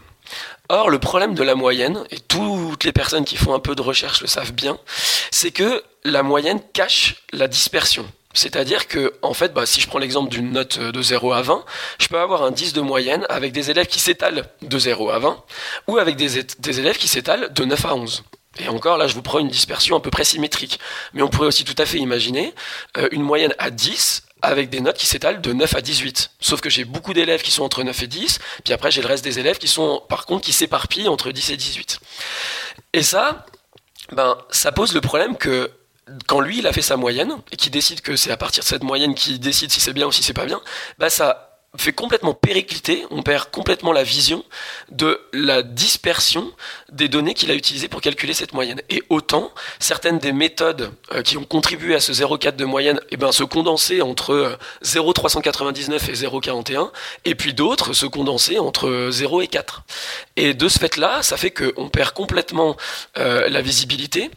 Or, 0.70 0.90
le 0.90 0.98
problème 0.98 1.36
de 1.36 1.44
la 1.44 1.54
moyenne, 1.54 2.04
et 2.10 2.20
toutes 2.20 2.84
les 2.84 2.92
personnes 2.92 3.26
qui 3.26 3.38
font 3.38 3.54
un 3.54 3.60
peu 3.60 3.76
de 3.76 3.82
recherche 3.84 4.22
le 4.22 4.28
savent 4.28 4.54
bien, 4.54 4.80
c'est 5.30 5.52
que 5.52 5.84
la 6.04 6.24
moyenne 6.24 6.60
cache 6.74 7.18
la 7.32 7.48
dispersion. 7.48 8.12
C'est-à-dire 8.34 8.88
que, 8.88 9.14
en 9.22 9.34
fait, 9.34 9.54
bah, 9.54 9.66
si 9.66 9.80
je 9.80 9.88
prends 9.88 10.00
l'exemple 10.00 10.30
d'une 10.30 10.52
note 10.52 10.80
de 10.80 11.02
0 11.02 11.32
à 11.34 11.42
20, 11.42 11.64
je 12.00 12.08
peux 12.08 12.20
avoir 12.20 12.44
un 12.44 12.52
10 12.52 12.74
de 12.74 12.82
moyenne 12.82 13.26
avec 13.30 13.52
des 13.52 13.70
élèves 13.70 13.88
qui 13.88 14.00
s'étalent 14.00 14.44
de 14.62 14.80
0 14.80 15.10
à 15.12 15.20
20, 15.20 15.44
ou 15.88 15.98
avec 15.98 16.16
des, 16.16 16.40
élèves 16.80 16.98
qui 16.98 17.08
s'étalent 17.08 17.54
de 17.54 17.66
9 17.66 17.86
à 17.86 17.96
11. 17.96 18.24
Et 18.60 18.68
encore, 18.68 18.98
là, 18.98 19.08
je 19.08 19.16
vous 19.16 19.22
prends 19.22 19.40
une 19.40 19.50
dispersion 19.50 19.96
à 19.96 20.00
peu 20.00 20.12
près 20.12 20.24
symétrique. 20.24 20.80
Mais 21.14 21.22
on 21.22 21.30
pourrait 21.30 21.48
aussi 21.48 21.64
tout 21.64 21.76
à 21.78 21.86
fait 21.86 21.98
imaginer 21.98 22.54
euh, 22.98 23.08
une 23.12 23.24
moyenne 23.24 23.54
à 23.58 23.72
10 23.72 24.24
avec 24.44 24.70
des 24.70 24.82
notes 24.82 24.98
qui 24.98 25.08
s'étalent 25.08 25.42
de 25.42 25.54
9 25.54 25.76
à 25.76 25.82
18. 25.82 26.32
Sauf 26.40 26.62
que 26.62 26.70
j'ai 26.70 26.84
beaucoup 26.84 27.14
d'élèves 27.14 27.42
qui 27.42 27.50
sont 27.50 27.64
entre 27.64 27.82
9 27.82 28.04
et 28.04 28.08
10, 28.08 28.40
puis 28.64 28.74
après 28.74 28.92
j'ai 28.92 29.02
le 29.02 29.08
reste 29.08 29.24
des 29.24 29.40
élèves 29.40 29.58
qui 29.58 29.70
sont, 29.70 30.04
par 30.10 30.26
contre, 30.26 30.44
qui 30.44 30.54
s'éparpillent 30.54 31.08
entre 31.08 31.32
10 31.32 31.52
et 31.52 31.58
18. 31.58 32.00
Et 32.92 33.04
ça, 33.04 33.46
ben, 34.12 34.38
ça 34.52 34.72
pose 34.74 34.94
le 34.94 35.02
problème 35.02 35.38
que 35.38 35.72
quand 36.28 36.40
lui 36.40 36.60
il 36.60 36.68
a 36.68 36.74
fait 36.74 36.82
sa 36.82 36.98
moyenne 36.98 37.38
et 37.52 37.56
qui 37.56 37.70
décide 37.70 38.02
que 38.02 38.16
c'est 38.16 38.32
à 38.32 38.38
partir 38.38 38.64
de 38.64 38.68
cette 38.68 38.84
moyenne 38.84 39.16
qu'il 39.16 39.40
décide 39.40 39.72
si 39.72 39.80
c'est 39.80 39.94
bien 39.94 40.08
ou 40.08 40.12
si 40.12 40.24
c'est 40.24 40.34
pas 40.34 40.46
bien, 40.46 40.62
bah 40.98 41.10
ça 41.10 41.54
fait 41.76 41.94
complètement 41.94 42.36
péricliter, 42.36 43.06
on 43.10 43.24
perd 43.24 43.50
complètement 43.50 43.92
la 43.94 44.04
vision 44.04 44.44
de 44.92 45.20
la 45.34 45.64
dispersion 45.64 46.52
des 46.92 47.08
données 47.08 47.34
qu'il 47.34 47.50
a 47.50 47.56
utilisées 47.56 47.88
pour 47.88 48.00
calculer 48.00 48.34
cette 48.34 48.54
moyenne. 48.54 48.82
Et 48.90 49.02
autant, 49.10 49.52
certaines 49.80 50.20
des 50.20 50.34
méthodes 50.34 50.92
euh, 51.14 51.24
qui 51.24 51.36
ont 51.38 51.46
contribué 51.46 51.96
à 51.96 52.00
ce 52.00 52.12
0,4 52.12 52.56
de 52.56 52.66
moyenne 52.66 53.00
eh 53.10 53.18
ben, 53.18 53.32
se 53.32 53.44
condensaient 53.44 54.02
entre 54.02 54.58
0,399 54.84 56.10
euh, 56.10 56.12
et 56.12 56.16
0,41, 56.16 56.92
et 57.26 57.34
puis 57.34 57.54
d'autres 57.54 57.94
se 57.94 58.06
condensaient 58.06 58.60
entre 58.60 59.10
0 59.10 59.42
et 59.42 59.48
4. 59.48 59.84
Et 60.36 60.54
de 60.54 60.68
ce 60.68 60.78
fait-là, 60.78 61.24
ça 61.24 61.38
fait 61.38 61.52
qu'on 61.52 61.90
perd 61.90 62.12
complètement 62.12 62.78
euh, 63.18 63.50
la 63.50 63.62
visibilité 63.62 64.30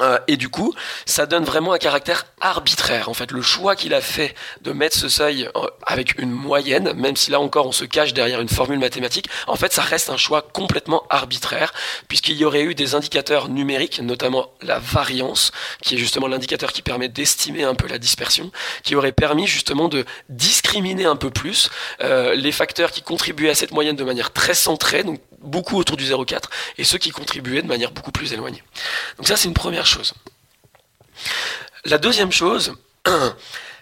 euh, 0.00 0.18
et 0.28 0.36
du 0.36 0.48
coup, 0.48 0.74
ça 1.06 1.26
donne 1.26 1.44
vraiment 1.44 1.72
un 1.72 1.78
caractère 1.78 2.26
arbitraire. 2.40 3.08
En 3.08 3.14
fait, 3.14 3.30
le 3.30 3.42
choix 3.42 3.76
qu'il 3.76 3.94
a 3.94 4.00
fait 4.00 4.34
de 4.62 4.72
mettre 4.72 4.96
ce 4.96 5.08
seuil 5.08 5.48
euh, 5.56 5.66
avec 5.86 6.18
une 6.18 6.30
moyenne, 6.30 6.92
même 6.94 7.16
si 7.16 7.30
là 7.30 7.40
encore 7.40 7.66
on 7.66 7.72
se 7.72 7.84
cache 7.84 8.14
derrière 8.14 8.40
une 8.40 8.48
formule 8.48 8.78
mathématique, 8.78 9.28
en 9.46 9.56
fait, 9.56 9.72
ça 9.72 9.82
reste 9.82 10.10
un 10.10 10.16
choix 10.16 10.42
complètement 10.42 11.04
arbitraire, 11.10 11.72
puisqu'il 12.08 12.36
y 12.36 12.44
aurait 12.44 12.62
eu 12.62 12.74
des 12.74 12.94
indicateurs 12.94 13.48
numériques, 13.48 14.00
notamment 14.00 14.50
la 14.62 14.78
variance, 14.78 15.52
qui 15.82 15.96
est 15.96 15.98
justement 15.98 16.28
l'indicateur 16.28 16.72
qui 16.72 16.82
permet 16.82 17.08
d'estimer 17.08 17.64
un 17.64 17.74
peu 17.74 17.88
la 17.88 17.98
dispersion, 17.98 18.50
qui 18.82 18.94
aurait 18.94 19.12
permis 19.12 19.46
justement 19.46 19.88
de 19.88 20.04
discriminer 20.28 21.04
un 21.04 21.16
peu 21.16 21.30
plus 21.30 21.70
euh, 22.02 22.34
les 22.34 22.52
facteurs 22.52 22.92
qui 22.92 23.02
contribuaient 23.02 23.50
à 23.50 23.54
cette 23.54 23.72
moyenne 23.72 23.96
de 23.96 24.04
manière 24.04 24.32
très 24.32 24.54
centrée, 24.54 25.02
beaucoup 25.40 25.76
autour 25.76 25.96
du 25.96 26.04
0,4, 26.04 26.44
et 26.78 26.84
ceux 26.84 26.98
qui 26.98 27.10
contribuaient 27.10 27.62
de 27.62 27.66
manière 27.66 27.90
beaucoup 27.90 28.12
plus 28.12 28.32
éloignée. 28.32 28.62
Donc 29.16 29.26
ça, 29.26 29.36
c'est 29.36 29.48
une 29.48 29.54
première 29.54 29.86
chose. 29.86 30.14
La 31.84 31.98
deuxième 31.98 32.32
chose, 32.32 32.74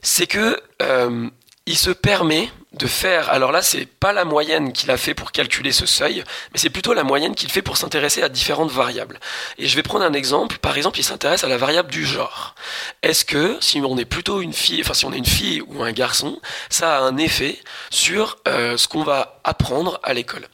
c'est 0.03 0.27
que 0.27 0.61
euh, 0.83 1.29
il 1.67 1.77
se 1.77 1.91
permet 1.91 2.51
de 2.73 2.87
faire. 2.87 3.31
Alors 3.31 3.53
là, 3.53 3.63
c'est 3.63 3.87
pas 3.87 4.13
la 4.13 4.25
moyenne 4.25 4.73
qu'il 4.73 4.91
a 4.91 4.97
fait 4.97 5.15
pour 5.15 5.33
calculer 5.33 5.73
ce 5.73 5.87
seuil, 5.87 6.23
mais 6.53 6.59
c'est 6.59 6.71
plutôt 6.71 6.95
la 6.95 7.05
moyenne 7.05 7.35
qu'il 7.35 7.51
fait 7.51 7.63
pour 7.63 7.77
s'intéresser 7.77 8.23
à 8.23 8.29
différentes 8.29 8.71
variables. 8.71 9.19
Et 9.59 9.67
je 9.67 9.75
vais 9.75 9.83
prendre 9.83 10.05
un 10.05 10.13
exemple. 10.13 10.59
Par 10.59 10.77
exemple, 10.77 11.01
il 11.01 11.03
s'intéresse 11.03 11.43
à 11.43 11.49
la 11.49 11.57
variable 11.57 11.91
du 11.91 12.05
genre. 12.05 12.55
Est-ce 13.03 13.25
que 13.25 13.57
si 13.61 13.81
on 13.81 13.97
est 13.99 14.05
plutôt 14.05 14.41
une 14.41 14.53
fille, 14.53 14.81
enfin 14.83 14.95
si 14.95 15.07
on 15.07 15.13
est 15.13 15.19
une 15.19 15.27
fille 15.27 15.63
ou 15.63 15.83
un 15.83 15.93
garçon, 15.93 16.41
ça 16.69 16.99
a 16.99 17.01
un 17.01 17.17
effet 17.17 17.59
sur 17.91 18.39
euh, 18.47 18.77
ce 18.77 18.87
qu'on 18.87 19.03
va 19.03 19.41
apprendre 19.43 19.99
à 20.03 20.15
l'école? 20.15 20.47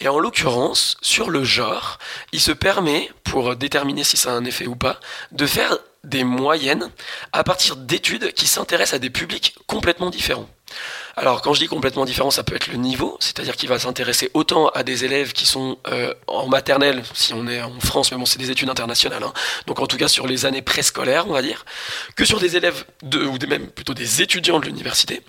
Et 0.00 0.08
en 0.08 0.18
l'occurrence, 0.18 0.96
sur 1.02 1.30
le 1.30 1.44
genre, 1.44 1.98
il 2.32 2.40
se 2.40 2.52
permet, 2.52 3.10
pour 3.24 3.56
déterminer 3.56 4.04
si 4.04 4.16
ça 4.16 4.32
a 4.32 4.34
un 4.34 4.44
effet 4.44 4.66
ou 4.66 4.76
pas, 4.76 5.00
de 5.30 5.46
faire 5.46 5.78
des 6.04 6.24
moyennes 6.24 6.90
à 7.32 7.44
partir 7.44 7.76
d'études 7.76 8.32
qui 8.32 8.46
s'intéressent 8.46 8.94
à 8.94 8.98
des 8.98 9.10
publics 9.10 9.54
complètement 9.66 10.10
différents. 10.10 10.48
Alors 11.16 11.42
quand 11.42 11.52
je 11.52 11.60
dis 11.60 11.68
complètement 11.68 12.04
différent, 12.04 12.30
ça 12.30 12.42
peut 12.42 12.56
être 12.56 12.68
le 12.68 12.76
niveau, 12.76 13.16
c'est-à-dire 13.20 13.56
qu'il 13.56 13.68
va 13.68 13.78
s'intéresser 13.78 14.30
autant 14.32 14.68
à 14.68 14.82
des 14.82 15.04
élèves 15.04 15.32
qui 15.32 15.44
sont 15.44 15.78
euh, 15.88 16.14
en 16.26 16.48
maternelle, 16.48 17.02
si 17.12 17.34
on 17.34 17.46
est 17.46 17.60
en 17.60 17.78
France, 17.80 18.10
mais 18.10 18.18
bon 18.18 18.24
c'est 18.24 18.38
des 18.38 18.50
études 18.50 18.70
internationales, 18.70 19.22
hein. 19.22 19.32
donc 19.66 19.80
en 19.80 19.86
tout 19.86 19.98
cas 19.98 20.08
sur 20.08 20.26
les 20.26 20.46
années 20.46 20.62
préscolaires 20.62 21.26
on 21.28 21.32
va 21.34 21.42
dire, 21.42 21.66
que 22.16 22.24
sur 22.24 22.40
des 22.40 22.56
élèves, 22.56 22.84
de, 23.02 23.24
ou 23.24 23.36
même 23.46 23.68
plutôt 23.68 23.94
des 23.94 24.22
étudiants 24.22 24.58
de 24.58 24.66
l'université. 24.66 25.22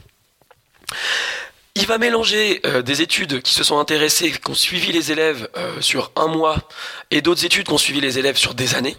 Il 1.75 1.87
va 1.87 1.97
mélanger 1.97 2.61
euh, 2.67 2.83
des 2.83 3.01
études 3.01 3.41
qui 3.41 3.51
se 3.51 3.63
sont 3.63 3.79
intéressées, 3.79 4.31
qui 4.31 4.51
ont 4.51 4.53
suivi 4.53 4.91
les 4.91 5.11
élèves 5.11 5.49
euh, 5.57 5.81
sur 5.81 6.11
un 6.15 6.27
mois, 6.27 6.57
et 7.09 7.21
d'autres 7.21 7.45
études 7.45 7.65
qui 7.65 7.73
ont 7.73 7.79
suivi 7.79 7.99
les 7.99 8.19
élèves 8.19 8.37
sur 8.37 8.53
des 8.53 8.75
années. 8.75 8.95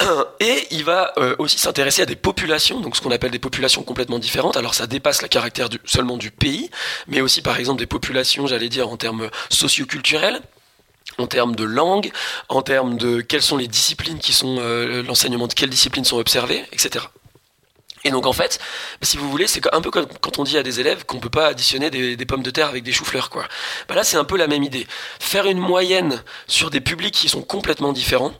Et 0.40 0.66
il 0.72 0.82
va 0.82 1.12
euh, 1.16 1.36
aussi 1.38 1.56
s'intéresser 1.56 2.02
à 2.02 2.06
des 2.06 2.16
populations, 2.16 2.80
donc 2.80 2.96
ce 2.96 3.00
qu'on 3.00 3.12
appelle 3.12 3.30
des 3.30 3.38
populations 3.38 3.84
complètement 3.84 4.18
différentes. 4.18 4.56
Alors 4.56 4.74
ça 4.74 4.88
dépasse 4.88 5.22
le 5.22 5.28
caractère 5.28 5.68
seulement 5.84 6.16
du 6.16 6.32
pays, 6.32 6.70
mais 7.06 7.20
aussi 7.20 7.40
par 7.40 7.56
exemple 7.60 7.78
des 7.78 7.86
populations, 7.86 8.48
j'allais 8.48 8.68
dire, 8.68 8.88
en 8.88 8.96
termes 8.96 9.30
socioculturels 9.48 10.40
en 11.18 11.28
termes 11.28 11.54
de 11.54 11.62
langue, 11.62 12.10
en 12.48 12.62
termes 12.62 12.96
de 12.96 13.20
quelles 13.20 13.42
sont 13.42 13.56
les 13.56 13.68
disciplines 13.68 14.18
qui 14.18 14.32
sont 14.32 14.58
l'enseignement 15.06 15.46
de 15.46 15.52
quelles 15.52 15.70
disciplines 15.70 16.04
sont 16.04 16.16
observées, 16.16 16.64
etc. 16.72 17.04
Et 18.04 18.10
donc 18.10 18.26
en 18.26 18.32
fait, 18.32 18.58
si 19.02 19.16
vous 19.16 19.30
voulez, 19.30 19.46
c'est 19.46 19.62
un 19.74 19.80
peu 19.80 19.90
comme 19.90 20.06
quand 20.20 20.38
on 20.38 20.44
dit 20.44 20.58
à 20.58 20.62
des 20.62 20.78
élèves 20.80 21.04
qu'on 21.06 21.20
peut 21.20 21.30
pas 21.30 21.48
additionner 21.48 21.90
des, 21.90 22.26
pommes 22.26 22.42
de 22.42 22.50
terre 22.50 22.68
avec 22.68 22.84
des 22.84 22.92
choux-fleurs, 22.92 23.30
quoi. 23.30 23.46
Bah 23.88 23.94
là, 23.94 24.04
c'est 24.04 24.16
un 24.16 24.24
peu 24.24 24.36
la 24.36 24.46
même 24.46 24.62
idée. 24.62 24.86
Faire 25.18 25.46
une 25.46 25.58
moyenne 25.58 26.22
sur 26.46 26.70
des 26.70 26.80
publics 26.80 27.14
qui 27.14 27.28
sont 27.28 27.42
complètement 27.42 27.92
différents. 27.92 28.32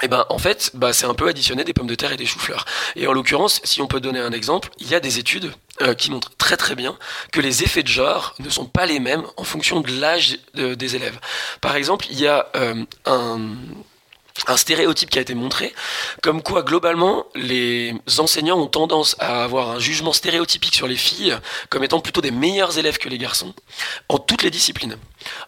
Et 0.00 0.04
eh 0.04 0.08
ben 0.08 0.24
en 0.28 0.38
fait, 0.38 0.70
bah, 0.74 0.92
c'est 0.92 1.06
un 1.06 1.14
peu 1.14 1.26
additionner 1.26 1.64
des 1.64 1.72
pommes 1.72 1.88
de 1.88 1.96
terre 1.96 2.12
et 2.12 2.16
des 2.16 2.26
choux-fleurs. 2.26 2.66
Et 2.94 3.08
en 3.08 3.12
l'occurrence, 3.12 3.60
si 3.64 3.82
on 3.82 3.88
peut 3.88 3.98
donner 3.98 4.20
un 4.20 4.30
exemple, 4.30 4.70
il 4.78 4.88
y 4.88 4.94
a 4.94 5.00
des 5.00 5.18
études 5.18 5.52
euh, 5.82 5.94
qui 5.94 6.12
montre 6.12 6.30
très 6.36 6.56
très 6.56 6.76
bien 6.76 6.96
que 7.32 7.40
les 7.40 7.64
effets 7.64 7.82
de 7.82 7.88
genre 7.88 8.36
ne 8.38 8.48
sont 8.48 8.66
pas 8.66 8.86
les 8.86 9.00
mêmes 9.00 9.24
en 9.36 9.42
fonction 9.42 9.80
de 9.80 9.90
l'âge 10.00 10.38
de- 10.54 10.76
des 10.76 10.94
élèves. 10.94 11.18
Par 11.60 11.74
exemple, 11.74 12.06
il 12.10 12.20
y 12.20 12.28
a 12.28 12.46
euh, 12.54 12.84
un, 13.06 13.40
un 14.46 14.56
stéréotype 14.56 15.10
qui 15.10 15.18
a 15.18 15.22
été 15.22 15.34
montré, 15.34 15.74
comme 16.22 16.42
quoi 16.42 16.62
globalement 16.62 17.26
les 17.34 17.94
enseignants 18.18 18.58
ont 18.58 18.66
tendance 18.66 19.16
à 19.18 19.44
avoir 19.44 19.70
un 19.70 19.78
jugement 19.78 20.12
stéréotypique 20.12 20.74
sur 20.74 20.86
les 20.86 20.96
filles 20.96 21.36
comme 21.70 21.84
étant 21.84 22.00
plutôt 22.00 22.20
des 22.20 22.30
meilleurs 22.30 22.78
élèves 22.78 22.98
que 22.98 23.08
les 23.08 23.18
garçons 23.18 23.54
en 24.08 24.18
toutes 24.18 24.42
les 24.42 24.50
disciplines. 24.50 24.96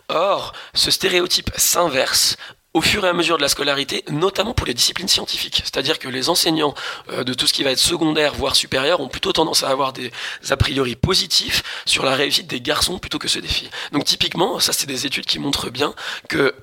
Or, 0.09 0.53
ce 0.75 0.91
stéréotype 0.91 1.51
s'inverse 1.57 2.37
au 2.73 2.81
fur 2.81 3.05
et 3.05 3.09
à 3.09 3.13
mesure 3.13 3.37
de 3.37 3.43
la 3.43 3.49
scolarité, 3.49 4.05
notamment 4.11 4.55
pour 4.55 4.67
les 4.67 4.75
disciplines 4.75 5.09
scientifiques. 5.09 5.63
C'est-à-dire 5.65 5.99
que 5.99 6.09
les 6.09 6.29
enseignants 6.29 6.75
euh, 7.11 7.25
de 7.25 7.35
tout 7.35 7.47
ce 7.47 7.53
qui 7.53 7.65
va 7.65 7.73
être 7.73 7.79
secondaire, 7.79 8.35
voire 8.35 8.55
supérieur, 8.55 9.01
ont 9.01 9.09
plutôt 9.09 9.33
tendance 9.33 9.65
à 9.65 9.71
avoir 9.71 9.93
des 9.93 10.13
a 10.49 10.57
priori 10.57 10.95
positifs 10.95 11.63
sur 11.85 12.05
la 12.05 12.15
réussite 12.15 12.47
des 12.47 12.61
garçons 12.61 12.99
plutôt 12.99 13.19
que 13.19 13.29
ceux 13.29 13.41
des 13.41 13.49
filles. 13.49 13.71
Donc 13.93 14.05
typiquement, 14.05 14.61
ça 14.61 14.73
c'est 14.73 14.87
des 14.87 15.07
études 15.07 15.27
qui 15.27 15.39
montrent 15.39 15.71
bien 15.71 15.95
que 16.29 16.55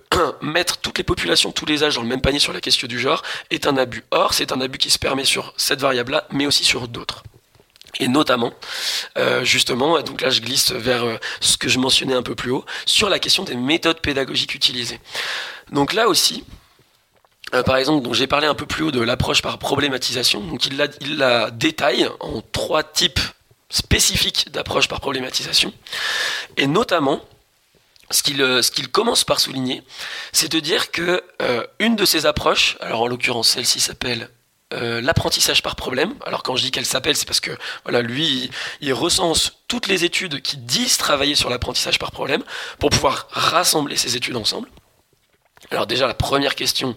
mettre 0.42 0.78
toutes 0.78 0.98
les 0.98 1.04
populations, 1.04 1.52
tous 1.52 1.66
les 1.66 1.84
âges 1.84 1.96
dans 1.96 2.02
le 2.02 2.08
même 2.08 2.22
panier 2.22 2.40
sur 2.40 2.54
la 2.54 2.62
question 2.62 2.88
du 2.88 3.00
genre 3.00 3.22
est 3.52 3.68
un 3.68 3.78
abus. 3.78 4.04
Or, 4.12 4.34
c'est 4.34 4.52
un 4.52 4.62
abus 4.62 4.78
qui 4.78 4.90
se 4.90 5.00
permet 5.00 5.26
sur 5.26 5.54
cette 5.58 5.82
variable-là, 5.82 6.28
mais 6.32 6.46
aussi 6.46 6.64
sur 6.64 6.88
d'autres. 6.88 7.24
Et 8.00 8.08
notamment, 8.08 8.54
euh, 9.18 9.44
justement, 9.44 10.00
donc 10.02 10.22
là 10.22 10.30
je 10.30 10.42
glisse 10.42 10.72
vers 10.72 11.04
euh, 11.04 11.18
ce 11.40 11.58
que 11.58 11.68
je 11.68 11.80
mentionnais 11.80 12.14
un 12.14 12.22
peu 12.22 12.36
plus 12.36 12.52
haut, 12.52 12.66
sur 12.86 13.10
la 13.10 13.18
question 13.18 13.44
des 13.44 13.56
méthodes 13.56 14.02
pédagogiques 14.02 14.54
utilisées. 14.54 15.00
Donc 15.72 15.94
là 15.94 16.08
aussi, 16.08 16.44
euh, 17.54 17.64
par 17.64 17.78
exemple, 17.78 18.04
donc 18.04 18.14
j'ai 18.14 18.28
parlé 18.28 18.48
un 18.48 18.56
peu 18.56 18.66
plus 18.66 18.86
haut 18.86 18.92
de 18.92 19.02
l'approche 19.02 19.42
par 19.42 19.58
problématisation. 19.58 20.42
Donc 20.42 20.66
il 20.66 20.78
la, 20.78 20.88
il 21.02 21.18
la 21.18 21.52
détaille 21.52 22.10
en 22.20 22.42
trois 22.52 22.84
types 22.84 23.20
spécifiques 23.70 24.52
d'approche 24.52 24.88
par 24.88 25.00
problématisation. 25.00 25.74
Et 26.58 26.68
notamment, 26.68 27.22
ce 28.12 28.24
qu'il 28.24 28.42
euh, 28.42 28.62
commence 28.92 29.24
par 29.24 29.40
souligner, 29.40 29.84
c'est 30.32 30.52
de 30.52 30.60
dire 30.60 30.92
que 30.92 31.24
euh, 31.42 31.66
une 31.80 31.96
de 31.96 32.06
ces 32.06 32.26
approches, 32.26 32.78
alors 32.80 33.02
en 33.02 33.08
l'occurrence 33.08 33.50
celle-ci 33.50 33.80
s'appelle 33.80 34.30
l'apprentissage 34.70 35.64
par 35.64 35.78
problème. 35.78 36.14
Alors 36.26 36.44
quand 36.44 36.58
je 36.58 36.64
dis 36.64 36.72
qu'elle 36.72 36.86
s'appelle, 36.86 37.16
c'est 37.16 37.26
parce 37.26 37.40
que 37.40 37.58
voilà, 37.84 38.02
lui, 38.02 38.28
il, 38.28 38.52
il 38.82 38.92
recense 38.92 39.54
toutes 39.70 39.88
les 39.88 40.04
études 40.04 40.42
qui 40.42 40.58
disent 40.58 40.98
travailler 40.98 41.36
sur 41.36 41.50
l'apprentissage 41.50 42.00
par 42.00 42.12
problème 42.12 42.44
pour 42.78 42.90
pouvoir 42.90 43.28
rassembler 43.32 43.96
ces 43.96 44.18
études 44.18 44.36
ensemble. 44.36 44.68
Alors 45.72 45.88
déjà, 45.88 46.08
la 46.08 46.14
première 46.14 46.56
question, 46.56 46.96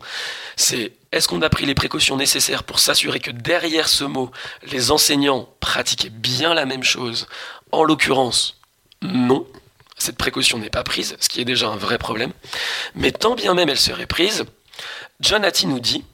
c'est 0.56 0.92
est-ce 1.12 1.26
qu'on 1.26 1.42
a 1.42 1.50
pris 1.50 1.66
les 1.66 1.74
précautions 1.74 2.16
nécessaires 2.16 2.62
pour 2.62 2.78
s'assurer 2.78 3.18
que 3.18 3.30
derrière 3.30 3.88
ce 3.88 4.04
mot, 4.04 4.30
les 4.62 4.90
enseignants 4.90 5.48
pratiquaient 5.58 6.10
bien 6.10 6.54
la 6.54 6.66
même 6.66 6.84
chose? 6.84 7.26
En 7.72 7.82
l'occurrence, 7.82 8.60
non. 9.02 9.46
Cette 9.98 10.16
précaution 10.16 10.58
n'est 10.58 10.70
pas 10.70 10.84
prise, 10.84 11.16
ce 11.20 11.28
qui 11.28 11.40
est 11.40 11.44
déjà 11.44 11.68
un 11.68 11.76
vrai 11.76 11.98
problème. 11.98 12.32
Mais 12.94 13.12
tant 13.12 13.34
bien 13.34 13.54
même 13.54 13.68
elle 13.68 13.78
serait 13.78 14.06
prise, 14.06 14.44
John 15.20 15.44
Hattie 15.44 15.66
nous 15.66 15.80
dit, 15.80 16.04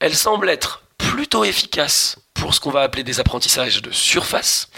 elle 0.00 0.14
semble 0.14 0.50
être 0.50 0.82
plutôt 0.98 1.44
efficace 1.44 2.18
pour 2.34 2.54
ce 2.54 2.60
qu'on 2.60 2.70
va 2.70 2.82
appeler 2.82 3.04
des 3.04 3.20
apprentissages 3.20 3.80
de 3.80 3.90
surface, 3.90 4.68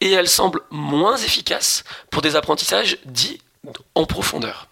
et 0.00 0.12
elle 0.12 0.28
semble 0.28 0.62
moins 0.70 1.16
efficace 1.16 1.84
pour 2.10 2.22
des 2.22 2.36
apprentissages 2.36 2.98
dits 3.04 3.40
en 3.94 4.06
profondeur. 4.06 4.68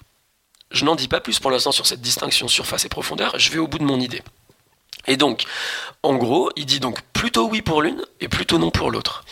Je 0.70 0.84
n'en 0.84 0.94
dis 0.94 1.08
pas 1.08 1.20
plus 1.20 1.38
pour 1.38 1.50
l'instant 1.50 1.72
sur 1.72 1.86
cette 1.86 2.00
distinction 2.00 2.48
surface 2.48 2.84
et 2.84 2.88
profondeur, 2.88 3.38
je 3.38 3.50
vais 3.50 3.58
au 3.58 3.66
bout 3.66 3.78
de 3.78 3.84
mon 3.84 4.00
idée. 4.00 4.22
Et 5.06 5.16
donc, 5.16 5.44
en 6.02 6.14
gros, 6.14 6.50
il 6.56 6.66
dit 6.66 6.78
donc 6.78 7.00
plutôt 7.12 7.48
oui 7.48 7.62
pour 7.62 7.82
l'une 7.82 8.04
et 8.20 8.28
plutôt 8.28 8.58
non 8.58 8.70
pour 8.70 8.90
l'autre. 8.90 9.24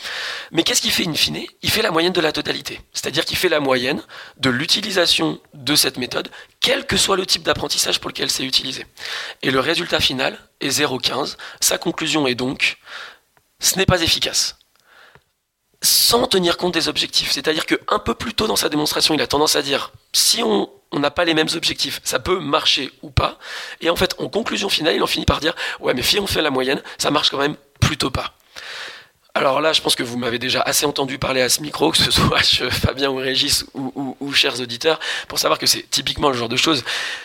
Mais 0.51 0.63
qu'est-ce 0.63 0.81
qu'il 0.81 0.91
fait 0.91 1.07
in 1.07 1.15
fine? 1.15 1.45
Il 1.63 1.71
fait 1.71 1.83
la 1.83 1.91
moyenne 1.91 2.13
de 2.13 2.21
la 2.21 2.33
totalité. 2.33 2.81
C'est-à-dire 2.93 3.25
qu'il 3.25 3.37
fait 3.37 3.49
la 3.49 3.61
moyenne 3.61 4.03
de 4.39 4.51
l'utilisation 4.51 5.41
de 5.55 5.77
cette 5.77 5.99
méthode, 5.99 6.31
quel 6.61 6.87
que 6.87 6.97
soit 6.97 7.17
le 7.17 7.27
type 7.27 7.43
d'apprentissage 7.43 8.01
pour 8.01 8.09
lequel 8.09 8.31
c'est 8.31 8.45
utilisé. 8.45 8.87
Et 9.43 9.51
le 9.51 9.61
résultat 9.61 10.01
final 10.01 10.39
est 10.61 10.81
0,15. 10.81 11.37
Sa 11.61 11.79
conclusion 11.79 12.27
est 12.27 12.35
donc, 12.35 12.79
ce 13.61 13.77
n'est 13.77 13.87
pas 13.87 14.03
efficace 14.03 14.58
sans 15.83 16.27
tenir 16.27 16.57
compte 16.57 16.75
des 16.75 16.89
objectifs. 16.89 17.31
C'est-à-dire 17.31 17.67
qu'un 17.67 17.99
peu 17.99 18.15
plus 18.15 18.35
tôt 18.35 18.47
dans 18.47 18.57
sa 18.57 18.69
démonstration, 18.69 19.15
il 19.15 19.23
a 19.23 19.27
tendance 19.27 19.57
à 19.57 19.63
dire 19.63 19.93
si 20.13 20.43
on 20.43 20.69
n'a 20.93 21.11
pas 21.11 21.25
les 21.25 21.35
mêmes 21.35 21.49
objectifs, 21.55 22.01
ça 22.05 22.19
peut 22.19 22.39
marcher 22.39 22.91
ou 23.03 23.11
pas. 23.11 23.39
Et 23.81 23.91
en 23.91 23.97
fait, 23.97 24.15
en 24.19 24.29
conclusion 24.29 24.69
finale, 24.69 24.97
il 24.97 25.03
en 25.03 25.07
finit 25.07 25.27
par 25.27 25.41
dire 25.41 25.55
ouais, 25.81 25.95
mais 25.95 26.03
si 26.03 26.19
on 26.19 26.27
fait 26.27 26.43
la 26.43 26.51
moyenne, 26.51 26.83
ça 26.99 27.11
marche 27.11 27.31
quand 27.31 27.39
même 27.39 27.57
plutôt 27.81 28.11
pas. 28.11 28.35
Alors 29.39 29.61
là, 29.61 29.73
je 29.73 29.81
pense 29.81 29.95
que 29.95 30.03
vous 30.03 30.19
m'avez 30.19 30.41
déjà 30.41 30.63
assez 30.63 30.85
entendu 30.85 31.17
parler 31.17 31.43
à 31.43 31.49
ce 31.49 31.63
micro, 31.63 31.93
que 31.93 31.97
ce 31.97 32.11
soit 32.11 32.43
Fabien 32.71 33.09
ou 33.09 33.19
Régis 33.19 33.67
ou, 33.73 34.33
chers 34.33 34.61
auditeurs, 34.61 34.99
pour 35.29 35.39
savoir 35.39 35.61
que 35.61 35.67
c'est 35.67 35.89
typiquement 35.89 36.31
le 36.31 36.35
genre 36.35 36.49
de 36.49 36.57
choses. 36.57 36.83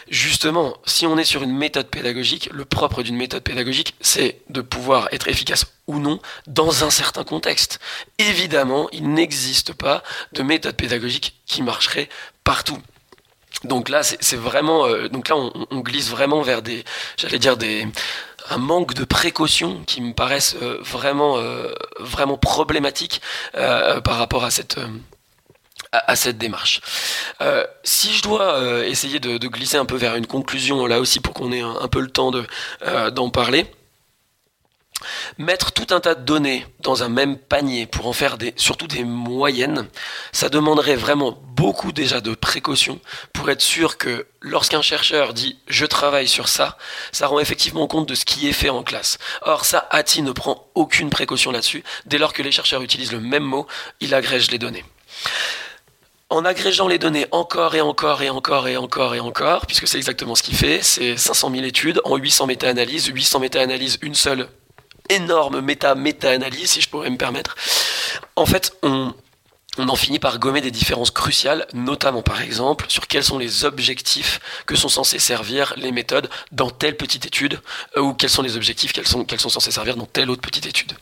Justement, 0.09 0.77
si 0.85 1.07
on 1.07 1.17
est 1.17 1.23
sur 1.23 1.41
une 1.41 1.57
méthode 1.57 1.87
pédagogique, 1.87 2.49
le 2.53 2.65
propre 2.65 3.01
d'une 3.01 3.15
méthode 3.15 3.41
pédagogique, 3.41 3.95
c'est 3.99 4.41
de 4.49 4.61
pouvoir 4.61 5.09
être 5.11 5.27
efficace 5.27 5.65
ou 5.87 5.97
non 5.97 6.19
dans 6.45 6.83
un 6.83 6.91
certain 6.91 7.23
contexte. 7.23 7.79
Évidemment, 8.19 8.89
il 8.91 9.11
n'existe 9.11 9.73
pas 9.73 10.03
de 10.33 10.43
méthode 10.43 10.75
pédagogique 10.75 11.33
qui 11.47 11.63
marcherait 11.63 12.09
partout. 12.43 12.77
Donc 13.63 13.89
là, 13.89 14.03
c'est 14.03 14.35
vraiment, 14.35 14.85
euh, 14.85 15.07
donc 15.07 15.29
là, 15.29 15.37
on, 15.37 15.51
on, 15.71 15.79
glisse 15.79 16.09
vraiment 16.09 16.41
vers 16.41 16.61
des, 16.61 16.83
j'allais 17.17 17.39
dire 17.39 17.55
des, 17.55 17.87
un 18.53 18.57
manque 18.57 18.93
de 18.93 19.03
précautions 19.03 19.81
qui 19.85 20.01
me 20.01 20.13
paraissent 20.13 20.55
euh, 20.61 20.77
vraiment, 20.81 21.37
euh, 21.37 21.73
vraiment 21.99 22.37
problématiques 22.37 23.21
euh, 23.55 23.99
par 24.01 24.17
rapport 24.17 24.43
à 24.43 24.51
cette, 24.51 24.77
démarche. 26.37 26.81
si 27.83 28.13
je 28.13 28.23
dois 28.23 28.85
essayer 28.85 29.19
de, 29.19 29.47
glisser 29.47 29.77
un 29.77 29.85
peu 29.85 29.95
vers 29.95 30.15
une 30.15 30.27
conclusion 30.27 30.85
là 30.85 30.99
aussi 30.99 31.19
pour 31.19 31.33
qu'on 31.33 31.51
ait 31.51 31.61
un, 31.61 31.87
peu 31.87 31.99
le 31.99 32.09
temps 32.09 32.31
de 32.31 32.45
d'en 33.09 33.29
parler. 33.29 33.65
Mettre 35.37 35.71
tout 35.71 35.93
un 35.93 35.99
tas 35.99 36.15
de 36.15 36.23
données 36.23 36.65
dans 36.79 37.03
un 37.03 37.09
même 37.09 37.37
panier 37.37 37.85
pour 37.85 38.07
en 38.07 38.13
faire 38.13 38.37
des, 38.37 38.53
surtout 38.55 38.87
des 38.87 39.03
moyennes, 39.03 39.87
ça 40.31 40.49
demanderait 40.49 40.95
vraiment 40.95 41.37
beaucoup 41.55 41.91
déjà 41.91 42.21
de 42.21 42.33
précautions 42.35 42.99
pour 43.33 43.49
être 43.49 43.61
sûr 43.61 43.97
que 43.97 44.27
lorsqu'un 44.41 44.81
chercheur 44.81 45.33
dit 45.33 45.57
je 45.67 45.85
travaille 45.85 46.27
sur 46.27 46.47
ça, 46.47 46.77
ça 47.11 47.27
rend 47.27 47.39
effectivement 47.39 47.87
compte 47.87 48.07
de 48.07 48.15
ce 48.15 48.25
qui 48.25 48.47
est 48.47 48.53
fait 48.53 48.69
en 48.69 48.83
classe. 48.83 49.17
Or 49.41 49.65
ça, 49.65 49.87
Hattie 49.91 50.21
ne 50.21 50.31
prend 50.31 50.67
aucune 50.75 51.09
précaution 51.09 51.51
là-dessus. 51.51 51.83
Dès 52.05 52.17
lors 52.17 52.33
que 52.33 52.41
les 52.41 52.51
chercheurs 52.51 52.81
utilisent 52.81 53.11
le 53.11 53.19
même 53.19 53.43
mot, 53.43 53.67
il 53.99 54.13
agrège 54.13 54.51
les 54.51 54.59
données 54.59 54.85
en 56.33 56.45
agrégeant 56.45 56.87
les 56.87 56.97
données 56.97 57.27
encore 57.29 57.75
et 57.75 57.81
encore 57.81 58.23
et 58.23 58.29
encore 58.31 58.67
et 58.67 58.75
encore 58.75 59.13
et 59.13 59.19
encore, 59.19 59.67
puisque 59.67 59.87
c'est 59.87 59.97
exactement 59.97 60.33
ce 60.33 60.41
qu'il 60.41 60.55
fait, 60.55 60.81
c'est 60.81 61.15
500 61.15 61.51
000 61.51 61.63
études 61.63 62.01
en 62.05 62.15
800 62.15 62.47
méta-analyses, 62.47 63.05
800 63.05 63.39
méta-analyses, 63.39 63.99
une 64.01 64.15
seule 64.15 64.47
énorme 65.09 65.61
méta-méta-analyse, 65.61 66.71
si 66.71 66.81
je 66.81 66.89
pourrais 66.89 67.09
me 67.09 67.17
permettre. 67.17 67.55
En 68.35 68.45
fait, 68.45 68.75
on, 68.83 69.13
on 69.77 69.89
en 69.89 69.95
finit 69.95 70.19
par 70.19 70.39
gommer 70.39 70.61
des 70.61 70.71
différences 70.71 71.11
cruciales, 71.11 71.67
notamment 71.73 72.21
par 72.21 72.41
exemple 72.41 72.85
sur 72.89 73.07
quels 73.07 73.23
sont 73.23 73.37
les 73.37 73.65
objectifs 73.65 74.39
que 74.65 74.75
sont 74.75 74.89
censés 74.89 75.19
servir 75.19 75.73
les 75.77 75.91
méthodes 75.91 76.29
dans 76.51 76.69
telle 76.69 76.95
petite 76.95 77.25
étude, 77.25 77.59
euh, 77.97 78.01
ou 78.01 78.13
quels 78.13 78.29
sont 78.29 78.43
les 78.43 78.55
objectifs 78.55 78.93
qu'elles 78.93 79.07
sont, 79.07 79.25
qu'elles 79.25 79.39
sont 79.39 79.49
censées 79.49 79.71
servir 79.71 79.95
dans 79.95 80.05
telle 80.05 80.29
autre 80.29 80.41
petite 80.41 80.65
étude. 80.65 80.93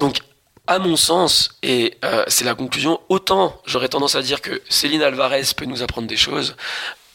Donc, 0.00 0.18
à 0.66 0.78
mon 0.78 0.96
sens, 0.96 1.50
et 1.62 1.98
euh, 2.04 2.24
c'est 2.26 2.44
la 2.44 2.54
conclusion, 2.54 2.98
autant 3.08 3.60
j'aurais 3.66 3.88
tendance 3.88 4.14
à 4.14 4.22
dire 4.22 4.40
que 4.40 4.62
Céline 4.68 5.02
Alvarez 5.02 5.44
peut 5.56 5.66
nous 5.66 5.82
apprendre 5.82 6.08
des 6.08 6.16
choses, 6.16 6.56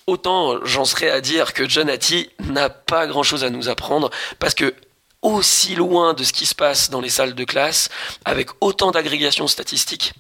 autant 0.08 0.64
j'en 0.64 0.86
serais 0.86 1.10
à 1.10 1.20
dire 1.20 1.54
que 1.54 1.68
John 1.68 1.90
Hattie 1.90 2.30
n'a 2.40 2.70
pas 2.70 3.08
grand-chose 3.08 3.44
à 3.44 3.50
nous 3.50 3.68
apprendre, 3.68 4.12
parce 4.38 4.54
que 4.54 4.74
aussi 5.22 5.76
loin 5.76 6.14
de 6.14 6.24
ce 6.24 6.34
qui 6.34 6.46
se 6.46 6.56
passe 6.56 6.90
dans 6.90 7.02
les 7.02 7.10
salles 7.10 7.36
de 7.36 7.44
classe, 7.44 7.90
avec 8.26 8.50
autant 8.62 8.92
d'agrégations 8.92 9.48
statistiques, 9.48 10.14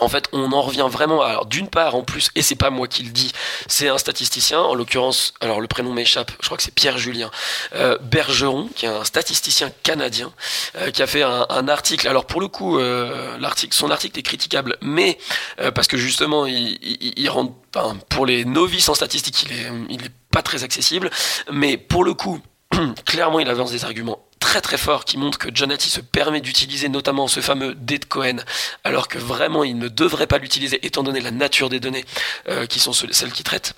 en 0.00 0.08
fait, 0.08 0.28
on 0.32 0.52
en 0.52 0.62
revient 0.62 0.86
vraiment. 0.88 1.22
Alors, 1.22 1.46
d'une 1.46 1.68
part, 1.68 1.94
en 1.94 2.02
plus, 2.02 2.30
et 2.34 2.42
c'est 2.42 2.54
pas 2.54 2.70
moi 2.70 2.86
qui 2.86 3.02
le 3.02 3.10
dis, 3.10 3.32
c'est 3.66 3.88
un 3.88 3.98
statisticien, 3.98 4.60
en 4.60 4.74
l'occurrence, 4.74 5.34
alors 5.40 5.60
le 5.60 5.66
prénom 5.66 5.92
m'échappe, 5.92 6.30
je 6.40 6.46
crois 6.46 6.56
que 6.56 6.62
c'est 6.62 6.74
Pierre 6.74 6.98
Julien 6.98 7.30
euh, 7.74 7.98
Bergeron, 8.00 8.68
qui 8.74 8.86
est 8.86 8.88
un 8.88 9.04
statisticien 9.04 9.70
canadien, 9.82 10.32
euh, 10.76 10.90
qui 10.90 11.02
a 11.02 11.06
fait 11.06 11.22
un, 11.22 11.46
un, 11.48 11.68
article. 11.68 12.08
Alors, 12.08 12.26
pour 12.26 12.40
le 12.40 12.48
coup, 12.48 12.78
euh, 12.78 13.36
l'article, 13.38 13.74
son 13.74 13.90
article 13.90 14.18
est 14.18 14.22
critiquable, 14.22 14.76
mais 14.82 15.18
euh, 15.60 15.70
parce 15.70 15.88
que 15.88 15.96
justement, 15.96 16.46
il, 16.46 16.78
il, 16.82 17.14
il 17.16 17.28
rend, 17.28 17.56
enfin, 17.74 17.96
pour 18.08 18.26
les 18.26 18.44
novices 18.44 18.88
en 18.88 18.94
statistique, 18.94 19.44
il 19.44 19.52
est, 19.52 19.70
il 19.90 20.04
est 20.04 20.12
pas 20.30 20.42
très 20.42 20.62
accessible, 20.62 21.10
mais 21.50 21.76
pour 21.76 22.04
le 22.04 22.14
coup, 22.14 22.40
clairement, 23.04 23.40
il 23.40 23.48
avance 23.48 23.70
des 23.72 23.84
arguments 23.84 24.20
très 24.38 24.60
très 24.60 24.78
forts 24.78 25.04
qui 25.04 25.18
montrent 25.18 25.38
que 25.38 25.48
John 25.52 25.78
se 25.78 26.00
permet 26.00 26.40
d'utiliser 26.40 26.88
notamment 26.88 27.28
ce 27.28 27.40
fameux 27.40 27.74
D 27.74 27.98
de 27.98 28.04
Cohen, 28.04 28.36
alors 28.84 29.08
que 29.08 29.18
vraiment 29.18 29.64
il 29.64 29.78
ne 29.78 29.88
devrait 29.88 30.26
pas 30.26 30.38
l'utiliser 30.38 30.84
étant 30.86 31.02
donné 31.02 31.20
la 31.20 31.30
nature 31.30 31.68
des 31.68 31.80
données 31.80 32.04
euh, 32.48 32.66
qui 32.66 32.78
sont 32.78 32.92
celles 32.92 33.32
qu'il 33.32 33.44
traite. 33.44 33.74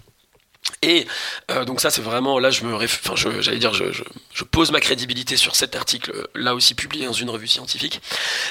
Et 0.82 1.06
euh, 1.50 1.66
donc 1.66 1.80
ça 1.80 1.90
c'est 1.90 2.00
vraiment 2.00 2.38
là 2.38 2.50
je 2.50 2.64
me 2.64 2.74
enfin 2.74 3.14
j'allais 3.40 3.58
dire 3.58 3.74
je, 3.74 4.44
pose 4.44 4.70
ma 4.72 4.80
crédibilité 4.80 5.36
sur 5.36 5.54
cet 5.54 5.76
article 5.76 6.10
euh, 6.14 6.24
là 6.34 6.54
aussi 6.54 6.74
publié 6.74 7.04
dans 7.04 7.12
une 7.12 7.28
revue 7.28 7.48
scientifique. 7.48 8.00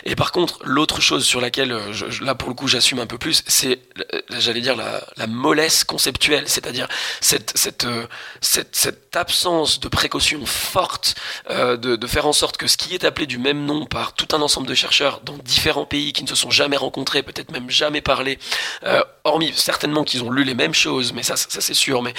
Et 0.06 0.16
par 0.16 0.32
contre 0.32 0.60
l'autre 0.64 1.02
chose 1.02 1.26
sur 1.26 1.42
laquelle 1.42 1.72
euh, 1.72 1.92
là 2.22 2.36
pour 2.36 2.50
le 2.50 2.56
coup 2.56 2.68
j'assume 2.68 3.00
un 3.00 3.08
peu 3.08 3.18
plus 3.18 3.44
c'est 3.48 3.80
j'allais 4.38 4.62
dire 4.62 4.76
la, 4.76 5.28
mollesse 5.28 5.84
conceptuelle, 5.84 6.44
c'est-à-dire 6.48 6.88
cette 7.20 7.58
cette, 7.58 7.88
cette 8.42 9.16
absence 9.16 9.80
de 9.80 9.88
précaution 9.88 10.46
forte 10.46 11.16
de, 11.50 11.76
de, 11.76 12.08
faire 12.08 12.26
en 12.26 12.34
sorte 12.34 12.58
que 12.58 12.68
ce 12.68 12.78
qui 12.78 12.94
est 12.94 13.06
appelé 13.06 13.26
du 13.28 13.38
même 13.38 13.66
nom 13.66 13.86
par 13.86 14.14
tout 14.14 14.36
un 14.36 14.42
ensemble 14.42 14.68
de 14.68 14.74
chercheurs 14.74 15.22
dans 15.22 15.38
différents 15.38 15.86
pays 15.86 16.14
qui 16.14 16.24
ne 16.24 16.30
se 16.30 16.36
sont 16.36 16.50
jamais 16.50 16.78
rencontrés, 16.78 17.22
peut-être 17.24 17.52
même 17.52 17.70
jamais 17.70 18.02
parlé, 18.02 18.40
hormis 19.24 19.54
certainement 19.56 20.04
qu'ils 20.04 20.24
ont 20.24 20.32
lu 20.32 20.44
les 20.44 20.56
mêmes 20.56 20.74
choses, 20.74 21.14
mais 21.14 21.24
ça, 21.24 21.36
ça 21.36 21.62
c'est 21.62 21.74
sûr, 21.74 21.99
mais 22.02 22.14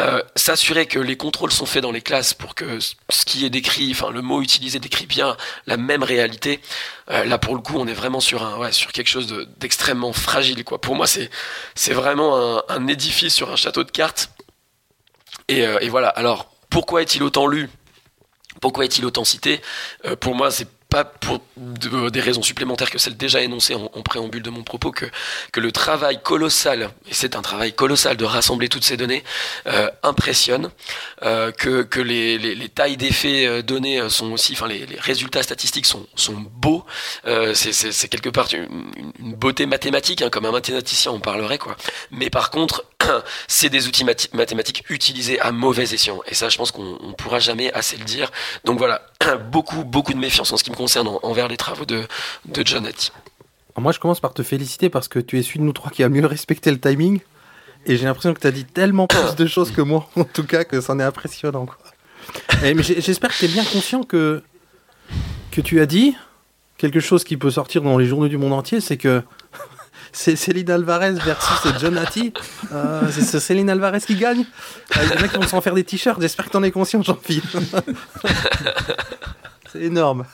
euh, 0.00 0.22
s'assurer 0.36 0.86
que 0.86 0.98
les 0.98 1.16
contrôles 1.16 1.52
sont 1.52 1.66
faits 1.66 1.82
dans 1.82 1.92
les 1.92 2.00
classes 2.00 2.34
pour 2.34 2.54
que 2.54 2.78
ce 2.80 3.24
qui 3.24 3.44
est 3.44 3.50
décrit, 3.50 3.90
enfin 3.90 4.10
le 4.10 4.22
mot 4.22 4.42
utilisé 4.42 4.78
décrit 4.78 5.06
bien 5.06 5.36
la 5.66 5.76
même 5.76 6.02
réalité. 6.02 6.60
Euh, 7.10 7.24
là 7.24 7.38
pour 7.38 7.54
le 7.54 7.60
coup, 7.60 7.74
on 7.78 7.86
est 7.86 7.94
vraiment 7.94 8.20
sur 8.20 8.42
un, 8.42 8.58
ouais, 8.58 8.72
sur 8.72 8.92
quelque 8.92 9.08
chose 9.08 9.46
d'extrêmement 9.58 10.12
fragile, 10.12 10.64
quoi. 10.64 10.80
Pour 10.80 10.94
moi, 10.94 11.06
c'est 11.06 11.30
c'est 11.74 11.94
vraiment 11.94 12.62
un, 12.68 12.86
édifice 12.88 13.34
sur 13.34 13.50
un 13.50 13.56
château 13.56 13.84
de 13.84 13.90
cartes. 13.90 14.30
Et, 15.48 15.66
euh, 15.66 15.78
voilà. 15.88 16.08
Alors, 16.08 16.50
pourquoi 16.70 17.02
est-il 17.02 17.22
autant 17.22 17.46
lu? 17.46 17.70
Pourquoi 18.60 18.84
est-il 18.84 19.04
autant 19.04 19.24
cité? 19.24 19.60
Pour 20.20 20.34
moi, 20.34 20.50
c'est 20.50 20.68
pas 20.92 21.04
pour 21.06 21.40
des 21.56 22.20
raisons 22.20 22.42
supplémentaires 22.42 22.90
que 22.90 22.98
celles 22.98 23.16
déjà 23.16 23.40
énoncées 23.40 23.74
en, 23.74 24.02
préambule 24.02 24.42
de 24.42 24.50
mon 24.50 24.62
propos 24.62 24.90
que, 24.90 25.06
que 25.50 25.58
le 25.58 25.72
travail 25.72 26.20
colossal, 26.22 26.90
et 27.08 27.14
c'est 27.14 27.34
un 27.34 27.40
travail 27.40 27.72
colossal 27.72 28.18
de 28.18 28.26
rassembler 28.26 28.68
toutes 28.68 28.84
ces 28.84 28.98
données, 28.98 29.24
euh, 29.68 29.88
impressionne, 30.02 30.70
euh, 31.22 31.50
que, 31.50 31.82
que 31.82 31.98
les, 31.98 32.36
les, 32.36 32.54
les 32.54 32.68
tailles 32.68 32.98
d'effets 32.98 33.46
euh, 33.46 33.62
données 33.62 34.06
sont 34.10 34.32
aussi, 34.32 34.52
enfin 34.52 34.68
les, 34.68 34.84
les, 34.84 35.00
résultats 35.00 35.42
statistiques 35.42 35.86
sont, 35.86 36.06
sont 36.14 36.34
beaux, 36.34 36.84
euh, 37.26 37.54
c'est 37.54 38.08
quelque 38.08 38.28
part 38.28 38.48
une, 38.52 39.12
une, 39.18 39.34
beauté 39.34 39.64
mathématique, 39.64 40.20
hein, 40.20 40.28
comme 40.28 40.44
un 40.44 40.52
mathématicien 40.52 41.10
on 41.10 41.20
parlerait, 41.20 41.58
quoi. 41.58 41.74
Mais 42.10 42.28
par 42.28 42.50
contre, 42.50 42.84
c'est 43.48 43.70
des 43.70 43.86
outils 43.86 44.04
mathématiques 44.04 44.84
utilisés 44.90 45.40
à 45.40 45.52
mauvais 45.52 45.84
escient, 45.94 46.20
et 46.26 46.34
ça 46.34 46.50
je 46.50 46.58
pense 46.58 46.70
qu'on 46.70 46.98
ne 47.00 47.14
pourra 47.14 47.38
jamais 47.38 47.72
assez 47.72 47.96
le 47.96 48.04
dire. 48.04 48.30
Donc 48.64 48.76
voilà, 48.76 49.00
beaucoup, 49.50 49.84
beaucoup 49.84 50.12
de 50.12 50.18
méfiance 50.18 50.52
en 50.52 50.56
ce 50.56 50.64
qui 50.64 50.70
me 50.70 50.76
concerne 50.76 51.08
envers 51.22 51.48
les 51.48 51.56
travaux 51.56 51.84
de, 51.84 52.02
de 52.46 52.86
Hattie. 52.86 53.12
Moi, 53.78 53.92
je 53.92 53.98
commence 53.98 54.20
par 54.20 54.34
te 54.34 54.42
féliciter 54.42 54.90
parce 54.90 55.08
que 55.08 55.18
tu 55.18 55.38
es 55.38 55.42
celui 55.42 55.60
de 55.60 55.64
nous 55.64 55.72
trois 55.72 55.90
qui 55.90 56.02
a 56.02 56.08
mieux 56.08 56.26
respecté 56.26 56.70
le 56.70 56.78
timing. 56.78 57.20
Et 57.86 57.96
j'ai 57.96 58.04
l'impression 58.04 58.32
que 58.34 58.40
tu 58.40 58.46
as 58.46 58.52
dit 58.52 58.64
tellement 58.64 59.06
plus 59.06 59.34
de 59.34 59.46
choses 59.46 59.72
que 59.72 59.80
moi, 59.80 60.08
en 60.16 60.24
tout 60.24 60.44
cas, 60.44 60.64
que 60.64 60.80
c'en 60.80 61.00
est 61.00 61.02
impressionnant. 61.02 61.66
Quoi. 61.66 61.76
Et, 62.64 62.74
mais 62.74 62.82
j'espère 62.82 63.30
que 63.30 63.38
tu 63.38 63.46
es 63.46 63.48
bien 63.48 63.64
conscient 63.64 64.02
que, 64.02 64.42
que 65.50 65.60
tu 65.60 65.80
as 65.80 65.86
dit 65.86 66.14
quelque 66.78 67.00
chose 67.00 67.24
qui 67.24 67.36
peut 67.36 67.50
sortir 67.50 67.82
dans 67.82 67.98
les 67.98 68.06
journaux 68.06 68.28
du 68.28 68.38
monde 68.38 68.52
entier, 68.52 68.80
c'est 68.80 68.96
que 68.96 69.22
c'est 70.12 70.36
Céline 70.36 70.70
Alvarez 70.70 71.12
versus 71.12 71.72
John 71.80 71.96
Hattie. 71.98 72.32
Euh, 72.72 73.02
c'est 73.10 73.40
Céline 73.40 73.70
Alvarez 73.70 74.00
qui 74.00 74.14
gagne. 74.14 74.44
Euh, 74.96 75.00
les 75.14 75.22
mecs 75.22 75.32
vont 75.32 75.46
s'en 75.46 75.60
faire 75.60 75.74
des 75.74 75.84
t-shirts. 75.84 76.20
J'espère 76.20 76.46
que 76.46 76.50
t'en 76.50 76.62
es 76.62 76.70
conscient, 76.70 77.02
Jean-Philippe. 77.02 77.44
c'est 79.72 79.82
énorme. 79.82 80.24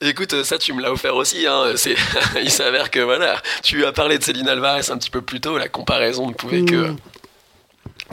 Écoute, 0.00 0.44
ça 0.44 0.58
tu 0.58 0.72
me 0.74 0.82
l'as 0.82 0.92
offert 0.92 1.16
aussi. 1.16 1.46
Hein. 1.46 1.72
Il 2.42 2.50
s'avère 2.50 2.90
que 2.90 3.00
voilà, 3.00 3.40
tu 3.62 3.84
as 3.84 3.92
parlé 3.92 4.18
de 4.18 4.24
Céline 4.24 4.48
Alvarez 4.48 4.90
un 4.90 4.98
petit 4.98 5.10
peu 5.10 5.22
plus 5.22 5.40
tôt. 5.40 5.56
La 5.56 5.68
comparaison 5.68 6.28
ne 6.28 6.34
pouvait 6.34 6.64
que 6.64 6.94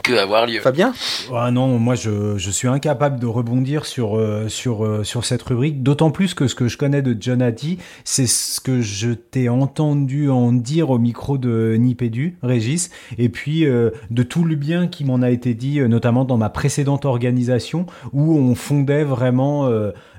que 0.01 0.13
avoir 0.13 0.47
lieu. 0.47 0.59
Fabien 0.59 0.93
ah 1.33 1.51
Non, 1.51 1.77
moi 1.77 1.95
je, 1.95 2.37
je, 2.37 2.51
suis 2.51 2.67
incapable 2.67 3.19
de 3.19 3.27
rebondir 3.27 3.85
sur, 3.85 4.17
euh, 4.17 4.47
sur, 4.49 4.83
euh, 4.83 5.03
sur 5.03 5.25
cette 5.25 5.43
rubrique, 5.43 5.83
d'autant 5.83 6.11
plus 6.11 6.33
que 6.33 6.47
ce 6.47 6.55
que 6.55 6.67
je 6.67 6.77
connais 6.77 7.01
de 7.01 7.15
John 7.19 7.41
Hattie, 7.41 7.77
c'est 8.03 8.25
ce 8.27 8.59
que 8.59 8.81
je 8.81 9.11
t'ai 9.11 9.49
entendu 9.49 10.29
en 10.29 10.51
dire 10.51 10.89
au 10.89 10.97
micro 10.97 11.37
de 11.37 11.75
Nipédu, 11.77 12.37
Régis, 12.41 12.89
et 13.17 13.29
puis 13.29 13.65
euh, 13.65 13.91
de 14.09 14.23
tout 14.23 14.43
le 14.43 14.55
bien 14.55 14.87
qui 14.87 15.05
m'en 15.05 15.21
a 15.21 15.29
été 15.29 15.53
dit, 15.53 15.79
notamment 15.81 16.25
dans 16.25 16.37
ma 16.37 16.49
précédente 16.49 17.05
organisation, 17.05 17.85
où 18.11 18.37
on 18.37 18.55
fondait 18.55 19.03
vraiment 19.03 19.69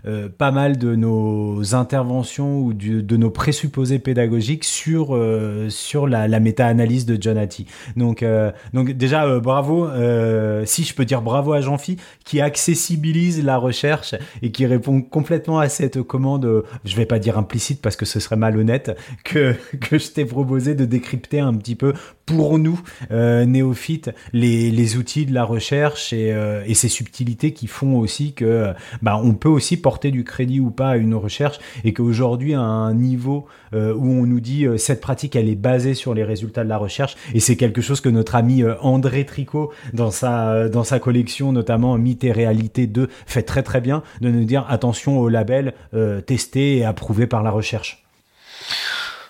euh, 0.06 0.28
pas 0.28 0.50
mal 0.50 0.76
de 0.76 0.94
nos 0.94 1.74
interventions 1.74 2.58
ou 2.58 2.74
du, 2.74 3.02
de 3.02 3.16
nos 3.16 3.30
présupposés 3.30 3.98
pédagogiques 3.98 4.64
sur 4.64 5.16
euh, 5.16 5.70
sur 5.70 6.06
la, 6.06 6.28
la 6.28 6.40
méta-analyse 6.40 7.06
de 7.06 7.16
John 7.18 7.38
Hattie. 7.38 7.66
Donc 7.96 8.22
euh, 8.22 8.52
donc 8.74 8.90
déjà 8.90 9.24
euh, 9.24 9.40
bravo, 9.64 10.66
si 10.66 10.84
je 10.84 10.94
peux 10.94 11.04
dire 11.04 11.22
bravo 11.22 11.52
à 11.52 11.60
Jean-Phi 11.60 11.96
qui 12.24 12.40
accessibilise 12.40 13.44
la 13.44 13.56
recherche 13.56 14.14
et 14.42 14.50
qui 14.50 14.66
répond 14.66 15.02
complètement 15.02 15.58
à 15.58 15.68
cette 15.68 16.02
commande. 16.02 16.64
je 16.84 16.96
vais 16.96 17.06
pas 17.06 17.18
dire 17.18 17.38
implicite 17.38 17.80
parce 17.80 17.96
que 17.96 18.04
ce 18.04 18.20
serait 18.20 18.36
malhonnête 18.36 18.96
que 19.24 19.54
je 19.90 20.08
t'ai 20.08 20.24
proposé 20.24 20.74
de 20.74 20.84
décrypter 20.84 21.40
un 21.40 21.54
petit 21.54 21.76
peu 21.76 21.94
pour 22.26 22.58
nous 22.58 22.80
néophytes 23.10 24.10
les 24.32 24.96
outils 24.96 25.26
de 25.26 25.34
la 25.34 25.44
recherche 25.44 26.12
et 26.12 26.34
et 26.66 26.74
ces 26.74 26.88
subtilités 26.88 27.52
qui 27.52 27.66
font 27.66 27.98
aussi 27.98 28.32
que 28.32 28.72
bah 29.02 29.20
on 29.22 29.34
peut 29.34 29.48
aussi 29.48 29.76
porter 29.76 30.10
du 30.10 30.24
crédit 30.24 30.60
ou 30.60 30.70
pas 30.70 30.90
à 30.90 30.96
une 30.96 31.14
recherche 31.14 31.58
et 31.84 31.92
qu'aujourd'hui 31.92 32.54
à 32.54 32.60
un 32.60 32.94
niveau 32.94 33.46
euh, 33.74 33.94
où 33.94 34.06
on 34.06 34.26
nous 34.26 34.40
dit 34.40 34.66
euh, 34.66 34.76
cette 34.76 35.00
pratique 35.00 35.36
elle 35.36 35.48
est 35.48 35.54
basée 35.54 35.94
sur 35.94 36.14
les 36.14 36.24
résultats 36.24 36.64
de 36.64 36.68
la 36.68 36.78
recherche 36.78 37.16
et 37.34 37.40
c'est 37.40 37.56
quelque 37.56 37.80
chose 37.80 38.00
que 38.00 38.08
notre 38.08 38.34
ami 38.34 38.62
euh, 38.62 38.74
André 38.80 39.24
Tricot 39.24 39.53
dans 39.92 40.10
sa 40.10 40.68
dans 40.68 40.84
sa 40.84 40.98
collection 40.98 41.52
notamment 41.52 41.96
Mythe 41.96 42.24
et 42.24 42.32
réalité 42.32 42.86
2 42.86 43.08
fait 43.26 43.42
très 43.42 43.62
très 43.62 43.80
bien 43.80 44.02
de 44.20 44.28
nous 44.28 44.44
dire 44.44 44.66
attention 44.68 45.18
au 45.18 45.28
label 45.28 45.74
testé 46.26 46.78
et 46.78 46.84
approuvé 46.84 47.26
par 47.26 47.42
la 47.42 47.50
recherche. 47.50 48.04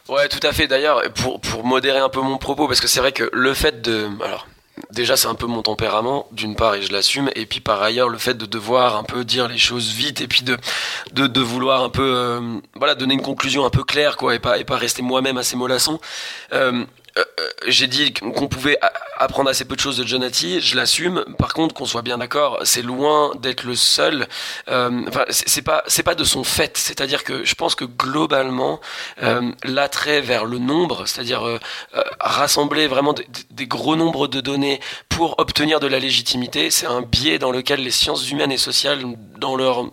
Ouais, 0.09 0.29
tout 0.29 0.47
à 0.47 0.53
fait. 0.53 0.67
D'ailleurs, 0.67 1.03
pour, 1.15 1.41
pour 1.41 1.65
modérer 1.65 1.99
un 1.99 2.11
peu 2.11 2.21
mon 2.21 2.37
propos, 2.37 2.69
parce 2.69 2.81
que 2.81 2.89
c'est 2.89 3.01
vrai 3.01 3.13
que 3.13 3.31
le 3.33 3.55
fait 3.55 3.81
de... 3.81 4.09
Alors, 4.23 4.47
déjà 4.91 5.17
c'est 5.17 5.29
un 5.29 5.35
peu 5.35 5.47
mon 5.47 5.63
tempérament 5.63 6.27
d'une 6.33 6.57
part 6.57 6.75
et 6.75 6.83
je 6.83 6.93
l'assume 6.93 7.31
et 7.37 7.47
puis 7.47 7.61
par 7.61 7.81
ailleurs 7.81 8.09
le 8.09 8.19
fait 8.19 8.35
de 8.35 8.45
devoir 8.45 8.97
un 8.97 9.05
peu 9.05 9.25
dire 9.25 9.47
les 9.47 9.57
choses 9.57 9.93
vite 9.93 10.21
et 10.21 10.27
puis 10.27 10.43
de 10.43 10.57
de, 11.13 11.29
de 11.29 11.41
vouloir 11.41 11.85
un 11.85 11.91
peu 11.91 12.03
euh, 12.03 12.41
voilà 12.75 12.97
donner 12.97 13.15
une 13.15 13.23
conclusion 13.23 13.65
un 13.65 13.71
peu 13.71 13.85
claire 13.85 14.17
quoi 14.17 14.35
et 14.35 14.41
pas 14.41 14.59
et 14.59 14.65
pas 14.65 14.77
rester 14.77 15.01
moi-même 15.01 15.39
assez 15.39 15.55
mollasson 15.57 16.01
euh, 16.53 16.85
euh, 17.19 17.25
j'ai 17.69 17.87
dit 17.87 18.13
qu'on 18.13 18.49
pouvait 18.49 18.79
apprendre 19.17 19.51
assez 19.51 19.65
peu 19.65 19.77
de 19.77 19.81
choses 19.81 19.97
de 19.99 20.07
Jonathan, 20.07 20.59
je 20.61 20.77
l'assume. 20.77 21.25
Par 21.39 21.55
contre, 21.55 21.75
qu'on 21.75 21.87
soit 21.87 22.03
bien 22.03 22.19
d'accord, 22.19 22.59
c'est 22.65 22.83
loin 22.83 23.33
d'être 23.41 23.65
le 23.65 23.75
seul. 23.75 24.27
Euh, 24.69 25.05
enfin, 25.09 25.25
c'est 25.31 25.63
pas, 25.63 25.83
c'est 25.87 26.03
pas 26.03 26.15
de 26.15 26.25
son 26.25 26.45
fait. 26.45 26.77
C'est-à-dire 26.77 27.25
que 27.25 27.45
je 27.45 27.55
pense 27.55 27.75
que 27.75 27.85
globalement, 27.85 28.81
euh, 29.23 29.53
l'attrait 29.65 30.21
vers 30.21 30.45
le 30.45 30.59
nombre, 30.59 31.07
c'est-à-dire 31.07 31.47
euh, 31.47 31.59
euh 31.97 32.03
rassembler 32.21 32.87
vraiment 32.87 33.15
des, 33.51 33.67
gros 33.67 33.97
nombres 33.97 34.29
de 34.29 34.41
données 34.41 34.81
pour 35.09 35.39
obtenir 35.39 35.81
de 35.81 35.87
la 35.87 35.99
légitimité, 35.99 36.71
c'est 36.71 36.87
un 36.87 37.03
biais 37.03 37.39
dans 37.39 37.51
lequel 37.51 37.81
les 37.81 37.91
sciences 37.91 38.31
humaines 38.31 38.53
et 38.53 38.59
sociales, 38.59 39.03
dans 39.39 39.57
leur 39.57 39.87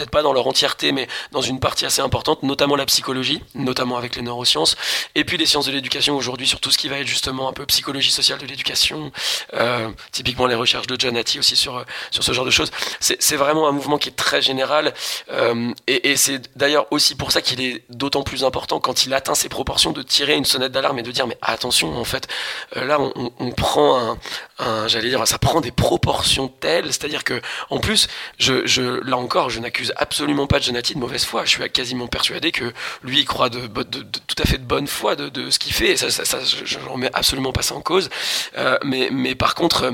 peut-être 0.00 0.10
pas 0.10 0.22
dans 0.22 0.32
leur 0.32 0.46
entièreté, 0.46 0.92
mais 0.92 1.08
dans 1.30 1.42
une 1.42 1.60
partie 1.60 1.84
assez 1.84 2.00
importante, 2.00 2.42
notamment 2.42 2.74
la 2.74 2.86
psychologie, 2.86 3.42
notamment 3.54 3.98
avec 3.98 4.16
les 4.16 4.22
neurosciences, 4.22 4.76
et 5.14 5.24
puis 5.24 5.36
les 5.36 5.44
sciences 5.44 5.66
de 5.66 5.72
l'éducation 5.72 6.16
aujourd'hui 6.16 6.46
sur 6.46 6.58
tout 6.58 6.70
ce 6.70 6.78
qui 6.78 6.88
va 6.88 6.98
être 6.98 7.06
justement 7.06 7.48
un 7.48 7.52
peu 7.52 7.66
psychologie 7.66 8.10
sociale 8.10 8.38
de 8.38 8.46
l'éducation, 8.46 9.12
euh, 9.54 9.90
typiquement 10.12 10.46
les 10.46 10.54
recherches 10.54 10.86
de 10.86 10.98
John 10.98 11.16
Hattie 11.16 11.38
aussi 11.38 11.54
sur, 11.54 11.84
sur 12.10 12.24
ce 12.24 12.32
genre 12.32 12.46
de 12.46 12.50
choses. 12.50 12.70
C'est 13.00 13.36
vraiment 13.36 13.68
un 13.68 13.72
mouvement 13.72 13.98
qui 13.98 14.08
est 14.08 14.16
très 14.16 14.40
général, 14.40 14.94
euh, 15.30 15.72
et, 15.86 16.10
et 16.10 16.16
c'est 16.16 16.56
d'ailleurs 16.56 16.86
aussi 16.90 17.14
pour 17.14 17.30
ça 17.30 17.42
qu'il 17.42 17.60
est 17.60 17.84
d'autant 17.90 18.22
plus 18.22 18.44
important 18.44 18.80
quand 18.80 19.04
il 19.04 19.12
atteint 19.12 19.34
ses 19.34 19.50
proportions 19.50 19.92
de 19.92 20.02
tirer 20.02 20.34
une 20.34 20.46
sonnette 20.46 20.72
d'alarme 20.72 20.98
et 20.98 21.02
de 21.02 21.10
dire 21.10 21.26
mais 21.26 21.36
attention 21.42 21.98
en 21.98 22.04
fait, 22.04 22.26
euh, 22.76 22.84
là 22.86 22.98
on, 23.00 23.32
on 23.38 23.50
prend 23.50 23.98
un, 23.98 24.18
un 24.60 24.88
j'allais 24.88 25.08
dire, 25.08 25.26
ça 25.26 25.38
prend 25.38 25.60
des 25.60 25.70
proportions 25.70 26.48
telles, 26.48 26.86
c'est-à-dire 26.86 27.24
que 27.24 27.40
en 27.70 27.78
plus, 27.78 28.08
je, 28.38 28.66
je, 28.66 28.82
là 29.08 29.16
encore, 29.16 29.50
je 29.50 29.60
n'accuse 29.60 29.92
absolument 29.96 30.46
pas 30.46 30.58
de 30.58 30.64
Jonathan 30.64 30.94
de 30.94 30.98
mauvaise 30.98 31.24
foi. 31.24 31.44
Je 31.44 31.50
suis 31.50 31.70
quasiment 31.70 32.06
persuadé 32.06 32.52
que 32.52 32.72
lui, 33.02 33.20
il 33.20 33.24
croit 33.24 33.48
de, 33.48 33.66
de, 33.66 33.82
de, 33.82 34.02
de 34.02 34.18
tout 34.26 34.36
à 34.42 34.46
fait 34.46 34.58
de 34.58 34.64
bonne 34.64 34.86
foi 34.86 35.16
de, 35.16 35.50
ce 35.50 35.58
qu'il 35.58 35.72
fait. 35.72 35.90
Et 35.90 35.96
ça, 35.96 36.10
ça, 36.10 36.24
ça 36.24 36.38
je 36.42 36.78
ne 36.78 36.84
remets 36.84 37.10
absolument 37.12 37.52
pas 37.52 37.62
ça 37.62 37.74
en 37.74 37.80
cause. 37.80 38.08
Euh, 38.56 38.78
mais, 38.84 39.08
mais 39.10 39.34
par 39.34 39.54
contre, 39.54 39.92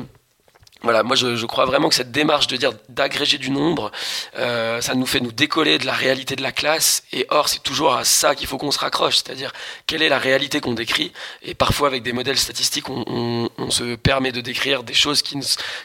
voilà, 0.82 1.02
moi 1.02 1.16
je, 1.16 1.36
je, 1.36 1.46
crois 1.46 1.64
vraiment 1.64 1.88
que 1.88 1.94
cette 1.94 2.12
démarche 2.12 2.46
de 2.48 2.56
dire 2.56 2.72
d'agréger 2.88 3.38
du 3.38 3.50
nombre, 3.50 3.90
euh, 4.38 4.80
ça 4.80 4.94
nous 4.94 5.06
fait 5.06 5.20
nous 5.20 5.32
décoller 5.32 5.78
de 5.78 5.86
la 5.86 5.94
réalité 5.94 6.36
de 6.36 6.42
la 6.42 6.52
classe. 6.52 7.02
Et 7.12 7.26
or, 7.30 7.48
c'est 7.48 7.62
toujours 7.62 7.94
à 7.94 8.04
ça 8.04 8.34
qu'il 8.34 8.46
faut 8.46 8.58
qu'on 8.58 8.70
se 8.70 8.78
raccroche, 8.78 9.16
c'est-à-dire 9.16 9.52
quelle 9.86 10.02
est 10.02 10.08
la 10.08 10.18
réalité 10.18 10.60
qu'on 10.60 10.74
décrit? 10.74 11.12
Et 11.42 11.54
parfois, 11.54 11.88
avec 11.88 12.02
des 12.02 12.12
modèles 12.12 12.36
statistiques, 12.36 12.90
on, 12.90 13.04
on, 13.06 13.48
on 13.58 13.70
se 13.70 13.96
permet 13.96 14.32
de 14.32 14.40
décrire 14.40 14.82
des 14.82 14.94
choses 14.94 15.22
qui, 15.22 15.38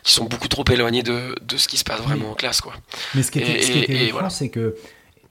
qui 0.04 0.12
sont 0.12 0.26
beaucoup 0.26 0.50
trop 0.50 0.66
éloignées 0.70 1.04
de, 1.04 1.36
de, 1.42 1.58
ce 1.58 1.68
qui 1.68 1.78
se 1.78 1.84
passe 1.84 2.02
vraiment 2.02 2.32
en 2.32 2.36
classe, 2.36 2.62
quoi. 2.62 2.74
Mais 3.16 3.24
ce 3.24 3.32
qui 3.32 3.40
est, 3.40 3.60
et, 3.60 3.62
ce 3.62 3.72
qui 3.72 3.80
est 3.80 4.12
voilà. 4.12 4.30
c'est 4.30 4.50
que 4.50 4.76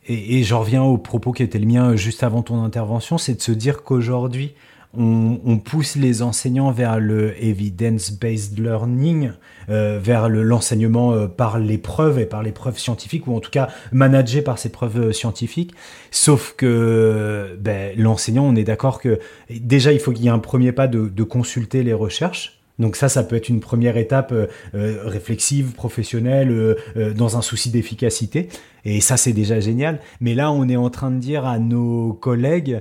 et, 0.07 0.39
et 0.39 0.45
j'en 0.45 0.61
reviens 0.61 0.83
au 0.83 0.97
propos 0.97 1.33
qui 1.33 1.43
était 1.43 1.59
le 1.59 1.67
mien 1.67 1.95
juste 1.97 2.23
avant 2.23 2.43
ton 2.43 2.65
intervention, 2.65 3.19
c'est 3.19 3.35
de 3.35 3.43
se 3.43 3.53
dire 3.53 3.83
qu'aujourd'hui, 3.83 4.55
on, 4.97 5.59
pousse 5.59 5.95
les 5.95 6.23
enseignants 6.23 6.73
vers 6.73 6.99
le 6.99 7.41
evidence-based 7.43 8.59
learning, 8.59 9.31
euh, 9.69 10.01
vers 10.03 10.29
l'enseignement 10.29 11.13
euh, 11.13 11.27
par 11.29 11.59
les 11.59 11.79
preuves 11.79 12.19
et 12.19 12.27
par 12.27 12.43
les 12.43 12.51
preuves 12.51 12.79
scientifiques, 12.79 13.27
ou 13.27 13.37
en 13.37 13.41
tout 13.41 13.51
cas 13.51 13.69
managé 13.93 14.43
par 14.43 14.59
ces 14.59 14.71
preuves 14.71 15.01
euh, 15.01 15.13
scientifiques. 15.13 15.75
Sauf 16.11 16.55
que 16.57 17.57
ben, 17.61 17.93
l'enseignant, 17.97 18.45
on 18.45 18.57
est 18.57 18.65
d'accord 18.65 19.01
que 19.01 19.21
déjà, 19.49 19.93
il 19.93 20.01
faut 20.01 20.13
qu'il 20.13 20.25
y 20.25 20.29
ait 20.29 20.31
un 20.31 20.39
premier 20.41 20.73
pas 20.73 20.89
de, 20.89 21.09
de 21.09 21.23
consulter 21.23 21.85
les 21.85 21.95
recherches 21.95 22.60
donc 22.81 22.97
ça, 22.97 23.09
ça 23.09 23.23
peut 23.23 23.37
être 23.37 23.49
une 23.49 23.61
première 23.61 23.97
étape 23.99 24.33
euh, 24.33 24.47
euh, 24.75 25.03
réflexive, 25.05 25.73
professionnelle, 25.73 26.51
euh, 26.51 27.15
dans 27.15 27.37
un 27.37 27.43
souci 27.43 27.71
d'efficacité. 27.71 28.49
Et 28.87 29.03
ça, 29.03 29.19
c'est 29.19 29.35
déjà 29.35 29.61
génial. 29.61 30.01
Mais 30.23 30.35
là, 30.35 30.51
on 30.51 30.67
est 30.67 30.77
en 30.77 30.89
train 30.89 31.11
de 31.11 31.19
dire 31.19 31.45
à 31.45 31.59
nos 31.59 32.15
collègues, 32.15 32.81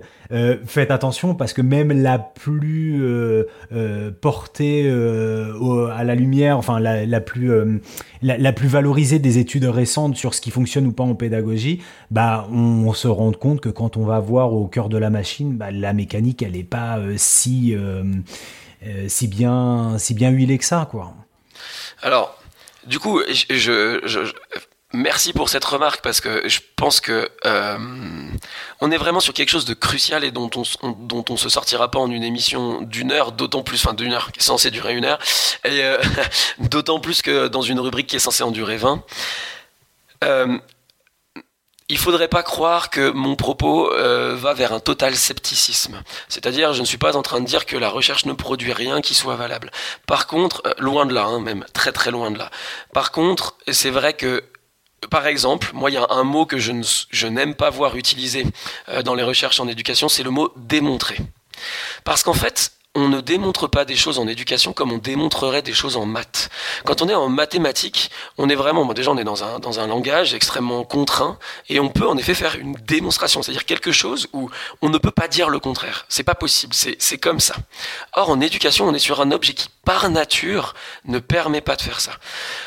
faites 0.65 0.91
attention 0.91 1.35
parce 1.35 1.51
que 1.51 1.61
même 1.61 1.91
la 1.91 2.17
plus 2.17 3.03
portée 4.21 4.89
à 4.89 6.03
la 6.05 6.15
lumière, 6.15 6.57
enfin 6.57 6.79
la, 6.79 7.19
plus 7.19 7.51
la, 8.21 8.53
plus 8.53 8.69
valorisée 8.69 9.19
des 9.19 9.39
études 9.39 9.65
récentes 9.65 10.15
sur 10.15 10.33
ce 10.33 10.39
qui 10.39 10.51
fonctionne 10.51 10.87
ou 10.87 10.93
pas 10.93 11.03
en 11.03 11.15
pédagogie, 11.15 11.81
bah 12.11 12.47
on, 12.49 12.93
se 12.93 13.09
rend 13.09 13.33
compte 13.33 13.59
que 13.59 13.67
quand 13.67 13.97
on 13.97 14.05
va 14.05 14.21
voir 14.21 14.53
au 14.53 14.67
cœur 14.67 14.87
de 14.87 14.97
la 14.97 15.09
machine, 15.09 15.57
bah, 15.57 15.69
la 15.69 15.91
mécanique, 15.91 16.41
elle 16.41 16.53
n'est 16.53 16.63
pas 16.63 16.97
si 17.17 17.75
si 19.07 19.27
bien 19.27 19.97
si 19.97 20.13
bien 20.13 20.29
huilé 20.29 20.57
que 20.57 20.65
ça, 20.65 20.87
quoi. 20.89 21.13
Alors, 22.01 22.37
du 22.85 22.99
coup, 22.99 23.21
je, 23.49 24.31
merci 24.93 25.33
pour 25.33 25.49
cette 25.49 25.65
remarque 25.65 26.01
parce 26.01 26.21
que 26.21 26.47
je 26.47 26.59
pense 26.75 26.99
que 26.99 27.29
euh, 27.45 27.77
on 28.81 28.91
est 28.91 28.97
vraiment 28.97 29.19
sur 29.19 29.33
quelque 29.33 29.49
chose 29.49 29.65
de 29.65 29.73
crucial 29.73 30.23
et 30.23 30.31
dont 30.31 30.49
on, 30.55 30.63
on 31.29 31.37
se 31.37 31.49
sortira 31.49 31.91
pas 31.91 31.99
en 31.99 32.09
une 32.09 32.23
émission 32.23 32.81
d'une 32.81 33.11
heure, 33.11 33.31
d'autant 33.31 33.63
plus, 33.63 33.85
enfin 33.85 33.93
d'une 33.93 34.13
heure 34.13 34.31
qui 34.31 34.39
est 34.39 34.43
censée 34.43 34.71
durer 34.71 34.95
une 34.95 35.05
heure, 35.05 35.19
et 35.65 35.83
euh, 35.83 35.97
d'autant 36.59 36.99
plus 36.99 37.21
que 37.21 37.47
dans 37.47 37.61
une 37.61 37.79
rubrique 37.79 38.07
qui 38.07 38.15
est 38.15 38.19
censée 38.19 38.43
en 38.43 38.51
durer 38.51 38.77
20 38.77 39.03
il 41.89 41.97
faudrait 41.97 42.27
pas 42.27 42.43
croire 42.43 42.91
que 42.91 43.09
mon 43.09 43.35
propos 43.35 43.91
euh, 43.91 44.35
va 44.35 44.53
vers 44.53 44.73
un 44.73 44.79
total 44.79 45.15
scepticisme. 45.15 46.01
C'est-à-dire, 46.27 46.73
je 46.73 46.81
ne 46.81 46.85
suis 46.85 46.99
pas 46.99 47.17
en 47.17 47.23
train 47.23 47.41
de 47.41 47.45
dire 47.45 47.65
que 47.65 47.75
la 47.75 47.89
recherche 47.89 48.25
ne 48.25 48.33
produit 48.33 48.73
rien 48.73 49.01
qui 49.01 49.15
soit 49.15 49.35
valable. 49.35 49.71
Par 50.05 50.27
contre, 50.27 50.61
euh, 50.67 50.73
loin 50.77 51.07
de 51.07 51.13
là, 51.13 51.25
hein, 51.25 51.39
même 51.39 51.65
très 51.73 51.91
très 51.91 52.11
loin 52.11 52.29
de 52.29 52.37
là. 52.37 52.51
Par 52.93 53.11
contre, 53.11 53.55
c'est 53.67 53.89
vrai 53.89 54.13
que 54.13 54.43
par 55.09 55.27
exemple, 55.27 55.71
moi, 55.73 55.89
il 55.89 55.93
y 55.93 55.97
a 55.97 56.05
un 56.09 56.23
mot 56.23 56.45
que 56.45 56.57
je, 56.59 57.27
n'aime 57.27 57.55
pas 57.55 57.69
voir 57.69 57.95
utilisé 57.95 58.45
euh, 58.89 59.01
dans 59.01 59.15
les 59.15 59.23
recherches 59.23 59.59
en 59.59 59.67
éducation, 59.67 60.09
c'est 60.09 60.23
le 60.23 60.29
mot 60.29 60.51
démontrer. 60.57 61.17
Parce 62.03 62.21
qu'en 62.21 62.33
fait, 62.33 62.73
on 62.99 63.09
ne 63.09 63.21
démontre 63.21 63.67
pas 63.67 63.85
des 63.85 63.95
choses 63.95 64.19
en 64.19 64.27
éducation 64.27 64.73
comme 64.73 64.91
on 64.91 64.97
démontrerait 64.97 65.61
des 65.61 65.73
choses 65.73 65.97
en 65.97 66.05
maths. 66.05 66.49
Quand 66.85 67.01
on 67.01 67.09
est 67.09 67.15
en 67.15 67.29
mathématiques, 67.29 68.11
on 68.37 68.49
est 68.49 68.55
vraiment, 68.55 68.85
déjà 68.93 69.11
on 69.11 69.17
est 69.17 69.23
dans 69.23 69.43
un, 69.43 69.59
dans 69.59 69.79
un 69.79 69.87
langage 69.87 70.33
extrêmement 70.33 70.83
contraint 70.83 71.37
et 71.69 71.79
on 71.79 71.89
peut 71.89 72.07
en 72.07 72.17
effet 72.17 72.33
faire 72.33 72.55
une 72.55 72.73
démonstration, 72.73 73.41
c'est-à-dire 73.41 73.65
quelque 73.65 73.91
chose 73.91 74.27
où 74.33 74.49
on 74.81 74.89
ne 74.89 74.97
peut 74.97 75.11
pas 75.11 75.27
dire 75.27 75.49
le 75.49 75.59
contraire. 75.59 76.05
C'est 76.09 76.23
pas 76.23 76.35
possible, 76.35 76.73
c'est 76.73 77.17
comme 77.17 77.39
ça. 77.39 77.55
Or 78.15 78.29
en 78.29 78.41
éducation, 78.41 78.87
on 78.87 78.93
est 78.93 78.99
sur 78.99 79.21
un 79.21 79.31
objet 79.31 79.53
qui 79.53 79.69
par 79.89 80.07
nature 80.11 80.75
ne 81.05 81.17
permet 81.17 81.61
pas 81.61 81.75
de 81.75 81.81
faire 81.81 81.99
ça. 81.99 82.11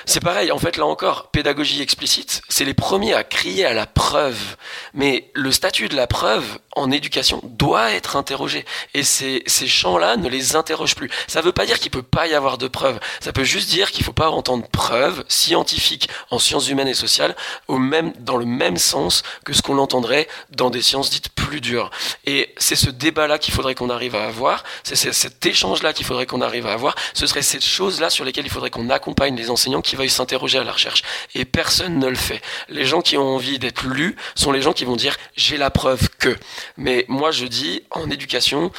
C'est 0.06 0.18
pareil, 0.18 0.50
en 0.50 0.58
fait 0.58 0.76
là 0.76 0.86
encore, 0.86 1.30
pédagogie 1.30 1.80
explicite, 1.80 2.42
c'est 2.48 2.64
les 2.64 2.74
premiers 2.74 3.14
à 3.14 3.22
crier 3.22 3.64
à 3.64 3.74
la 3.74 3.86
preuve. 3.86 4.56
Mais 4.92 5.30
le 5.34 5.52
statut 5.52 5.88
de 5.88 5.94
la 5.94 6.08
preuve 6.08 6.58
en 6.74 6.90
éducation 6.90 7.40
doit 7.44 7.92
être 7.92 8.16
interrogé. 8.16 8.64
Et 8.92 9.04
ces, 9.04 9.44
ces 9.46 9.68
champs-là 9.68 10.16
ne 10.16 10.28
les 10.28 10.56
interroge 10.56 10.96
plus. 10.96 11.10
Ça 11.28 11.40
ne 11.40 11.44
veut 11.44 11.52
pas 11.52 11.64
dire 11.64 11.78
qu'il 11.78 11.92
peut 11.92 12.02
pas 12.02 12.26
y 12.26 12.34
avoir 12.34 12.58
de 12.58 12.66
preuves. 12.66 12.98
Ça 13.20 13.32
peut 13.32 13.44
juste 13.44 13.68
dire 13.68 13.92
qu'il 13.92 14.04
faut 14.04 14.12
pas 14.12 14.30
entendre 14.30 14.66
preuves 14.66 15.24
scientifiques 15.28 16.08
en 16.30 16.40
sciences 16.40 16.68
humaines 16.70 16.88
et 16.88 16.94
sociales 16.94 17.36
au 17.68 17.78
même, 17.78 18.12
dans 18.18 18.36
le 18.36 18.46
même 18.46 18.78
sens 18.78 19.22
que 19.44 19.52
ce 19.52 19.62
qu'on 19.62 19.78
entendrait 19.78 20.26
dans 20.50 20.70
des 20.70 20.82
sciences 20.82 21.10
dites 21.10 21.28
plus 21.28 21.60
dures. 21.60 21.90
Et 22.24 22.52
c'est 22.56 22.74
ce 22.74 22.90
débat-là 22.90 23.38
qu'il 23.38 23.54
faudrait 23.54 23.76
qu'on 23.76 23.90
arrive 23.90 24.16
à 24.16 24.24
avoir. 24.24 24.64
C'est 24.82 25.12
cet 25.12 25.46
échange-là 25.46 25.92
qu'il 25.92 26.06
faudrait 26.06 26.26
qu'on 26.26 26.40
arrive 26.40 26.66
à 26.66 26.72
avoir. 26.72 26.96
Ce 27.14 27.26
serait 27.26 27.42
cette 27.42 27.64
chose-là 27.64 28.10
sur 28.10 28.24
lesquelles 28.24 28.46
il 28.46 28.50
faudrait 28.50 28.70
qu'on 28.70 28.90
accompagne 28.90 29.36
les 29.36 29.50
enseignants 29.50 29.82
qui 29.82 29.96
veuillent 29.96 30.10
s'interroger 30.10 30.58
à 30.58 30.64
la 30.64 30.72
recherche. 30.72 31.02
Et 31.34 31.44
personne 31.44 31.98
ne 31.98 32.08
le 32.08 32.14
fait. 32.14 32.40
Les 32.68 32.84
gens 32.84 33.00
qui 33.00 33.16
ont 33.16 33.34
envie 33.34 33.58
d'être 33.58 33.86
lus 33.86 34.16
sont 34.34 34.52
les 34.52 34.62
gens 34.62 34.72
qui 34.72 34.84
vont 34.84 34.96
dire 34.96 35.16
j'ai 35.36 35.56
la 35.56 35.70
preuve 35.70 36.08
que. 36.18 36.36
Mais 36.76 37.04
moi 37.08 37.30
je 37.30 37.46
dis 37.46 37.82
en 37.90 38.10
éducation, 38.10 38.72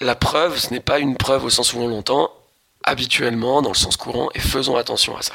la 0.00 0.14
preuve, 0.14 0.58
ce 0.58 0.70
n'est 0.70 0.80
pas 0.80 0.98
une 0.98 1.16
preuve 1.16 1.44
au 1.44 1.50
sens 1.50 1.72
où 1.72 1.78
on 1.78 1.88
l'entend 1.88 2.30
habituellement, 2.84 3.62
dans 3.62 3.70
le 3.70 3.74
sens 3.74 3.96
courant, 3.96 4.28
et 4.34 4.38
faisons 4.38 4.76
attention 4.76 5.16
à 5.16 5.22
ça. 5.22 5.34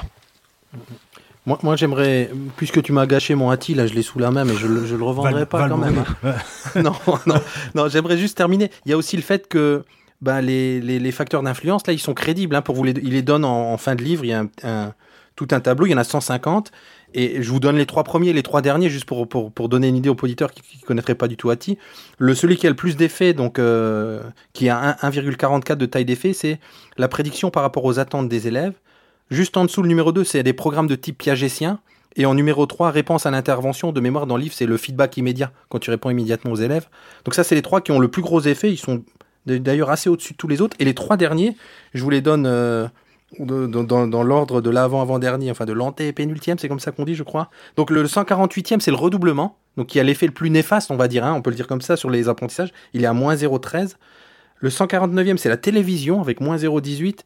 Moi, 1.45 1.59
moi 1.63 1.76
j'aimerais, 1.76 2.30
puisque 2.55 2.81
tu 2.81 2.91
m'as 2.91 3.05
gâché 3.05 3.35
mon 3.35 3.49
Hati, 3.49 3.73
là 3.73 3.88
je 3.88 3.93
l'ai 3.93 4.03
sous 4.03 4.19
la 4.19 4.31
main, 4.31 4.45
mais 4.45 4.55
je, 4.55 4.68
ne 4.68 4.95
le 4.95 5.03
revendrai 5.03 5.45
pas 5.45 5.68
quand 5.68 5.77
même. 5.77 6.03
Non, 6.76 6.93
non, 7.26 7.41
non 7.76 7.89
j'aimerais 7.89 8.18
juste 8.18 8.38
terminer. 8.38 8.72
Il 8.85 8.91
y 8.91 8.93
a 8.93 8.97
aussi 8.97 9.18
le 9.18 9.23
fait 9.23 9.47
que 9.47 9.84
ben, 10.22 10.41
les, 10.41 10.80
les, 10.80 11.11
facteurs 11.11 11.41
d'influence, 11.41 11.88
là, 11.88 11.93
ils 11.93 11.99
sont 11.99 12.14
crédibles. 12.14 12.56
Hein, 12.56 12.61
pour 12.61 12.76
vous 12.76 12.84
les, 12.84 12.93
ils 13.02 13.14
les 13.14 13.22
donnent 13.23 13.45
en, 13.45 13.77
fin 13.77 13.95
de 13.95 14.03
livre. 14.03 14.23
Il 14.23 14.30
y 14.30 14.34
a 14.34 14.45
un, 14.64 14.93
tout 15.35 15.48
un 15.52 15.60
tableau, 15.60 15.88
il 15.88 15.91
y 15.91 15.95
en 15.95 15.98
a 15.98 16.03
150. 16.03 16.72
Et 17.14 17.41
je 17.41 17.52
vous 17.52 17.60
donne 17.60 17.76
les 17.76 17.85
trois 17.85 18.03
premiers, 18.03 18.31
les 18.31 18.43
trois 18.43 18.61
derniers, 18.61 18.89
juste 18.89 19.06
pour, 19.06 19.27
pour, 19.27 19.52
pour 19.52 19.68
donner 19.68 19.88
une 19.88 19.98
idée 19.98 20.10
aux 20.10 20.18
auditeurs 20.22 20.52
qui 20.52 20.61
ne 20.81 20.85
connaîtraient 20.85 21.15
pas 21.15 21.27
du 21.27 21.38
tout 21.38 21.49
Ati. 21.49 21.77
Le, 22.19 22.35
celui 22.35 22.56
qui 22.56 22.68
a 22.68 22.69
le 22.69 22.76
plus 22.76 22.95
d'effets, 22.95 23.34
donc 23.34 23.60
euh, 23.60 24.22
qui 24.53 24.69
a 24.69 24.93
1,44 25.02 25.76
de 25.76 25.85
taille 25.85 26.06
d'effet, 26.06 26.34
c'est 26.34 26.60
la 26.98 27.07
prédiction 27.07 27.49
par 27.49 27.64
rapport 27.64 27.84
aux 27.84 27.99
attentes 27.99 28.30
des 28.30 28.48
élèves. 28.48 28.73
Juste 29.30 29.57
en 29.57 29.65
dessous, 29.65 29.81
le 29.81 29.88
numéro 29.88 30.11
2, 30.11 30.23
c'est 30.23 30.43
des 30.43 30.53
programmes 30.53 30.88
de 30.88 30.95
type 30.95 31.18
piagétien. 31.18 31.80
Et 32.15 32.26
en 32.26 32.35
numéro 32.35 32.65
3, 32.65 32.91
réponse 32.91 33.26
à 33.26 33.31
l'intervention 33.31 33.91
de 33.91 34.02
mémoire 34.02 34.27
dans 34.27 34.35
le 34.35 34.43
livre, 34.43 34.53
c'est 34.53 34.65
le 34.65 34.77
feedback 34.77 35.15
immédiat, 35.18 35.52
quand 35.69 35.80
tu 35.80 35.89
réponds 35.89 36.10
immédiatement 36.10 36.52
aux 36.52 36.57
élèves. 36.57 36.88
Donc 37.26 37.34
ça, 37.34 37.43
c'est 37.43 37.56
les 37.56 37.61
trois 37.61 37.80
qui 37.80 37.91
ont 37.91 37.99
le 37.99 38.10
plus 38.10 38.22
gros 38.22 38.41
effet. 38.41 38.69
Ils 38.69 38.77
sont 38.77 39.03
d'ailleurs 39.45 39.89
assez 39.89 40.09
au-dessus 40.09 40.34
de 40.34 40.38
tous 40.38 40.47
les 40.47 40.61
autres. 40.61 40.76
Et 40.80 40.85
les 40.85 40.93
trois 40.93 41.18
derniers, 41.18 41.55
je 41.93 42.03
vous 42.03 42.09
les 42.09 42.22
donne 42.22 42.45
euh, 42.45 42.88
dans, 43.39 44.23
l'ordre 44.23 44.61
de 44.61 44.69
l'avant-avant-dernier, 44.69 45.51
enfin 45.51 45.65
de 45.65 45.73
l'anté-pénultième, 45.73 46.59
c'est 46.59 46.68
comme 46.68 46.80
ça 46.80 46.91
qu'on 46.91 47.05
dit, 47.05 47.15
je 47.15 47.23
crois. 47.23 47.49
Donc 47.77 47.89
le 47.89 48.03
148e, 48.03 48.80
c'est 48.80 48.91
le 48.91 48.97
redoublement, 48.97 49.57
donc 49.77 49.88
qui 49.88 49.99
a 49.99 50.03
l'effet 50.03 50.26
le 50.26 50.34
plus 50.34 50.49
néfaste, 50.49 50.91
on 50.91 50.97
va 50.97 51.07
dire, 51.07 51.26
hein, 51.26 51.34
on 51.34 51.41
peut 51.41 51.49
le 51.49 51.55
dire 51.55 51.68
comme 51.68 51.81
ça 51.81 51.95
sur 51.95 52.09
les 52.09 52.30
apprentissages, 52.30 52.73
il 52.93 53.03
est 53.03 53.07
à 53.07 53.13
moins 53.13 53.35
0,13. 53.35 53.95
Le 54.57 54.69
149e, 54.69 55.38
c'est 55.38 55.49
la 55.49 55.57
télévision 55.57 56.22
avec 56.22 56.39
moins 56.39 56.57
0,18. 56.57 57.22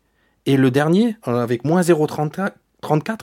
Et 0.46 0.58
le 0.58 0.72
dernier, 0.72 1.18
euh, 1.28 1.42
avec 1.42 1.66
moins 1.66 1.82
0,34 1.82 2.52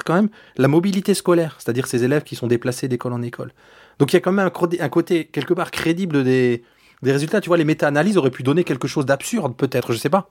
quand 0.05 0.14
même, 0.14 0.28
la 0.56 0.69
mobilité 0.69 1.14
scolaire, 1.14 1.56
c'est-à-dire 1.59 1.86
ces 1.86 2.02
élèves 2.02 2.24
qui 2.24 2.35
sont 2.35 2.48
déplacés 2.48 2.89
d'école 2.89 3.12
en 3.12 3.23
école. 3.23 3.52
Donc 3.98 4.12
il 4.12 4.16
y 4.16 4.19
a 4.19 4.20
quand 4.20 4.32
même 4.32 4.47
un, 4.81 4.89
côté 4.89 5.27
quelque 5.27 5.55
part 5.55 5.70
crédible 5.70 6.24
des, 6.24 6.64
des 7.02 7.12
résultats. 7.12 7.40
Tu 7.40 7.48
vois, 7.48 7.56
les 7.56 7.64
méta-analyses 7.64 8.16
auraient 8.16 8.30
pu 8.30 8.42
donner 8.42 8.64
quelque 8.64 8.88
chose 8.88 9.06
d'absurde, 9.06 9.56
peut-être, 9.56 9.92
je 9.92 9.98
sais 9.98 10.10
pas. 10.10 10.30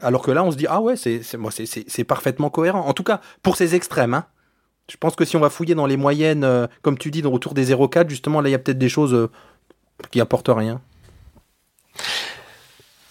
Alors 0.00 0.22
que 0.22 0.30
là, 0.30 0.44
on 0.44 0.50
se 0.50 0.56
dit, 0.56 0.66
ah 0.68 0.80
ouais, 0.80 0.94
c'est 0.96 2.04
parfaitement 2.04 2.50
cohérent. 2.50 2.86
En 2.86 2.92
tout 2.92 3.02
cas, 3.02 3.20
pour 3.42 3.56
ces 3.56 3.74
extrêmes. 3.74 4.14
Hein. 4.14 4.26
Je 4.88 4.96
pense 4.96 5.16
que 5.16 5.24
si 5.24 5.36
on 5.36 5.40
va 5.40 5.50
fouiller 5.50 5.74
dans 5.74 5.86
les 5.86 5.96
moyennes, 5.96 6.44
euh, 6.44 6.66
comme 6.82 6.96
tu 6.96 7.10
dis, 7.10 7.22
autour 7.22 7.54
des 7.54 7.72
0,4, 7.72 8.08
justement, 8.08 8.40
là, 8.40 8.48
il 8.48 8.52
y 8.52 8.54
a 8.54 8.58
peut-être 8.58 8.78
des 8.78 8.88
choses 8.88 9.12
euh, 9.12 9.28
qui 10.10 10.20
apportent 10.20 10.48
rien. 10.48 10.80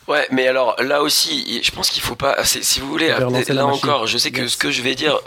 Ouais, 0.08 0.26
mais 0.32 0.48
alors 0.48 0.82
là 0.82 1.02
aussi, 1.02 1.62
je 1.62 1.72
pense 1.72 1.90
qu'il 1.90 2.02
faut 2.02 2.16
pas. 2.16 2.42
Si 2.46 2.80
vous 2.80 2.88
voulez, 2.88 3.10
là 3.10 3.66
encore, 3.66 4.08
je 4.08 4.18
sais 4.18 4.32
que 4.32 4.48
ce 4.48 4.56
que 4.56 4.72
je 4.72 4.82
vais 4.82 4.96
dire, 4.96 5.20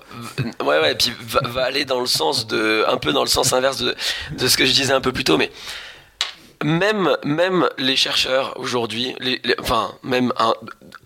ouais, 0.64 0.80
ouais, 0.80 0.94
puis 0.94 1.12
va, 1.20 1.64
aller 1.64 1.84
dans 1.84 2.00
le 2.00 2.06
sens 2.06 2.46
de, 2.46 2.86
un 2.88 2.96
peu 2.96 3.12
dans 3.12 3.20
le 3.20 3.28
sens 3.28 3.52
inverse 3.52 3.76
de, 3.76 3.94
de 4.32 4.48
ce 4.48 4.56
que 4.56 4.64
je 4.64 4.72
disais 4.72 4.94
un 4.94 5.02
peu 5.02 5.12
plus 5.12 5.24
tôt, 5.24 5.36
mais 5.36 5.50
même, 6.65 7.16
même 7.24 7.69
les 7.78 7.97
chercheurs 7.97 8.59
aujourd'hui, 8.59 9.15
enfin, 9.59 9.93
même 10.03 10.32
un, 10.39 10.55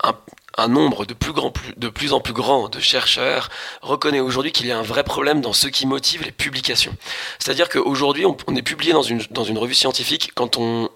un, 0.03 0.15
un 0.57 0.67
nombre 0.67 1.05
de 1.05 1.13
plus, 1.13 2.13
en 2.13 2.19
plus 2.19 2.33
grand 2.33 2.69
de 2.69 2.79
chercheurs 2.79 3.49
reconnaît 3.81 4.19
aujourd'hui 4.19 4.51
qu'il 4.51 4.67
y 4.67 4.71
a 4.71 4.77
un 4.77 4.83
vrai 4.83 5.03
problème 5.03 5.41
dans 5.41 5.53
ce 5.53 5.67
qui 5.67 5.85
motive 5.85 6.23
les 6.23 6.31
publications. 6.31 6.95
C'est-à-dire 7.39 7.69
qu'aujourd'hui, 7.69 8.25
on, 8.25 8.55
est 8.55 8.61
publié 8.61 8.93
dans 8.93 9.01
une, 9.01 9.57
revue 9.57 9.73
scientifique 9.73 10.31
quand 10.33 10.57
on, 10.57 10.89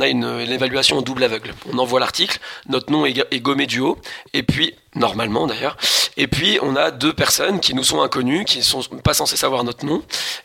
a 0.00 0.08
une, 0.08 0.24
évaluation 0.24 0.98
au 0.98 1.02
double 1.02 1.24
aveugle. 1.24 1.54
On 1.72 1.78
envoie 1.78 2.00
l'article, 2.00 2.38
notre 2.68 2.92
nom 2.92 3.06
est, 3.06 3.18
est 3.30 3.40
gommé 3.40 3.66
du 3.66 3.80
haut, 3.80 3.98
et 4.32 4.42
puis, 4.42 4.74
normalement 4.94 5.46
d'ailleurs, 5.46 5.76
et 6.16 6.26
puis 6.26 6.58
on 6.62 6.76
a 6.76 6.90
deux 6.90 7.12
personnes 7.12 7.60
qui 7.60 7.74
nous 7.74 7.84
sont 7.84 8.00
inconnues, 8.00 8.44
qui 8.44 8.62
sont 8.62 8.82
pas 9.02 9.14
censées 9.14 9.36
savoir 9.36 9.64
notre 9.64 9.84
nom, 9.84 10.02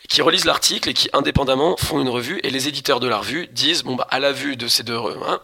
qui 0.08 0.22
relisent 0.22 0.44
l'article 0.44 0.90
et 0.90 0.94
qui 0.94 1.08
indépendamment 1.12 1.76
font 1.76 2.00
une 2.00 2.08
revue, 2.08 2.40
et 2.42 2.50
les 2.50 2.68
éditeurs 2.68 3.00
de 3.00 3.08
la 3.08 3.18
revue 3.18 3.48
disent, 3.52 3.82
bon 3.82 3.96
bah 3.96 4.06
à 4.10 4.18
la 4.18 4.32
vue 4.32 4.56
de 4.56 4.68
ces 4.68 4.82
deux... 4.82 4.98
Hein, 5.26 5.40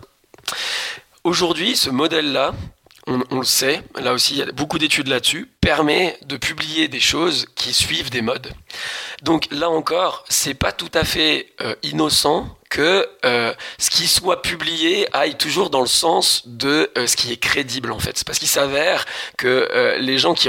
Aujourd'hui, 1.25 1.77
ce 1.77 1.91
modèle-là, 1.91 2.55
on, 3.30 3.39
le 3.39 3.44
sait, 3.44 3.82
là 3.97 4.12
aussi 4.12 4.35
il 4.35 4.39
y 4.39 4.43
a 4.43 4.52
beaucoup 4.52 4.78
d'études 4.78 5.09
là-dessus, 5.09 5.48
permet 5.60 6.18
de 6.26 6.36
publier 6.36 6.89
des 6.89 7.01
choses 7.01 7.47
qui 7.55 7.72
suivent 7.72 8.10
des 8.10 8.22
modes. 8.22 8.52
Donc 9.22 9.48
là 9.51 9.70
encore, 9.70 10.24
c'est 10.28 10.55
pas 10.55 10.72
tout 10.72 10.90
à 10.94 11.05
fait 11.05 11.52
euh, 11.60 11.74
innocent 11.82 12.48
que 12.70 13.09
euh, 13.24 13.55
ce 13.78 13.90
qui 13.90 14.06
soit 14.06 14.43
publié 14.43 15.09
aille 15.14 15.36
toujours 15.36 15.70
dans 15.70 15.80
le 15.80 15.86
sens 15.86 16.43
de 16.47 16.90
euh, 16.97 17.06
ce 17.06 17.16
qui 17.16 17.32
est 17.32 17.39
crédible 17.39 17.93
en 17.93 17.98
fait. 17.98 18.22
Parce 18.24 18.39
qu'il 18.39 18.48
s'avère 18.48 19.06
que 19.36 19.97
les 19.98 20.18
gens 20.18 20.35
qui 20.35 20.48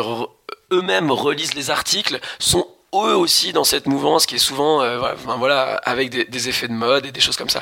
eux-mêmes 0.72 1.12
relisent 1.12 1.54
les 1.54 1.70
articles 1.70 2.20
sont 2.40 2.68
eux 2.94 3.16
aussi 3.16 3.54
dans 3.54 3.64
cette 3.64 3.86
mouvance 3.86 4.26
qui 4.26 4.36
est 4.36 4.40
souvent 4.40 4.82
euh, 4.82 5.14
voilà, 5.38 5.76
avec 5.84 6.10
des, 6.10 6.50
effets 6.50 6.68
de 6.68 6.74
mode 6.74 7.06
et 7.06 7.12
des 7.12 7.20
choses 7.20 7.38
comme 7.38 7.50
ça. 7.50 7.62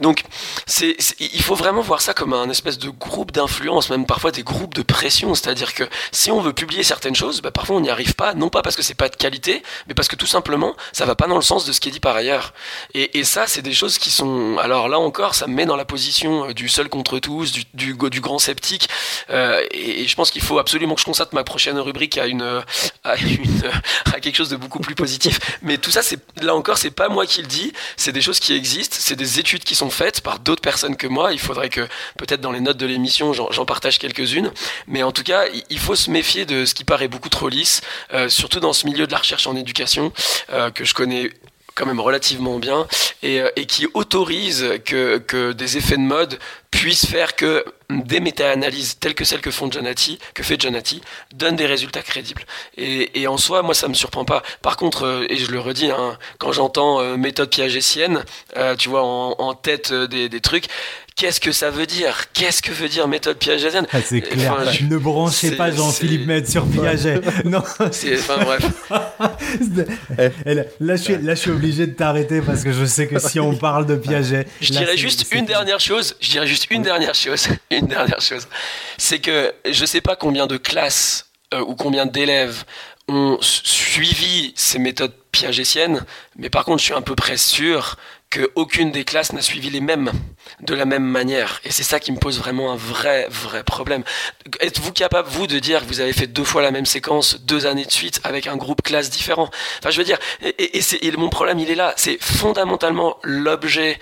Donc 0.00 0.22
c'est 0.66 0.96
il 1.18 1.42
faut 1.42 1.54
vraiment 1.54 1.80
voir 1.80 2.00
ça 2.00 2.12
comme 2.12 2.32
un 2.32 2.50
espèce 2.50 2.78
de 2.78 2.90
groupe 2.90 3.32
d'influence, 3.32 3.88
même 3.90 4.06
parfois 4.06 4.30
des 4.30 4.42
groupes 4.42 4.74
de 4.74 4.82
pression. 4.82 5.34
C'est-à-dire 5.34 5.74
que 5.74 5.84
si 6.12 6.30
on 6.30 6.40
veut 6.40 6.52
publier 6.52 6.82
certaines 6.82 7.14
choses, 7.14 7.40
bah, 7.40 7.50
parfois 7.50 7.76
on 7.76 7.80
n'y 7.80 7.90
arrive 7.90 8.14
pas, 8.14 8.34
non 8.34 8.48
pas 8.48 8.62
parce 8.62 8.76
que 8.76 8.82
c'est 8.82 8.94
pas 8.94 9.08
de 9.08 9.16
qualité, 9.16 9.62
mais 9.88 9.94
parce 9.94 10.08
que 10.08 10.16
tout 10.16 10.26
simplement 10.26 10.74
ça 10.92 11.06
va 11.06 11.14
pas 11.14 11.26
dans 11.26 11.36
le 11.36 11.42
sens 11.42 11.64
de 11.64 11.72
ce 11.72 11.80
qui 11.80 11.88
est 11.88 11.92
dit 11.92 12.00
par 12.00 12.16
ailleurs. 12.16 12.52
Et, 12.94 13.18
et 13.18 13.24
ça, 13.24 13.46
c'est 13.46 13.62
des 13.62 13.72
choses 13.72 13.98
qui 13.98 14.10
sont. 14.10 14.58
Alors 14.58 14.88
là 14.88 14.98
encore, 14.98 15.34
ça 15.34 15.46
me 15.46 15.54
met 15.54 15.66
dans 15.66 15.76
la 15.76 15.84
position 15.84 16.48
euh, 16.48 16.54
du 16.54 16.68
seul 16.68 16.88
contre 16.88 17.18
tous, 17.18 17.52
du, 17.52 17.64
du, 17.74 18.20
grand 18.20 18.38
sceptique. 18.38 18.88
Euh, 19.30 19.62
et, 19.70 20.06
je 20.06 20.14
pense 20.16 20.30
qu'il 20.30 20.42
faut 20.42 20.58
absolument 20.58 20.94
que 20.94 21.00
je 21.00 21.06
constate 21.06 21.32
ma 21.32 21.44
prochaine 21.44 21.78
rubrique 21.78 22.18
à 22.18 22.24
à 22.24 22.28
une 22.28 22.60
à 24.14 24.20
quelque 24.20 24.36
chose 24.36 24.48
de 24.48 24.56
beaucoup 24.66 24.80
plus 24.80 24.94
positif. 24.96 25.38
Mais 25.62 25.78
tout 25.78 25.90
ça, 25.92 26.02
c'est 26.02 26.18
là 26.42 26.54
encore, 26.56 26.76
c'est 26.78 26.90
pas 26.90 27.08
moi 27.08 27.24
qui 27.26 27.40
le 27.40 27.46
dis. 27.46 27.72
C'est 27.96 28.10
des 28.12 28.20
choses 28.20 28.40
qui 28.40 28.52
existent. 28.52 28.96
C'est 28.98 29.14
des 29.14 29.38
études 29.38 29.62
qui 29.62 29.74
sont 29.76 29.90
faites 29.90 30.20
par 30.20 30.40
d'autres 30.40 30.60
personnes 30.62 30.96
que 30.96 31.06
moi. 31.06 31.32
Il 31.32 31.38
faudrait 31.38 31.68
que 31.70 31.86
peut-être 32.18 32.40
dans 32.40 32.50
les 32.52 32.60
notes 32.60 32.76
de 32.78 32.86
l'émission, 32.86 33.32
j'en 33.32 33.64
partage 33.64 33.98
quelques-unes. 33.98 34.50
Mais 34.88 35.02
en 35.04 35.12
tout 35.12 35.22
cas, 35.22 35.46
il- 35.54 35.62
il 35.70 35.78
faut 35.78 35.94
se 35.94 36.10
méfier 36.10 36.44
de 36.46 36.64
ce 36.64 36.74
qui 36.74 36.82
paraît 36.84 37.08
beaucoup 37.08 37.28
trop 37.28 37.48
lisse, 37.48 37.80
euh, 38.12 38.28
surtout 38.28 38.58
dans 38.58 38.72
ce 38.72 38.86
milieu 38.86 39.06
de 39.06 39.12
la 39.12 39.18
recherche 39.18 39.46
en 39.46 39.54
éducation 39.56 40.12
euh, 40.52 40.70
que 40.70 40.84
je 40.84 40.94
connais 40.94 41.30
quand 41.76 41.86
même 41.86 42.00
relativement 42.00 42.58
bien 42.58 42.88
et, 43.22 43.40
euh, 43.40 43.50
qui 43.68 43.86
autorise 43.94 44.66
que, 44.84 45.52
des 45.52 45.76
effets 45.76 45.96
de 45.96 46.00
mode 46.00 46.38
puissent 46.70 47.06
faire 47.06 47.36
que 47.36 47.64
des 47.90 48.20
méta-analyses 48.20 48.98
telles 48.98 49.14
que 49.14 49.24
celles 49.24 49.40
que 49.40 49.50
font 49.50 49.70
Janati, 49.70 50.18
que 50.34 50.42
fait 50.42 50.60
Janati, 50.60 51.00
donnent 51.34 51.56
des 51.56 51.66
résultats 51.66 52.02
crédibles. 52.02 52.44
Et, 52.76 53.26
en 53.28 53.36
soi, 53.36 53.62
moi, 53.62 53.74
ça 53.74 53.88
me 53.88 53.94
surprend 53.94 54.24
pas. 54.24 54.42
Par 54.62 54.76
contre, 54.76 55.04
euh, 55.04 55.26
et 55.28 55.36
je 55.36 55.50
le 55.50 55.60
redis, 55.60 55.90
hein, 55.90 56.18
quand 56.38 56.52
j'entends 56.52 57.00
euh, 57.00 57.16
méthode 57.16 57.50
piagétienne, 57.50 58.24
euh, 58.56 58.74
tu 58.76 58.88
vois, 58.88 59.04
en, 59.04 59.36
en 59.38 59.54
tête 59.54 59.92
des 59.92 60.40
trucs, 60.40 60.66
qu'est-ce 61.16 61.40
que 61.40 61.50
ça 61.50 61.70
veut 61.70 61.86
dire? 61.86 62.30
Qu'est-ce 62.32 62.62
que 62.62 62.70
veut 62.70 62.88
dire 62.88 63.08
méthode 63.08 63.38
piagétienne 63.38 63.86
Ah, 63.92 63.98
c'est 64.04 64.20
clair. 64.20 64.52
Enfin, 64.60 64.70
je- 64.70 64.84
ne 64.84 64.96
branchez 64.98 65.52
pas 65.52 65.70
Jean-Philippe 65.70 66.26
Med 66.26 66.48
sur 66.48 66.66
Piaget. 66.68 67.20
non. 67.44 67.62
C'est, 67.90 68.18
enfin 68.18 68.38
bref. 68.38 68.64
Et 70.46 70.54
là, 70.80 70.96
je 70.96 71.02
suis, 71.02 71.16
là, 71.18 71.34
je 71.34 71.40
suis 71.40 71.50
obligé 71.50 71.86
de 71.86 71.92
t'arrêter 71.92 72.40
parce 72.40 72.62
que 72.62 72.72
je 72.72 72.84
sais 72.84 73.06
que 73.08 73.18
si 73.18 73.40
on 73.40 73.56
parle 73.56 73.86
de 73.86 73.96
Piaget. 73.96 74.46
Je 74.60 74.72
là, 74.74 74.80
dirais 74.80 74.96
juste 74.96 75.26
une 75.32 75.46
dernière 75.46 75.80
chose. 75.80 76.16
Je 76.20 76.30
dirais 76.30 76.46
juste 76.46 76.66
une 76.70 76.82
dernière 76.82 77.14
chose. 77.14 77.48
Une 77.70 77.86
dernière 77.86 78.20
chose. 78.20 78.46
C'est 78.98 79.18
que 79.18 79.52
je 79.68 79.84
sais 79.84 80.00
pas 80.00 80.16
combien 80.16 80.46
de 80.46 80.56
classes 80.56 81.26
euh, 81.54 81.60
ou 81.60 81.74
combien 81.74 82.06
d'élèves 82.06 82.64
ont 83.08 83.38
su- 83.40 83.60
suivi 83.64 84.52
ces 84.56 84.78
méthodes 84.78 85.12
piagétiennes, 85.30 86.04
mais 86.36 86.50
par 86.50 86.64
contre, 86.64 86.78
je 86.80 86.86
suis 86.86 86.94
à 86.94 87.00
peu 87.02 87.14
près 87.14 87.36
sûr 87.36 87.96
qu'aucune 88.36 88.90
des 88.92 89.04
classes 89.04 89.32
n'a 89.32 89.42
suivi 89.42 89.70
les 89.70 89.80
mêmes 89.80 90.12
de 90.60 90.74
la 90.74 90.84
même 90.84 91.04
manière. 91.04 91.60
Et 91.64 91.70
c'est 91.70 91.82
ça 91.82 92.00
qui 92.00 92.12
me 92.12 92.18
pose 92.18 92.38
vraiment 92.38 92.72
un 92.72 92.76
vrai, 92.76 93.26
vrai 93.30 93.64
problème. 93.64 94.02
Êtes-vous 94.60 94.92
capable, 94.92 95.28
vous, 95.28 95.46
de 95.46 95.58
dire 95.58 95.80
que 95.82 95.86
vous 95.86 96.00
avez 96.00 96.12
fait 96.12 96.26
deux 96.26 96.44
fois 96.44 96.62
la 96.62 96.70
même 96.70 96.86
séquence, 96.86 97.40
deux 97.40 97.66
années 97.66 97.84
de 97.84 97.90
suite, 97.90 98.20
avec 98.24 98.46
un 98.46 98.56
groupe 98.56 98.82
classe 98.82 99.10
différent? 99.10 99.50
Enfin, 99.80 99.90
je 99.90 99.98
veux 99.98 100.04
dire, 100.04 100.18
et, 100.42 100.78
et- 100.78 101.06
et 101.06 101.12
mon 101.12 101.28
problème, 101.30 101.58
il 101.58 101.70
est 101.70 101.74
là. 101.74 101.94
C'est 101.96 102.22
fondamentalement 102.22 103.18
l'objet 103.22 103.98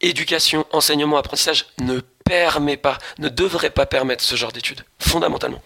éducation, 0.00 0.66
enseignement, 0.72 1.16
apprentissage 1.16 1.66
ne 1.78 2.00
permet 2.24 2.76
pas, 2.76 2.98
ne 3.18 3.28
devrait 3.28 3.70
pas 3.70 3.86
permettre 3.86 4.24
ce 4.24 4.34
genre 4.34 4.52
d'études, 4.52 4.84
fondamentalement. 4.98 5.62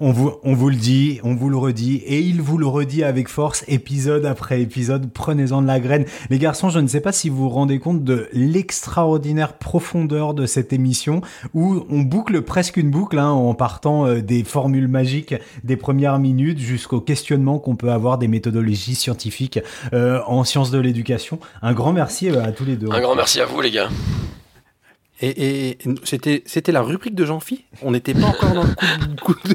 On 0.00 0.12
vous, 0.12 0.32
on 0.44 0.54
vous 0.54 0.68
le 0.68 0.76
dit, 0.76 1.18
on 1.24 1.34
vous 1.34 1.48
le 1.48 1.56
redit, 1.56 1.96
et 2.06 2.20
il 2.20 2.40
vous 2.40 2.56
le 2.56 2.66
redit 2.66 3.02
avec 3.02 3.28
force, 3.28 3.64
épisode 3.66 4.26
après 4.26 4.62
épisode. 4.62 5.10
Prenez-en 5.12 5.60
de 5.60 5.66
la 5.66 5.80
graine. 5.80 6.04
Les 6.30 6.38
garçons, 6.38 6.70
je 6.70 6.78
ne 6.78 6.86
sais 6.86 7.00
pas 7.00 7.10
si 7.10 7.28
vous 7.28 7.42
vous 7.42 7.48
rendez 7.48 7.80
compte 7.80 8.04
de 8.04 8.28
l'extraordinaire 8.32 9.54
profondeur 9.54 10.34
de 10.34 10.46
cette 10.46 10.72
émission, 10.72 11.20
où 11.52 11.84
on 11.90 12.02
boucle 12.02 12.42
presque 12.42 12.76
une 12.76 12.92
boucle, 12.92 13.18
hein, 13.18 13.30
en 13.30 13.54
partant 13.54 14.06
euh, 14.06 14.20
des 14.20 14.44
formules 14.44 14.86
magiques 14.86 15.34
des 15.64 15.76
premières 15.76 16.20
minutes 16.20 16.60
jusqu'au 16.60 17.00
questionnement 17.00 17.58
qu'on 17.58 17.74
peut 17.74 17.90
avoir 17.90 18.18
des 18.18 18.28
méthodologies 18.28 18.94
scientifiques 18.94 19.58
euh, 19.92 20.20
en 20.26 20.44
sciences 20.44 20.70
de 20.70 20.78
l'éducation. 20.78 21.40
Un 21.60 21.72
grand 21.72 21.92
merci 21.92 22.30
euh, 22.30 22.44
à 22.44 22.52
tous 22.52 22.64
les 22.64 22.76
deux. 22.76 22.88
Un 22.92 23.00
grand 23.00 23.16
merci 23.16 23.40
à 23.40 23.46
vous, 23.46 23.60
les 23.60 23.72
gars. 23.72 23.88
Et, 25.20 25.78
c'était, 26.04 26.44
c'était 26.46 26.70
la 26.70 26.80
rubrique 26.80 27.16
de 27.16 27.24
Jean-Phi 27.24 27.64
On 27.82 27.90
n'était 27.90 28.14
pas 28.14 28.26
encore 28.26 28.52
dans 28.52 28.62
le 28.62 28.74
coup 29.20 29.34
de, 29.34 29.54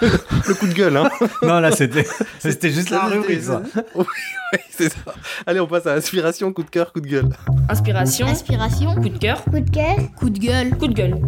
de- 0.00 0.08
le 0.48 0.54
coup 0.54 0.66
de 0.68 0.72
gueule. 0.72 0.96
Hein. 0.96 1.10
Non, 1.42 1.58
là, 1.58 1.72
c'était, 1.72 2.06
c'était 2.38 2.70
juste 2.70 2.90
la 2.90 3.06
rubrique, 3.06 3.42
ça. 3.42 3.60
Oui, 3.96 4.04
oui, 4.52 4.58
c'est 4.70 4.88
ça. 4.92 5.14
Allez, 5.46 5.58
on 5.60 5.66
passe 5.66 5.86
à 5.86 5.94
inspiration, 5.94 6.52
coup 6.52 6.62
de 6.62 6.70
cœur, 6.70 6.92
coup 6.92 7.00
de 7.00 7.08
gueule. 7.08 7.28
Inspiration. 7.68 8.26
Inspiration. 8.28 8.94
Coup 8.94 9.08
de 9.08 9.18
cœur. 9.18 9.42
Coup 9.44 9.60
de 9.60 9.70
cœur. 9.70 9.96
Coup 10.16 10.30
de 10.30 10.38
gueule. 10.38 10.76
Coup 10.76 10.86
de 10.86 10.94
gueule. 10.94 11.20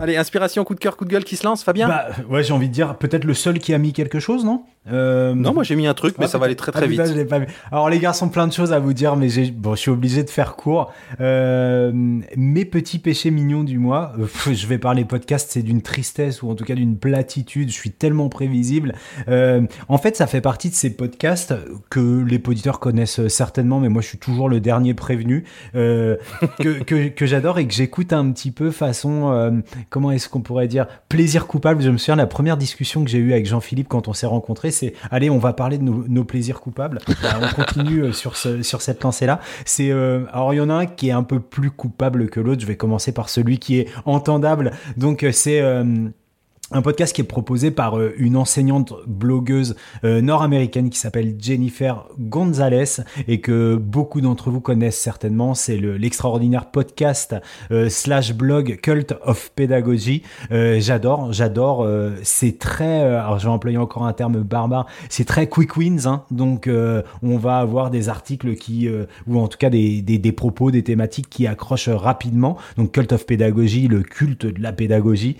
Allez, 0.00 0.16
inspiration, 0.16 0.64
coup 0.64 0.74
de 0.74 0.80
cœur, 0.80 0.96
coup 0.96 1.04
de 1.04 1.10
gueule 1.10 1.24
qui 1.24 1.36
se 1.36 1.44
lance, 1.44 1.62
Fabien? 1.62 1.88
Bah, 1.88 2.08
ouais, 2.28 2.42
j'ai 2.42 2.52
envie 2.52 2.68
de 2.68 2.74
dire, 2.74 2.96
peut-être 2.96 3.24
le 3.24 3.34
seul 3.34 3.58
qui 3.60 3.72
a 3.72 3.78
mis 3.78 3.92
quelque 3.92 4.18
chose, 4.20 4.44
non? 4.44 4.64
Euh, 4.92 5.34
Non, 5.34 5.54
moi 5.54 5.62
j'ai 5.64 5.76
mis 5.76 5.86
un 5.86 5.94
truc, 5.94 6.16
mais 6.18 6.26
Ah, 6.26 6.28
ça 6.28 6.38
va 6.38 6.46
aller 6.46 6.56
très 6.56 6.70
ah, 6.74 6.78
très 6.78 6.86
vite. 6.86 7.00
putain, 7.00 7.12
je 7.12 7.16
l'ai 7.16 7.24
pas 7.24 7.38
vu. 7.38 7.46
Alors 7.72 7.88
les 7.88 7.98
garçons, 7.98 8.28
plein 8.28 8.46
de 8.46 8.52
choses 8.52 8.72
à 8.72 8.78
vous 8.78 8.92
dire, 8.92 9.16
mais 9.16 9.28
j'ai, 9.28 9.50
bon, 9.50 9.74
je 9.74 9.80
suis 9.80 9.90
obligé 9.90 10.22
de 10.22 10.30
faire 10.30 10.56
court. 10.56 10.92
Euh, 11.20 11.90
mes 11.94 12.64
petits 12.64 12.98
péchés 12.98 13.30
mignons 13.30 13.64
du 13.64 13.78
mois. 13.78 14.12
euh, 14.18 14.52
je 14.52 14.66
vais 14.66 14.78
parler 14.78 15.04
podcast, 15.04 15.48
c'est 15.52 15.62
d'une 15.62 15.82
tristesse 15.82 16.42
ou 16.42 16.50
en 16.50 16.54
tout 16.54 16.64
cas 16.64 16.74
d'une 16.74 16.96
platitude. 16.98 17.68
Je 17.70 17.74
suis 17.74 17.90
tellement 17.92 18.28
prévisible. 18.28 18.94
En 19.26 19.98
fait, 19.98 20.16
ça 20.16 20.26
fait 20.26 20.40
partie 20.40 20.68
de 20.70 20.74
ces 20.74 20.90
podcasts 20.90 21.54
que 21.90 22.22
les 22.24 22.40
auditeurs 22.46 22.78
connaissent 22.80 23.26
certainement, 23.28 23.80
mais 23.80 23.88
moi 23.88 24.02
je 24.02 24.08
suis 24.08 24.18
toujours 24.18 24.48
le 24.48 24.60
dernier 24.60 24.94
prévenu 24.94 25.44
que, 25.72 26.18
que, 26.58 27.08
que 27.08 27.26
j'adore 27.26 27.58
et 27.58 27.66
que 27.66 27.72
j'écoute 27.74 28.12
un 28.12 28.30
petit 28.30 28.50
peu 28.50 28.70
façon, 28.70 29.62
comment 29.90 30.10
est-ce 30.10 30.28
qu'on 30.28 30.40
pourrait 30.40 30.68
dire, 30.68 30.86
plaisir 31.08 31.46
coupable. 31.46 31.82
Je 31.82 31.90
me 31.90 31.96
souviens 31.98 32.16
la 32.16 32.26
première 32.26 32.56
discussion 32.56 33.04
que 33.04 33.10
j'ai 33.10 33.18
eue 33.18 33.32
avec 33.32 33.46
Jean-Philippe 33.46 33.88
quand 33.88 34.08
on 34.08 34.12
s'est 34.12 34.26
rencontrés, 34.26 34.70
c'est 34.74 34.94
allez, 35.10 35.30
on 35.30 35.38
va 35.38 35.52
parler 35.52 35.78
de 35.78 35.84
nos, 35.84 36.24
plaisirs 36.24 36.60
coupables. 36.60 36.98
Bah, 37.22 37.38
on 37.40 37.54
continue 37.54 38.02
euh, 38.02 38.12
sur 38.12 38.36
sur 38.36 38.82
cette 38.82 39.02
lancée-là. 39.02 39.40
C'est 39.64 39.90
euh, 39.90 40.24
alors 40.32 40.52
il 40.52 40.56
y 40.58 40.60
en 40.60 40.68
a 40.68 40.74
un 40.74 40.86
qui 40.86 41.08
est 41.08 41.12
un 41.12 41.22
peu 41.22 41.40
plus 41.40 41.70
coupable 41.70 42.28
que 42.28 42.40
l'autre. 42.40 42.60
Je 42.60 42.66
vais 42.66 42.76
commencer 42.76 43.12
par 43.12 43.28
celui 43.28 43.58
qui 43.58 43.78
est 43.78 43.88
entendable. 44.04 44.72
Donc 44.96 45.22
euh, 45.22 45.32
c'est 45.32 45.60
euh, 45.60 45.84
un 46.70 46.80
podcast 46.82 47.14
qui 47.14 47.20
est 47.20 47.24
proposé 47.24 47.70
par 47.70 47.98
euh, 47.98 48.14
une 48.16 48.36
enseignante 48.36 48.94
blogueuse 49.06 49.76
euh, 50.02 50.22
nord-américaine 50.22 50.88
qui 50.88 50.98
s'appelle 50.98 51.36
Jennifer 51.38 52.06
Gonzalez 52.18 53.02
et 53.28 53.40
que 53.40 53.76
beaucoup 53.76 54.20
d'entre 54.22 54.50
vous 54.50 54.60
connaissent 54.62 54.98
certainement. 54.98 55.54
C'est 55.54 55.76
le- 55.76 55.96
l'extraordinaire 55.98 56.70
podcast 56.70 57.36
euh, 57.70 57.88
slash 57.90 58.32
blog 58.34 58.78
Cult 58.82 59.14
of 59.24 59.50
Pedagogy. 59.54 60.22
J'adore, 60.50 61.32
j'adore. 61.32 61.86
c'est 62.22 62.58
très, 62.58 63.02
alors 63.02 63.38
je 63.38 63.44
vais 63.44 63.50
employer 63.52 63.76
encore 63.78 64.06
un 64.06 64.12
terme 64.12 64.42
barbare, 64.42 64.86
c'est 65.08 65.24
très 65.24 65.46
quick 65.48 65.76
wins. 65.76 66.06
Hein, 66.06 66.24
donc 66.30 66.68
on 67.22 67.36
va 67.36 67.58
avoir 67.58 67.90
des 67.90 68.08
articles 68.08 68.54
qui, 68.54 68.88
ou 69.26 69.38
en 69.38 69.48
tout 69.48 69.58
cas 69.58 69.70
des, 69.70 70.02
des, 70.02 70.18
des 70.18 70.32
propos, 70.32 70.70
des 70.70 70.82
thématiques 70.82 71.28
qui 71.28 71.46
accrochent 71.46 71.88
rapidement. 71.88 72.56
Donc 72.76 72.92
Cult 72.92 73.12
of 73.12 73.26
Pedagogy, 73.26 73.88
le 73.88 74.02
culte 74.02 74.46
de 74.46 74.62
la 74.62 74.72
pédagogie. 74.72 75.36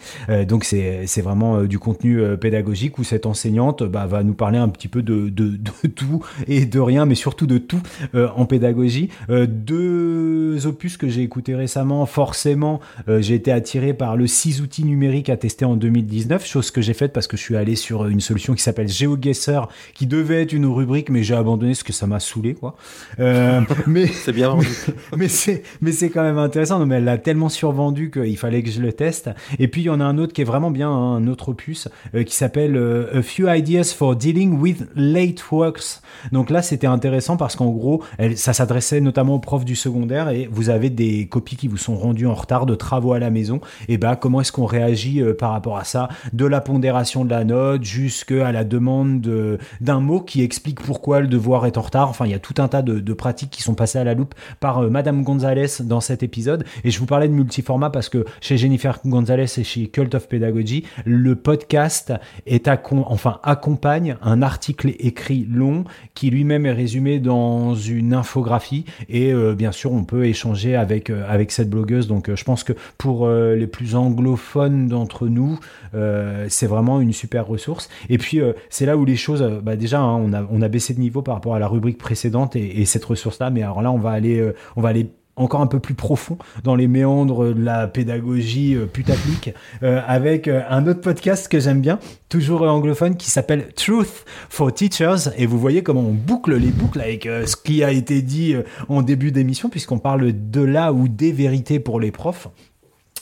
Donc 0.48 0.64
c'est 0.64 1.13
c'est 1.14 1.22
vraiment 1.22 1.58
euh, 1.58 1.66
du 1.68 1.78
contenu 1.78 2.20
euh, 2.20 2.36
pédagogique 2.36 2.98
où 2.98 3.04
cette 3.04 3.24
enseignante 3.24 3.84
bah, 3.84 4.06
va 4.06 4.24
nous 4.24 4.34
parler 4.34 4.58
un 4.58 4.68
petit 4.68 4.88
peu 4.88 5.00
de, 5.00 5.28
de, 5.28 5.56
de 5.56 5.88
tout 5.94 6.24
et 6.48 6.66
de 6.66 6.80
rien, 6.80 7.06
mais 7.06 7.14
surtout 7.14 7.46
de 7.46 7.58
tout 7.58 7.80
euh, 8.16 8.28
en 8.34 8.46
pédagogie. 8.46 9.10
Deux 9.28 10.66
opus 10.66 10.96
que 10.96 11.08
j'ai 11.08 11.22
écoutés 11.22 11.54
récemment, 11.54 12.04
forcément, 12.06 12.80
j'ai 13.06 13.34
été 13.34 13.52
attiré 13.52 13.94
par 13.94 14.16
le 14.16 14.26
6 14.26 14.60
outils 14.60 14.84
numériques 14.84 15.28
à 15.28 15.36
tester 15.36 15.64
en 15.64 15.76
2019, 15.76 16.46
chose 16.46 16.70
que 16.70 16.80
j'ai 16.80 16.94
faite 16.94 17.12
parce 17.12 17.26
que 17.26 17.36
je 17.36 17.42
suis 17.42 17.56
allé 17.56 17.76
sur 17.76 18.06
une 18.06 18.20
solution 18.20 18.54
qui 18.54 18.62
s'appelle 18.62 18.88
GeoGuessr, 18.88 19.68
qui 19.94 20.06
devait 20.06 20.42
être 20.42 20.52
une 20.52 20.66
rubrique, 20.66 21.10
mais 21.10 21.22
j'ai 21.22 21.34
abandonné 21.34 21.72
parce 21.72 21.82
que 21.82 21.92
ça 21.92 22.06
m'a 22.06 22.20
saoulé, 22.20 22.54
quoi. 22.54 22.76
Euh, 23.20 23.60
mais 23.86 24.06
C'est 24.06 24.32
bien 24.32 24.48
vendu. 24.48 24.68
mais 25.16 25.28
c'est 25.28 25.62
mais 25.80 25.92
c'est 25.92 26.10
quand 26.10 26.22
même 26.22 26.38
intéressant 26.38 26.78
non 26.78 26.86
mais 26.86 26.96
elle 26.96 27.04
l'a 27.04 27.18
tellement 27.18 27.48
survendu 27.48 28.10
qu'il 28.10 28.36
fallait 28.36 28.62
que 28.62 28.70
je 28.70 28.80
le 28.80 28.92
teste 28.92 29.30
et 29.58 29.68
puis 29.68 29.82
il 29.82 29.84
y 29.84 29.90
en 29.90 30.00
a 30.00 30.04
un 30.04 30.18
autre 30.18 30.32
qui 30.32 30.40
est 30.40 30.44
vraiment 30.44 30.70
bien 30.70 30.90
hein, 30.90 31.03
un 31.04 31.26
autre 31.26 31.50
opus 31.50 31.88
euh, 32.14 32.22
qui 32.22 32.34
s'appelle 32.34 32.76
euh, 32.76 33.18
A 33.18 33.22
Few 33.22 33.48
Ideas 33.48 33.94
for 33.96 34.16
Dealing 34.16 34.58
with 34.58 34.86
Late 34.96 35.50
Works. 35.50 36.00
Donc 36.32 36.50
là, 36.50 36.62
c'était 36.62 36.86
intéressant 36.86 37.36
parce 37.36 37.56
qu'en 37.56 37.70
gros, 37.70 38.02
ça 38.36 38.52
s'adressait 38.52 39.00
notamment 39.00 39.34
aux 39.34 39.40
profs 39.40 39.64
du 39.64 39.76
secondaire 39.76 40.30
et 40.30 40.48
vous 40.50 40.70
avez 40.70 40.90
des 40.90 41.26
copies 41.26 41.56
qui 41.56 41.68
vous 41.68 41.76
sont 41.76 41.96
rendues 41.96 42.26
en 42.26 42.34
retard 42.34 42.66
de 42.66 42.74
travaux 42.74 43.12
à 43.12 43.18
la 43.18 43.30
maison. 43.30 43.60
Et 43.88 43.98
ben, 43.98 44.16
comment 44.16 44.40
est-ce 44.40 44.52
qu'on 44.52 44.64
réagit 44.66 45.20
euh, 45.20 45.34
par 45.34 45.52
rapport 45.52 45.76
à 45.76 45.84
ça? 45.84 46.08
De 46.32 46.46
la 46.46 46.60
pondération 46.60 47.24
de 47.24 47.30
la 47.30 47.44
note 47.44 47.84
jusqu'à 47.84 48.52
la 48.52 48.64
demande 48.64 49.20
de- 49.20 49.58
d'un 49.80 50.00
mot 50.00 50.20
qui 50.20 50.42
explique 50.42 50.80
pourquoi 50.80 51.20
le 51.20 51.26
devoir 51.26 51.66
est 51.66 51.76
en 51.78 51.82
retard. 51.82 52.08
Enfin, 52.08 52.26
il 52.26 52.32
y 52.32 52.34
a 52.34 52.38
tout 52.38 52.54
un 52.58 52.68
tas 52.68 52.82
de, 52.82 53.12
pratiques 53.12 53.50
qui 53.50 53.62
sont 53.62 53.74
passées 53.74 53.98
à 53.98 54.04
la 54.04 54.14
loupe 54.14 54.34
par 54.60 54.82
Madame 54.82 55.22
Gonzalez 55.22 55.66
dans 55.82 56.00
cet 56.00 56.22
épisode. 56.22 56.64
Et 56.82 56.90
je 56.90 56.98
vous 56.98 57.06
parlais 57.06 57.28
de 57.28 57.32
multiformat 57.32 57.90
parce 57.90 58.08
que 58.08 58.24
chez 58.40 58.56
Jennifer 58.56 58.98
Gonzalez 59.04 59.46
et 59.58 59.64
chez 59.64 59.86
Cult 59.88 60.14
of 60.14 60.28
Pedagogy, 60.28 60.84
le 61.04 61.34
podcast 61.34 62.12
est 62.46 62.68
enfin 62.92 63.40
accompagne 63.42 64.16
un 64.22 64.42
article 64.42 64.92
écrit 64.98 65.46
long 65.50 65.84
qui 66.14 66.30
lui-même 66.30 66.66
est 66.66 66.72
résumé 66.72 67.18
dans 67.18 67.74
une 67.74 68.14
infographie 68.14 68.84
et 69.08 69.32
euh, 69.32 69.54
bien 69.54 69.72
sûr 69.72 69.92
on 69.92 70.04
peut 70.04 70.26
échanger 70.26 70.76
avec 70.76 71.10
euh, 71.10 71.24
avec 71.28 71.52
cette 71.52 71.70
blogueuse. 71.70 72.06
Donc 72.08 72.28
euh, 72.28 72.36
je 72.36 72.44
pense 72.44 72.64
que 72.64 72.72
pour 72.98 73.26
euh, 73.26 73.54
les 73.54 73.66
plus 73.66 73.94
anglophones 73.94 74.88
d'entre 74.88 75.28
nous 75.28 75.58
euh, 75.94 76.46
c'est 76.48 76.66
vraiment 76.66 77.00
une 77.00 77.12
super 77.12 77.46
ressource. 77.46 77.88
Et 78.08 78.18
puis 78.18 78.40
euh, 78.40 78.52
c'est 78.70 78.86
là 78.86 78.96
où 78.96 79.04
les 79.04 79.16
choses 79.16 79.42
bah, 79.62 79.76
déjà 79.76 80.00
hein, 80.00 80.16
on 80.16 80.32
a 80.32 80.46
on 80.50 80.62
a 80.62 80.68
baissé 80.68 80.94
de 80.94 81.00
niveau 81.00 81.22
par 81.22 81.34
rapport 81.34 81.54
à 81.54 81.58
la 81.58 81.68
rubrique 81.68 81.98
précédente 81.98 82.56
et, 82.56 82.80
et 82.80 82.84
cette 82.84 83.04
ressource 83.04 83.38
là 83.38 83.50
mais 83.50 83.62
alors 83.62 83.82
là 83.82 83.92
on 83.92 83.98
va 83.98 84.10
aller 84.10 84.52
on 84.76 84.80
va 84.80 84.90
aller 84.90 85.10
encore 85.36 85.60
un 85.60 85.66
peu 85.66 85.80
plus 85.80 85.94
profond 85.94 86.38
dans 86.62 86.74
les 86.74 86.86
méandres 86.86 87.54
de 87.54 87.62
la 87.62 87.86
pédagogie 87.88 88.74
euh, 88.74 88.86
putaclic 88.86 89.54
euh, 89.82 90.00
avec 90.06 90.48
euh, 90.48 90.62
un 90.68 90.86
autre 90.86 91.00
podcast 91.00 91.48
que 91.48 91.58
j'aime 91.58 91.80
bien, 91.80 91.98
toujours 92.28 92.62
anglophone, 92.62 93.16
qui 93.16 93.30
s'appelle 93.30 93.68
Truth 93.74 94.24
for 94.48 94.72
Teachers. 94.72 95.32
Et 95.36 95.46
vous 95.46 95.58
voyez 95.58 95.82
comment 95.82 96.00
on 96.00 96.12
boucle 96.12 96.56
les 96.56 96.70
boucles 96.70 97.00
avec 97.00 97.26
euh, 97.26 97.46
ce 97.46 97.56
qui 97.56 97.82
a 97.82 97.90
été 97.90 98.22
dit 98.22 98.54
en 98.88 99.02
début 99.02 99.32
d'émission, 99.32 99.68
puisqu'on 99.68 99.98
parle 99.98 100.32
de 100.50 100.60
là 100.60 100.92
ou 100.92 101.08
des 101.08 101.32
vérités 101.32 101.80
pour 101.80 102.00
les 102.00 102.10
profs. 102.10 102.48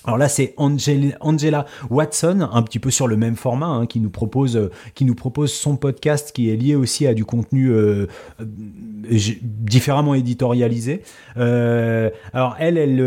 Alors 0.04 0.18
là, 0.18 0.28
c'est 0.28 0.54
Angela, 0.56 1.66
Watson, 1.88 2.48
un 2.52 2.62
petit 2.62 2.80
peu 2.80 2.90
sur 2.90 3.06
le 3.06 3.16
même 3.16 3.36
format, 3.36 3.66
hein, 3.66 3.86
qui 3.86 4.00
nous 4.00 4.10
propose, 4.10 4.56
euh, 4.56 4.70
qui 4.94 5.04
nous 5.04 5.14
propose 5.14 5.52
son 5.52 5.76
podcast, 5.76 6.32
qui 6.34 6.50
est 6.50 6.56
lié 6.56 6.74
aussi 6.74 7.06
à 7.06 7.14
du 7.14 7.24
contenu 7.24 7.68
euh, 7.68 8.06
euh, 8.40 9.18
différemment 9.42 10.14
éditorialisé. 10.14 11.02
Euh, 11.36 12.10
alors 12.32 12.56
elle, 12.58 12.78
elle, 12.78 13.00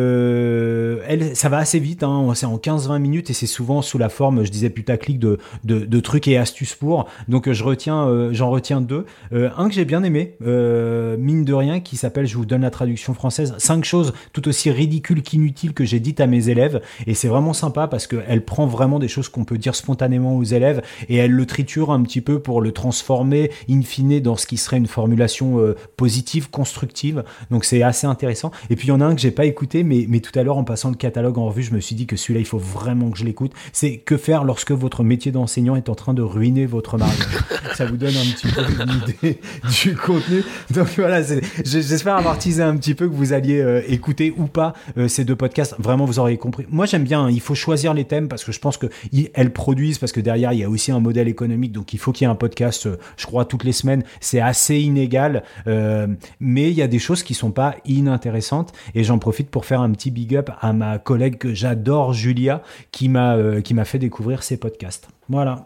elle, 1.07 1.35
ça 1.35 1.49
va 1.49 1.57
assez 1.57 1.80
vite, 1.80 2.03
hein, 2.03 2.31
c'est 2.34 2.45
en 2.45 2.57
15-20 2.57 2.99
minutes 2.99 3.30
et 3.30 3.34
c'est 3.34 3.45
souvent 3.45 3.81
sous 3.81 3.97
la 3.97 4.09
forme, 4.09 4.45
je 4.45 4.51
disais 4.51 4.69
putaclic, 4.69 5.19
de, 5.19 5.38
de, 5.65 5.80
de 5.80 5.99
trucs 5.99 6.27
et 6.30 6.38
astuces 6.38 6.76
pour. 6.76 7.09
Donc 7.27 7.51
je 7.51 7.63
retiens, 7.63 8.31
j'en 8.31 8.49
retiens 8.49 8.80
deux. 8.81 9.05
Un 9.31 9.67
que 9.67 9.73
j'ai 9.73 9.85
bien 9.85 10.03
aimé, 10.03 10.35
mine 10.39 11.43
de 11.43 11.53
rien, 11.53 11.80
qui 11.80 11.97
s'appelle, 11.97 12.26
je 12.26 12.38
vous 12.38 12.45
donne 12.45 12.61
la 12.61 12.72
traduction 12.72 13.13
française, 13.13 13.55
cinq 13.57 13.84
choses 13.84 14.13
tout 14.34 14.47
aussi 14.47 14.72
ridicules 14.72 15.22
qu'inutiles 15.22 15.73
que 15.73 15.84
j'ai 15.84 15.99
dites 15.99 16.19
à 16.22 16.27
mes 16.27 16.49
élèves. 16.49 16.81
Et 17.07 17.14
c'est 17.14 17.28
vraiment 17.28 17.53
sympa 17.53 17.88
parce 17.88 18.07
qu'elle 18.07 18.44
prend 18.44 18.68
vraiment 18.68 18.99
des 18.99 19.07
choses 19.07 19.30
qu'on 19.30 19.45
peut 19.45 19.57
dire 19.57 19.76
spontanément 19.76 20.36
aux 20.36 20.44
élèves 20.44 20.82
et 21.10 21.16
elle 21.16 21.32
le 21.32 21.45
triture 21.45 21.91
un 21.91 22.02
petit 22.03 22.22
peu 22.22 22.40
pour 22.40 22.62
le 22.62 22.72
transformer 22.72 23.52
in 23.70 23.82
fine 23.82 24.20
dans 24.20 24.36
ce 24.36 24.45
qui 24.45 24.57
serait 24.57 24.78
une 24.78 24.88
formulation 24.88 25.60
euh, 25.60 25.76
positive, 25.98 26.49
constructive. 26.49 27.24
Donc 27.52 27.66
c'est 27.66 27.84
assez 27.84 28.07
intéressant. 28.07 28.52
Et 28.70 28.76
puis 28.76 28.88
il 28.88 28.90
y 28.90 28.94
en 28.94 29.02
a 29.02 29.06
un 29.06 29.16
que 29.16 29.22
j'ai 29.22 29.32
pas 29.32 29.45
écouté, 29.45 29.84
mais, 29.84 30.06
mais 30.07 30.20
tout 30.20 30.38
à 30.38 30.44
l'heure 30.44 30.57
en 30.57 30.64
passant 30.64 30.90
le 30.90 30.95
catalogue 30.95 31.38
en 31.38 31.45
revue, 31.45 31.64
je 31.64 31.74
me 31.74 31.80
suis 31.80 31.95
dit 31.95 32.06
que 32.06 32.16
celui-là, 32.16 32.40
il 32.40 32.45
faut 32.45 32.57
vraiment 32.57 33.10
que 33.12 33.18
je 33.18 33.26
l'écoute. 33.26 33.52
C'est 33.74 33.98
que 33.98 34.18
faire 34.18 34.44
lorsque 34.44 34.72
votre 34.72 35.03
métier 35.03 35.32
d'enseignant 35.32 35.76
est 35.76 35.90
en 35.90 35.95
train 35.95 36.14
de 36.14 36.22
ruiner 36.22 36.66
votre 36.66 36.98
mariage. 36.98 37.18
Ça 37.76 37.86
vous 37.86 37.98
donne 37.98 38.16
un 38.16 38.34
petit 38.34 38.48
peu 38.48 38.62
une 38.62 39.02
idée 39.10 39.40
du 39.84 39.95
contenu. 39.95 40.44
Donc 40.72 40.88
voilà, 40.98 41.22
j'espère 41.64 42.16
avoir 42.16 42.38
teasé 42.38 42.64
un 42.64 42.78
petit 42.78 42.95
peu 42.95 43.07
que 43.10 43.14
vous 43.14 43.34
alliez 43.34 43.60
euh, 43.60 43.82
écouter 43.88 44.34
ou 44.38 44.45
pas 44.45 44.74
euh, 44.98 45.07
ces 45.07 45.26
deux 45.26 45.36
podcasts. 45.36 45.76
Vraiment, 45.80 46.06
vous 46.06 46.20
auriez 46.20 46.38
compris. 46.38 46.66
Moi, 46.76 46.85
j'aime 46.85 47.06
bien. 47.06 47.22
hein, 47.26 47.31
il 47.31 47.39
faut 47.39 47.56
choisir 47.56 47.93
les 47.93 48.03
thèmes 48.03 48.27
parce 48.27 48.43
que 48.43 48.52
je 48.52 48.60
pense 48.60 48.76
que 48.77 48.88
ils- 49.14 49.30
elles 49.34 49.53
produisent 49.53 49.97
parce 49.97 50.11
que 50.11 50.19
derrière 50.19 50.52
il 50.52 50.60
y 50.60 50.64
a 50.64 50.69
aussi 50.69 50.91
un 50.91 50.99
modèle 50.99 51.30
économique. 51.30 51.72
Donc 51.72 51.93
il 51.93 51.99
faut 51.99 52.11
qu'il 52.11 52.26
y 52.26 52.30
ait 52.30 52.31
un 52.31 52.35
podcast. 52.35 52.85
euh, 52.85 52.97
je 53.15 53.26
crois 53.26 53.45
toutes 53.45 53.64
les 53.64 53.72
semaines. 53.72 54.03
C'est 54.19 54.41
assez 54.41 54.77
inégal, 54.80 55.43
euh, 55.68 56.07
mais 56.41 56.69
il 56.69 56.76
y 56.76 56.81
a 56.81 56.88
des 56.88 56.99
choses 56.99 57.23
qui 57.23 57.34
sont 57.34 57.52
pas 57.52 57.76
inintéressantes. 57.85 58.73
Et 58.93 59.06
j'en 59.06 59.19
profite 59.19 59.49
pour 59.49 59.64
faire 59.65 59.80
un 59.80 59.91
petit 59.91 60.11
big 60.11 60.35
up 60.35 60.49
à 60.60 60.73
ma 60.73 60.97
collègue 60.99 61.38
que 61.38 61.53
j'adore, 61.53 62.11
Julia, 62.14 62.61
qui 62.91 63.07
m'a 63.07 63.35
euh, 63.38 63.61
qui 63.61 63.73
m'a 63.73 63.85
fait 63.85 63.99
découvrir 63.99 64.43
ces 64.43 64.57
podcasts. 64.57 65.07
Voilà. 65.30 65.65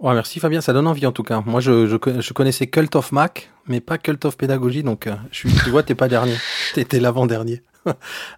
Ouais, 0.00 0.12
merci 0.14 0.38
Fabien, 0.40 0.60
ça 0.60 0.72
donne 0.72 0.86
envie 0.88 1.06
en 1.06 1.12
tout 1.12 1.22
cas. 1.22 1.42
Moi, 1.46 1.60
je, 1.60 1.86
je, 1.86 1.96
co- 1.96 2.20
je 2.20 2.32
connaissais 2.32 2.66
Cult 2.66 2.94
of 2.96 3.12
Mac, 3.12 3.50
mais 3.68 3.80
pas 3.80 3.96
Cult 3.98 4.24
of 4.26 4.36
Pédagogie, 4.36 4.82
donc 4.82 5.08
je 5.30 5.36
suis, 5.38 5.52
tu 5.64 5.70
vois, 5.70 5.82
t'es 5.82 5.94
pas 5.94 6.08
dernier. 6.08 6.34
T'étais 6.74 6.98
l'avant-dernier. 7.00 7.62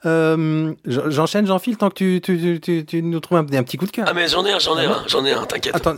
Euh, 0.06 0.72
J'enchaîne, 0.86 1.46
j'enfile, 1.46 1.76
tant 1.76 1.88
que 1.88 1.94
tu, 1.94 2.20
tu, 2.22 2.38
tu, 2.38 2.60
tu, 2.60 2.84
tu 2.84 3.02
nous 3.02 3.20
trouves 3.20 3.38
un, 3.38 3.40
un 3.40 3.62
petit 3.62 3.76
coup 3.76 3.86
de 3.86 3.90
cœur. 3.90 4.06
Ah 4.08 4.12
mais 4.14 4.28
j'en 4.28 4.44
ai 4.44 4.52
un, 4.52 4.58
j'en 4.58 4.78
ai 4.78 4.86
un, 4.86 5.02
j'en 5.06 5.24
ai 5.24 5.32
un, 5.32 5.44
t'inquiète. 5.44 5.74
Attends, 5.76 5.96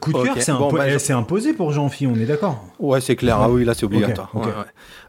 Coup 0.00 0.12
de 0.12 0.22
cœur, 0.22 0.34
c'est 0.38 0.52
bon, 0.52 0.70
impo- 0.70 0.76
bah, 0.76 0.88
eh, 0.88 0.98
c'est 0.98 1.12
imposé 1.12 1.52
pour 1.52 1.72
Jean-Phi, 1.72 2.06
on 2.06 2.14
est 2.14 2.24
d'accord? 2.24 2.64
Ouais, 2.78 3.00
c'est 3.00 3.16
clair. 3.16 3.38
Ah 3.40 3.50
oui, 3.50 3.64
là, 3.64 3.74
c'est 3.74 3.84
obligatoire. 3.84 4.30
Ouais, 4.32 4.46
ouais. 4.46 4.52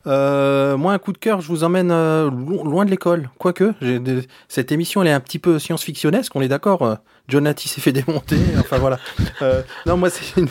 Euh, 0.08 0.76
moi, 0.78 0.94
un 0.94 0.98
coup 0.98 1.14
de 1.14 1.18
cœur, 1.20 1.42
je 1.42 1.48
vous 1.48 1.64
emmène 1.64 1.92
euh, 1.92 2.30
lo- 2.30 2.64
loin 2.64 2.84
de 2.84 2.90
l'école. 2.90 3.30
Quoique, 3.38 3.74
des- 3.82 4.28
cette 4.50 4.72
émission, 4.72 5.02
elle 5.04 5.10
est 5.10 5.14
un 5.14 5.20
petit 5.20 5.40
peu 5.40 5.60
science-fictionnesque, 5.60 6.36
on 6.36 6.42
est 6.42 6.48
d'accord 6.48 6.82
euh, 6.82 6.96
Jonathan 7.30 7.64
s'est 7.66 7.80
fait 7.80 7.94
démonter. 7.94 8.38
enfin 8.60 8.78
voilà. 8.78 9.00
Euh, 9.42 9.62
non, 9.86 9.96
moi 9.96 10.10
c'est 10.10 10.42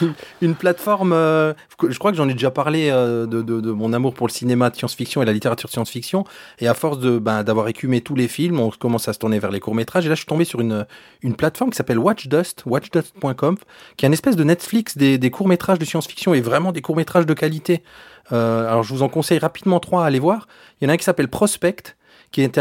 une, 0.40 0.54
plateforme. 0.54 1.12
euh, 1.12 1.52
je 1.86 1.98
crois 1.98 2.12
que 2.12 2.16
j'en 2.16 2.28
ai 2.28 2.32
déjà 2.32 2.50
parlé 2.50 2.88
euh, 2.90 3.26
de, 3.26 3.72
mon 3.72 3.92
amour 3.92 4.14
pour 4.14 4.26
le 4.26 4.32
cinéma 4.32 4.70
de 4.70 4.76
science-fiction 4.76 5.22
et 5.22 5.26
la 5.26 5.34
littérature 5.34 5.68
science-fiction. 5.68 6.24
Et 6.60 6.68
à 6.68 6.74
force 6.74 6.98
de 6.98 7.18
ben, 7.18 7.42
d'avoir 7.42 7.68
écumé 7.68 8.00
tous 8.00 8.14
les 8.14 8.26
films, 8.26 8.58
on 8.58 8.70
commence 8.70 9.06
à 9.06 9.12
se 9.12 9.18
tourner 9.18 9.38
vers 9.38 9.50
les 9.50 9.60
courts 9.60 9.74
métrages. 9.74 10.06
Et 10.06 10.08
là, 10.08 10.14
je 10.14 10.20
suis 10.20 10.26
tombé 10.26 10.44
sur 10.44 10.60
une 10.60 10.86
une 11.22 11.36
plateforme 11.36 11.70
qui 11.70 11.76
s'appelle 11.76 11.98
WatchDust, 11.98 12.64
watchdust.com, 12.64 13.56
qui 13.96 14.06
est 14.06 14.08
une 14.08 14.12
espèce 14.12 14.36
de 14.36 14.44
Netflix 14.44 14.96
des, 14.96 15.30
courts 15.30 15.48
métrages 15.48 15.78
de 15.78 15.84
science-fiction 15.84 16.34
et 16.34 16.40
vraiment 16.40 16.72
des 16.72 16.80
courts 16.80 16.96
métrages 16.96 17.26
de 17.26 17.34
qualité. 17.34 17.82
Alors 18.30 18.82
je 18.82 18.94
vous 18.94 19.02
en 19.02 19.08
conseille 19.08 19.38
rapidement 19.38 19.78
trois 19.78 20.04
à 20.04 20.06
aller 20.06 20.18
voir. 20.18 20.48
Il 20.80 20.84
y 20.84 20.86
en 20.86 20.90
a 20.90 20.94
un 20.94 20.96
qui 20.96 21.04
s'appelle 21.04 21.28
Prospect, 21.28 21.96
qui 22.30 22.40
est 22.40 22.60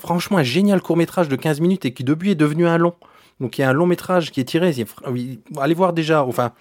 franchement 0.00 0.38
un 0.38 0.42
génial 0.42 0.82
court 0.82 0.96
métrage 0.96 1.28
de 1.28 1.36
15 1.36 1.60
minutes 1.60 1.84
et 1.84 1.94
qui 1.94 2.02
depuis 2.02 2.32
est 2.32 2.34
devenu 2.34 2.66
un 2.66 2.76
long. 2.76 2.94
Donc 3.42 3.58
il 3.58 3.60
y 3.60 3.64
a 3.64 3.68
un 3.68 3.74
long 3.74 3.86
métrage 3.86 4.30
qui 4.30 4.40
est 4.40 4.44
tiré. 4.44 4.74
Allez 5.60 5.74
voir 5.74 5.92
déjà, 5.92 6.24
enfin 6.24 6.52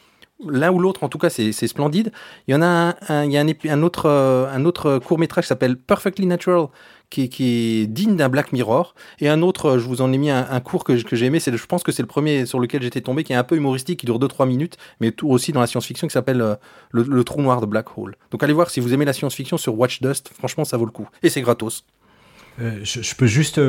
l'un 0.47 0.71
ou 0.71 0.79
l'autre 0.79 1.03
en 1.03 1.09
tout 1.09 1.17
cas 1.17 1.29
c'est 1.29 1.51
splendide. 1.51 2.11
Il 2.47 2.51
y 2.51 2.55
en 2.55 2.61
a 2.61 2.95
un, 3.09 3.23
il 3.25 3.31
y 3.31 3.37
a 3.37 3.41
un, 3.41 3.47
un 3.69 3.83
autre 3.83 4.07
euh, 4.07 4.47
un 4.51 4.65
autre 4.65 4.99
court 4.99 5.19
métrage 5.19 5.45
qui 5.45 5.49
s'appelle 5.49 5.77
Perfectly 5.77 6.25
Natural 6.25 6.67
qui, 7.09 7.23
est- 7.23 7.87
digne 7.87 8.15
d'un 8.15 8.29
Black 8.29 8.53
Mirror 8.53 8.95
et 9.19 9.27
un 9.27 9.41
autre 9.41 9.71
euh, 9.71 9.79
je 9.79 9.85
vous 9.85 10.01
en 10.01 10.13
ai 10.13 10.17
mis 10.17 10.29
un, 10.29 10.47
un 10.49 10.59
court 10.61 10.83
que, 10.83 10.95
j'ai 10.95 11.25
aimé 11.25 11.39
c'est 11.39 11.55
je 11.55 11.65
pense 11.65 11.83
que 11.83 11.91
c'est 11.91 12.01
le 12.01 12.07
premier 12.07 12.45
sur 12.45 12.59
lequel 12.59 12.81
j'étais 12.81 13.01
tombé 13.01 13.23
qui 13.23 13.33
est 13.33 13.35
un 13.35 13.43
peu 13.43 13.55
humoristique 13.57 13.99
qui 13.99 14.05
dure 14.05 14.19
2-3 14.19 14.47
minutes 14.47 14.77
mais 14.99 15.11
tout 15.11 15.29
aussi 15.29 15.51
dans 15.51 15.59
la 15.59 15.67
science-fiction 15.67 16.07
qui 16.07 16.13
s'appelle 16.13 16.41
euh, 16.41 16.55
le, 16.91 17.23
trou 17.23 17.41
noir 17.41 17.61
de 17.61 17.65
Black 17.65 17.97
Hole. 17.97 18.15
Donc 18.31 18.41
allez 18.43 18.53
voir 18.53 18.69
si 18.69 18.79
vous 18.79 18.93
aimez 18.93 19.05
la 19.05 19.13
science-fiction 19.13 19.57
sur 19.57 19.77
Watch 19.77 20.01
Dust 20.01 20.31
franchement 20.33 20.65
ça 20.65 20.77
vaut 20.77 20.85
le 20.85 20.91
coup 20.91 21.07
et 21.21 21.29
c'est 21.29 21.41
gratos. 21.41 21.83
Je, 22.57 23.15
peux 23.15 23.25
juste 23.25 23.59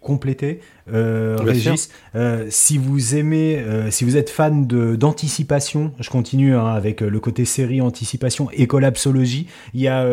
compléter, 0.00 0.60
euh, 0.92 1.36
Régis. 1.40 1.90
Euh, 2.14 2.46
si 2.50 2.78
vous 2.78 3.14
aimez, 3.14 3.58
euh, 3.58 3.90
si 3.90 4.04
vous 4.04 4.16
êtes 4.16 4.30
fan 4.30 4.66
d'anticipation, 4.66 5.92
je 6.00 6.10
continue 6.10 6.54
hein, 6.54 6.66
avec 6.66 7.02
euh, 7.02 7.08
le 7.08 7.20
côté 7.20 7.44
série 7.44 7.80
anticipation 7.80 8.48
et 8.52 8.66
collapsologie. 8.66 9.46
Il 9.74 9.80
y 9.80 9.88
a 9.88 10.06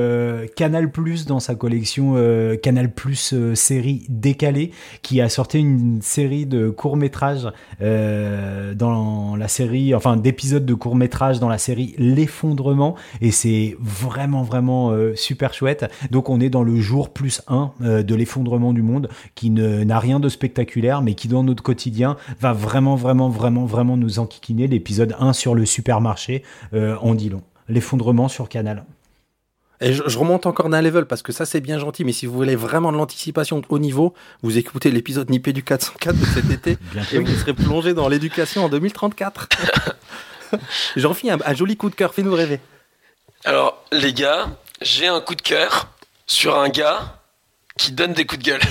Canal 0.55 0.91
Plus 0.91 1.25
dans 1.25 1.39
sa 1.39 1.55
collection 1.55 2.15
Canal 2.61 2.91
Plus 2.91 3.53
série 3.53 4.05
décalée 4.09 4.71
qui 5.01 5.21
a 5.21 5.29
sorti 5.29 5.59
une 5.59 6.01
série 6.01 6.45
de 6.45 6.69
courts 6.69 6.97
métrages 6.97 7.47
dans 7.79 9.35
la 9.35 9.47
série, 9.47 9.95
enfin 9.95 10.17
d'épisodes 10.17 10.65
de 10.65 10.73
courts 10.73 10.95
métrages 10.95 11.39
dans 11.39 11.49
la 11.49 11.57
série 11.57 11.95
L'effondrement 11.97 12.95
et 13.21 13.31
c'est 13.31 13.75
vraiment 13.79 14.43
vraiment 14.43 14.93
super 15.15 15.53
chouette. 15.53 15.89
Donc 16.11 16.29
on 16.29 16.39
est 16.39 16.49
dans 16.49 16.63
le 16.63 16.79
jour 16.79 17.09
plus 17.09 17.41
1 17.47 17.71
euh, 17.81 18.03
de 18.03 18.15
l'effondrement 18.15 18.73
du 18.73 18.81
monde 18.81 19.09
qui 19.35 19.49
n'a 19.49 19.99
rien 19.99 20.19
de 20.19 20.29
spectaculaire 20.29 20.66
mais 21.03 21.13
qui 21.13 21.27
dans 21.27 21.43
notre 21.43 21.63
quotidien 21.63 22.17
va 22.39 22.53
vraiment 22.53 22.95
vraiment 22.95 23.29
vraiment 23.29 23.65
vraiment 23.65 23.97
nous 23.97 24.19
enquiquiner. 24.19 24.67
L'épisode 24.67 25.15
1 25.19 25.33
sur 25.33 25.55
le 25.55 25.65
supermarché 25.65 26.43
euh, 26.73 26.95
en 27.01 27.15
dit 27.15 27.29
long. 27.29 27.41
L'effondrement 27.67 28.27
sur 28.27 28.49
Canal. 28.49 28.83
Et 29.79 29.93
je, 29.93 30.03
je 30.07 30.17
remonte 30.17 30.45
encore 30.45 30.69
d'un 30.69 30.81
level 30.81 31.05
parce 31.05 31.21
que 31.21 31.31
ça 31.31 31.45
c'est 31.45 31.61
bien 31.61 31.77
gentil, 31.77 32.03
mais 32.03 32.11
si 32.11 32.25
vous 32.25 32.33
voulez 32.33 32.55
vraiment 32.55 32.91
de 32.91 32.97
l'anticipation 32.97 33.59
de 33.59 33.65
haut 33.69 33.79
niveau, 33.79 34.13
vous 34.41 34.57
écoutez 34.57 34.89
l'épisode 34.89 35.29
Nipédu 35.29 35.63
404 35.63 36.19
de 36.19 36.25
cet 36.25 36.49
été 36.49 36.77
et 37.13 37.19
vous 37.19 37.35
serez 37.35 37.53
plongé 37.53 37.93
dans 37.93 38.07
l'éducation 38.07 38.65
en 38.65 38.69
2034. 38.69 39.49
J'en 40.95 41.13
fis 41.13 41.29
un, 41.29 41.37
un 41.45 41.53
joli 41.53 41.77
coup 41.77 41.89
de 41.89 41.95
cœur, 41.95 42.13
fais-nous 42.13 42.33
rêver. 42.33 42.59
Alors 43.45 43.83
les 43.91 44.13
gars, 44.13 44.47
j'ai 44.81 45.07
un 45.07 45.21
coup 45.21 45.35
de 45.35 45.41
cœur 45.41 45.89
sur 46.25 46.57
un 46.57 46.69
gars 46.69 47.16
qui 47.77 47.91
donne 47.91 48.13
des 48.13 48.25
coups 48.25 48.43
de 48.43 48.49
gueule. 48.51 48.61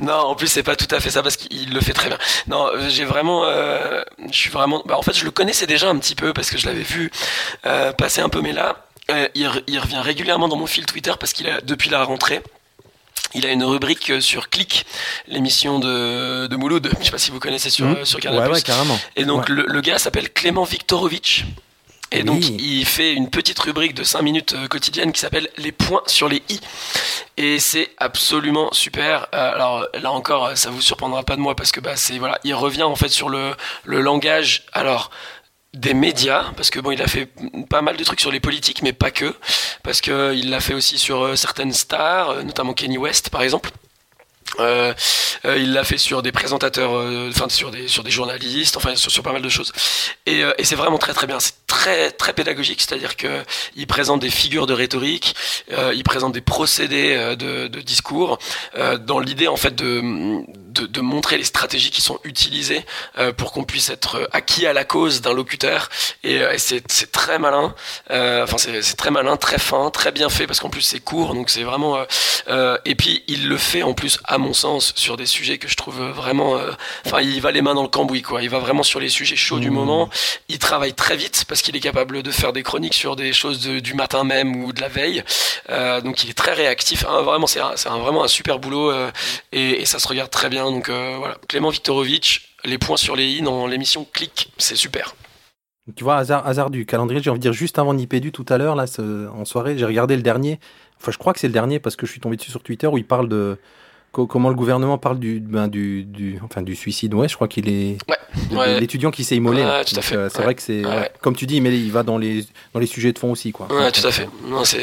non, 0.00 0.12
en 0.14 0.34
plus 0.34 0.48
c'est 0.48 0.62
pas 0.62 0.76
tout 0.76 0.92
à 0.94 1.00
fait 1.00 1.10
ça 1.10 1.22
parce 1.22 1.36
qu'il 1.36 1.72
le 1.72 1.80
fait 1.80 1.92
très 1.92 2.08
bien. 2.08 2.18
Non, 2.48 2.68
j'ai 2.88 3.04
vraiment, 3.04 3.44
euh, 3.44 4.02
je 4.30 4.36
suis 4.36 4.50
vraiment. 4.50 4.82
Bah, 4.86 4.96
en 4.98 5.02
fait, 5.02 5.16
je 5.16 5.24
le 5.24 5.30
connaissais 5.30 5.66
déjà 5.66 5.88
un 5.88 5.98
petit 5.98 6.14
peu 6.14 6.32
parce 6.32 6.50
que 6.50 6.58
je 6.58 6.66
l'avais 6.66 6.82
vu 6.82 7.10
euh, 7.66 7.92
passer 7.92 8.20
un 8.20 8.28
peu, 8.28 8.40
mais 8.40 8.52
là, 8.52 8.86
euh, 9.10 9.28
il, 9.34 9.46
re- 9.46 9.62
il 9.66 9.78
revient 9.78 10.00
régulièrement 10.02 10.48
dans 10.48 10.56
mon 10.56 10.66
fil 10.66 10.86
Twitter 10.86 11.12
parce 11.18 11.32
qu'il 11.32 11.48
a 11.48 11.60
depuis 11.60 11.90
la 11.90 12.02
rentrée. 12.04 12.42
Il 13.34 13.44
a 13.44 13.50
une 13.50 13.64
rubrique 13.64 14.12
sur 14.20 14.48
Click, 14.50 14.86
l'émission 15.26 15.78
de, 15.78 16.46
de 16.46 16.56
Mouloud. 16.56 16.88
Je 17.00 17.04
sais 17.04 17.10
pas 17.10 17.18
si 17.18 17.30
vous 17.30 17.40
connaissez 17.40 17.70
sur, 17.70 17.84
euh, 17.86 18.04
sur 18.04 18.20
Canal+. 18.20 18.40
Ouais, 18.40 18.48
ouais, 18.54 18.62
carrément. 18.62 18.98
Et 19.16 19.24
donc 19.24 19.48
Ouais. 19.48 19.54
le, 19.56 19.64
le 19.66 19.80
gars 19.80 19.98
s'appelle 19.98 20.32
Clément 20.32 20.64
Viktorovitch. 20.64 21.44
Et 22.12 22.22
donc 22.22 22.48
il 22.48 22.84
fait 22.84 23.12
une 23.12 23.30
petite 23.30 23.58
rubrique 23.58 23.94
de 23.94 24.04
5 24.04 24.22
minutes 24.22 24.54
euh, 24.54 24.68
quotidienne 24.68 25.12
qui 25.12 25.20
s'appelle 25.20 25.48
Les 25.58 25.72
points 25.72 26.02
sur 26.06 26.28
les 26.28 26.42
i. 26.48 26.60
Et 27.36 27.58
c'est 27.58 27.90
absolument 27.98 28.72
super. 28.72 29.26
Euh, 29.34 29.54
alors 29.54 29.86
là 29.94 30.12
encore, 30.12 30.46
euh, 30.46 30.54
ça 30.54 30.70
vous 30.70 30.80
surprendra 30.80 31.24
pas 31.24 31.36
de 31.36 31.40
moi 31.40 31.56
parce 31.56 31.72
que 31.72 31.80
bah 31.80 31.96
c'est 31.96 32.18
voilà, 32.18 32.38
il 32.44 32.54
revient 32.54 32.84
en 32.84 32.96
fait 32.96 33.08
sur 33.08 33.28
le, 33.28 33.54
le 33.84 34.00
langage. 34.00 34.64
Alors 34.72 35.10
des 35.74 35.92
médias 35.92 36.52
parce 36.56 36.70
que 36.70 36.80
bon 36.80 36.90
il 36.90 37.02
a 37.02 37.06
fait 37.06 37.28
pas 37.68 37.82
mal 37.82 37.98
de 37.98 38.04
trucs 38.04 38.20
sur 38.20 38.30
les 38.30 38.40
politiques 38.40 38.80
mais 38.80 38.94
pas 38.94 39.10
que 39.10 39.34
parce 39.82 40.00
que 40.00 40.34
il 40.34 40.48
l'a 40.48 40.60
fait 40.60 40.72
aussi 40.72 40.96
sur 40.96 41.36
certaines 41.36 41.74
stars 41.74 42.44
notamment 42.44 42.72
Kenny 42.72 42.96
West 42.96 43.28
par 43.28 43.42
exemple 43.42 43.70
euh, 44.60 44.94
euh, 45.44 45.58
il 45.58 45.72
l'a 45.72 45.84
fait 45.84 45.98
sur 45.98 46.22
des 46.22 46.32
présentateurs, 46.32 46.96
euh, 46.96 47.30
enfin 47.30 47.48
sur 47.48 47.70
des 47.70 47.88
sur 47.88 48.02
des 48.04 48.10
journalistes, 48.10 48.76
enfin 48.76 48.96
sur, 48.96 49.10
sur 49.10 49.22
pas 49.22 49.32
mal 49.32 49.42
de 49.42 49.48
choses. 49.48 49.72
Et, 50.26 50.42
euh, 50.42 50.52
et 50.58 50.64
c'est 50.64 50.76
vraiment 50.76 50.98
très 50.98 51.14
très 51.14 51.26
bien. 51.26 51.40
C'est 51.40 51.54
très 51.66 52.10
très 52.10 52.32
pédagogique, 52.32 52.80
c'est-à-dire 52.80 53.16
que 53.16 53.42
il 53.74 53.86
présente 53.86 54.20
des 54.20 54.30
figures 54.30 54.66
de 54.66 54.74
rhétorique, 54.74 55.34
euh, 55.72 55.92
il 55.94 56.04
présente 56.04 56.32
des 56.32 56.40
procédés 56.40 57.16
de, 57.36 57.68
de 57.68 57.80
discours, 57.80 58.38
dans 59.00 59.18
l'idée 59.18 59.48
en 59.48 59.56
fait 59.56 59.74
de, 59.74 60.00
de 60.70 60.86
de 60.86 61.00
montrer 61.00 61.38
les 61.38 61.44
stratégies 61.44 61.90
qui 61.90 62.00
sont 62.00 62.18
utilisées 62.24 62.84
pour 63.36 63.52
qu'on 63.52 63.64
puisse 63.64 63.90
être 63.90 64.28
acquis 64.32 64.66
à 64.66 64.72
la 64.72 64.84
cause 64.84 65.20
d'un 65.20 65.32
locuteur. 65.34 65.88
Et, 66.24 66.36
et 66.36 66.58
c'est 66.58 67.12
très 67.12 67.38
malin. 67.38 67.74
Enfin 68.10 68.56
c'est 68.58 68.96
très 68.96 69.10
malin, 69.10 69.36
très 69.36 69.58
fin, 69.58 69.90
très 69.90 70.12
bien 70.12 70.28
fait 70.28 70.46
parce 70.46 70.60
qu'en 70.60 70.70
plus 70.70 70.82
c'est 70.82 71.00
court, 71.00 71.34
donc 71.34 71.50
c'est 71.50 71.62
vraiment. 71.64 71.98
et 72.84 72.94
puis 72.94 73.22
il 73.26 73.48
le 73.48 73.58
fait 73.58 73.82
en 73.82 73.94
plus, 73.94 74.18
mon 74.38 74.52
sens, 74.52 74.92
sur 74.96 75.16
des 75.16 75.26
sujets 75.26 75.58
que 75.58 75.68
je 75.68 75.76
trouve 75.76 76.00
vraiment. 76.10 76.56
euh, 76.58 76.70
Enfin, 77.04 77.20
il 77.20 77.40
va 77.40 77.52
les 77.52 77.62
mains 77.62 77.74
dans 77.74 77.82
le 77.82 77.88
cambouis, 77.88 78.22
quoi. 78.22 78.42
Il 78.42 78.50
va 78.50 78.58
vraiment 78.58 78.82
sur 78.82 79.00
les 79.00 79.08
sujets 79.08 79.36
chauds 79.36 79.58
du 79.58 79.70
moment. 79.70 80.08
Il 80.48 80.58
travaille 80.58 80.94
très 80.94 81.16
vite 81.16 81.44
parce 81.48 81.62
qu'il 81.62 81.76
est 81.76 81.80
capable 81.80 82.22
de 82.22 82.30
faire 82.30 82.52
des 82.52 82.62
chroniques 82.62 82.94
sur 82.94 83.16
des 83.16 83.32
choses 83.32 83.60
de- 83.66 83.80
du 83.80 83.94
matin 83.94 84.24
même 84.24 84.56
ou 84.64 84.72
de 84.72 84.80
la 84.80 84.88
veille. 84.88 85.22
Euh, 85.70 86.00
donc 86.00 86.24
il 86.24 86.30
est 86.30 86.34
très 86.34 86.52
réactif. 86.52 87.04
Hein, 87.08 87.22
vraiment, 87.22 87.46
c'est 87.46 87.60
vraiment 87.88 88.24
un 88.24 88.28
super 88.28 88.58
boulot 88.58 88.90
euh, 88.90 89.10
et, 89.52 89.82
et 89.82 89.84
ça 89.86 89.98
se 89.98 90.08
regarde 90.08 90.30
très 90.30 90.48
bien. 90.48 90.64
Donc 90.70 90.88
voilà, 90.88 91.36
Clément 91.48 91.70
Viktorovitch, 91.70 92.54
les 92.64 92.78
points 92.78 92.96
sur 92.96 93.16
les 93.16 93.26
i 93.26 93.42
dans 93.42 93.66
l'émission 93.66 94.06
Click, 94.12 94.50
c'est 94.58 94.76
super. 94.76 95.14
Tu 95.96 96.02
vois, 96.02 96.16
hasard, 96.16 96.44
hasard 96.46 96.70
du 96.70 96.84
calendrier, 96.84 97.22
j'ai 97.22 97.30
envie 97.30 97.38
de 97.38 97.42
dire 97.42 97.52
juste 97.52 97.78
avant 97.78 97.94
Nipédu 97.94 98.32
tout 98.32 98.44
à 98.48 98.58
l'heure, 98.58 98.74
là, 98.74 98.88
ce- 98.88 99.28
en 99.28 99.44
soirée, 99.44 99.78
j'ai 99.78 99.84
regardé 99.84 100.16
le 100.16 100.22
dernier. 100.22 100.58
Enfin, 101.00 101.12
je 101.12 101.18
crois 101.18 101.32
que 101.32 101.38
c'est 101.38 101.46
le 101.46 101.52
dernier 101.52 101.78
parce 101.78 101.94
que 101.94 102.06
je 102.06 102.10
suis 102.10 102.20
tombé 102.20 102.36
dessus 102.36 102.50
sur 102.50 102.62
Twitter 102.62 102.88
où 102.88 102.98
il 102.98 103.04
parle 103.06 103.28
de 103.28 103.56
comment 104.24 104.48
le 104.48 104.54
gouvernement 104.54 104.96
parle 104.98 105.18
du, 105.18 105.40
ben, 105.40 105.68
du, 105.68 106.04
du, 106.04 106.38
enfin, 106.42 106.62
du 106.62 106.74
suicide. 106.74 107.12
Ouais, 107.14 107.28
je 107.28 107.34
crois 107.34 107.48
qu'il 107.48 107.68
est 107.68 107.98
Ouais, 108.08 108.16
de- 108.50 108.56
ouais. 108.56 108.80
l'étudiant 108.80 109.10
qui 109.10 109.24
s'est 109.24 109.36
immolé. 109.36 109.60
Ouais, 109.62 109.66
là. 109.66 109.84
tout 109.84 109.94
à 109.96 110.00
fait. 110.02 110.16
euh, 110.16 110.28
c'est 110.30 110.38
Ouais. 110.38 110.44
vrai 110.44 110.54
que 110.54 110.62
c'est, 110.62 110.84
Ouais, 110.84 110.90
ouais. 110.90 110.96
ouais. 111.00 111.10
comme 111.20 111.36
tu 111.36 111.46
dis, 111.46 111.60
mais 111.60 111.78
il 111.78 111.92
va 111.92 112.02
dans 112.02 112.16
les, 112.18 112.44
dans 112.72 112.80
les 112.80 112.86
sujets 112.86 113.12
de 113.12 113.18
fond 113.18 113.32
aussi, 113.32 113.52
quoi. 113.52 113.66
Ouais, 113.70 113.92
tout 113.92 114.06
à 114.06 114.10
fait. 114.10 114.28
Non, 114.48 114.64
c'est 114.64 114.82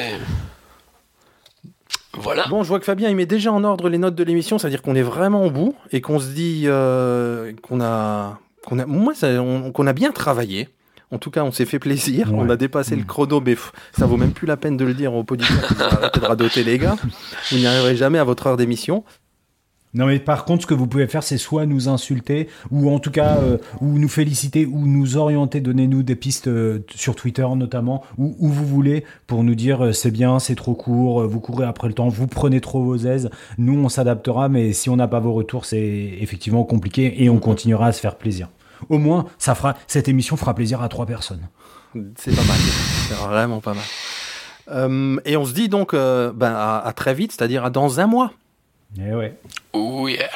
voilà. 2.16 2.46
Bon, 2.48 2.62
je 2.64 2.68
vois 2.68 2.80
que 2.80 2.86
Fabien, 2.86 3.10
il 3.10 3.16
met 3.16 3.26
déjà 3.26 3.52
en 3.52 3.64
ordre 3.64 3.90
les 3.90 3.98
notes 3.98 4.14
de 4.16 4.24
l'émission, 4.24 4.60
ça 4.60 4.68
veut 4.68 4.72
dire 4.72 4.82
qu'on 4.84 4.96
est 4.96 5.02
vraiment 5.02 5.46
au 5.46 5.50
bout 5.50 5.76
et 5.92 6.00
qu'on 6.00 6.20
se 6.20 6.28
dit 6.28 6.64
euh, 6.68 7.52
qu'on 7.64 7.82
a, 7.82 8.40
qu'on 8.66 8.78
a, 8.78 8.86
moi, 8.86 9.16
ça- 9.16 9.42
on- 9.42 9.72
qu'on 9.72 9.88
a 9.88 9.94
bien 9.94 10.12
travaillé. 10.12 10.70
En 11.12 11.18
tout 11.20 11.30
cas, 11.32 11.44
on 11.44 11.52
s'est 11.52 11.66
fait 11.66 11.78
plaisir. 11.80 12.32
Ouais. 12.32 12.40
On 12.40 12.50
a 12.50 12.56
dépassé 12.56 12.96
le 12.96 13.04
chrono, 13.04 13.40
mais 13.40 13.56
ça 13.98 14.06
vaut 14.08 14.18
même 14.18 14.32
plus 14.32 14.48
la 14.48 14.58
peine 14.58 14.78
de 14.78 14.86
le 14.86 14.94
dire 14.96 15.14
aux 15.14 15.24
auditeurs. 15.30 16.12
De 16.14 16.20
radoter, 16.26 16.64
les 16.64 16.80
gars. 16.80 16.96
Vous 17.52 17.58
n'y 17.58 17.68
arriverez 17.68 17.96
jamais 17.96 18.18
à 18.20 18.24
votre 18.24 18.48
heure 18.48 18.58
d'émission. 18.58 19.04
Non 19.94 20.08
mais 20.08 20.20
par 20.20 20.46
contre, 20.46 20.64
ce 20.64 20.68
que 20.68 20.74
vous 20.74 20.88
pouvez 20.88 21.08
faire, 21.08 21.22
c'est 21.24 21.38
soit 21.38 21.66
nous 21.66 21.88
insulter, 21.88 22.48
ou 22.72 22.90
en 22.90 23.00
tout 23.00 23.12
cas, 23.12 23.38
euh, 23.38 23.58
ou 23.80 24.00
nous 24.00 24.08
féliciter, 24.08 24.66
ou 24.66 24.88
nous 24.88 25.18
orienter, 25.18 25.62
donnez-nous 25.62 26.02
des 26.02 26.16
pistes 26.16 26.48
euh, 26.48 26.80
sur 26.96 27.16
Twitter 27.16 27.48
notamment, 27.56 28.04
ou 28.18 28.36
où 28.40 28.50
vous 28.50 28.66
voulez, 28.66 29.06
pour 29.28 29.44
nous 29.44 29.56
dire 29.56 29.86
euh, 29.86 29.92
c'est 29.92 30.12
bien, 30.12 30.40
c'est 30.40 30.56
trop 30.56 30.74
court, 30.74 31.22
euh, 31.22 31.28
vous 31.28 31.40
courez 31.40 31.66
après 31.66 31.88
le 31.88 31.94
temps, 31.94 32.10
vous 32.10 32.28
prenez 32.28 32.60
trop 32.60 32.84
vos 32.84 32.98
aises. 32.98 33.30
Nous, 33.58 33.78
on 33.78 33.90
s'adaptera, 33.90 34.50
mais 34.50 34.74
si 34.74 34.90
on 34.90 34.96
n'a 34.96 35.08
pas 35.08 35.20
vos 35.20 35.34
retours, 35.34 35.66
c'est 35.66 36.18
effectivement 36.20 36.64
compliqué, 36.64 37.24
et 37.24 37.30
on 37.30 37.38
continuera 37.38 37.88
à 37.88 37.92
se 37.92 38.00
faire 38.00 38.16
plaisir. 38.16 38.50
Au 38.90 38.98
moins, 38.98 39.26
ça 39.38 39.56
fera, 39.56 39.76
cette 39.88 40.08
émission 40.08 40.38
fera 40.38 40.56
plaisir 40.56 40.82
à 40.82 40.90
trois 40.90 41.06
personnes. 41.06 41.48
C'est 42.18 42.36
pas 42.36 42.44
mal. 42.44 42.58
C'est 43.08 43.14
vraiment 43.16 43.62
pas 43.62 43.74
mal. 43.76 43.84
Euh, 44.72 45.18
et 45.26 45.38
on 45.38 45.46
se 45.46 45.54
dit 45.54 45.70
donc 45.70 45.94
euh, 45.94 46.32
ben, 46.34 46.54
à, 46.56 46.80
à 46.80 46.94
très 46.94 47.14
vite, 47.14 47.32
c'est-à-dire 47.34 47.66
à 47.66 47.70
dans 47.70 48.00
un 48.00 48.08
mois. 48.08 48.32
Eh 49.00 49.14
ouais. 49.14 49.36
Oh 49.74 50.08
yeah. 50.08 50.30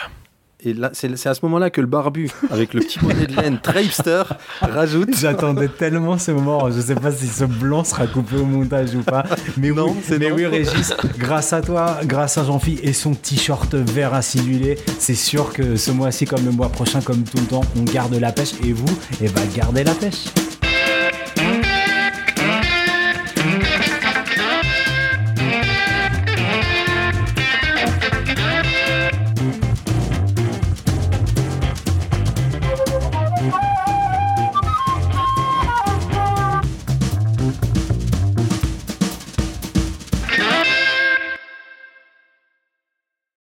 Et 0.59 0.73
là, 0.73 0.89
c'est 0.93 1.15
c'est 1.17 1.29
à 1.29 1.35
ce 1.35 1.45
moment-là 1.45 1.69
que 1.69 1.79
le 1.81 1.85
barbu, 1.87 2.31
avec 2.49 2.73
le 2.73 2.79
petit 2.81 2.97
bonnet 2.99 3.27
de 3.27 3.35
laine 3.35 3.59
très 3.61 3.85
hipster, 3.85 4.23
rajoute. 4.59 5.15
J'attendais 5.15 5.67
tellement 5.67 6.17
ce 6.17 6.31
moment. 6.31 6.71
Je 6.71 6.81
sais 6.81 6.95
pas 6.95 7.11
si 7.11 7.27
ce 7.27 7.43
blanc 7.45 7.83
sera 7.83 8.07
coupé 8.07 8.37
au 8.37 8.45
montage 8.45 8.95
ou 8.95 9.03
pas. 9.03 9.23
Mais 9.57 9.69
Non, 9.69 9.91
oui, 9.91 9.97
c'est 10.03 10.17
mais 10.17 10.29
non. 10.31 10.35
oui, 10.35 10.45
Régis, 10.47 10.93
grâce 11.19 11.53
à 11.53 11.61
toi, 11.61 11.99
grâce 12.05 12.39
à 12.39 12.43
Jean-Phi 12.43 12.79
et 12.81 12.93
son 12.93 13.13
t-shirt 13.13 13.75
vert 13.75 14.15
acidulé, 14.15 14.79
c'est 14.97 15.13
sûr 15.15 15.53
que 15.53 15.75
ce 15.75 15.91
mois-ci, 15.91 16.25
comme 16.25 16.43
le 16.43 16.51
mois 16.51 16.69
prochain, 16.69 17.01
comme 17.01 17.23
tout 17.23 17.37
le 17.37 17.45
temps, 17.45 17.61
on 17.77 17.83
garde 17.83 18.15
la 18.15 18.31
pêche. 18.31 18.53
Et 18.65 18.73
vous, 18.73 18.97
eh 19.21 19.29
ben, 19.29 19.43
gardez 19.55 19.83
la 19.83 19.93
pêche. 19.93 20.25